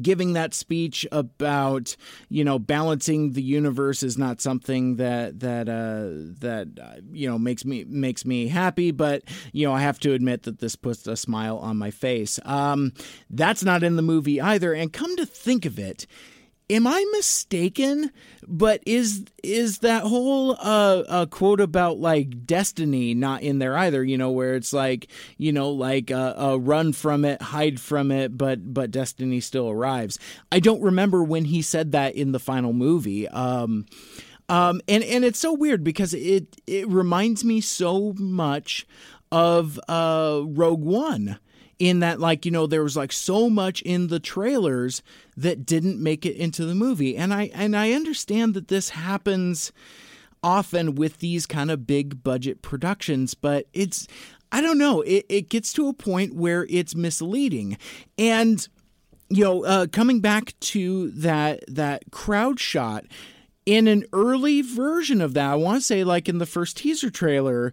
giving 0.00 0.32
that 0.34 0.54
speech 0.54 1.06
about 1.12 1.96
you 2.28 2.44
know 2.44 2.58
balancing 2.58 3.32
the 3.32 3.42
universe 3.42 4.02
is 4.02 4.18
not 4.18 4.40
something 4.40 4.96
that 4.96 5.40
that 5.40 5.68
uh, 5.68 6.34
that 6.40 6.68
uh, 6.80 7.00
you 7.12 7.28
know 7.28 7.38
makes 7.38 7.64
me 7.64 7.84
makes 7.84 8.24
me 8.24 8.48
happy 8.48 8.90
but 8.90 9.22
you 9.52 9.66
know 9.66 9.72
I 9.72 9.80
have 9.80 9.98
to 10.00 10.12
admit 10.12 10.42
that 10.44 10.58
this 10.58 10.76
puts 10.76 11.06
a 11.06 11.16
smile 11.16 11.58
on 11.58 11.76
my 11.76 11.90
face. 11.90 12.38
Um, 12.44 12.92
that's 13.30 13.64
not 13.64 13.82
in 13.82 13.96
the 13.96 14.02
movie 14.02 14.40
either 14.40 14.72
and 14.72 14.92
come 14.92 15.16
to 15.16 15.26
think 15.26 15.64
of 15.64 15.78
it 15.78 16.06
am 16.70 16.86
I 16.86 17.04
mistaken? 17.12 18.10
But 18.46 18.82
is 18.86 19.24
is 19.42 19.78
that 19.78 20.02
whole 20.02 20.52
uh, 20.52 21.02
uh, 21.08 21.26
quote 21.26 21.60
about 21.60 21.98
like 21.98 22.46
destiny 22.46 23.14
not 23.14 23.42
in 23.42 23.58
there 23.58 23.76
either? 23.76 24.04
You 24.04 24.18
know, 24.18 24.30
where 24.30 24.54
it's 24.54 24.72
like 24.72 25.08
you 25.38 25.52
know, 25.52 25.70
like 25.70 26.10
uh, 26.10 26.34
uh, 26.36 26.56
run 26.56 26.92
from 26.92 27.24
it, 27.24 27.40
hide 27.40 27.80
from 27.80 28.10
it, 28.10 28.36
but 28.36 28.74
but 28.74 28.90
destiny 28.90 29.40
still 29.40 29.70
arrives. 29.70 30.18
I 30.52 30.60
don't 30.60 30.82
remember 30.82 31.22
when 31.22 31.46
he 31.46 31.62
said 31.62 31.92
that 31.92 32.14
in 32.14 32.32
the 32.32 32.38
final 32.38 32.72
movie. 32.72 33.28
Um, 33.28 33.86
um, 34.48 34.80
and 34.88 35.02
and 35.04 35.24
it's 35.24 35.38
so 35.38 35.52
weird 35.52 35.84
because 35.84 36.12
it 36.12 36.56
it 36.66 36.88
reminds 36.88 37.44
me 37.44 37.60
so 37.60 38.14
much 38.18 38.86
of 39.32 39.80
uh, 39.88 40.42
Rogue 40.44 40.84
One 40.84 41.38
in 41.78 42.00
that 42.00 42.20
like 42.20 42.44
you 42.44 42.50
know 42.50 42.66
there 42.66 42.82
was 42.82 42.96
like 42.96 43.12
so 43.12 43.50
much 43.50 43.82
in 43.82 44.08
the 44.08 44.20
trailers 44.20 45.02
that 45.36 45.66
didn't 45.66 46.02
make 46.02 46.24
it 46.24 46.36
into 46.36 46.64
the 46.64 46.74
movie. 46.74 47.16
And 47.16 47.32
i 47.32 47.50
and 47.54 47.76
i 47.76 47.92
understand 47.92 48.54
that 48.54 48.68
this 48.68 48.90
happens 48.90 49.72
often 50.42 50.94
with 50.94 51.18
these 51.18 51.46
kind 51.46 51.70
of 51.70 51.86
big 51.86 52.22
budget 52.22 52.60
productions 52.60 53.32
but 53.32 53.66
it's 53.72 54.06
i 54.52 54.60
don't 54.60 54.76
know 54.76 55.00
it, 55.00 55.24
it 55.30 55.48
gets 55.48 55.72
to 55.72 55.88
a 55.88 55.94
point 55.94 56.34
where 56.34 56.66
it's 56.68 56.94
misleading. 56.94 57.76
And 58.18 58.66
you 59.30 59.44
know 59.44 59.64
uh, 59.64 59.86
coming 59.86 60.20
back 60.20 60.58
to 60.60 61.10
that 61.12 61.64
that 61.68 62.10
crowd 62.10 62.60
shot 62.60 63.06
in 63.66 63.88
an 63.88 64.04
early 64.12 64.62
version 64.62 65.20
of 65.20 65.34
that, 65.34 65.50
I 65.50 65.54
want 65.54 65.80
to 65.80 65.84
say 65.86 66.04
like 66.04 66.28
in 66.28 66.38
the 66.38 66.46
first 66.46 66.76
teaser 66.76 67.10
trailer, 67.10 67.72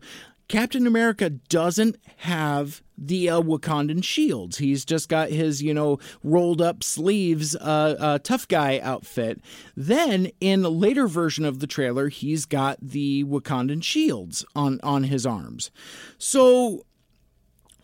Captain 0.51 0.85
America 0.85 1.29
doesn't 1.29 1.97
have 2.17 2.83
the 2.97 3.29
uh, 3.29 3.41
Wakandan 3.41 4.03
shields. 4.03 4.57
He's 4.57 4.83
just 4.83 5.07
got 5.07 5.29
his, 5.29 5.63
you 5.63 5.73
know, 5.73 5.97
rolled 6.25 6.61
up 6.61 6.83
sleeves, 6.83 7.55
uh, 7.55 7.95
uh, 7.97 8.19
tough 8.19 8.49
guy 8.49 8.77
outfit. 8.79 9.39
Then 9.77 10.29
in 10.41 10.65
a 10.65 10.69
later 10.69 11.07
version 11.07 11.45
of 11.45 11.59
the 11.59 11.67
trailer, 11.67 12.09
he's 12.09 12.45
got 12.45 12.77
the 12.81 13.23
Wakandan 13.23 13.81
shields 13.81 14.43
on 14.53 14.81
on 14.83 15.05
his 15.05 15.25
arms. 15.25 15.71
So 16.17 16.85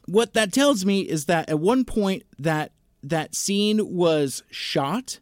what 0.05 0.33
that 0.33 0.51
tells 0.51 0.83
me 0.83 1.01
is 1.01 1.25
that 1.25 1.49
at 1.49 1.59
one 1.59 1.85
point 1.85 2.23
that 2.37 2.73
that 3.01 3.33
scene 3.33 3.95
was 3.95 4.43
shot 4.51 5.19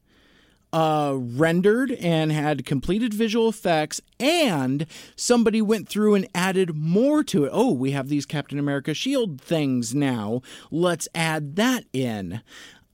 uh, 0.76 1.15
rendered 1.18 1.89
and 1.89 2.34
had 2.34 2.65
completed 2.65 3.14
visual 3.14 3.47
effects, 3.47 4.02
and 4.19 4.85
somebody 5.15 5.61
went 5.61 5.88
through 5.88 6.15
and 6.15 6.27
added 6.35 6.76
more 6.76 7.23
to 7.23 7.45
it. 7.45 7.49
Oh, 7.53 7.72
we 7.72 7.91
have 7.91 8.10
these 8.10 8.26
Captain 8.26 8.60
America 8.60 8.93
shield 8.93 9.39
things 9.39 9.95
now. 9.95 10.41
Let's 10.69 11.07
add 11.15 11.56
that 11.56 11.85
in. 11.93 12.41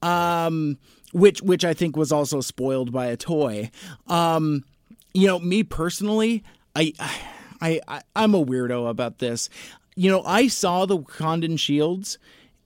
Um, 0.03 0.77
which 1.11 1.41
which 1.41 1.65
I 1.65 1.73
think 1.73 1.97
was 1.97 2.11
also 2.11 2.39
spoiled 2.39 2.91
by 2.91 3.07
a 3.07 3.17
toy. 3.17 3.71
Um, 4.07 4.63
you 5.15 5.25
know, 5.25 5.39
me 5.39 5.63
personally, 5.63 6.43
I, 6.75 6.93
I, 7.59 7.81
I 7.87 8.01
I'm 8.15 8.35
a 8.35 8.45
weirdo 8.45 8.91
about 8.91 9.17
this. 9.17 9.49
You 9.95 10.11
know, 10.11 10.21
I 10.23 10.49
saw 10.49 10.85
the 10.85 10.99
Wakandan 10.99 11.57
shields, 11.57 12.19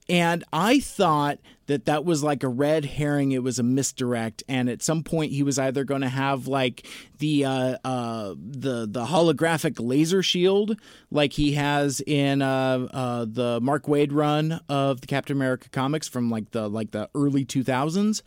and 0.08 0.44
I 0.52 0.80
thought 0.80 1.38
that 1.66 1.86
that 1.86 2.04
was 2.04 2.22
like 2.22 2.42
a 2.42 2.48
red 2.48 2.84
herring. 2.84 3.32
It 3.32 3.42
was 3.42 3.58
a 3.58 3.62
misdirect, 3.62 4.44
and 4.48 4.68
at 4.68 4.82
some 4.82 5.02
point 5.02 5.32
he 5.32 5.42
was 5.42 5.58
either 5.58 5.84
going 5.84 6.02
to 6.02 6.08
have 6.08 6.46
like 6.46 6.86
the 7.18 7.44
uh, 7.44 7.76
uh, 7.84 8.34
the 8.38 8.86
the 8.86 9.06
holographic 9.06 9.76
laser 9.78 10.22
shield, 10.22 10.78
like 11.10 11.32
he 11.32 11.52
has 11.52 12.00
in 12.06 12.40
uh, 12.40 12.88
uh, 12.92 13.26
the 13.28 13.60
Mark 13.60 13.86
Waid 13.86 14.12
run 14.12 14.60
of 14.68 15.00
the 15.00 15.06
Captain 15.06 15.36
America 15.36 15.68
comics 15.70 16.06
from 16.06 16.30
like 16.30 16.52
the 16.52 16.68
like 16.68 16.92
the 16.92 17.08
early 17.14 17.44
two 17.44 17.64
thousands, 17.64 18.22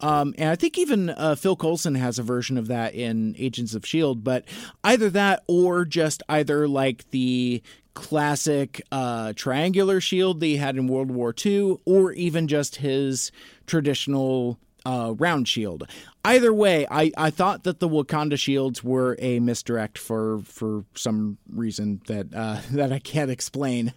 um, 0.00 0.34
and 0.38 0.50
I 0.50 0.56
think 0.56 0.78
even 0.78 1.10
uh, 1.10 1.34
Phil 1.34 1.56
Coulson 1.56 1.96
has 1.96 2.18
a 2.18 2.22
version 2.22 2.56
of 2.56 2.68
that 2.68 2.94
in 2.94 3.34
Agents 3.38 3.74
of 3.74 3.84
Shield. 3.84 4.22
But 4.22 4.44
either 4.84 5.10
that 5.10 5.42
or 5.48 5.84
just 5.84 6.22
either 6.28 6.68
like 6.68 7.10
the 7.10 7.62
classic 7.94 8.82
uh, 8.92 9.32
triangular 9.34 10.00
shield 10.00 10.40
that 10.40 10.46
he 10.46 10.56
had 10.56 10.76
in 10.76 10.86
World 10.86 11.10
War 11.10 11.34
II, 11.44 11.76
or 11.84 12.12
even 12.12 12.48
just 12.48 12.76
his 12.76 13.32
traditional 13.66 14.58
uh, 14.84 15.14
round 15.16 15.48
shield. 15.48 15.88
Either 16.24 16.52
way, 16.52 16.86
I, 16.90 17.10
I 17.16 17.30
thought 17.30 17.64
that 17.64 17.80
the 17.80 17.88
Wakanda 17.88 18.38
shields 18.38 18.84
were 18.84 19.16
a 19.18 19.40
misdirect 19.40 19.98
for 19.98 20.40
for 20.40 20.84
some 20.94 21.38
reason 21.50 22.00
that 22.06 22.34
uh, 22.34 22.60
that 22.72 22.92
I 22.92 22.98
can't 22.98 23.30
explain. 23.30 23.94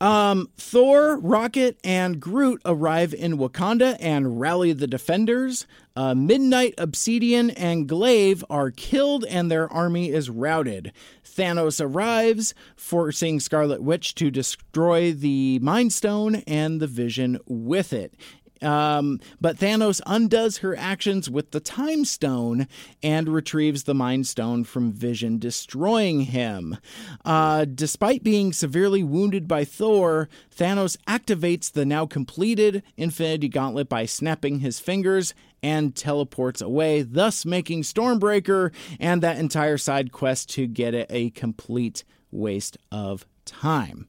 Um, 0.00 0.48
Thor, 0.56 1.18
Rocket, 1.18 1.78
and 1.82 2.20
Groot 2.20 2.62
arrive 2.64 3.12
in 3.12 3.36
Wakanda 3.36 3.96
and 4.00 4.40
rally 4.40 4.72
the 4.72 4.86
defenders. 4.86 5.66
Uh, 5.96 6.14
Midnight, 6.14 6.74
Obsidian, 6.78 7.50
and 7.50 7.88
Glaive 7.88 8.44
are 8.48 8.70
killed 8.70 9.24
and 9.24 9.50
their 9.50 9.68
army 9.72 10.10
is 10.10 10.30
routed. 10.30 10.92
Thanos 11.24 11.80
arrives, 11.84 12.54
forcing 12.76 13.40
Scarlet 13.40 13.82
Witch 13.82 14.14
to 14.16 14.30
destroy 14.30 15.12
the 15.12 15.58
Mind 15.60 15.92
Stone 15.92 16.36
and 16.46 16.80
the 16.80 16.86
Vision 16.86 17.38
with 17.46 17.92
it. 17.92 18.14
Um, 18.62 19.20
but 19.40 19.58
Thanos 19.58 20.00
undoes 20.06 20.58
her 20.58 20.76
actions 20.76 21.30
with 21.30 21.50
the 21.50 21.60
Time 21.60 22.04
Stone 22.04 22.66
and 23.02 23.28
retrieves 23.28 23.84
the 23.84 23.94
Mind 23.94 24.26
Stone 24.26 24.64
from 24.64 24.92
Vision, 24.92 25.38
destroying 25.38 26.22
him. 26.22 26.76
Uh, 27.24 27.64
despite 27.64 28.22
being 28.22 28.52
severely 28.52 29.02
wounded 29.02 29.46
by 29.46 29.64
Thor, 29.64 30.28
Thanos 30.54 30.96
activates 31.06 31.72
the 31.72 31.84
now 31.84 32.06
completed 32.06 32.82
Infinity 32.96 33.48
Gauntlet 33.48 33.88
by 33.88 34.06
snapping 34.06 34.60
his 34.60 34.80
fingers 34.80 35.34
and 35.62 35.94
teleports 35.94 36.60
away, 36.60 37.02
thus 37.02 37.44
making 37.44 37.82
Stormbreaker 37.82 38.72
and 39.00 39.22
that 39.22 39.38
entire 39.38 39.78
side 39.78 40.12
quest 40.12 40.50
to 40.50 40.66
get 40.66 40.94
it 40.94 41.06
a 41.10 41.30
complete 41.30 42.04
waste 42.30 42.76
of 42.92 43.26
time. 43.44 44.06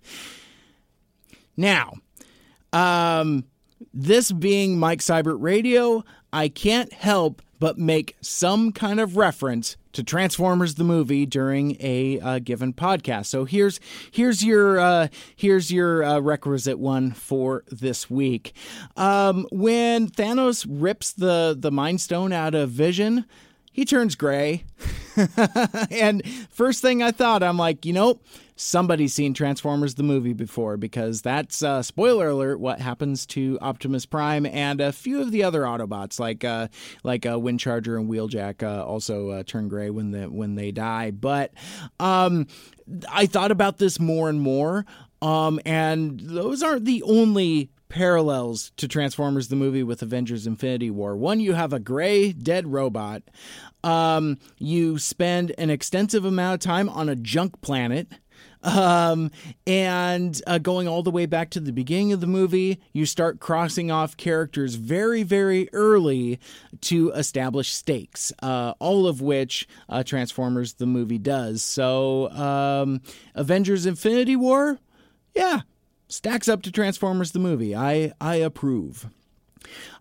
Now, 1.57 1.93
um, 2.71 3.45
this 3.93 4.31
being 4.31 4.77
Mike 4.77 4.99
Seibert 4.99 5.37
Radio, 5.39 6.03
I 6.31 6.49
can't 6.49 6.91
help 6.93 7.41
but 7.59 7.77
make 7.77 8.15
some 8.21 8.71
kind 8.71 8.99
of 8.99 9.17
reference 9.17 9.75
to 9.91 10.03
Transformers 10.03 10.75
the 10.75 10.83
movie 10.83 11.25
during 11.25 11.75
a 11.81 12.19
uh, 12.19 12.39
given 12.39 12.73
podcast. 12.73 13.25
So 13.25 13.45
here's 13.45 13.79
here's 14.11 14.43
your 14.43 14.79
uh, 14.79 15.07
here's 15.35 15.71
your 15.71 16.03
uh, 16.03 16.19
requisite 16.19 16.79
one 16.79 17.11
for 17.11 17.63
this 17.69 18.09
week. 18.09 18.53
Um, 18.95 19.45
when 19.51 20.07
Thanos 20.07 20.65
rips 20.69 21.11
the 21.11 21.55
the 21.57 21.71
Mind 21.71 22.01
Stone 22.01 22.31
out 22.31 22.55
of 22.55 22.69
Vision, 22.69 23.25
he 23.71 23.83
turns 23.83 24.15
gray. 24.15 24.63
and 25.91 26.25
first 26.49 26.81
thing 26.81 27.03
I 27.03 27.11
thought, 27.11 27.43
I'm 27.43 27.57
like, 27.57 27.85
you 27.85 27.93
know, 27.93 28.19
somebody's 28.59 29.13
seen 29.13 29.33
Transformers 29.33 29.95
the 29.95 30.03
movie 30.03 30.33
before 30.33 30.75
because 30.75 31.21
that's 31.21 31.63
uh, 31.63 31.81
spoiler 31.81 32.27
alert 32.27 32.59
what 32.59 32.81
happens 32.81 33.25
to 33.27 33.57
Optimus 33.61 34.05
Prime 34.05 34.45
and 34.45 34.81
a 34.81 34.91
few 34.91 35.21
of 35.21 35.31
the 35.31 35.43
other 35.43 35.61
Autobots 35.61 36.19
like 36.19 36.43
uh, 36.43 36.67
like 37.03 37.25
uh, 37.25 37.37
Windcharger 37.37 37.97
and 37.97 38.09
Wheeljack 38.09 38.61
uh, 38.61 38.85
also 38.85 39.29
uh, 39.29 39.43
turn 39.43 39.69
gray 39.69 39.89
when 39.89 40.11
the 40.11 40.29
when 40.29 40.55
they 40.55 40.71
die. 40.71 41.11
But 41.11 41.53
um, 41.99 42.47
I 43.09 43.25
thought 43.27 43.51
about 43.51 43.77
this 43.77 43.99
more 43.99 44.29
and 44.29 44.41
more. 44.41 44.85
Um, 45.21 45.59
and 45.65 46.19
those 46.19 46.61
aren't 46.61 46.85
the 46.85 47.03
only 47.03 47.69
parallels 47.89 48.71
to 48.77 48.87
Transformers 48.87 49.47
the 49.47 49.55
movie 49.55 49.83
with 49.83 50.01
Avengers 50.01 50.45
Infinity 50.45 50.91
War. 50.91 51.15
One, 51.15 51.39
you 51.39 51.53
have 51.53 51.73
a 51.73 51.79
gray, 51.79 52.31
dead 52.31 52.67
robot. 52.67 53.23
Um, 53.83 54.37
you 54.59 54.97
spend 54.97 55.53
an 55.57 55.69
extensive 55.69 56.23
amount 56.23 56.55
of 56.55 56.59
time 56.59 56.89
on 56.89 57.09
a 57.09 57.15
junk 57.15 57.61
planet. 57.61 58.07
Um, 58.61 59.31
and 59.65 60.41
uh, 60.45 60.57
going 60.57 60.87
all 60.87 61.03
the 61.03 61.11
way 61.11 61.25
back 61.25 61.49
to 61.51 61.59
the 61.59 61.71
beginning 61.71 62.11
of 62.11 62.19
the 62.21 62.27
movie, 62.27 62.79
you 62.91 63.05
start 63.05 63.39
crossing 63.39 63.89
off 63.89 64.17
characters 64.17 64.75
very, 64.75 65.23
very 65.23 65.69
early 65.73 66.39
to 66.81 67.11
establish 67.11 67.71
stakes, 67.73 68.33
uh, 68.41 68.73
all 68.79 69.07
of 69.07 69.21
which 69.21 69.67
uh, 69.87 70.03
Transformers 70.03 70.73
the 70.73 70.85
movie 70.85 71.17
does. 71.17 71.63
So, 71.63 72.29
um, 72.31 73.01
Avengers 73.35 73.85
Infinity 73.85 74.35
War, 74.35 74.79
yeah, 75.33 75.61
stacks 76.07 76.49
up 76.49 76.61
to 76.63 76.71
Transformers 76.71 77.31
the 77.31 77.39
movie. 77.39 77.75
I 77.75 78.13
I 78.19 78.35
approve. 78.35 79.07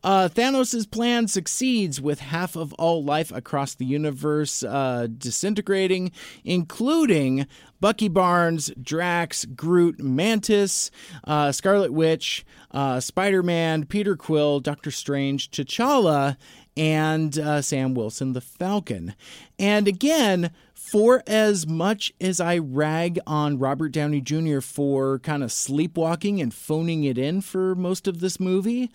Uh, 0.02 0.28
Thanos' 0.28 0.90
plan 0.90 1.28
succeeds 1.28 2.00
with 2.00 2.20
half 2.20 2.56
of 2.56 2.72
all 2.74 3.04
life 3.04 3.32
across 3.32 3.74
the 3.74 3.84
universe 3.84 4.62
uh, 4.62 5.08
disintegrating, 5.18 6.12
including 6.44 7.46
Bucky 7.80 8.08
Barnes, 8.08 8.70
Drax, 8.80 9.44
Groot, 9.44 10.00
Mantis, 10.00 10.90
uh, 11.24 11.52
Scarlet 11.52 11.92
Witch, 11.92 12.44
uh, 12.70 13.00
Spider 13.00 13.42
Man, 13.42 13.84
Peter 13.84 14.16
Quill, 14.16 14.60
Doctor 14.60 14.90
Strange, 14.90 15.50
T'Challa, 15.50 16.36
and 16.76 17.38
uh, 17.38 17.60
Sam 17.60 17.94
Wilson, 17.94 18.32
the 18.32 18.40
Falcon. 18.40 19.14
And 19.58 19.88
again, 19.88 20.52
for 20.74 21.22
as 21.26 21.66
much 21.66 22.14
as 22.20 22.40
I 22.40 22.58
rag 22.58 23.18
on 23.26 23.58
Robert 23.58 23.90
Downey 23.90 24.20
Jr. 24.20 24.60
for 24.60 25.18
kind 25.18 25.42
of 25.42 25.52
sleepwalking 25.52 26.40
and 26.40 26.54
phoning 26.54 27.04
it 27.04 27.18
in 27.18 27.40
for 27.40 27.74
most 27.74 28.06
of 28.06 28.20
this 28.20 28.38
movie, 28.40 28.90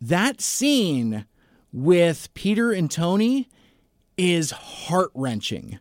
that 0.00 0.40
scene 0.40 1.26
with 1.72 2.32
Peter 2.34 2.72
and 2.72 2.90
Tony 2.90 3.48
is 4.16 4.50
heart 4.50 5.10
wrenching. 5.14 5.78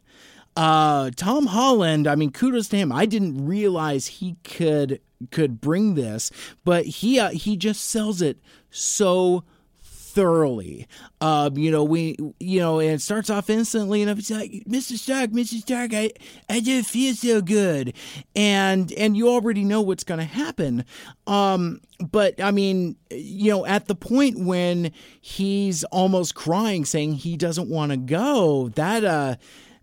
Uh, 0.56 1.12
Tom 1.16 1.48
Holland, 1.48 2.08
I 2.08 2.16
mean, 2.16 2.32
kudos 2.32 2.68
to 2.70 2.78
him. 2.78 2.92
I 2.92 3.06
didn't 3.06 3.46
realize 3.46 4.08
he 4.08 4.36
could 4.44 5.02
could 5.32 5.60
bring 5.60 5.96
this, 5.96 6.32
but 6.64 6.86
he 6.86 7.20
uh, 7.20 7.30
he 7.30 7.58
just 7.58 7.84
sells 7.84 8.22
it 8.22 8.38
so 8.70 9.44
thoroughly. 10.20 10.86
Um, 11.22 11.58
you 11.58 11.72
know, 11.72 11.86
we, 11.86 12.18
you 12.42 12.60
know, 12.60 12.82
and 12.82 12.92
it 12.92 13.02
starts 13.02 13.30
off 13.30 13.50
instantly, 13.50 14.02
and 14.02 14.12
it's 14.12 14.30
like, 14.30 14.52
Mr. 14.68 14.98
Stark, 14.98 15.30
Mr. 15.30 15.62
Stark, 15.62 15.94
I, 15.94 16.12
I 16.50 16.60
just 16.60 16.90
feel 16.90 17.14
so 17.14 17.42
good, 17.42 17.94
and 18.36 18.92
and 18.92 19.16
you 19.16 19.30
already 19.30 19.64
know 19.64 19.80
what's 19.80 20.04
going 20.04 20.20
to 20.20 20.26
happen. 20.26 20.84
Um, 21.26 21.80
but 22.00 22.42
I 22.42 22.52
mean, 22.52 22.98
you 23.10 23.52
know, 23.52 23.66
at 23.66 23.88
the 23.88 23.96
point 23.96 24.40
when 24.40 24.92
he's 25.22 25.86
almost 25.86 26.36
crying, 26.36 26.84
saying 26.84 27.14
he 27.14 27.38
doesn't 27.38 27.70
want 27.70 27.94
to 27.94 27.98
go, 27.98 28.68
that 28.76 29.06
uh, 29.06 29.36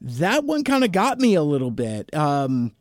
that 0.03 0.45
one 0.45 0.65
kind 0.65 0.85
of 0.85 0.93
got 0.93 1.19
me 1.19 1.35
a 1.35 1.43
little 1.43 1.71
bit. 1.71 2.15
Um, 2.15 2.73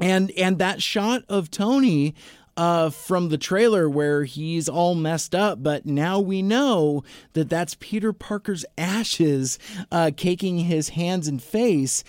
and 0.00 0.32
and 0.32 0.58
that 0.58 0.82
shot 0.82 1.22
of 1.28 1.52
Tony 1.52 2.16
uh, 2.60 2.90
from 2.90 3.30
the 3.30 3.38
trailer 3.38 3.88
where 3.88 4.24
he's 4.24 4.68
all 4.68 4.94
messed 4.94 5.34
up, 5.34 5.62
but 5.62 5.86
now 5.86 6.20
we 6.20 6.42
know 6.42 7.02
that 7.32 7.48
that's 7.48 7.74
Peter 7.80 8.12
Parker's 8.12 8.66
ashes 8.76 9.58
uh, 9.90 10.10
caking 10.14 10.58
his 10.58 10.90
hands 10.90 11.26
and 11.26 11.42
face. 11.42 12.04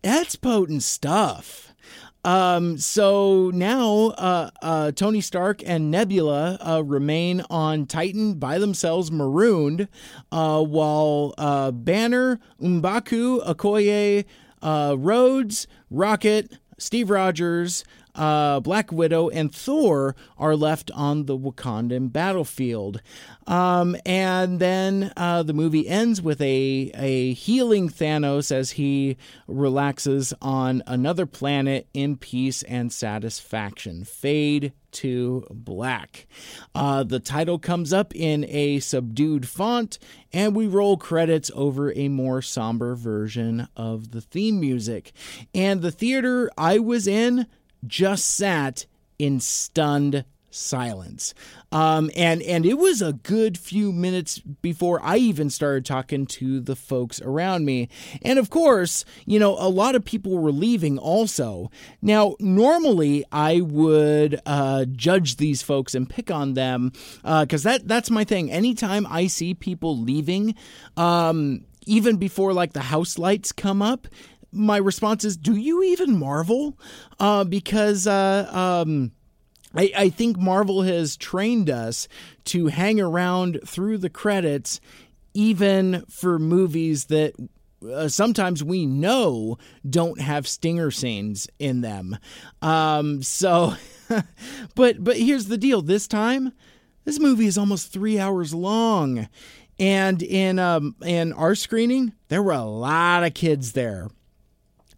That's 0.00 0.34
potent 0.34 0.82
stuff. 0.82 1.74
Um, 2.24 2.78
so 2.78 3.50
now 3.52 4.14
uh, 4.16 4.50
uh, 4.62 4.92
Tony 4.92 5.20
Stark 5.20 5.60
and 5.66 5.90
Nebula 5.90 6.56
uh, 6.66 6.82
remain 6.82 7.42
on 7.50 7.84
Titan 7.84 8.36
by 8.36 8.58
themselves, 8.58 9.12
marooned, 9.12 9.88
uh, 10.32 10.62
while 10.62 11.34
uh, 11.36 11.70
Banner, 11.70 12.40
M'Baku, 12.62 13.46
Okoye, 13.46 14.24
uh, 14.62 14.96
Rhodes, 14.98 15.66
Rocket, 15.90 16.56
Steve 16.78 17.10
Rogers, 17.10 17.84
uh, 18.16 18.60
Black 18.60 18.90
Widow, 18.90 19.28
and 19.28 19.54
Thor 19.54 20.16
are 20.38 20.56
left 20.56 20.90
on 20.92 21.26
the 21.26 21.38
Wakandan 21.38 22.12
battlefield. 22.12 23.02
Um, 23.46 23.96
and 24.04 24.58
then 24.58 25.12
uh, 25.16 25.42
the 25.42 25.52
movie 25.52 25.86
ends 25.86 26.20
with 26.20 26.40
a, 26.40 26.90
a 26.94 27.34
healing 27.34 27.88
Thanos 27.88 28.50
as 28.50 28.72
he 28.72 29.16
relaxes 29.46 30.34
on 30.42 30.82
another 30.86 31.26
planet 31.26 31.86
in 31.94 32.16
peace 32.16 32.62
and 32.64 32.92
satisfaction. 32.92 34.04
Fade 34.04 34.72
to 34.96 35.46
black. 35.50 36.26
Uh, 36.74 37.02
the 37.02 37.20
title 37.20 37.58
comes 37.58 37.92
up 37.92 38.14
in 38.16 38.46
a 38.48 38.80
subdued 38.80 39.46
font, 39.46 39.98
and 40.32 40.56
we 40.56 40.66
roll 40.66 40.96
credits 40.96 41.50
over 41.54 41.92
a 41.94 42.08
more 42.08 42.40
somber 42.40 42.94
version 42.94 43.68
of 43.76 44.12
the 44.12 44.22
theme 44.22 44.58
music. 44.58 45.12
And 45.54 45.82
the 45.82 45.90
theater 45.92 46.50
I 46.56 46.78
was 46.78 47.06
in 47.06 47.46
just 47.86 48.26
sat 48.26 48.86
in 49.18 49.40
stunned 49.40 50.24
silence. 50.56 51.34
Um, 51.70 52.10
and 52.16 52.42
and 52.42 52.64
it 52.64 52.78
was 52.78 53.02
a 53.02 53.12
good 53.12 53.58
few 53.58 53.92
minutes 53.92 54.38
before 54.38 55.00
I 55.02 55.18
even 55.18 55.50
started 55.50 55.84
talking 55.84 56.26
to 56.26 56.60
the 56.60 56.76
folks 56.76 57.20
around 57.20 57.64
me. 57.64 57.88
And 58.22 58.38
of 58.38 58.50
course, 58.50 59.04
you 59.26 59.38
know, 59.38 59.56
a 59.58 59.68
lot 59.68 59.94
of 59.94 60.04
people 60.04 60.38
were 60.38 60.52
leaving 60.52 60.98
also. 60.98 61.70
Now, 62.00 62.36
normally 62.40 63.24
I 63.30 63.60
would 63.60 64.40
uh, 64.46 64.86
judge 64.86 65.36
these 65.36 65.62
folks 65.62 65.94
and 65.94 66.08
pick 66.08 66.30
on 66.30 66.54
them 66.54 66.92
because 67.22 67.66
uh, 67.66 67.70
that 67.70 67.88
that's 67.88 68.10
my 68.10 68.24
thing. 68.24 68.50
Anytime 68.50 69.06
I 69.08 69.26
see 69.26 69.54
people 69.54 69.98
leaving, 69.98 70.54
um, 70.96 71.64
even 71.86 72.16
before 72.16 72.52
like 72.52 72.72
the 72.72 72.80
house 72.80 73.18
lights 73.18 73.52
come 73.52 73.82
up, 73.82 74.08
my 74.56 74.78
response 74.78 75.24
is, 75.24 75.36
"Do 75.36 75.54
you 75.54 75.82
even 75.82 76.18
marvel?" 76.18 76.78
Uh, 77.20 77.44
because 77.44 78.06
uh, 78.06 78.48
um, 78.52 79.12
I, 79.74 79.92
I 79.96 80.08
think 80.08 80.38
Marvel 80.38 80.82
has 80.82 81.16
trained 81.16 81.68
us 81.68 82.08
to 82.46 82.68
hang 82.68 83.00
around 83.00 83.60
through 83.66 83.98
the 83.98 84.10
credits, 84.10 84.80
even 85.34 86.04
for 86.08 86.38
movies 86.38 87.06
that 87.06 87.34
uh, 87.86 88.08
sometimes 88.08 88.64
we 88.64 88.86
know 88.86 89.58
don't 89.88 90.20
have 90.20 90.48
stinger 90.48 90.90
scenes 90.90 91.46
in 91.58 91.82
them. 91.82 92.16
Um, 92.62 93.22
so, 93.22 93.74
but 94.74 95.04
but 95.04 95.18
here's 95.18 95.46
the 95.46 95.58
deal. 95.58 95.82
This 95.82 96.08
time, 96.08 96.52
this 97.04 97.20
movie 97.20 97.46
is 97.46 97.58
almost 97.58 97.92
three 97.92 98.18
hours 98.18 98.54
long, 98.54 99.28
and 99.78 100.22
in 100.22 100.58
um 100.58 100.96
in 101.04 101.34
our 101.34 101.54
screening, 101.54 102.14
there 102.28 102.42
were 102.42 102.52
a 102.52 102.62
lot 102.62 103.24
of 103.24 103.34
kids 103.34 103.72
there 103.72 104.08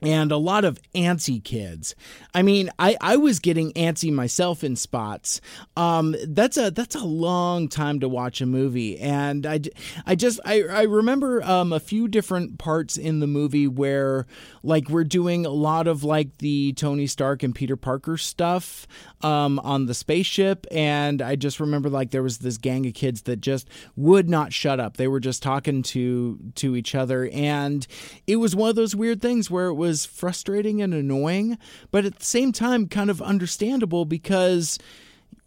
and 0.03 0.31
a 0.31 0.37
lot 0.37 0.65
of 0.65 0.81
antsy 0.95 1.43
kids. 1.43 1.95
I 2.35 2.43
mean, 2.43 2.71
I, 2.79 2.97
I 3.01 3.17
was 3.17 3.39
getting 3.39 3.73
antsy 3.73 4.13
myself 4.13 4.63
in 4.63 4.77
spots. 4.77 5.41
Um, 5.77 6.15
that's 6.27 6.57
a 6.57 6.71
that's 6.71 6.95
a 6.95 7.05
long 7.05 7.69
time 7.69 8.01
to 8.01 8.09
watch 8.09 8.41
a 8.41 8.47
movie, 8.47 8.99
and 8.99 9.47
I, 9.47 9.61
I 10.07 10.15
just 10.15 10.41
I, 10.45 10.63
I 10.63 10.83
remember 10.83 11.43
um, 11.43 11.73
a 11.73 11.81
few 11.81 12.09
different 12.09 12.59
parts 12.59 12.97
in 12.97 13.21
the 13.21 13.27
movie 13.27 13.67
where 13.67 14.27
like 14.63 14.89
we're 14.89 15.05
doing 15.05 15.47
a 15.47 15.51
lot 15.51 15.87
of 15.87 16.05
like 16.05 16.39
the 16.39 16.73
Tony 16.75 17.07
Stark 17.07 17.43
and 17.43 17.55
Peter 17.55 17.77
Parker 17.77 18.17
stuff 18.17 18.87
um, 19.23 19.59
on 19.61 19.87
the 19.87 19.95
spaceship, 19.95 20.67
and 20.71 21.21
I 21.21 21.37
just 21.37 21.61
remember 21.61 21.89
like 21.89 22.11
there 22.11 22.23
was 22.23 22.39
this 22.39 22.59
gang 22.59 22.87
of 22.87 22.95
kids 22.95 23.23
that 23.23 23.41
just 23.41 23.69
would 23.97 24.29
not 24.29 24.53
shut 24.53 24.79
up. 24.81 24.97
They 24.97 25.09
were 25.09 25.21
just 25.21 25.43
talking 25.43 25.83
to 25.85 26.39
to 26.57 26.77
each 26.77 26.95
other, 26.95 27.29
and 27.33 27.87
it 28.27 28.37
was 28.37 28.55
one 28.55 28.71
of 28.71 28.77
those 28.77 28.95
weird 28.95 29.21
things 29.21 29.51
where 29.51 29.69
it 29.69 29.75
was 29.75 29.88
was 29.89 30.05
frustrating 30.05 30.83
and 30.83 30.93
annoying, 30.93 31.59
but 31.91 32.05
at 32.05 32.19
the 32.19 32.25
same 32.25 32.53
time, 32.53 32.89
kind 32.89 33.09
of 33.09 33.23
understandable 33.23 34.05
because 34.05 34.79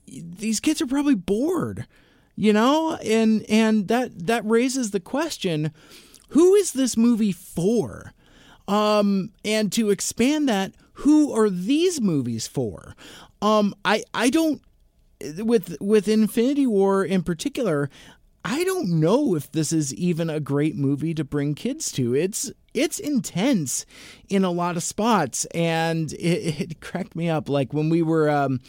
these 0.07 0.59
kids 0.59 0.81
are 0.81 0.87
probably 0.87 1.15
bored, 1.15 1.85
you 2.35 2.51
know, 2.51 2.95
and 3.03 3.45
and 3.47 3.87
that 3.87 4.27
that 4.27 4.43
raises 4.45 4.91
the 4.91 4.99
question: 4.99 5.71
Who 6.29 6.55
is 6.55 6.73
this 6.73 6.97
movie 6.97 7.31
for? 7.31 8.13
Um, 8.67 9.31
and 9.45 9.71
to 9.73 9.89
expand 9.89 10.49
that, 10.49 10.73
who 10.93 11.31
are 11.33 11.49
these 11.49 12.01
movies 12.01 12.47
for? 12.47 12.95
Um, 13.41 13.75
I 13.85 14.03
I 14.13 14.31
don't 14.31 14.61
with 15.37 15.77
with 15.79 16.07
Infinity 16.07 16.65
War 16.65 17.05
in 17.05 17.21
particular, 17.21 17.89
I 18.43 18.63
don't 18.63 18.99
know 18.99 19.35
if 19.35 19.51
this 19.51 19.71
is 19.71 19.93
even 19.93 20.29
a 20.29 20.39
great 20.39 20.75
movie 20.75 21.13
to 21.13 21.23
bring 21.23 21.53
kids 21.53 21.91
to. 21.93 22.15
It's 22.15 22.51
it's 22.73 22.99
intense 22.99 23.85
in 24.29 24.43
a 24.43 24.51
lot 24.51 24.77
of 24.77 24.83
spots, 24.83 25.45
and 25.45 26.13
it, 26.13 26.59
it 26.61 26.81
cracked 26.81 27.15
me 27.15 27.29
up. 27.29 27.49
Like 27.49 27.73
when 27.73 27.89
we 27.89 28.01
were. 28.01 28.29
Um, 28.29 28.61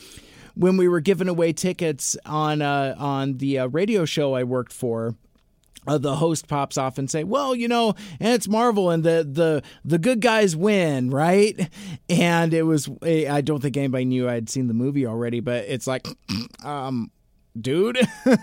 when 0.54 0.76
we 0.76 0.86
were 0.86 1.00
giving 1.00 1.28
away 1.28 1.50
tickets 1.54 2.14
on 2.26 2.60
uh, 2.60 2.94
on 2.98 3.38
the 3.38 3.60
uh, 3.60 3.68
radio 3.68 4.04
show 4.04 4.34
I 4.34 4.44
worked 4.44 4.74
for, 4.74 5.14
uh, 5.86 5.98
the 5.98 6.16
host 6.16 6.46
pops 6.46 6.78
off 6.78 6.98
and 6.98 7.10
say, 7.10 7.24
"Well, 7.24 7.54
you 7.54 7.68
know, 7.68 7.94
it's 8.20 8.48
Marvel, 8.48 8.90
and 8.90 9.02
the 9.02 9.26
the 9.28 9.62
the 9.84 9.98
good 9.98 10.20
guys 10.20 10.54
win, 10.54 11.10
right?" 11.10 11.68
And 12.08 12.54
it 12.54 12.62
was 12.62 12.88
I 13.02 13.40
don't 13.40 13.60
think 13.60 13.76
anybody 13.76 14.04
knew 14.04 14.28
I'd 14.28 14.48
seen 14.48 14.68
the 14.68 14.74
movie 14.74 15.06
already, 15.06 15.40
but 15.40 15.64
it's 15.64 15.86
like, 15.86 16.06
um, 16.64 17.10
dude. 17.58 17.98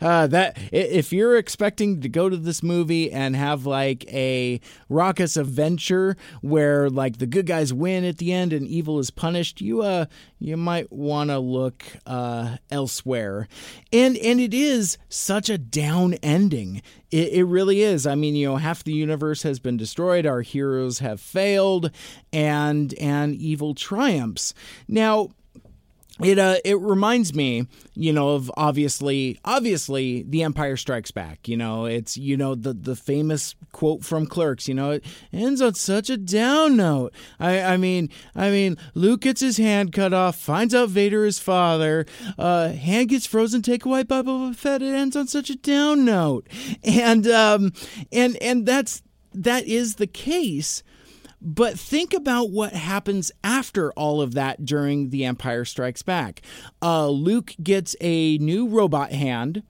Uh, 0.00 0.26
that 0.26 0.56
if 0.72 1.12
you're 1.12 1.36
expecting 1.36 2.00
to 2.00 2.08
go 2.08 2.28
to 2.28 2.36
this 2.36 2.62
movie 2.62 3.10
and 3.10 3.34
have 3.34 3.66
like 3.66 4.04
a 4.12 4.60
raucous 4.88 5.36
adventure 5.36 6.16
where 6.42 6.88
like 6.88 7.18
the 7.18 7.26
good 7.26 7.46
guys 7.46 7.72
win 7.72 8.04
at 8.04 8.18
the 8.18 8.32
end 8.32 8.52
and 8.52 8.68
evil 8.68 8.98
is 8.98 9.10
punished 9.10 9.60
you 9.60 9.82
uh 9.82 10.04
you 10.38 10.56
might 10.56 10.90
want 10.92 11.30
to 11.30 11.38
look 11.38 11.84
uh 12.06 12.56
elsewhere. 12.70 13.48
And 13.92 14.16
and 14.18 14.40
it 14.40 14.54
is 14.54 14.98
such 15.08 15.48
a 15.48 15.58
down 15.58 16.14
ending. 16.14 16.82
It, 17.10 17.32
it 17.32 17.44
really 17.44 17.82
is. 17.82 18.06
I 18.06 18.14
mean 18.14 18.36
you 18.36 18.48
know 18.48 18.56
half 18.56 18.84
the 18.84 18.92
universe 18.92 19.42
has 19.42 19.58
been 19.58 19.76
destroyed 19.76 20.26
our 20.26 20.42
heroes 20.42 21.00
have 21.00 21.20
failed 21.20 21.90
and 22.32 22.94
and 22.94 23.34
evil 23.34 23.74
triumphs. 23.74 24.54
Now 24.86 25.30
it 26.22 26.38
uh 26.38 26.56
it 26.64 26.78
reminds 26.80 27.34
me 27.34 27.66
you 27.94 28.12
know 28.12 28.30
of 28.30 28.50
obviously 28.56 29.38
obviously 29.44 30.22
the 30.22 30.42
empire 30.42 30.76
strikes 30.76 31.10
back 31.10 31.46
you 31.46 31.56
know 31.56 31.84
it's 31.84 32.16
you 32.16 32.36
know 32.36 32.54
the 32.54 32.72
the 32.72 32.96
famous 32.96 33.54
quote 33.72 34.04
from 34.04 34.26
clerks 34.26 34.66
you 34.68 34.74
know 34.74 34.92
it 34.92 35.04
ends 35.32 35.60
on 35.60 35.74
such 35.74 36.08
a 36.08 36.16
down 36.16 36.76
note. 36.76 37.12
I 37.38 37.60
i 37.62 37.76
mean 37.76 38.08
i 38.34 38.50
mean 38.50 38.76
luke 38.94 39.22
gets 39.22 39.40
his 39.40 39.58
hand 39.58 39.92
cut 39.92 40.14
off 40.14 40.36
finds 40.36 40.74
out 40.74 40.88
vader 40.88 41.24
is 41.24 41.38
father 41.38 42.06
uh 42.38 42.70
hand 42.70 43.10
gets 43.10 43.26
frozen 43.26 43.62
take 43.62 43.84
away 43.84 44.02
by 44.02 44.22
boba 44.22 44.54
fett 44.54 44.82
it 44.82 44.94
ends 44.94 45.16
on 45.16 45.26
such 45.26 45.50
a 45.50 45.56
down 45.56 46.04
note. 46.04 46.48
And 46.82 47.26
um 47.26 47.72
and 48.12 48.36
and 48.40 48.66
that's 48.66 49.02
that 49.34 49.66
is 49.66 49.96
the 49.96 50.06
case 50.06 50.82
but 51.40 51.78
think 51.78 52.14
about 52.14 52.50
what 52.50 52.72
happens 52.72 53.30
after 53.44 53.92
all 53.92 54.20
of 54.20 54.34
that 54.34 54.64
during 54.64 55.10
The 55.10 55.24
Empire 55.24 55.64
Strikes 55.64 56.02
Back. 56.02 56.42
Uh, 56.82 57.08
Luke 57.08 57.54
gets 57.62 57.94
a 58.00 58.38
new 58.38 58.66
robot 58.68 59.12
hand. 59.12 59.62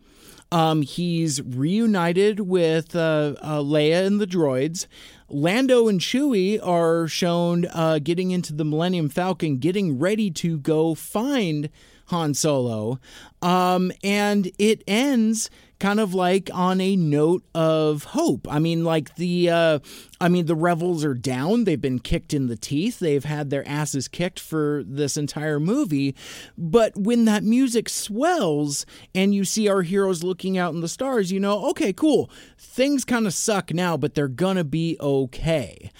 Um, 0.52 0.82
he's 0.82 1.42
reunited 1.42 2.40
with 2.40 2.94
uh, 2.94 3.34
uh, 3.42 3.58
Leia 3.58 4.06
and 4.06 4.20
the 4.20 4.26
droids. 4.26 4.86
Lando 5.28 5.88
and 5.88 6.00
Chewie 6.00 6.64
are 6.64 7.08
shown 7.08 7.66
uh, 7.72 7.98
getting 7.98 8.30
into 8.30 8.52
the 8.54 8.64
Millennium 8.64 9.08
Falcon, 9.08 9.58
getting 9.58 9.98
ready 9.98 10.30
to 10.30 10.58
go 10.58 10.94
find 10.94 11.68
Han 12.06 12.34
Solo. 12.34 13.00
Um, 13.42 13.90
and 14.04 14.52
it 14.58 14.84
ends 14.86 15.50
kind 15.78 16.00
of 16.00 16.14
like 16.14 16.50
on 16.52 16.80
a 16.80 16.96
note 16.96 17.44
of 17.54 18.04
hope. 18.04 18.46
I 18.50 18.58
mean, 18.58 18.84
like 18.84 19.16
the, 19.16 19.50
uh, 19.50 19.78
I 20.20 20.28
mean, 20.28 20.46
the 20.46 20.54
rebels 20.54 21.04
are 21.04 21.14
down. 21.14 21.64
They've 21.64 21.80
been 21.80 21.98
kicked 21.98 22.32
in 22.32 22.46
the 22.46 22.56
teeth. 22.56 22.98
They've 22.98 23.24
had 23.24 23.50
their 23.50 23.66
asses 23.68 24.08
kicked 24.08 24.40
for 24.40 24.82
this 24.86 25.16
entire 25.16 25.60
movie. 25.60 26.14
But 26.56 26.96
when 26.96 27.26
that 27.26 27.44
music 27.44 27.88
swells 27.88 28.86
and 29.14 29.34
you 29.34 29.44
see 29.44 29.68
our 29.68 29.82
heroes 29.82 30.24
looking 30.24 30.56
out 30.56 30.74
in 30.74 30.80
the 30.80 30.88
stars, 30.88 31.30
you 31.30 31.40
know, 31.40 31.66
okay, 31.70 31.92
cool. 31.92 32.30
Things 32.58 33.04
kind 33.04 33.26
of 33.26 33.34
suck 33.34 33.72
now, 33.72 33.96
but 33.96 34.14
they're 34.14 34.28
gonna 34.28 34.64
be 34.64 34.96
okay. 35.00 35.90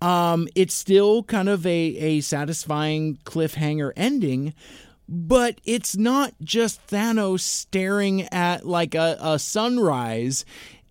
Um, 0.00 0.46
it's 0.54 0.74
still 0.74 1.22
kind 1.22 1.48
of 1.48 1.66
a, 1.66 1.70
a 1.70 2.20
satisfying 2.20 3.16
cliffhanger 3.24 3.92
ending, 3.96 4.52
but 5.08 5.60
it's 5.64 5.96
not 5.96 6.34
just 6.42 6.84
Thanos 6.88 7.40
staring 7.40 8.22
at 8.32 8.66
like 8.66 8.94
a, 8.94 9.16
a 9.20 9.38
sunrise. 9.38 10.44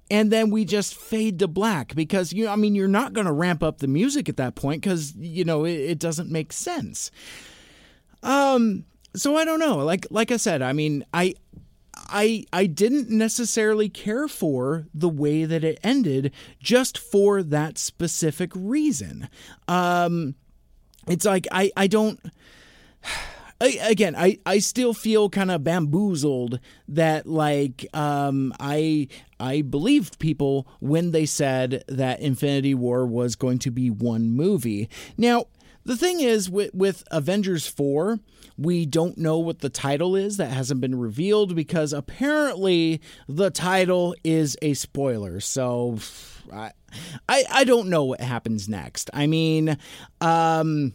and 0.10 0.32
then 0.32 0.52
we 0.52 0.66
just 0.66 0.96
fade 0.96 1.40
to 1.40 1.48
black 1.48 1.96
because 1.96 2.32
you 2.32 2.48
I 2.48 2.56
mean 2.56 2.76
you're 2.76 2.88
not 2.88 3.14
going 3.14 3.26
to 3.26 3.34
ramp 3.34 3.64
up 3.64 3.80
the 3.80 3.88
music 3.88 4.30
at 4.30 4.38
that 4.38 4.56
point 4.56 4.84
cuz 4.84 5.16
you 5.16 5.44
know 5.44 5.66
it, 5.66 5.74
it, 5.74 6.00
doesn't 6.00 6.32
make 6.32 6.54
sense. 6.54 7.12
Um 8.24 8.86
so 9.16 9.36
I 9.36 9.46
don't 9.46 9.60
know. 9.60 9.78
Like 9.78 10.08
like 10.10 10.32
I 10.32 10.38
said, 10.38 10.62
I 10.62 10.74
mean 10.74 11.04
I 11.14 11.34
I 11.96 12.46
I 12.54 12.68
didn't 12.68 13.10
necessarily 13.10 13.90
care 13.90 14.28
for 14.28 14.88
the 14.94 15.10
way 15.10 15.46
that 15.46 15.64
it 15.64 15.80
ended 15.84 16.32
just 16.60 16.98
for 16.98 17.42
that 17.44 17.78
specific 17.78 18.52
reason. 18.56 19.28
Um 19.68 20.36
it's 21.08 21.26
like 21.26 21.48
I 21.52 21.72
I 21.76 21.88
don't 21.88 22.20
again, 23.61 24.15
I, 24.15 24.40
I 24.45 24.60
still 24.60 24.94
feel 24.94 25.30
kind 25.30 25.52
of 25.52 25.64
bamboozled 25.64 26.60
that 26.90 27.27
like 27.27 27.86
um, 27.94 28.53
I 28.60 29.07
I 29.40 29.61
believed 29.61 30.19
people 30.19 30.68
when 30.80 31.11
they 31.11 31.26
said 31.26 31.84
that 31.88 32.19
Infinity 32.19 32.73
War 32.73 33.06
was 33.06 33.36
going 33.36 33.60
to 33.60 33.72
be 33.72 33.90
one 33.90 34.30
movie. 34.30 34.90
Now 35.18 35.45
the 35.84 35.95
thing 35.95 36.19
is 36.19 36.49
with 36.49 36.73
with 36.73 37.03
Avengers 37.11 37.68
four. 37.68 38.19
We 38.57 38.86
don't 38.86 39.18
know 39.18 39.38
what 39.40 39.60
the 39.60 39.69
title 39.69 40.15
is. 40.15 40.38
That 40.38 40.52
hasn't 40.52 40.80
been 40.80 40.98
revealed 40.98 41.56
because 41.56 41.91
apparently 41.91 43.02
the 43.27 43.49
title 43.52 44.15
is 44.23 44.57
a 44.61 44.76
spoiler. 44.76 45.41
So 45.41 45.99
I, 46.53 46.72
I, 47.27 47.44
I 47.52 47.64
don't 47.65 47.90
know 47.90 48.06
what 48.06 48.22
happens 48.22 48.69
next. 48.69 49.10
I 49.14 49.27
mean, 49.27 49.77
um, 50.22 50.94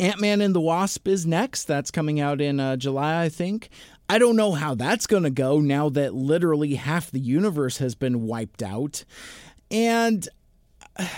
Ant 0.00 0.20
Man 0.20 0.40
and 0.40 0.54
the 0.54 0.60
Wasp 0.60 1.06
is 1.08 1.26
next. 1.26 1.64
That's 1.64 1.90
coming 1.90 2.20
out 2.20 2.40
in 2.40 2.60
uh, 2.60 2.76
July, 2.76 3.22
I 3.22 3.28
think. 3.28 3.68
I 4.08 4.18
don't 4.18 4.36
know 4.36 4.52
how 4.52 4.74
that's 4.74 5.06
going 5.06 5.22
to 5.22 5.30
go 5.30 5.60
now 5.60 5.88
that 5.90 6.14
literally 6.14 6.74
half 6.74 7.10
the 7.10 7.20
universe 7.20 7.78
has 7.78 7.94
been 7.94 8.26
wiped 8.26 8.62
out. 8.62 9.04
And. 9.70 10.28
Uh, 10.96 11.06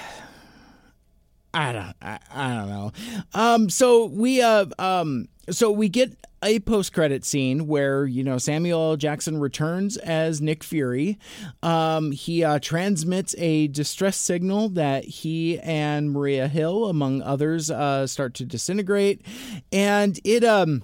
I 1.57 1.71
don't 1.71 1.95
I, 2.03 2.19
I 2.33 2.55
don't 2.57 2.69
know. 2.69 2.93
Um 3.33 3.71
so 3.71 4.07
we 4.07 4.43
uh 4.43 4.67
um 4.77 5.29
so 5.51 5.71
we 5.71 5.89
get 5.89 6.17
a 6.43 6.61
post 6.61 6.93
credit 6.93 7.25
scene 7.25 7.67
where 7.67 8.05
you 8.07 8.23
know 8.23 8.39
Samuel 8.39 8.91
L. 8.91 8.97
Jackson 8.97 9.39
returns 9.39 9.97
as 9.97 10.41
Nick 10.41 10.63
Fury. 10.63 11.19
Um, 11.63 12.13
he 12.13 12.45
uh, 12.45 12.59
transmits 12.59 13.35
a 13.39 13.69
distress 13.69 14.17
signal 14.17 14.69
that 14.71 15.05
he 15.05 15.59
and 15.61 16.13
Maria 16.13 16.49
Hill, 16.49 16.89
among 16.89 17.23
others, 17.23 17.71
uh, 17.71 18.07
start 18.07 18.35
to 18.35 18.45
disintegrate, 18.45 19.23
and 19.73 20.19
it 20.25 20.45
um 20.45 20.83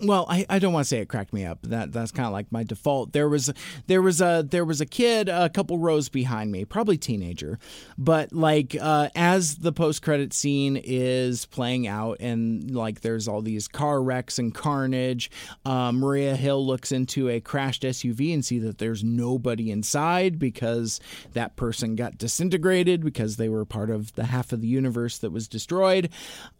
well, 0.00 0.26
I, 0.28 0.46
I 0.48 0.58
don't 0.58 0.72
want 0.72 0.84
to 0.84 0.88
say 0.88 0.98
it 0.98 1.08
cracked 1.08 1.32
me 1.32 1.44
up. 1.44 1.60
That 1.62 1.92
that's 1.92 2.10
kind 2.10 2.26
of 2.26 2.32
like 2.32 2.50
my 2.50 2.64
default. 2.64 3.12
There 3.12 3.28
was 3.28 3.52
there 3.86 4.02
was 4.02 4.20
a 4.20 4.46
there 4.48 4.64
was 4.64 4.80
a 4.80 4.86
kid 4.86 5.28
a 5.28 5.48
couple 5.48 5.78
rows 5.78 6.08
behind 6.08 6.50
me, 6.50 6.64
probably 6.64 6.96
teenager, 6.96 7.58
but 7.98 8.32
like 8.32 8.76
uh, 8.80 9.10
as 9.14 9.56
the 9.56 9.72
post 9.72 10.02
credit 10.02 10.32
scene 10.32 10.80
is 10.82 11.44
playing 11.46 11.86
out 11.86 12.18
and 12.20 12.70
like 12.74 13.02
there's 13.02 13.28
all 13.28 13.42
these 13.42 13.68
car 13.68 14.02
wrecks 14.02 14.38
and 14.38 14.54
carnage, 14.54 15.30
uh, 15.64 15.92
Maria 15.92 16.34
Hill 16.36 16.66
looks 16.66 16.90
into 16.90 17.28
a 17.28 17.40
crashed 17.40 17.82
SUV 17.82 18.32
and 18.32 18.44
see 18.44 18.58
that 18.60 18.78
there's 18.78 19.04
nobody 19.04 19.70
inside 19.70 20.38
because 20.38 21.00
that 21.32 21.56
person 21.56 21.94
got 21.94 22.18
disintegrated 22.18 23.04
because 23.04 23.36
they 23.36 23.48
were 23.48 23.64
part 23.64 23.90
of 23.90 24.14
the 24.14 24.24
half 24.24 24.52
of 24.52 24.60
the 24.60 24.68
universe 24.68 25.18
that 25.18 25.30
was 25.30 25.48
destroyed. 25.48 26.08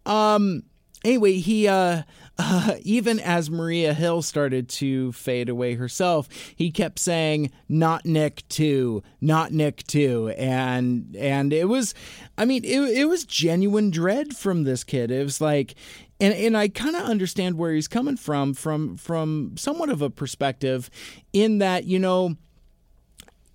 Um, 0.05 0.65
anyway, 1.05 1.35
he 1.35 1.69
uh, 1.69 2.03
uh, 2.39 2.75
even 2.83 3.21
as 3.21 3.51
Maria 3.51 3.95
Hill 3.95 4.23
started 4.23 4.69
to 4.71 5.13
fade 5.13 5.49
away 5.49 5.75
herself, 5.75 6.29
he 6.57 6.71
kept 6.71 6.99
saying, 6.99 7.51
"Not 7.69 8.05
Nick 8.05 8.47
too, 8.49 9.03
not 9.21 9.53
Nick 9.53 9.87
too," 9.87 10.29
and 10.37 11.15
and 11.17 11.53
it 11.53 11.69
was, 11.69 11.95
I 12.39 12.45
mean, 12.45 12.65
it 12.65 12.81
it 12.81 13.05
was 13.07 13.25
genuine 13.25 13.91
dread 13.91 14.37
from 14.37 14.65
this 14.65 14.85
kid. 14.85 15.11
It 15.11 15.23
was 15.23 15.41
like. 15.41 15.75
And, 16.21 16.35
and 16.35 16.57
I 16.57 16.69
kind 16.69 16.95
of 16.95 17.03
understand 17.03 17.59
where 17.59 17.75
he's 17.75 17.89
coming 17.89 18.17
from, 18.17 18.55
from 18.55 18.97
from 18.97 19.57
somewhat 19.57 19.89
of 19.89 20.03
a 20.03 20.11
perspective, 20.11 20.89
in 21.33 21.59
that 21.59 21.83
you 21.85 21.99
know 21.99 22.37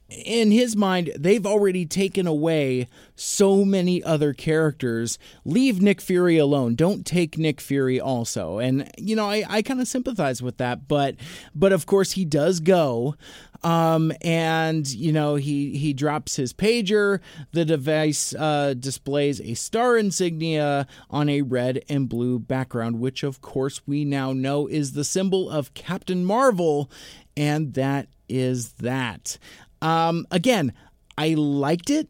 in 0.09 0.51
his 0.51 0.75
mind, 0.75 1.11
they've 1.17 1.45
already 1.45 1.85
taken 1.85 2.27
away 2.27 2.87
so 3.15 3.65
many 3.65 4.01
other 4.03 4.33
characters. 4.33 5.19
Leave 5.43 5.81
Nick 5.81 5.99
Fury 5.99 6.37
alone. 6.37 6.75
Don't 6.75 7.05
take 7.05 7.37
Nick 7.37 7.59
Fury 7.59 7.99
also. 7.99 8.59
And 8.59 8.89
you 8.97 9.15
know, 9.15 9.29
I, 9.29 9.43
I 9.49 9.61
kind 9.61 9.81
of 9.81 9.87
sympathize 9.87 10.41
with 10.41 10.57
that, 10.57 10.87
but 10.87 11.15
but 11.53 11.73
of 11.73 11.85
course 11.85 12.13
he 12.13 12.23
does 12.23 12.59
go. 12.61 13.15
Um, 13.63 14.13
and 14.21 14.87
you 14.87 15.11
know 15.11 15.35
he 15.35 15.77
he 15.77 15.91
drops 15.91 16.35
his 16.35 16.53
pager. 16.53 17.19
The 17.51 17.65
device 17.65 18.33
uh, 18.35 18.75
displays 18.75 19.41
a 19.41 19.55
star 19.55 19.97
insignia 19.97 20.87
on 21.09 21.27
a 21.27 21.41
red 21.41 21.83
and 21.89 22.07
blue 22.07 22.39
background, 22.39 22.99
which 22.99 23.23
of 23.23 23.41
course 23.41 23.81
we 23.85 24.05
now 24.05 24.31
know 24.31 24.67
is 24.67 24.93
the 24.93 25.03
symbol 25.03 25.49
of 25.49 25.73
Captain 25.73 26.23
Marvel, 26.23 26.89
and 27.35 27.73
that 27.73 28.07
is 28.29 28.73
that. 28.73 29.37
Um, 29.81 30.27
again, 30.31 30.73
I 31.17 31.33
liked 31.33 31.89
it. 31.89 32.07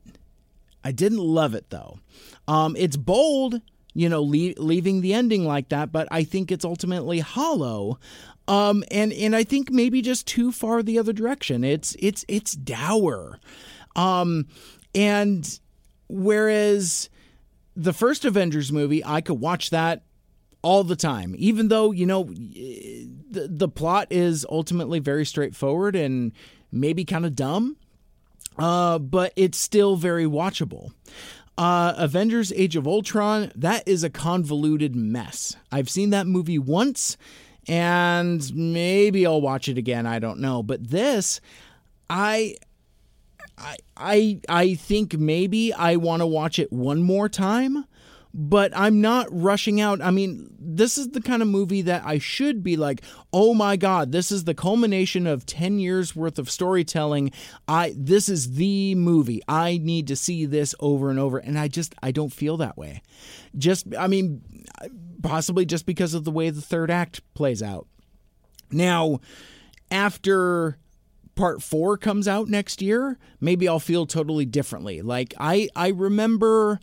I 0.84 0.92
didn't 0.92 1.20
love 1.20 1.54
it 1.54 1.70
though. 1.70 2.00
Um, 2.48 2.76
it's 2.78 2.98
bold, 2.98 3.62
you 3.94 4.08
know, 4.10 4.22
le- 4.22 4.56
leaving 4.58 5.02
the 5.02 5.14
ending 5.14 5.46
like 5.46 5.70
that, 5.70 5.92
but 5.92 6.08
I 6.12 6.24
think 6.24 6.52
it's 6.52 6.64
ultimately 6.66 7.20
hollow. 7.20 8.00
Um, 8.48 8.84
and 8.90 9.12
and 9.12 9.36
I 9.36 9.44
think 9.44 9.70
maybe 9.72 10.02
just 10.02 10.26
too 10.26 10.52
far 10.52 10.82
the 10.82 10.98
other 11.00 11.14
direction. 11.14 11.64
It's 11.64 11.96
it's 12.00 12.24
it's 12.28 12.54
dour. 12.54 13.40
Um, 13.96 14.48
and 14.96 15.60
whereas 16.08 17.10
the 17.76 17.94
first 17.94 18.24
Avengers 18.24 18.72
movie, 18.72 19.04
I 19.04 19.22
could 19.22 19.40
watch 19.40 19.72
that 19.72 20.04
all 20.62 20.84
the 20.84 20.96
time, 20.96 21.36
even 21.38 21.68
though 21.68 21.92
you 21.92 22.06
know 22.06 22.24
the 22.24 23.48
the 23.50 23.68
plot 23.68 24.08
is 24.10 24.46
ultimately 24.50 25.00
very 25.00 25.26
straightforward 25.26 25.96
and 25.96 26.32
maybe 26.72 27.06
kind 27.06 27.26
of 27.26 27.36
dumb, 27.36 27.78
uh, 28.58 29.00
but 29.00 29.34
it's 29.36 29.58
still 29.58 29.96
very 29.96 30.26
watchable. 30.26 30.92
Uh, 31.58 31.94
Avengers 31.98 32.54
Age 32.54 32.76
of 32.76 32.88
Ultron, 32.88 33.52
that 33.56 33.88
is 33.88 34.04
a 34.04 34.10
convoluted 34.10 34.96
mess. 34.96 35.56
I've 35.72 35.90
seen 35.90 36.12
that 36.12 36.28
movie 36.28 36.60
once 36.60 37.18
and 37.68 38.54
maybe 38.56 39.26
I'll 39.26 39.42
watch 39.42 39.68
it 39.68 39.78
again. 39.78 40.06
I 40.06 40.20
don't 40.20 40.40
know. 40.40 40.64
But 40.64 40.90
this, 40.90 41.42
I. 42.10 42.56
I 43.60 43.76
I 43.96 44.40
I 44.48 44.74
think 44.76 45.18
maybe 45.18 45.74
I 45.74 45.96
want 45.96 46.22
to 46.22 46.28
watch 46.28 46.60
it 46.60 46.72
one 46.72 47.02
more 47.02 47.28
time 47.28 47.86
but 48.40 48.72
I'm 48.78 49.02
not 49.02 49.28
rushing 49.32 49.82
out. 49.82 50.00
I 50.00 50.12
mean, 50.12 50.48
this 50.60 50.96
is 51.00 51.10
the 51.10 51.22
kind 51.22 51.42
of 51.42 51.48
movie 51.48 51.82
that 51.82 52.06
I 52.06 52.20
should 52.20 52.62
be 52.62 52.78
like, 52.78 53.02
"Oh 53.34 53.56
my 53.56 53.76
god, 53.78 54.12
this 54.12 54.32
is 54.32 54.44
the 54.44 54.54
culmination 54.54 55.26
of 55.26 55.48
10 55.48 55.80
years 55.80 56.16
worth 56.16 56.38
of 56.38 56.52
storytelling. 56.52 57.32
I 57.68 57.96
this 57.98 58.30
is 58.30 58.54
the 58.54 58.94
movie. 58.94 59.42
I 59.48 59.80
need 59.80 60.06
to 60.08 60.16
see 60.16 60.46
this 60.46 60.76
over 60.80 61.10
and 61.10 61.18
over." 61.18 61.40
And 61.40 61.58
I 61.58 61.68
just 61.68 61.96
I 62.04 62.12
don't 62.12 62.32
feel 62.32 62.58
that 62.58 62.78
way. 62.78 63.02
Just 63.58 63.88
I 63.98 64.06
mean, 64.06 64.44
possibly 65.24 65.66
just 65.66 65.88
because 65.88 66.14
of 66.14 66.24
the 66.24 66.32
way 66.32 66.52
the 66.52 66.62
third 66.62 66.92
act 66.92 67.22
plays 67.34 67.64
out. 67.64 67.88
Now, 68.70 69.20
after 69.90 70.78
part 71.34 71.64
4 71.64 71.98
comes 71.98 72.28
out 72.28 72.50
next 72.50 72.84
year, 72.84 73.18
maybe 73.40 73.68
I'll 73.68 73.80
feel 73.80 74.06
totally 74.06 74.46
differently. 74.46 75.02
Like 75.02 75.34
I 75.40 75.70
I 75.76 75.88
remember 75.90 76.80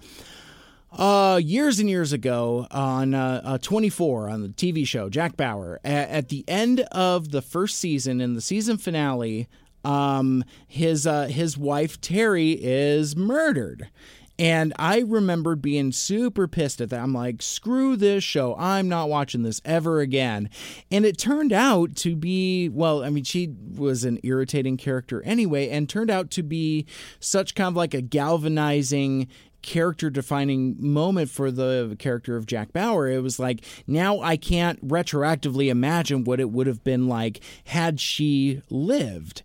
uh, 0.98 1.40
years 1.42 1.78
and 1.78 1.88
years 1.90 2.12
ago 2.12 2.66
on 2.70 3.14
uh, 3.14 3.40
uh, 3.44 3.58
24 3.58 4.28
on 4.28 4.42
the 4.42 4.48
TV 4.48 4.86
show 4.86 5.08
Jack 5.08 5.36
Bauer, 5.36 5.80
at, 5.84 6.08
at, 6.08 6.28
the 6.28 6.44
end 6.46 6.80
of 6.92 7.30
the 7.30 7.42
first 7.42 7.78
season, 7.78 8.20
in 8.20 8.34
the 8.34 8.40
season 8.40 8.78
finale, 8.78 9.48
um, 9.84 10.44
his 10.66 11.06
uh, 11.06 11.26
his 11.26 11.58
wife 11.58 12.00
Teri 12.00 12.58
is 12.60 13.16
murdered. 13.16 13.88
And 14.36 14.72
I 14.80 14.98
remember 14.98 15.54
being 15.54 15.92
super 15.92 16.48
pissed 16.48 16.80
at 16.80 16.90
that. 16.90 17.00
I'm 17.00 17.12
like, 17.12 17.40
screw 17.40 17.94
this 17.94 18.24
show. 18.24 18.56
I'm 18.56 18.88
not 18.88 19.08
watching 19.08 19.44
this 19.44 19.60
ever 19.64 20.00
again. 20.00 20.50
And 20.90 21.06
it 21.06 21.18
turned 21.18 21.52
out 21.52 21.94
to 21.96 22.16
be, 22.16 22.68
well, 22.68 23.04
I 23.04 23.10
mean, 23.10 23.22
she 23.22 23.54
was 23.76 24.02
an 24.02 24.18
irritating 24.24 24.76
character 24.76 25.22
anyway, 25.22 25.68
and 25.68 25.88
turned 25.88 26.10
out 26.10 26.32
to 26.32 26.42
be 26.42 26.86
such 27.20 27.54
kind 27.54 27.68
of 27.68 27.76
like 27.76 27.94
a 27.94 28.02
galvanizing 28.02 29.28
character 29.64 30.10
defining 30.10 30.76
moment 30.78 31.30
for 31.30 31.50
the 31.50 31.96
character 31.98 32.36
of 32.36 32.46
Jack 32.46 32.72
Bauer. 32.72 33.08
It 33.08 33.22
was 33.22 33.38
like, 33.38 33.64
now 33.86 34.20
I 34.20 34.36
can't 34.36 34.86
retroactively 34.86 35.68
imagine 35.68 36.24
what 36.24 36.38
it 36.38 36.50
would 36.50 36.66
have 36.66 36.84
been 36.84 37.08
like 37.08 37.40
had 37.64 37.98
she 37.98 38.62
lived. 38.70 39.42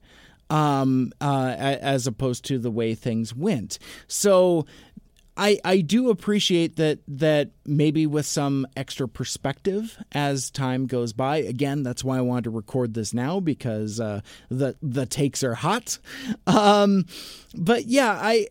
Um, 0.52 1.12
uh, 1.22 1.54
as 1.60 2.08
opposed 2.08 2.44
to 2.46 2.58
the 2.58 2.72
way 2.72 2.96
things 2.96 3.36
went. 3.36 3.78
So 4.08 4.66
I, 5.40 5.58
I 5.64 5.80
do 5.80 6.10
appreciate 6.10 6.76
that 6.76 7.00
that 7.08 7.52
maybe 7.66 8.06
with 8.06 8.26
some 8.26 8.68
extra 8.76 9.08
perspective 9.08 9.98
as 10.12 10.52
time 10.52 10.86
goes 10.86 11.14
by. 11.14 11.38
Again, 11.38 11.82
that's 11.82 12.04
why 12.04 12.18
I 12.18 12.22
wanted 12.22 12.44
to 12.44 12.50
record 12.50 12.94
this 12.94 13.14
now 13.14 13.40
because 13.40 14.02
uh, 14.02 14.20
the 14.50 14.76
the 14.82 15.06
takes 15.06 15.42
are 15.42 15.56
hot. 15.56 15.98
Um, 16.46 17.06
but 17.56 17.86
yeah, 17.86 18.12
I 18.12 18.48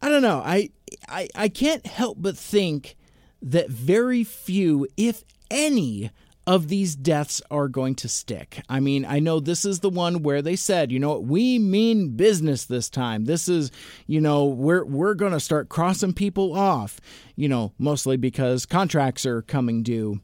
I 0.00 0.08
don't 0.08 0.22
know. 0.22 0.42
I, 0.44 0.70
I 1.08 1.28
I 1.34 1.48
can't 1.48 1.86
help 1.86 2.18
but 2.20 2.36
think 2.36 2.96
that 3.42 3.68
very 3.68 4.24
few, 4.24 4.86
if 4.96 5.24
any, 5.50 6.10
of 6.48 6.68
these 6.68 6.96
deaths 6.96 7.42
are 7.50 7.68
going 7.68 7.94
to 7.94 8.08
stick. 8.08 8.62
I 8.70 8.80
mean, 8.80 9.04
I 9.04 9.18
know 9.18 9.38
this 9.38 9.66
is 9.66 9.80
the 9.80 9.90
one 9.90 10.22
where 10.22 10.40
they 10.40 10.56
said, 10.56 10.90
you 10.90 10.98
know 10.98 11.10
what, 11.10 11.24
we 11.24 11.58
mean 11.58 12.16
business 12.16 12.64
this 12.64 12.88
time. 12.88 13.26
This 13.26 13.48
is, 13.48 13.70
you 14.06 14.18
know, 14.18 14.46
we're 14.46 14.82
we're 14.82 15.12
going 15.12 15.32
to 15.32 15.40
start 15.40 15.68
crossing 15.68 16.14
people 16.14 16.56
off, 16.56 17.02
you 17.36 17.50
know, 17.50 17.74
mostly 17.78 18.16
because 18.16 18.64
contracts 18.64 19.26
are 19.26 19.42
coming 19.42 19.82
due. 19.82 20.20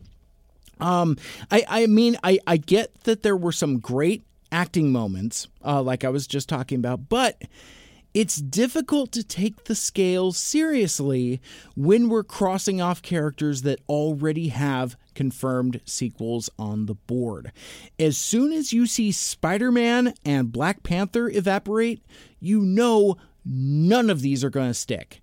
Um, 0.81 1.19
I 1.51 1.65
I 1.69 1.87
mean, 1.89 2.17
I 2.25 2.39
I 2.47 2.57
get 2.57 3.05
that 3.05 3.23
there 3.23 3.37
were 3.37 3.53
some 3.53 3.79
great 3.79 4.25
acting 4.51 4.91
moments, 4.91 5.47
uh, 5.63 5.83
like 5.83 6.05
I 6.05 6.09
was 6.09 6.27
just 6.27 6.49
talking 6.49 6.79
about, 6.79 7.11
but 7.11 7.43
it's 8.15 8.37
difficult 8.37 9.11
to 9.13 9.25
take 9.25 9.65
the 9.65 9.75
scale 9.75 10.31
seriously 10.31 11.41
when 11.75 12.09
we're 12.09 12.23
crossing 12.23 12.81
off 12.81 13.03
characters 13.03 13.63
that 13.63 13.81
already 13.89 14.49
have 14.49 14.97
confirmed 15.15 15.81
sequels 15.85 16.49
on 16.57 16.87
the 16.87 16.95
board. 16.95 17.51
As 17.99 18.17
soon 18.17 18.53
as 18.53 18.73
you 18.73 18.87
see 18.87 19.11
Spider 19.11 19.73
Man 19.73 20.15
and 20.25 20.53
Black 20.53 20.85
Panther 20.85 21.29
evaporate, 21.29 22.03
you 22.39 22.61
know 22.61 23.17
none 23.45 24.09
of 24.09 24.23
these 24.23 24.45
are 24.45 24.51
going 24.51 24.71
to 24.71 24.75
stick. 24.75 25.21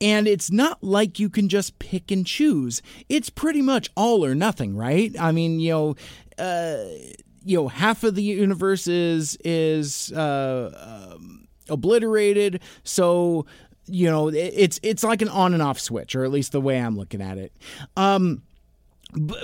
And 0.00 0.26
it's 0.26 0.50
not 0.50 0.82
like 0.82 1.18
you 1.18 1.28
can 1.28 1.48
just 1.48 1.78
pick 1.78 2.10
and 2.10 2.26
choose. 2.26 2.80
It's 3.08 3.28
pretty 3.28 3.60
much 3.60 3.90
all 3.96 4.24
or 4.24 4.34
nothing, 4.34 4.74
right? 4.74 5.14
I 5.20 5.30
mean, 5.32 5.60
you 5.60 5.70
know, 5.72 5.96
uh, 6.38 6.84
you 7.44 7.58
know, 7.58 7.68
half 7.68 8.02
of 8.04 8.14
the 8.14 8.22
universe 8.22 8.86
is 8.86 9.36
is 9.44 10.10
uh, 10.12 11.12
um, 11.14 11.39
obliterated. 11.70 12.60
So 12.84 13.46
you 13.86 14.08
know 14.08 14.28
it's 14.28 14.78
it's 14.82 15.02
like 15.02 15.22
an 15.22 15.28
on 15.28 15.54
and 15.54 15.62
off 15.62 15.80
switch, 15.80 16.14
or 16.14 16.24
at 16.24 16.30
least 16.30 16.52
the 16.52 16.60
way 16.60 16.78
I'm 16.78 16.96
looking 16.96 17.22
at 17.22 17.38
it. 17.38 17.52
Um, 17.96 18.42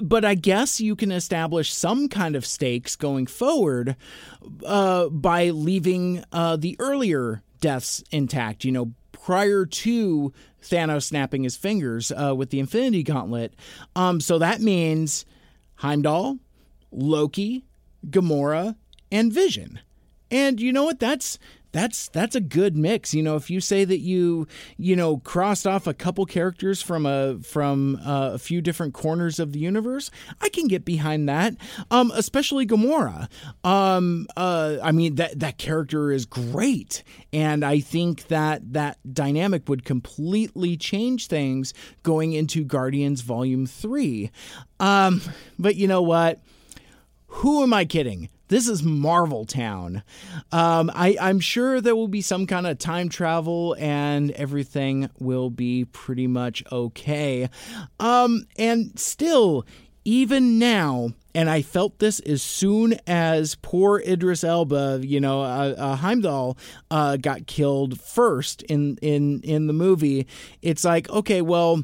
but 0.03 0.24
I 0.24 0.35
guess 0.35 0.81
you 0.81 0.94
can 0.94 1.11
establish 1.11 1.73
some 1.73 2.09
kind 2.09 2.36
of 2.36 2.47
stakes 2.47 2.94
going 2.94 3.27
forward 3.27 3.97
uh, 4.65 5.09
by 5.09 5.51
leaving 5.51 6.24
uh, 6.32 6.57
the 6.57 6.77
earlier 6.78 7.43
deaths 7.61 8.05
intact. 8.12 8.65
You 8.65 8.73
know, 8.73 8.93
prior 9.12 9.66
to 9.66 10.32
Thanos 10.62 11.05
snapping 11.05 11.43
his 11.43 11.57
fingers 11.57 12.12
uh, 12.12 12.35
with 12.35 12.51
the 12.51 12.61
Infinity 12.61 13.03
Gauntlet. 13.03 13.55
Um, 13.97 14.20
so 14.20 14.39
that 14.39 14.61
means 14.61 15.24
Heimdall, 15.77 16.39
Loki, 16.93 17.65
Gamora, 18.09 18.77
and 19.11 19.32
Vision. 19.32 19.81
And 20.31 20.61
you 20.61 20.73
know 20.73 20.85
what? 20.85 21.01
That's 21.01 21.39
that's 21.72 22.09
that's 22.09 22.34
a 22.34 22.40
good 22.40 22.76
mix. 22.76 23.12
You 23.12 23.22
know, 23.22 23.36
if 23.36 23.51
you 23.51 23.60
say 23.60 23.84
that 23.84 23.98
you 23.98 24.47
you 24.76 24.97
know 24.97 25.18
crossed 25.18 25.66
off 25.66 25.86
a 25.86 25.94
couple 25.94 26.24
characters 26.26 26.80
from 26.80 27.06
a 27.06 27.38
from 27.43 27.97
uh, 28.05 28.30
a 28.34 28.38
few 28.38 28.60
different 28.60 28.94
corners 28.94 29.38
of 29.38 29.52
the 29.52 29.59
universe, 29.59 30.10
I 30.40 30.48
can 30.48 30.68
get 30.68 30.84
behind 30.84 31.28
that. 31.28 31.55
Um, 31.90 32.10
especially 32.14 32.66
Gamora. 32.66 33.28
Um, 33.64 34.26
uh, 34.36 34.78
I 34.82 34.93
mean 34.93 35.16
that 35.16 35.38
that 35.40 35.59
character 35.59 36.10
is 36.10 36.24
great, 36.26 37.02
and 37.32 37.64
I 37.64 37.80
think 37.80 38.28
that 38.28 38.72
that 38.72 38.98
dynamic 39.12 39.68
would 39.68 39.84
completely 39.84 40.76
change 40.76 41.26
things 41.26 41.74
going 42.02 42.32
into 42.32 42.64
Guardians 42.64 43.20
Volume 43.20 43.66
Three. 43.66 44.30
Um, 44.80 45.20
but 45.59 45.76
you 45.76 45.88
know 45.88 46.02
what? 46.02 46.40
Who 47.28 47.62
am 47.62 47.74
I 47.74 47.84
kidding? 47.84 48.30
This 48.48 48.68
is 48.68 48.82
Marvel 48.82 49.44
Town. 49.44 50.05
Um, 50.52 50.90
I, 50.94 51.16
I'm 51.20 51.40
sure 51.40 51.81
there 51.81 51.97
will 51.97 52.06
be 52.06 52.20
some 52.20 52.47
kind 52.47 52.64
of 52.66 52.78
time 52.78 53.09
travel 53.09 53.74
and 53.78 54.31
everything 54.32 55.10
will 55.18 55.51
be 55.51 55.85
pretty 55.86 56.28
much 56.28 56.62
okay. 56.70 57.51
Um, 57.98 58.47
and 58.56 58.97
still, 58.98 59.66
even 60.05 60.60
now, 60.60 61.10
and 61.35 61.51
I 61.51 61.62
felt 61.62 61.98
this 61.98 62.20
as 62.20 62.40
soon 62.40 62.94
as 63.09 63.56
poor 63.56 63.98
Idris 63.98 64.44
Elba, 64.44 65.01
you 65.02 65.20
know, 65.20 65.43
uh, 65.43 65.74
uh, 65.77 65.97
Heimdall, 65.97 66.56
uh, 66.89 67.16
got 67.16 67.48
killed 67.48 68.01
first 68.01 68.62
in 68.62 68.97
in 69.02 69.40
in 69.40 69.66
the 69.66 69.73
movie. 69.73 70.28
It's 70.62 70.85
like, 70.85 71.10
okay, 71.10 71.43
well, 71.43 71.82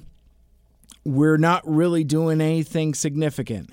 we're 1.05 1.37
not 1.37 1.63
really 1.67 2.05
doing 2.05 2.41
anything 2.41 2.95
significant. 2.95 3.71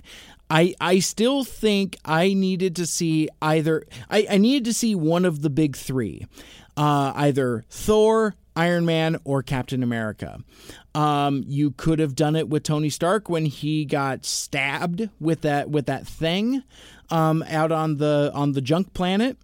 I 0.50 0.74
I 0.82 1.00
still 1.00 1.44
think 1.44 1.98
I 2.04 2.34
needed 2.34 2.76
to 2.78 2.86
see 2.86 3.30
either 3.42 3.84
I, 4.10 4.28
I 4.30 4.38
needed 4.38 4.66
to 4.66 4.74
see 4.74 4.96
one 4.96 5.26
of 5.26 5.42
the 5.42 5.50
big 5.50 5.76
three, 5.76 6.26
uh, 6.76 7.14
either 7.16 7.66
Thor, 7.70 8.36
Iron 8.56 8.86
Man, 8.86 9.18
or 9.24 9.44
Captain 9.44 9.84
America. 9.84 10.40
Um, 10.96 11.44
you 11.46 11.72
could 11.72 12.00
have 12.00 12.16
done 12.16 12.36
it 12.36 12.50
with 12.50 12.64
Tony 12.64 12.90
Stark 12.90 13.30
when 13.30 13.46
he 13.46 13.86
got 13.86 14.26
stabbed 14.26 15.10
with 15.20 15.42
that 15.42 15.70
with 15.70 15.86
that 15.86 16.08
thing 16.08 16.64
um, 17.10 17.44
out 17.48 17.72
on 17.72 17.98
the 17.98 18.32
on 18.34 18.54
the 18.54 18.62
junk 18.62 18.94
planet. 18.94 19.38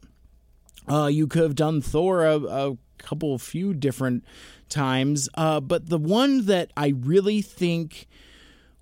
Uh, 0.87 1.07
you 1.07 1.27
could 1.27 1.43
have 1.43 1.55
done 1.55 1.81
Thor 1.81 2.25
a, 2.25 2.37
a 2.37 2.77
couple 2.97 3.37
few 3.37 3.73
different 3.73 4.23
times, 4.69 5.29
uh, 5.35 5.59
but 5.59 5.89
the 5.89 5.97
one 5.97 6.45
that 6.45 6.71
I 6.75 6.89
really 6.89 7.41
think 7.41 8.07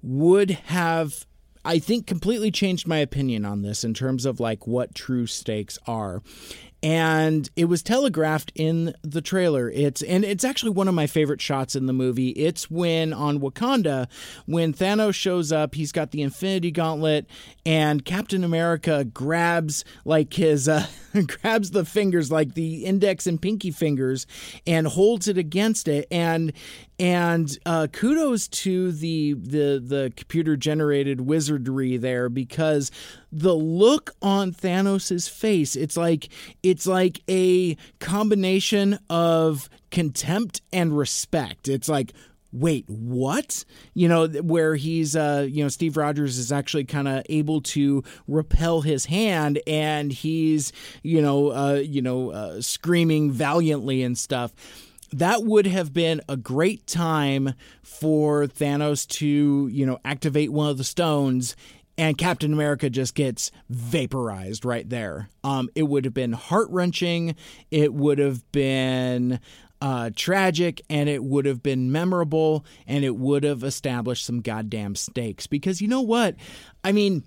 would 0.02 0.52
have 0.52 1.26
I 1.66 1.80
think 1.80 2.08
completely 2.08 2.52
changed 2.52 2.88
my 2.88 2.98
opinion 2.98 3.46
on 3.46 3.62
this 3.62 3.84
in 3.84 3.94
terms 3.94 4.26
of 4.26 4.40
like 4.40 4.68
what 4.68 4.96
true 4.96 5.28
stakes 5.28 5.80
are 5.88 6.22
and 6.84 7.50
it 7.56 7.66
was 7.66 7.82
telegraphed 7.82 8.52
in 8.56 8.94
the 9.04 9.22
trailer. 9.22 9.70
It's 9.70 10.02
and 10.02 10.26
it's 10.26 10.44
actually 10.44 10.72
one 10.72 10.90
of 10.90 10.94
my 10.94 11.08
favorite 11.08 11.40
shots 11.40 11.78
in 11.78 11.86
the 11.86 11.94
movie. 11.94 12.32
It's 12.32 12.70
when 12.70 13.14
on 13.14 13.40
Wakanda, 13.40 14.10
when 14.46 14.74
Thanos 14.74 15.16
shows 15.16 15.54
up, 15.54 15.76
he's 15.76 15.94
got 15.94 16.12
the 16.12 16.22
Infinity 16.22 16.72
Gauntlet, 16.72 17.26
and 17.66 18.04
Captain 18.04 18.44
America 18.44 19.06
grabs 19.06 19.86
like 20.04 20.34
his 20.34 20.68
uh, 20.68 20.86
grabs 21.42 21.72
the 21.72 21.86
fingers, 21.86 22.30
like 22.30 22.54
the 22.54 22.84
index 22.84 23.28
and 23.28 23.42
pinky 23.42 23.72
fingers, 23.72 24.28
and 24.68 24.86
holds 24.86 25.30
it 25.30 25.38
against 25.38 25.88
it, 25.88 26.06
and 26.12 26.52
and 27.00 27.58
uh, 27.66 27.88
kudos 27.92 28.48
to 28.48 28.92
the 28.92 29.34
the 29.34 29.82
the 29.84 30.14
computer 30.16 30.56
generated 30.56 31.22
wizardry 31.22 31.98
there 31.98 32.30
because 32.30 32.92
the 33.32 33.54
look 33.54 34.12
on 34.22 34.52
Thanos's 34.52 35.28
face, 35.28 35.76
it's 35.76 35.98
like 35.98 36.30
it's 36.62 36.86
like 36.88 37.22
a 37.30 37.76
combination 38.00 39.00
of 39.10 39.70
contempt 39.92 40.62
and 40.72 40.98
respect. 40.98 41.68
It's 41.68 41.90
like 41.90 42.14
wait, 42.54 42.86
what? 42.88 43.66
You 43.96 44.08
know, 44.08 44.28
where 44.28 44.76
he's, 44.76 45.16
uh, 45.16 45.48
you 45.50 45.64
know, 45.64 45.70
Steve 45.70 45.98
Rogers 45.98 46.38
is 46.38 46.52
actually 46.52 46.86
kind 46.86 47.08
of 47.08 47.24
able 47.28 47.62
to 47.62 48.04
repel 48.28 48.82
his 48.82 49.06
hand, 49.06 49.60
and 49.66 50.12
he's, 50.12 50.72
you 51.02 51.22
know, 51.22 51.52
uh, 51.52 51.82
you 51.84 52.02
know, 52.02 52.30
uh, 52.32 52.62
screaming 52.62 53.32
valiantly 53.32 54.04
and 54.04 54.18
stuff. 54.18 54.54
That 55.14 55.44
would 55.44 55.68
have 55.68 55.94
been 55.94 56.22
a 56.28 56.36
great 56.36 56.88
time 56.88 57.54
for 57.82 58.48
Thanos 58.48 59.08
to, 59.08 59.70
you 59.72 59.86
know, 59.86 60.00
activate 60.04 60.52
one 60.52 60.70
of 60.70 60.78
the 60.78 60.84
stones 60.84 61.56
and 61.98 62.18
Captain 62.18 62.52
America 62.54 62.90
just 62.90 63.14
gets 63.16 63.52
vaporized 63.70 64.66
right 64.66 64.90
there. 64.90 65.30
Um, 65.44 65.70
it 65.76 65.84
would 65.84 66.06
have 66.06 66.14
been 66.14 66.34
heart 66.34 66.68
wrenching. 66.72 67.36
It 67.70 67.94
would 67.94 68.18
have 68.18 68.52
been 68.52 69.40
uh, 69.82 70.10
tragic, 70.16 70.82
and 70.90 71.08
it 71.08 71.24
would 71.24 71.46
have 71.46 71.62
been 71.62 71.92
memorable, 71.92 72.66
and 72.88 73.04
it 73.04 73.16
would 73.16 73.44
have 73.44 73.64
established 73.64 74.26
some 74.26 74.42
goddamn 74.42 74.96
stakes. 74.96 75.46
Because 75.46 75.82
you 75.82 75.88
know 75.88 76.02
what? 76.02 76.36
I 76.84 76.94
mean, 76.94 77.24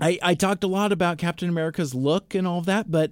I, 0.00 0.18
I 0.22 0.34
talked 0.34 0.62
a 0.62 0.68
lot 0.68 0.92
about 0.92 1.18
Captain 1.18 1.48
America's 1.48 1.94
look 1.94 2.34
and 2.34 2.46
all 2.46 2.58
of 2.58 2.66
that, 2.66 2.90
but 2.90 3.10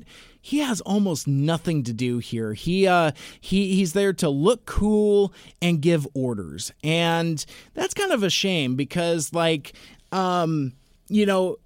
he 0.49 0.61
has 0.61 0.81
almost 0.81 1.29
nothing 1.29 1.83
to 1.83 1.93
do 1.93 2.19
here. 2.21 2.55
He 2.55 2.87
uh 2.87 3.11
he 3.39 3.75
he's 3.75 3.93
there 3.93 4.15
to 4.15 4.31
look 4.31 4.65
cool 4.65 5.35
and 5.61 5.83
give 5.83 6.09
orders. 6.15 6.73
And 6.83 7.45
that's 7.75 7.93
kind 7.93 8.13
of 8.13 8.23
a 8.23 8.31
shame 8.31 8.75
because 8.75 9.35
like 9.35 9.75
um, 10.11 10.73
you 11.09 11.27
know, 11.27 11.59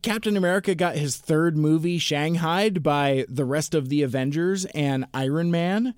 Captain 0.00 0.38
America 0.38 0.74
got 0.74 0.96
his 0.96 1.18
third 1.18 1.58
movie 1.58 1.98
shanghaied 1.98 2.82
by 2.82 3.26
the 3.28 3.44
rest 3.44 3.74
of 3.74 3.90
the 3.90 4.00
Avengers 4.02 4.64
and 4.64 5.04
Iron 5.12 5.50
Man. 5.50 5.92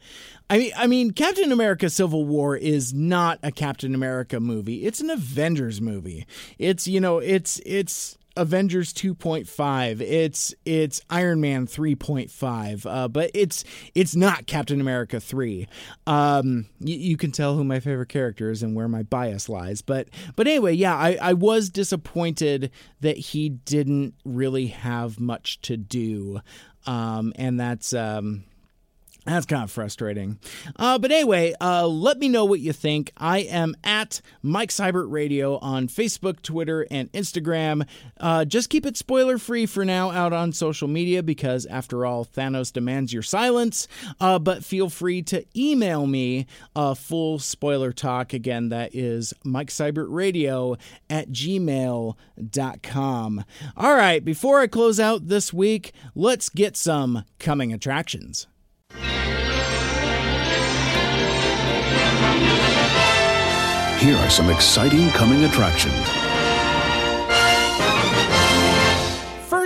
I 0.50 0.58
mean, 0.58 0.72
I 0.76 0.88
mean, 0.88 1.12
Captain 1.12 1.52
America: 1.52 1.88
Civil 1.88 2.24
War 2.24 2.56
is 2.56 2.92
not 2.92 3.38
a 3.44 3.52
Captain 3.52 3.94
America 3.94 4.40
movie. 4.40 4.84
It's 4.84 5.00
an 5.00 5.10
Avengers 5.10 5.80
movie. 5.80 6.26
It's 6.58 6.88
you 6.88 7.00
know, 7.00 7.18
it's 7.18 7.60
it's 7.64 8.18
Avengers 8.36 8.92
2.5. 8.92 10.00
It's 10.00 10.54
it's 10.64 11.00
Iron 11.10 11.40
Man 11.40 11.66
3.5. 11.66 12.86
Uh, 12.86 13.08
but 13.08 13.30
it's 13.34 13.64
it's 13.94 14.16
not 14.16 14.46
Captain 14.46 14.80
America 14.80 15.20
3. 15.20 15.68
Um, 16.06 16.66
y- 16.80 16.92
you 16.92 17.16
can 17.16 17.30
tell 17.30 17.54
who 17.56 17.64
my 17.64 17.80
favorite 17.80 18.08
character 18.08 18.50
is 18.50 18.62
and 18.62 18.74
where 18.74 18.88
my 18.88 19.02
bias 19.02 19.48
lies. 19.48 19.82
But 19.82 20.08
but 20.36 20.46
anyway, 20.46 20.74
yeah, 20.74 20.96
I, 20.96 21.16
I 21.20 21.32
was 21.34 21.70
disappointed 21.70 22.70
that 23.00 23.16
he 23.16 23.48
didn't 23.50 24.14
really 24.24 24.66
have 24.66 25.20
much 25.20 25.60
to 25.62 25.76
do. 25.76 26.40
Um, 26.86 27.32
and 27.36 27.58
that's 27.58 27.94
um, 27.94 28.44
that's 29.24 29.46
kind 29.46 29.64
of 29.64 29.70
frustrating. 29.70 30.38
Uh, 30.76 30.98
but 30.98 31.10
anyway, 31.10 31.54
uh, 31.60 31.86
let 31.86 32.18
me 32.18 32.28
know 32.28 32.44
what 32.44 32.60
you 32.60 32.72
think. 32.72 33.10
I 33.16 33.38
am 33.38 33.74
at 33.82 34.20
Mike 34.42 34.68
Seibert 34.70 35.10
Radio 35.10 35.58
on 35.58 35.88
Facebook, 35.88 36.42
Twitter, 36.42 36.86
and 36.90 37.10
Instagram. 37.12 37.86
Uh, 38.20 38.44
just 38.44 38.68
keep 38.68 38.84
it 38.84 38.96
spoiler 38.98 39.38
free 39.38 39.64
for 39.66 39.84
now 39.84 40.10
out 40.10 40.32
on 40.34 40.52
social 40.52 40.88
media 40.88 41.22
because, 41.22 41.64
after 41.66 42.04
all, 42.04 42.24
Thanos 42.24 42.72
demands 42.72 43.12
your 43.12 43.22
silence. 43.22 43.88
Uh, 44.20 44.38
but 44.38 44.64
feel 44.64 44.90
free 44.90 45.22
to 45.22 45.44
email 45.56 46.06
me 46.06 46.46
a 46.76 46.94
full 46.94 47.38
spoiler 47.38 47.92
talk. 47.92 48.34
Again, 48.34 48.68
that 48.68 48.94
is 48.94 49.32
Mike 49.42 49.70
Seibert 49.70 50.08
Radio 50.10 50.76
at 51.08 51.30
gmail.com. 51.30 52.14
All 53.76 53.94
right, 53.94 54.24
before 54.24 54.60
I 54.60 54.66
close 54.66 55.00
out 55.00 55.28
this 55.28 55.52
week, 55.52 55.92
let's 56.14 56.48
get 56.48 56.76
some 56.76 57.24
coming 57.38 57.72
attractions. 57.72 58.46
Here 64.04 64.18
are 64.18 64.28
some 64.28 64.50
exciting 64.50 65.08
coming 65.12 65.44
attractions. 65.44 66.23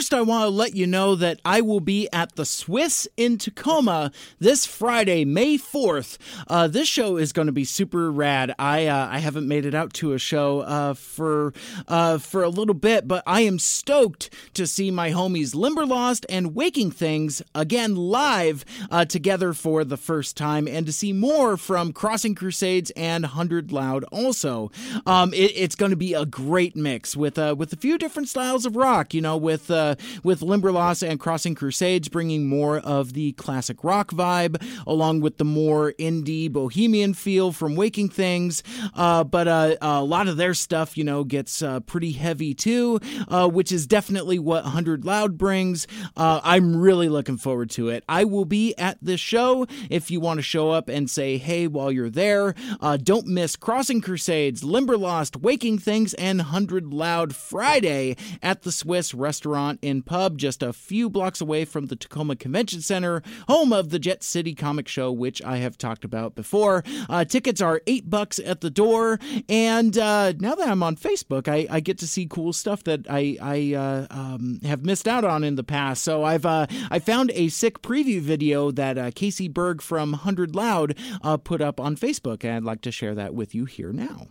First, 0.08 0.14
I 0.14 0.22
want 0.22 0.44
to 0.44 0.48
let 0.48 0.74
you 0.74 0.86
know 0.86 1.14
that 1.16 1.38
I 1.44 1.60
will 1.60 1.80
be 1.80 2.08
at 2.14 2.34
the 2.34 2.46
Swiss 2.46 3.06
in 3.18 3.36
Tacoma 3.36 4.10
this 4.38 4.64
Friday, 4.64 5.26
May 5.26 5.58
4th. 5.58 6.16
Uh, 6.46 6.66
this 6.66 6.88
show 6.88 7.18
is 7.18 7.34
going 7.34 7.44
to 7.44 7.52
be 7.52 7.64
super 7.64 8.10
rad. 8.10 8.54
I 8.58 8.86
uh, 8.86 9.08
I 9.10 9.18
haven't 9.18 9.46
made 9.46 9.66
it 9.66 9.74
out 9.74 9.92
to 9.94 10.14
a 10.14 10.18
show 10.18 10.60
uh, 10.60 10.94
for 10.94 11.52
uh, 11.88 12.16
for 12.16 12.42
a 12.42 12.48
little 12.48 12.74
bit, 12.74 13.06
but 13.06 13.22
I 13.26 13.42
am 13.42 13.58
stoked 13.58 14.30
to 14.54 14.66
see 14.66 14.90
my 14.90 15.10
homies 15.10 15.54
Limberlost 15.54 16.24
and 16.30 16.54
Waking 16.54 16.90
Things 16.90 17.42
again 17.54 17.94
live 17.94 18.64
uh, 18.90 19.04
together 19.04 19.52
for 19.52 19.84
the 19.84 19.98
first 19.98 20.38
time, 20.38 20.66
and 20.66 20.86
to 20.86 20.92
see 20.92 21.12
more 21.12 21.58
from 21.58 21.92
Crossing 21.92 22.34
Crusades 22.34 22.90
and 22.96 23.26
Hundred 23.26 23.72
Loud. 23.72 24.04
Also, 24.04 24.70
um, 25.04 25.34
it, 25.34 25.52
it's 25.54 25.74
going 25.74 25.90
to 25.90 25.96
be 25.96 26.14
a 26.14 26.24
great 26.24 26.76
mix 26.76 27.14
with 27.14 27.38
uh, 27.38 27.54
with 27.58 27.74
a 27.74 27.76
few 27.76 27.98
different 27.98 28.30
styles 28.30 28.64
of 28.64 28.74
rock. 28.74 29.12
You 29.12 29.20
know, 29.20 29.36
with 29.36 29.70
uh, 29.70 29.96
with 30.22 30.42
Limberlost 30.42 31.02
and 31.02 31.20
Crossing 31.20 31.54
Crusades 31.54 32.08
bringing 32.08 32.46
more 32.46 32.78
of 32.78 33.12
the 33.12 33.32
classic 33.32 33.82
rock 33.84 34.10
vibe, 34.10 34.62
along 34.86 35.20
with 35.20 35.38
the 35.38 35.44
more 35.44 35.92
indie 35.98 36.50
bohemian 36.50 37.14
feel 37.14 37.52
from 37.52 37.76
Waking 37.76 38.08
Things. 38.08 38.62
Uh, 38.94 39.24
but 39.24 39.48
uh, 39.48 39.76
a 39.80 40.02
lot 40.02 40.28
of 40.28 40.36
their 40.36 40.54
stuff, 40.54 40.96
you 40.96 41.04
know, 41.04 41.24
gets 41.24 41.62
uh, 41.62 41.80
pretty 41.80 42.12
heavy 42.12 42.54
too, 42.54 43.00
uh, 43.28 43.48
which 43.48 43.72
is 43.72 43.86
definitely 43.86 44.38
what 44.38 44.64
100 44.64 45.04
Loud 45.04 45.38
brings. 45.38 45.86
Uh, 46.16 46.40
I'm 46.42 46.76
really 46.76 47.08
looking 47.08 47.36
forward 47.36 47.70
to 47.70 47.88
it. 47.88 48.04
I 48.08 48.24
will 48.24 48.44
be 48.44 48.76
at 48.76 48.98
this 49.02 49.20
show 49.20 49.66
if 49.90 50.10
you 50.10 50.20
want 50.20 50.38
to 50.38 50.42
show 50.42 50.70
up 50.70 50.88
and 50.88 51.08
say 51.10 51.38
hey 51.38 51.66
while 51.66 51.90
you're 51.92 52.10
there. 52.10 52.54
Uh, 52.80 52.96
don't 52.96 53.26
miss 53.26 53.56
Crossing 53.56 54.00
Crusades, 54.00 54.62
Limberlost, 54.62 55.36
Waking 55.36 55.78
Things, 55.78 56.14
and 56.14 56.38
100 56.38 56.92
Loud 56.92 57.34
Friday 57.34 58.16
at 58.42 58.62
the 58.62 58.72
Swiss 58.72 59.14
restaurant 59.14 59.78
in 59.88 60.02
Pub, 60.02 60.38
just 60.38 60.62
a 60.62 60.72
few 60.72 61.10
blocks 61.10 61.40
away 61.40 61.64
from 61.64 61.86
the 61.86 61.96
Tacoma 61.96 62.36
Convention 62.36 62.80
Center, 62.80 63.22
home 63.48 63.72
of 63.72 63.90
the 63.90 63.98
Jet 63.98 64.22
City 64.22 64.54
Comic 64.54 64.86
Show, 64.86 65.10
which 65.10 65.42
I 65.42 65.56
have 65.56 65.76
talked 65.76 66.04
about 66.04 66.34
before. 66.34 66.84
Uh, 67.08 67.24
tickets 67.24 67.60
are 67.60 67.80
eight 67.86 68.08
bucks 68.08 68.38
at 68.38 68.60
the 68.60 68.70
door, 68.70 69.18
and 69.48 69.96
uh, 69.98 70.34
now 70.38 70.54
that 70.54 70.68
I'm 70.68 70.82
on 70.82 70.96
Facebook, 70.96 71.48
I, 71.48 71.66
I, 71.70 71.80
get 71.80 71.98
to 71.98 72.06
see 72.06 72.26
cool 72.26 72.52
stuff 72.52 72.84
that 72.84 73.06
I, 73.08 73.36
I 73.40 73.74
uh, 73.74 74.06
um, 74.10 74.60
have 74.64 74.84
missed 74.84 75.08
out 75.08 75.24
on 75.24 75.42
in 75.42 75.56
the 75.56 75.64
past. 75.64 76.02
So 76.02 76.22
I've 76.22 76.46
uh, 76.46 76.66
I 76.90 76.98
found 76.98 77.30
a 77.34 77.48
sick 77.48 77.82
preview 77.82 78.20
video 78.20 78.70
that 78.70 78.98
uh, 78.98 79.10
Casey 79.14 79.48
Berg 79.48 79.80
from 79.80 80.12
Hundred 80.12 80.54
Loud 80.54 80.96
uh, 81.22 81.36
put 81.38 81.60
up 81.60 81.80
on 81.80 81.96
Facebook, 81.96 82.44
and 82.44 82.56
I'd 82.56 82.64
like 82.64 82.82
to 82.82 82.92
share 82.92 83.14
that 83.14 83.34
with 83.34 83.54
you 83.54 83.64
here 83.64 83.92
now. 83.92 84.28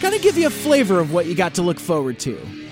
Kind 0.00 0.14
of 0.14 0.22
give 0.22 0.36
you 0.36 0.46
a 0.46 0.50
flavor 0.50 0.98
of 0.98 1.12
what 1.12 1.26
you 1.26 1.34
got 1.34 1.54
to 1.54 1.62
look 1.62 1.80
forward 1.80 2.18
to. 2.20 2.69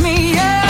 Me 0.00 0.38
under 0.38 0.61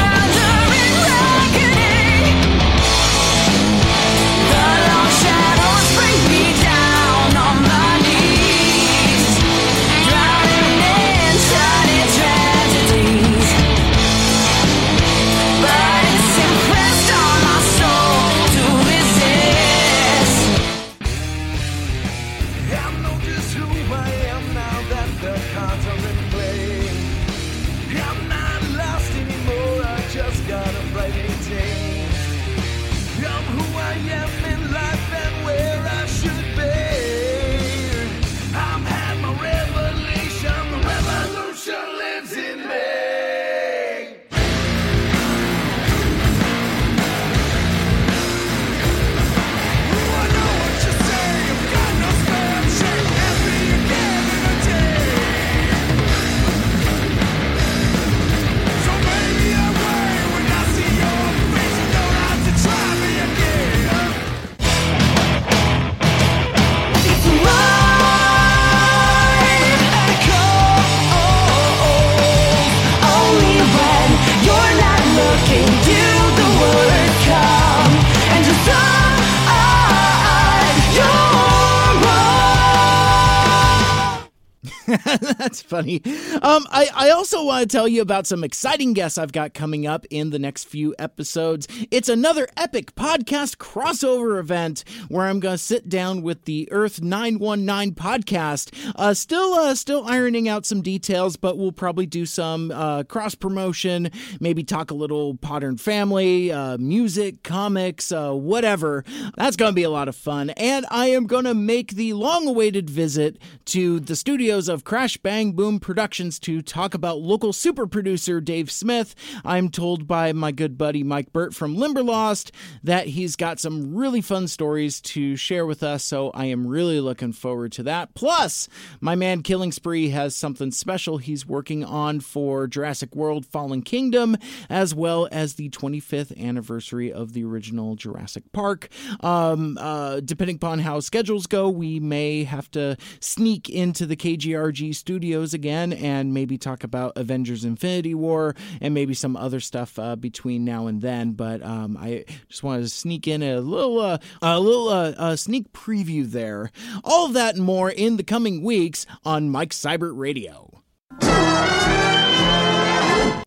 That's 85.38 85.62
funny. 85.62 86.02
Um, 86.42 86.66
I, 86.70 86.88
I 86.94 87.10
also 87.10 87.44
want 87.44 87.62
to 87.62 87.76
tell 87.76 87.86
you 87.86 88.02
about 88.02 88.26
some 88.26 88.44
exciting 88.44 88.92
guests 88.92 89.16
I've 89.16 89.32
got 89.32 89.54
coming 89.54 89.86
up 89.86 90.04
in 90.10 90.30
the 90.30 90.38
next 90.38 90.64
few 90.64 90.94
episodes. 90.98 91.68
It's 91.90 92.08
another 92.08 92.48
epic 92.56 92.94
podcast 92.94 93.56
crossover 93.56 94.38
event 94.38 94.84
where 95.08 95.26
I'm 95.26 95.40
going 95.40 95.54
to 95.54 95.62
sit 95.62 95.88
down 95.88 96.22
with 96.22 96.44
the 96.44 96.68
Earth 96.72 97.00
919 97.00 97.94
podcast. 97.94 98.72
Uh, 98.96 99.14
still, 99.14 99.54
uh, 99.54 99.74
still 99.74 100.04
ironing 100.06 100.48
out 100.48 100.66
some 100.66 100.82
details, 100.82 101.36
but 101.36 101.56
we'll 101.56 101.72
probably 101.72 102.06
do 102.06 102.26
some 102.26 102.70
uh, 102.72 103.04
cross 103.04 103.34
promotion, 103.34 104.10
maybe 104.40 104.64
talk 104.64 104.90
a 104.90 104.94
little 104.94 105.38
Modern 105.52 105.76
Family, 105.76 106.50
uh, 106.50 106.76
music, 106.78 107.42
comics, 107.42 108.10
uh, 108.10 108.32
whatever. 108.32 109.04
That's 109.36 109.54
going 109.54 109.70
to 109.70 109.74
be 109.74 109.82
a 109.82 109.90
lot 109.90 110.08
of 110.08 110.16
fun. 110.16 110.50
And 110.50 110.86
I 110.90 111.08
am 111.08 111.26
going 111.26 111.44
to 111.44 111.54
make 111.54 111.92
the 111.92 112.14
long 112.14 112.48
awaited 112.48 112.88
visit 112.90 113.38
to 113.66 114.00
the 114.00 114.16
studios 114.16 114.68
of 114.72 114.84
Crash 114.84 115.18
Bang 115.18 115.52
Boom 115.52 115.78
Productions 115.78 116.38
to 116.40 116.62
talk 116.62 116.94
about 116.94 117.20
local 117.20 117.52
super 117.52 117.86
producer 117.86 118.40
Dave 118.40 118.70
Smith. 118.70 119.14
I'm 119.44 119.68
told 119.68 120.06
by 120.06 120.32
my 120.32 120.50
good 120.50 120.78
buddy 120.78 121.04
Mike 121.04 121.32
Burt 121.32 121.54
from 121.54 121.76
Limberlost 121.76 122.50
that 122.82 123.08
he's 123.08 123.36
got 123.36 123.60
some 123.60 123.94
really 123.94 124.22
fun 124.22 124.48
stories 124.48 125.00
to 125.02 125.36
share 125.36 125.66
with 125.66 125.82
us, 125.82 126.02
so 126.02 126.30
I 126.30 126.46
am 126.46 126.66
really 126.66 127.00
looking 127.00 127.32
forward 127.32 127.72
to 127.72 127.82
that. 127.82 128.14
Plus, 128.14 128.68
my 129.00 129.14
man 129.14 129.42
Killing 129.42 129.72
Spree 129.72 130.08
has 130.08 130.34
something 130.34 130.70
special 130.70 131.18
he's 131.18 131.46
working 131.46 131.84
on 131.84 132.20
for 132.20 132.66
Jurassic 132.66 133.14
World 133.14 133.44
Fallen 133.44 133.82
Kingdom, 133.82 134.36
as 134.70 134.94
well 134.94 135.28
as 135.30 135.54
the 135.54 135.68
25th 135.68 136.40
anniversary 136.42 137.12
of 137.12 137.34
the 137.34 137.44
original 137.44 137.94
Jurassic 137.94 138.50
Park. 138.52 138.88
Um, 139.20 139.76
uh, 139.78 140.20
depending 140.20 140.56
upon 140.56 140.78
how 140.78 141.00
schedules 141.00 141.46
go, 141.46 141.68
we 141.68 142.00
may 142.00 142.44
have 142.44 142.70
to 142.70 142.96
sneak 143.20 143.68
into 143.68 144.06
the 144.06 144.16
KGRG 144.16 144.61
studio 144.70 144.92
studios 145.22 145.54
again 145.54 145.92
and 145.92 146.34
maybe 146.34 146.58
talk 146.58 146.84
about 146.84 147.12
Avengers 147.16 147.64
Infinity 147.64 148.14
War 148.14 148.54
and 148.80 148.92
maybe 148.92 149.14
some 149.14 149.36
other 149.36 149.60
stuff 149.60 149.98
uh, 149.98 150.16
between 150.16 150.64
now 150.64 150.86
and 150.86 151.00
then. 151.00 151.32
But 151.32 151.62
um, 151.62 151.96
I 151.96 152.24
just 152.48 152.62
wanted 152.62 152.82
to 152.82 152.88
sneak 152.88 153.28
in 153.28 153.42
a 153.42 153.60
little, 153.60 154.00
uh, 154.00 154.18
a 154.40 154.58
little 154.58 154.88
uh, 154.88 155.36
sneak 155.36 155.72
preview 155.72 156.30
there. 156.30 156.70
All 157.04 157.28
that 157.28 157.56
and 157.56 157.64
more 157.64 157.90
in 157.90 158.16
the 158.16 158.24
coming 158.24 158.62
weeks 158.62 159.06
on 159.24 159.50
Mike 159.50 159.70
Seibert 159.70 160.16
Radio. 160.16 160.82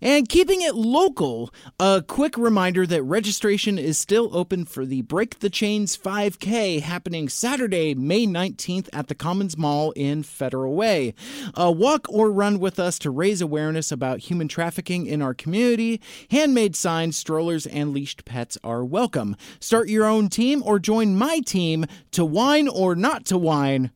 And 0.01 0.27
keeping 0.27 0.61
it 0.61 0.75
local, 0.75 1.53
a 1.79 2.03
quick 2.05 2.37
reminder 2.37 2.85
that 2.85 3.03
registration 3.03 3.79
is 3.79 3.97
still 3.97 4.35
open 4.35 4.65
for 4.65 4.85
the 4.85 5.01
Break 5.03 5.39
the 5.39 5.49
Chains 5.49 5.97
5K 5.97 6.81
happening 6.81 7.29
Saturday, 7.29 7.95
May 7.95 8.27
19th 8.27 8.89
at 8.91 9.07
the 9.07 9.15
Commons 9.15 9.57
Mall 9.57 9.91
in 9.91 10.23
Federal 10.23 10.75
Way. 10.75 11.13
Uh, 11.53 11.71
walk 11.75 12.07
or 12.09 12.31
run 12.31 12.59
with 12.59 12.79
us 12.79 12.99
to 12.99 13.09
raise 13.09 13.41
awareness 13.41 13.91
about 13.91 14.19
human 14.19 14.47
trafficking 14.47 15.05
in 15.05 15.21
our 15.21 15.33
community. 15.33 16.01
Handmade 16.29 16.75
signs, 16.75 17.17
strollers, 17.17 17.65
and 17.65 17.93
leashed 17.93 18.25
pets 18.25 18.57
are 18.63 18.83
welcome. 18.83 19.35
Start 19.59 19.87
your 19.87 20.05
own 20.05 20.29
team 20.29 20.61
or 20.65 20.77
join 20.77 21.15
my 21.15 21.39
team 21.39 21.85
to 22.11 22.25
wine 22.25 22.67
or 22.67 22.95
not 22.95 23.25
to 23.25 23.37
wine. 23.37 23.91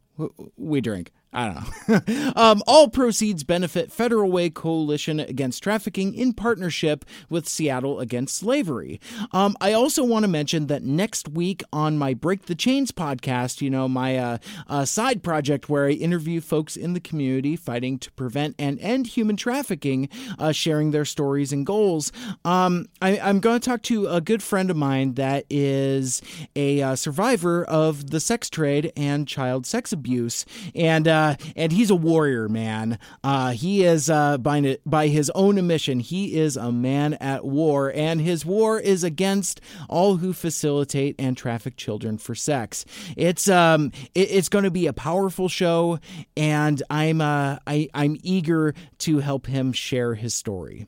We 0.58 0.82
drink. 0.82 1.12
I 1.32 1.54
don't 1.88 2.08
know. 2.08 2.34
um, 2.36 2.64
all 2.66 2.90
proceeds 2.90 3.44
benefit 3.44 3.92
Federal 3.92 4.32
Way 4.32 4.50
Coalition 4.50 5.20
Against 5.20 5.62
Trafficking 5.62 6.16
in 6.16 6.34
partnership 6.34 7.06
with 7.30 7.48
Seattle 7.48 8.00
Against 8.00 8.36
Slavery. 8.36 9.00
Um, 9.32 9.56
I 9.62 9.74
also 9.74 10.04
want 10.04 10.24
to 10.24 10.28
mention 10.28 10.68
that 10.68 10.82
next 10.82 11.30
week 11.30 11.62
on 11.72 12.00
my 12.00 12.16
Break 12.16 12.48
the 12.48 12.56
Chains 12.56 12.92
podcast, 12.92 13.62
you 13.62 13.70
know, 13.70 13.88
my 13.88 14.18
uh, 14.18 14.38
uh, 14.68 14.86
side 14.86 15.22
project 15.22 15.70
where 15.70 15.86
I 15.86 15.92
interview 15.92 16.42
folks 16.42 16.76
in 16.76 16.94
the 16.94 17.00
community 17.00 17.56
fighting 17.56 18.00
to 18.00 18.12
prevent 18.14 18.56
and 18.58 18.80
end 18.80 19.06
human 19.08 19.36
trafficking, 19.36 20.10
uh, 20.40 20.52
sharing 20.52 20.90
their 20.90 21.06
stories 21.06 21.54
and 21.54 21.64
goals, 21.64 22.12
um, 22.44 22.88
I, 23.04 23.18
am 23.18 23.40
going 23.40 23.60
to 23.60 23.70
talk 23.70 23.84
to 23.84 24.08
a 24.08 24.20
good 24.20 24.42
friend 24.42 24.72
of 24.72 24.78
mine 24.78 25.14
that 25.14 25.46
is 25.50 26.24
a 26.56 26.82
uh, 26.82 26.96
survivor 26.96 27.64
of 27.66 28.10
the 28.10 28.20
sex 28.20 28.50
trade 28.50 28.92
and 28.98 29.28
child 29.28 29.68
sex 29.68 29.92
abuse. 29.92 30.46
And 30.74 31.08
uh, 31.20 31.36
and 31.56 31.72
he's 31.72 31.90
a 31.90 31.96
warrior, 31.96 32.48
man. 32.48 32.98
Uh, 33.24 33.52
he 33.52 33.84
is 33.84 34.10
uh, 34.10 34.38
by 34.38 34.78
by 34.86 35.08
his 35.08 35.30
own 35.36 35.58
admission, 35.58 36.00
he 36.00 36.38
is 36.38 36.56
a 36.58 36.72
man 36.72 37.16
at 37.16 37.44
war, 37.46 37.92
and 37.94 38.22
his 38.22 38.46
war 38.46 38.80
is 38.80 39.04
against 39.04 39.62
all 39.90 40.18
who 40.18 40.34
facilitate 40.34 41.16
and 41.20 41.36
traffic 41.36 41.76
children 41.76 42.18
for 42.18 42.36
sex. 42.36 42.86
It's 43.18 43.50
um, 43.50 43.92
it, 44.16 44.32
it's 44.32 44.50
going 44.50 44.66
to 44.66 44.72
be 44.72 44.88
a 44.88 44.94
powerful 44.94 45.50
show, 45.50 46.00
and 46.38 46.82
I'm 46.90 47.22
uh, 47.22 47.58
I, 47.68 47.90
I'm 47.94 48.18
eager 48.24 48.74
to 49.00 49.20
help 49.20 49.48
him 49.48 49.74
share 49.74 50.16
his 50.16 50.34
story. 50.34 50.88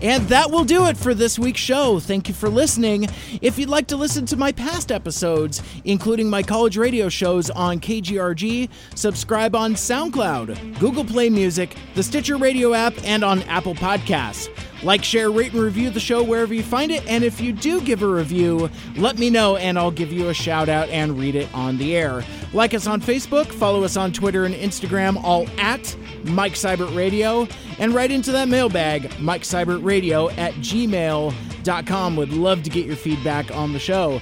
And 0.00 0.28
that 0.28 0.50
will 0.50 0.64
do 0.64 0.86
it 0.86 0.96
for 0.96 1.14
this 1.14 1.38
week's 1.38 1.60
show. 1.60 1.98
Thank 1.98 2.28
you 2.28 2.34
for 2.34 2.48
listening. 2.48 3.08
If 3.40 3.58
you'd 3.58 3.68
like 3.68 3.86
to 3.88 3.96
listen 3.96 4.26
to 4.26 4.36
my 4.36 4.52
past 4.52 4.92
episodes, 4.92 5.62
including 5.84 6.30
my 6.30 6.42
college 6.42 6.76
radio 6.76 7.08
shows 7.08 7.50
on 7.50 7.80
KGRG, 7.80 8.68
subscribe 8.94 9.56
on 9.56 9.74
SoundCloud, 9.74 10.78
Google 10.78 11.04
Play 11.04 11.30
Music, 11.30 11.74
the 11.94 12.02
Stitcher 12.02 12.36
Radio 12.36 12.74
app, 12.74 12.94
and 13.04 13.24
on 13.24 13.42
Apple 13.44 13.74
Podcasts. 13.74 14.48
Like, 14.82 15.02
share, 15.02 15.30
rate, 15.30 15.52
and 15.52 15.62
review 15.62 15.90
the 15.90 16.00
show 16.00 16.22
wherever 16.22 16.54
you 16.54 16.62
find 16.62 16.92
it. 16.92 17.04
And 17.06 17.24
if 17.24 17.40
you 17.40 17.52
do 17.52 17.80
give 17.80 18.02
a 18.02 18.06
review, 18.06 18.70
let 18.96 19.18
me 19.18 19.28
know 19.28 19.56
and 19.56 19.78
I'll 19.78 19.90
give 19.90 20.12
you 20.12 20.28
a 20.28 20.34
shout 20.34 20.68
out 20.68 20.88
and 20.90 21.18
read 21.18 21.34
it 21.34 21.52
on 21.52 21.78
the 21.78 21.96
air. 21.96 22.22
Like 22.52 22.74
us 22.74 22.86
on 22.86 23.00
Facebook, 23.00 23.46
follow 23.46 23.82
us 23.82 23.96
on 23.96 24.12
Twitter 24.12 24.44
and 24.44 24.54
Instagram, 24.54 25.22
all 25.22 25.48
at 25.58 25.96
Mike 26.24 26.54
Seibert 26.54 26.94
Radio, 26.96 27.48
and 27.78 27.92
write 27.92 28.10
into 28.10 28.30
that 28.32 28.48
mailbag, 28.48 29.18
Mike 29.18 29.42
Seibert 29.42 29.84
Radio 29.84 30.30
at 30.30 30.54
gmail.com. 30.54 32.16
Would 32.16 32.32
love 32.32 32.62
to 32.62 32.70
get 32.70 32.86
your 32.86 32.96
feedback 32.96 33.54
on 33.54 33.72
the 33.72 33.78
show. 33.78 34.20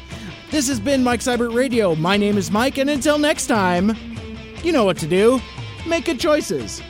This 0.50 0.68
has 0.68 0.80
been 0.80 1.04
Mike 1.04 1.20
Seibert 1.20 1.54
Radio. 1.54 1.94
My 1.94 2.16
name 2.16 2.38
is 2.38 2.50
Mike, 2.50 2.78
and 2.78 2.88
until 2.88 3.18
next 3.18 3.46
time, 3.46 3.94
you 4.62 4.72
know 4.72 4.84
what 4.84 4.96
to 4.98 5.06
do. 5.06 5.40
Make 5.86 6.06
good 6.06 6.18
choices. 6.18 6.82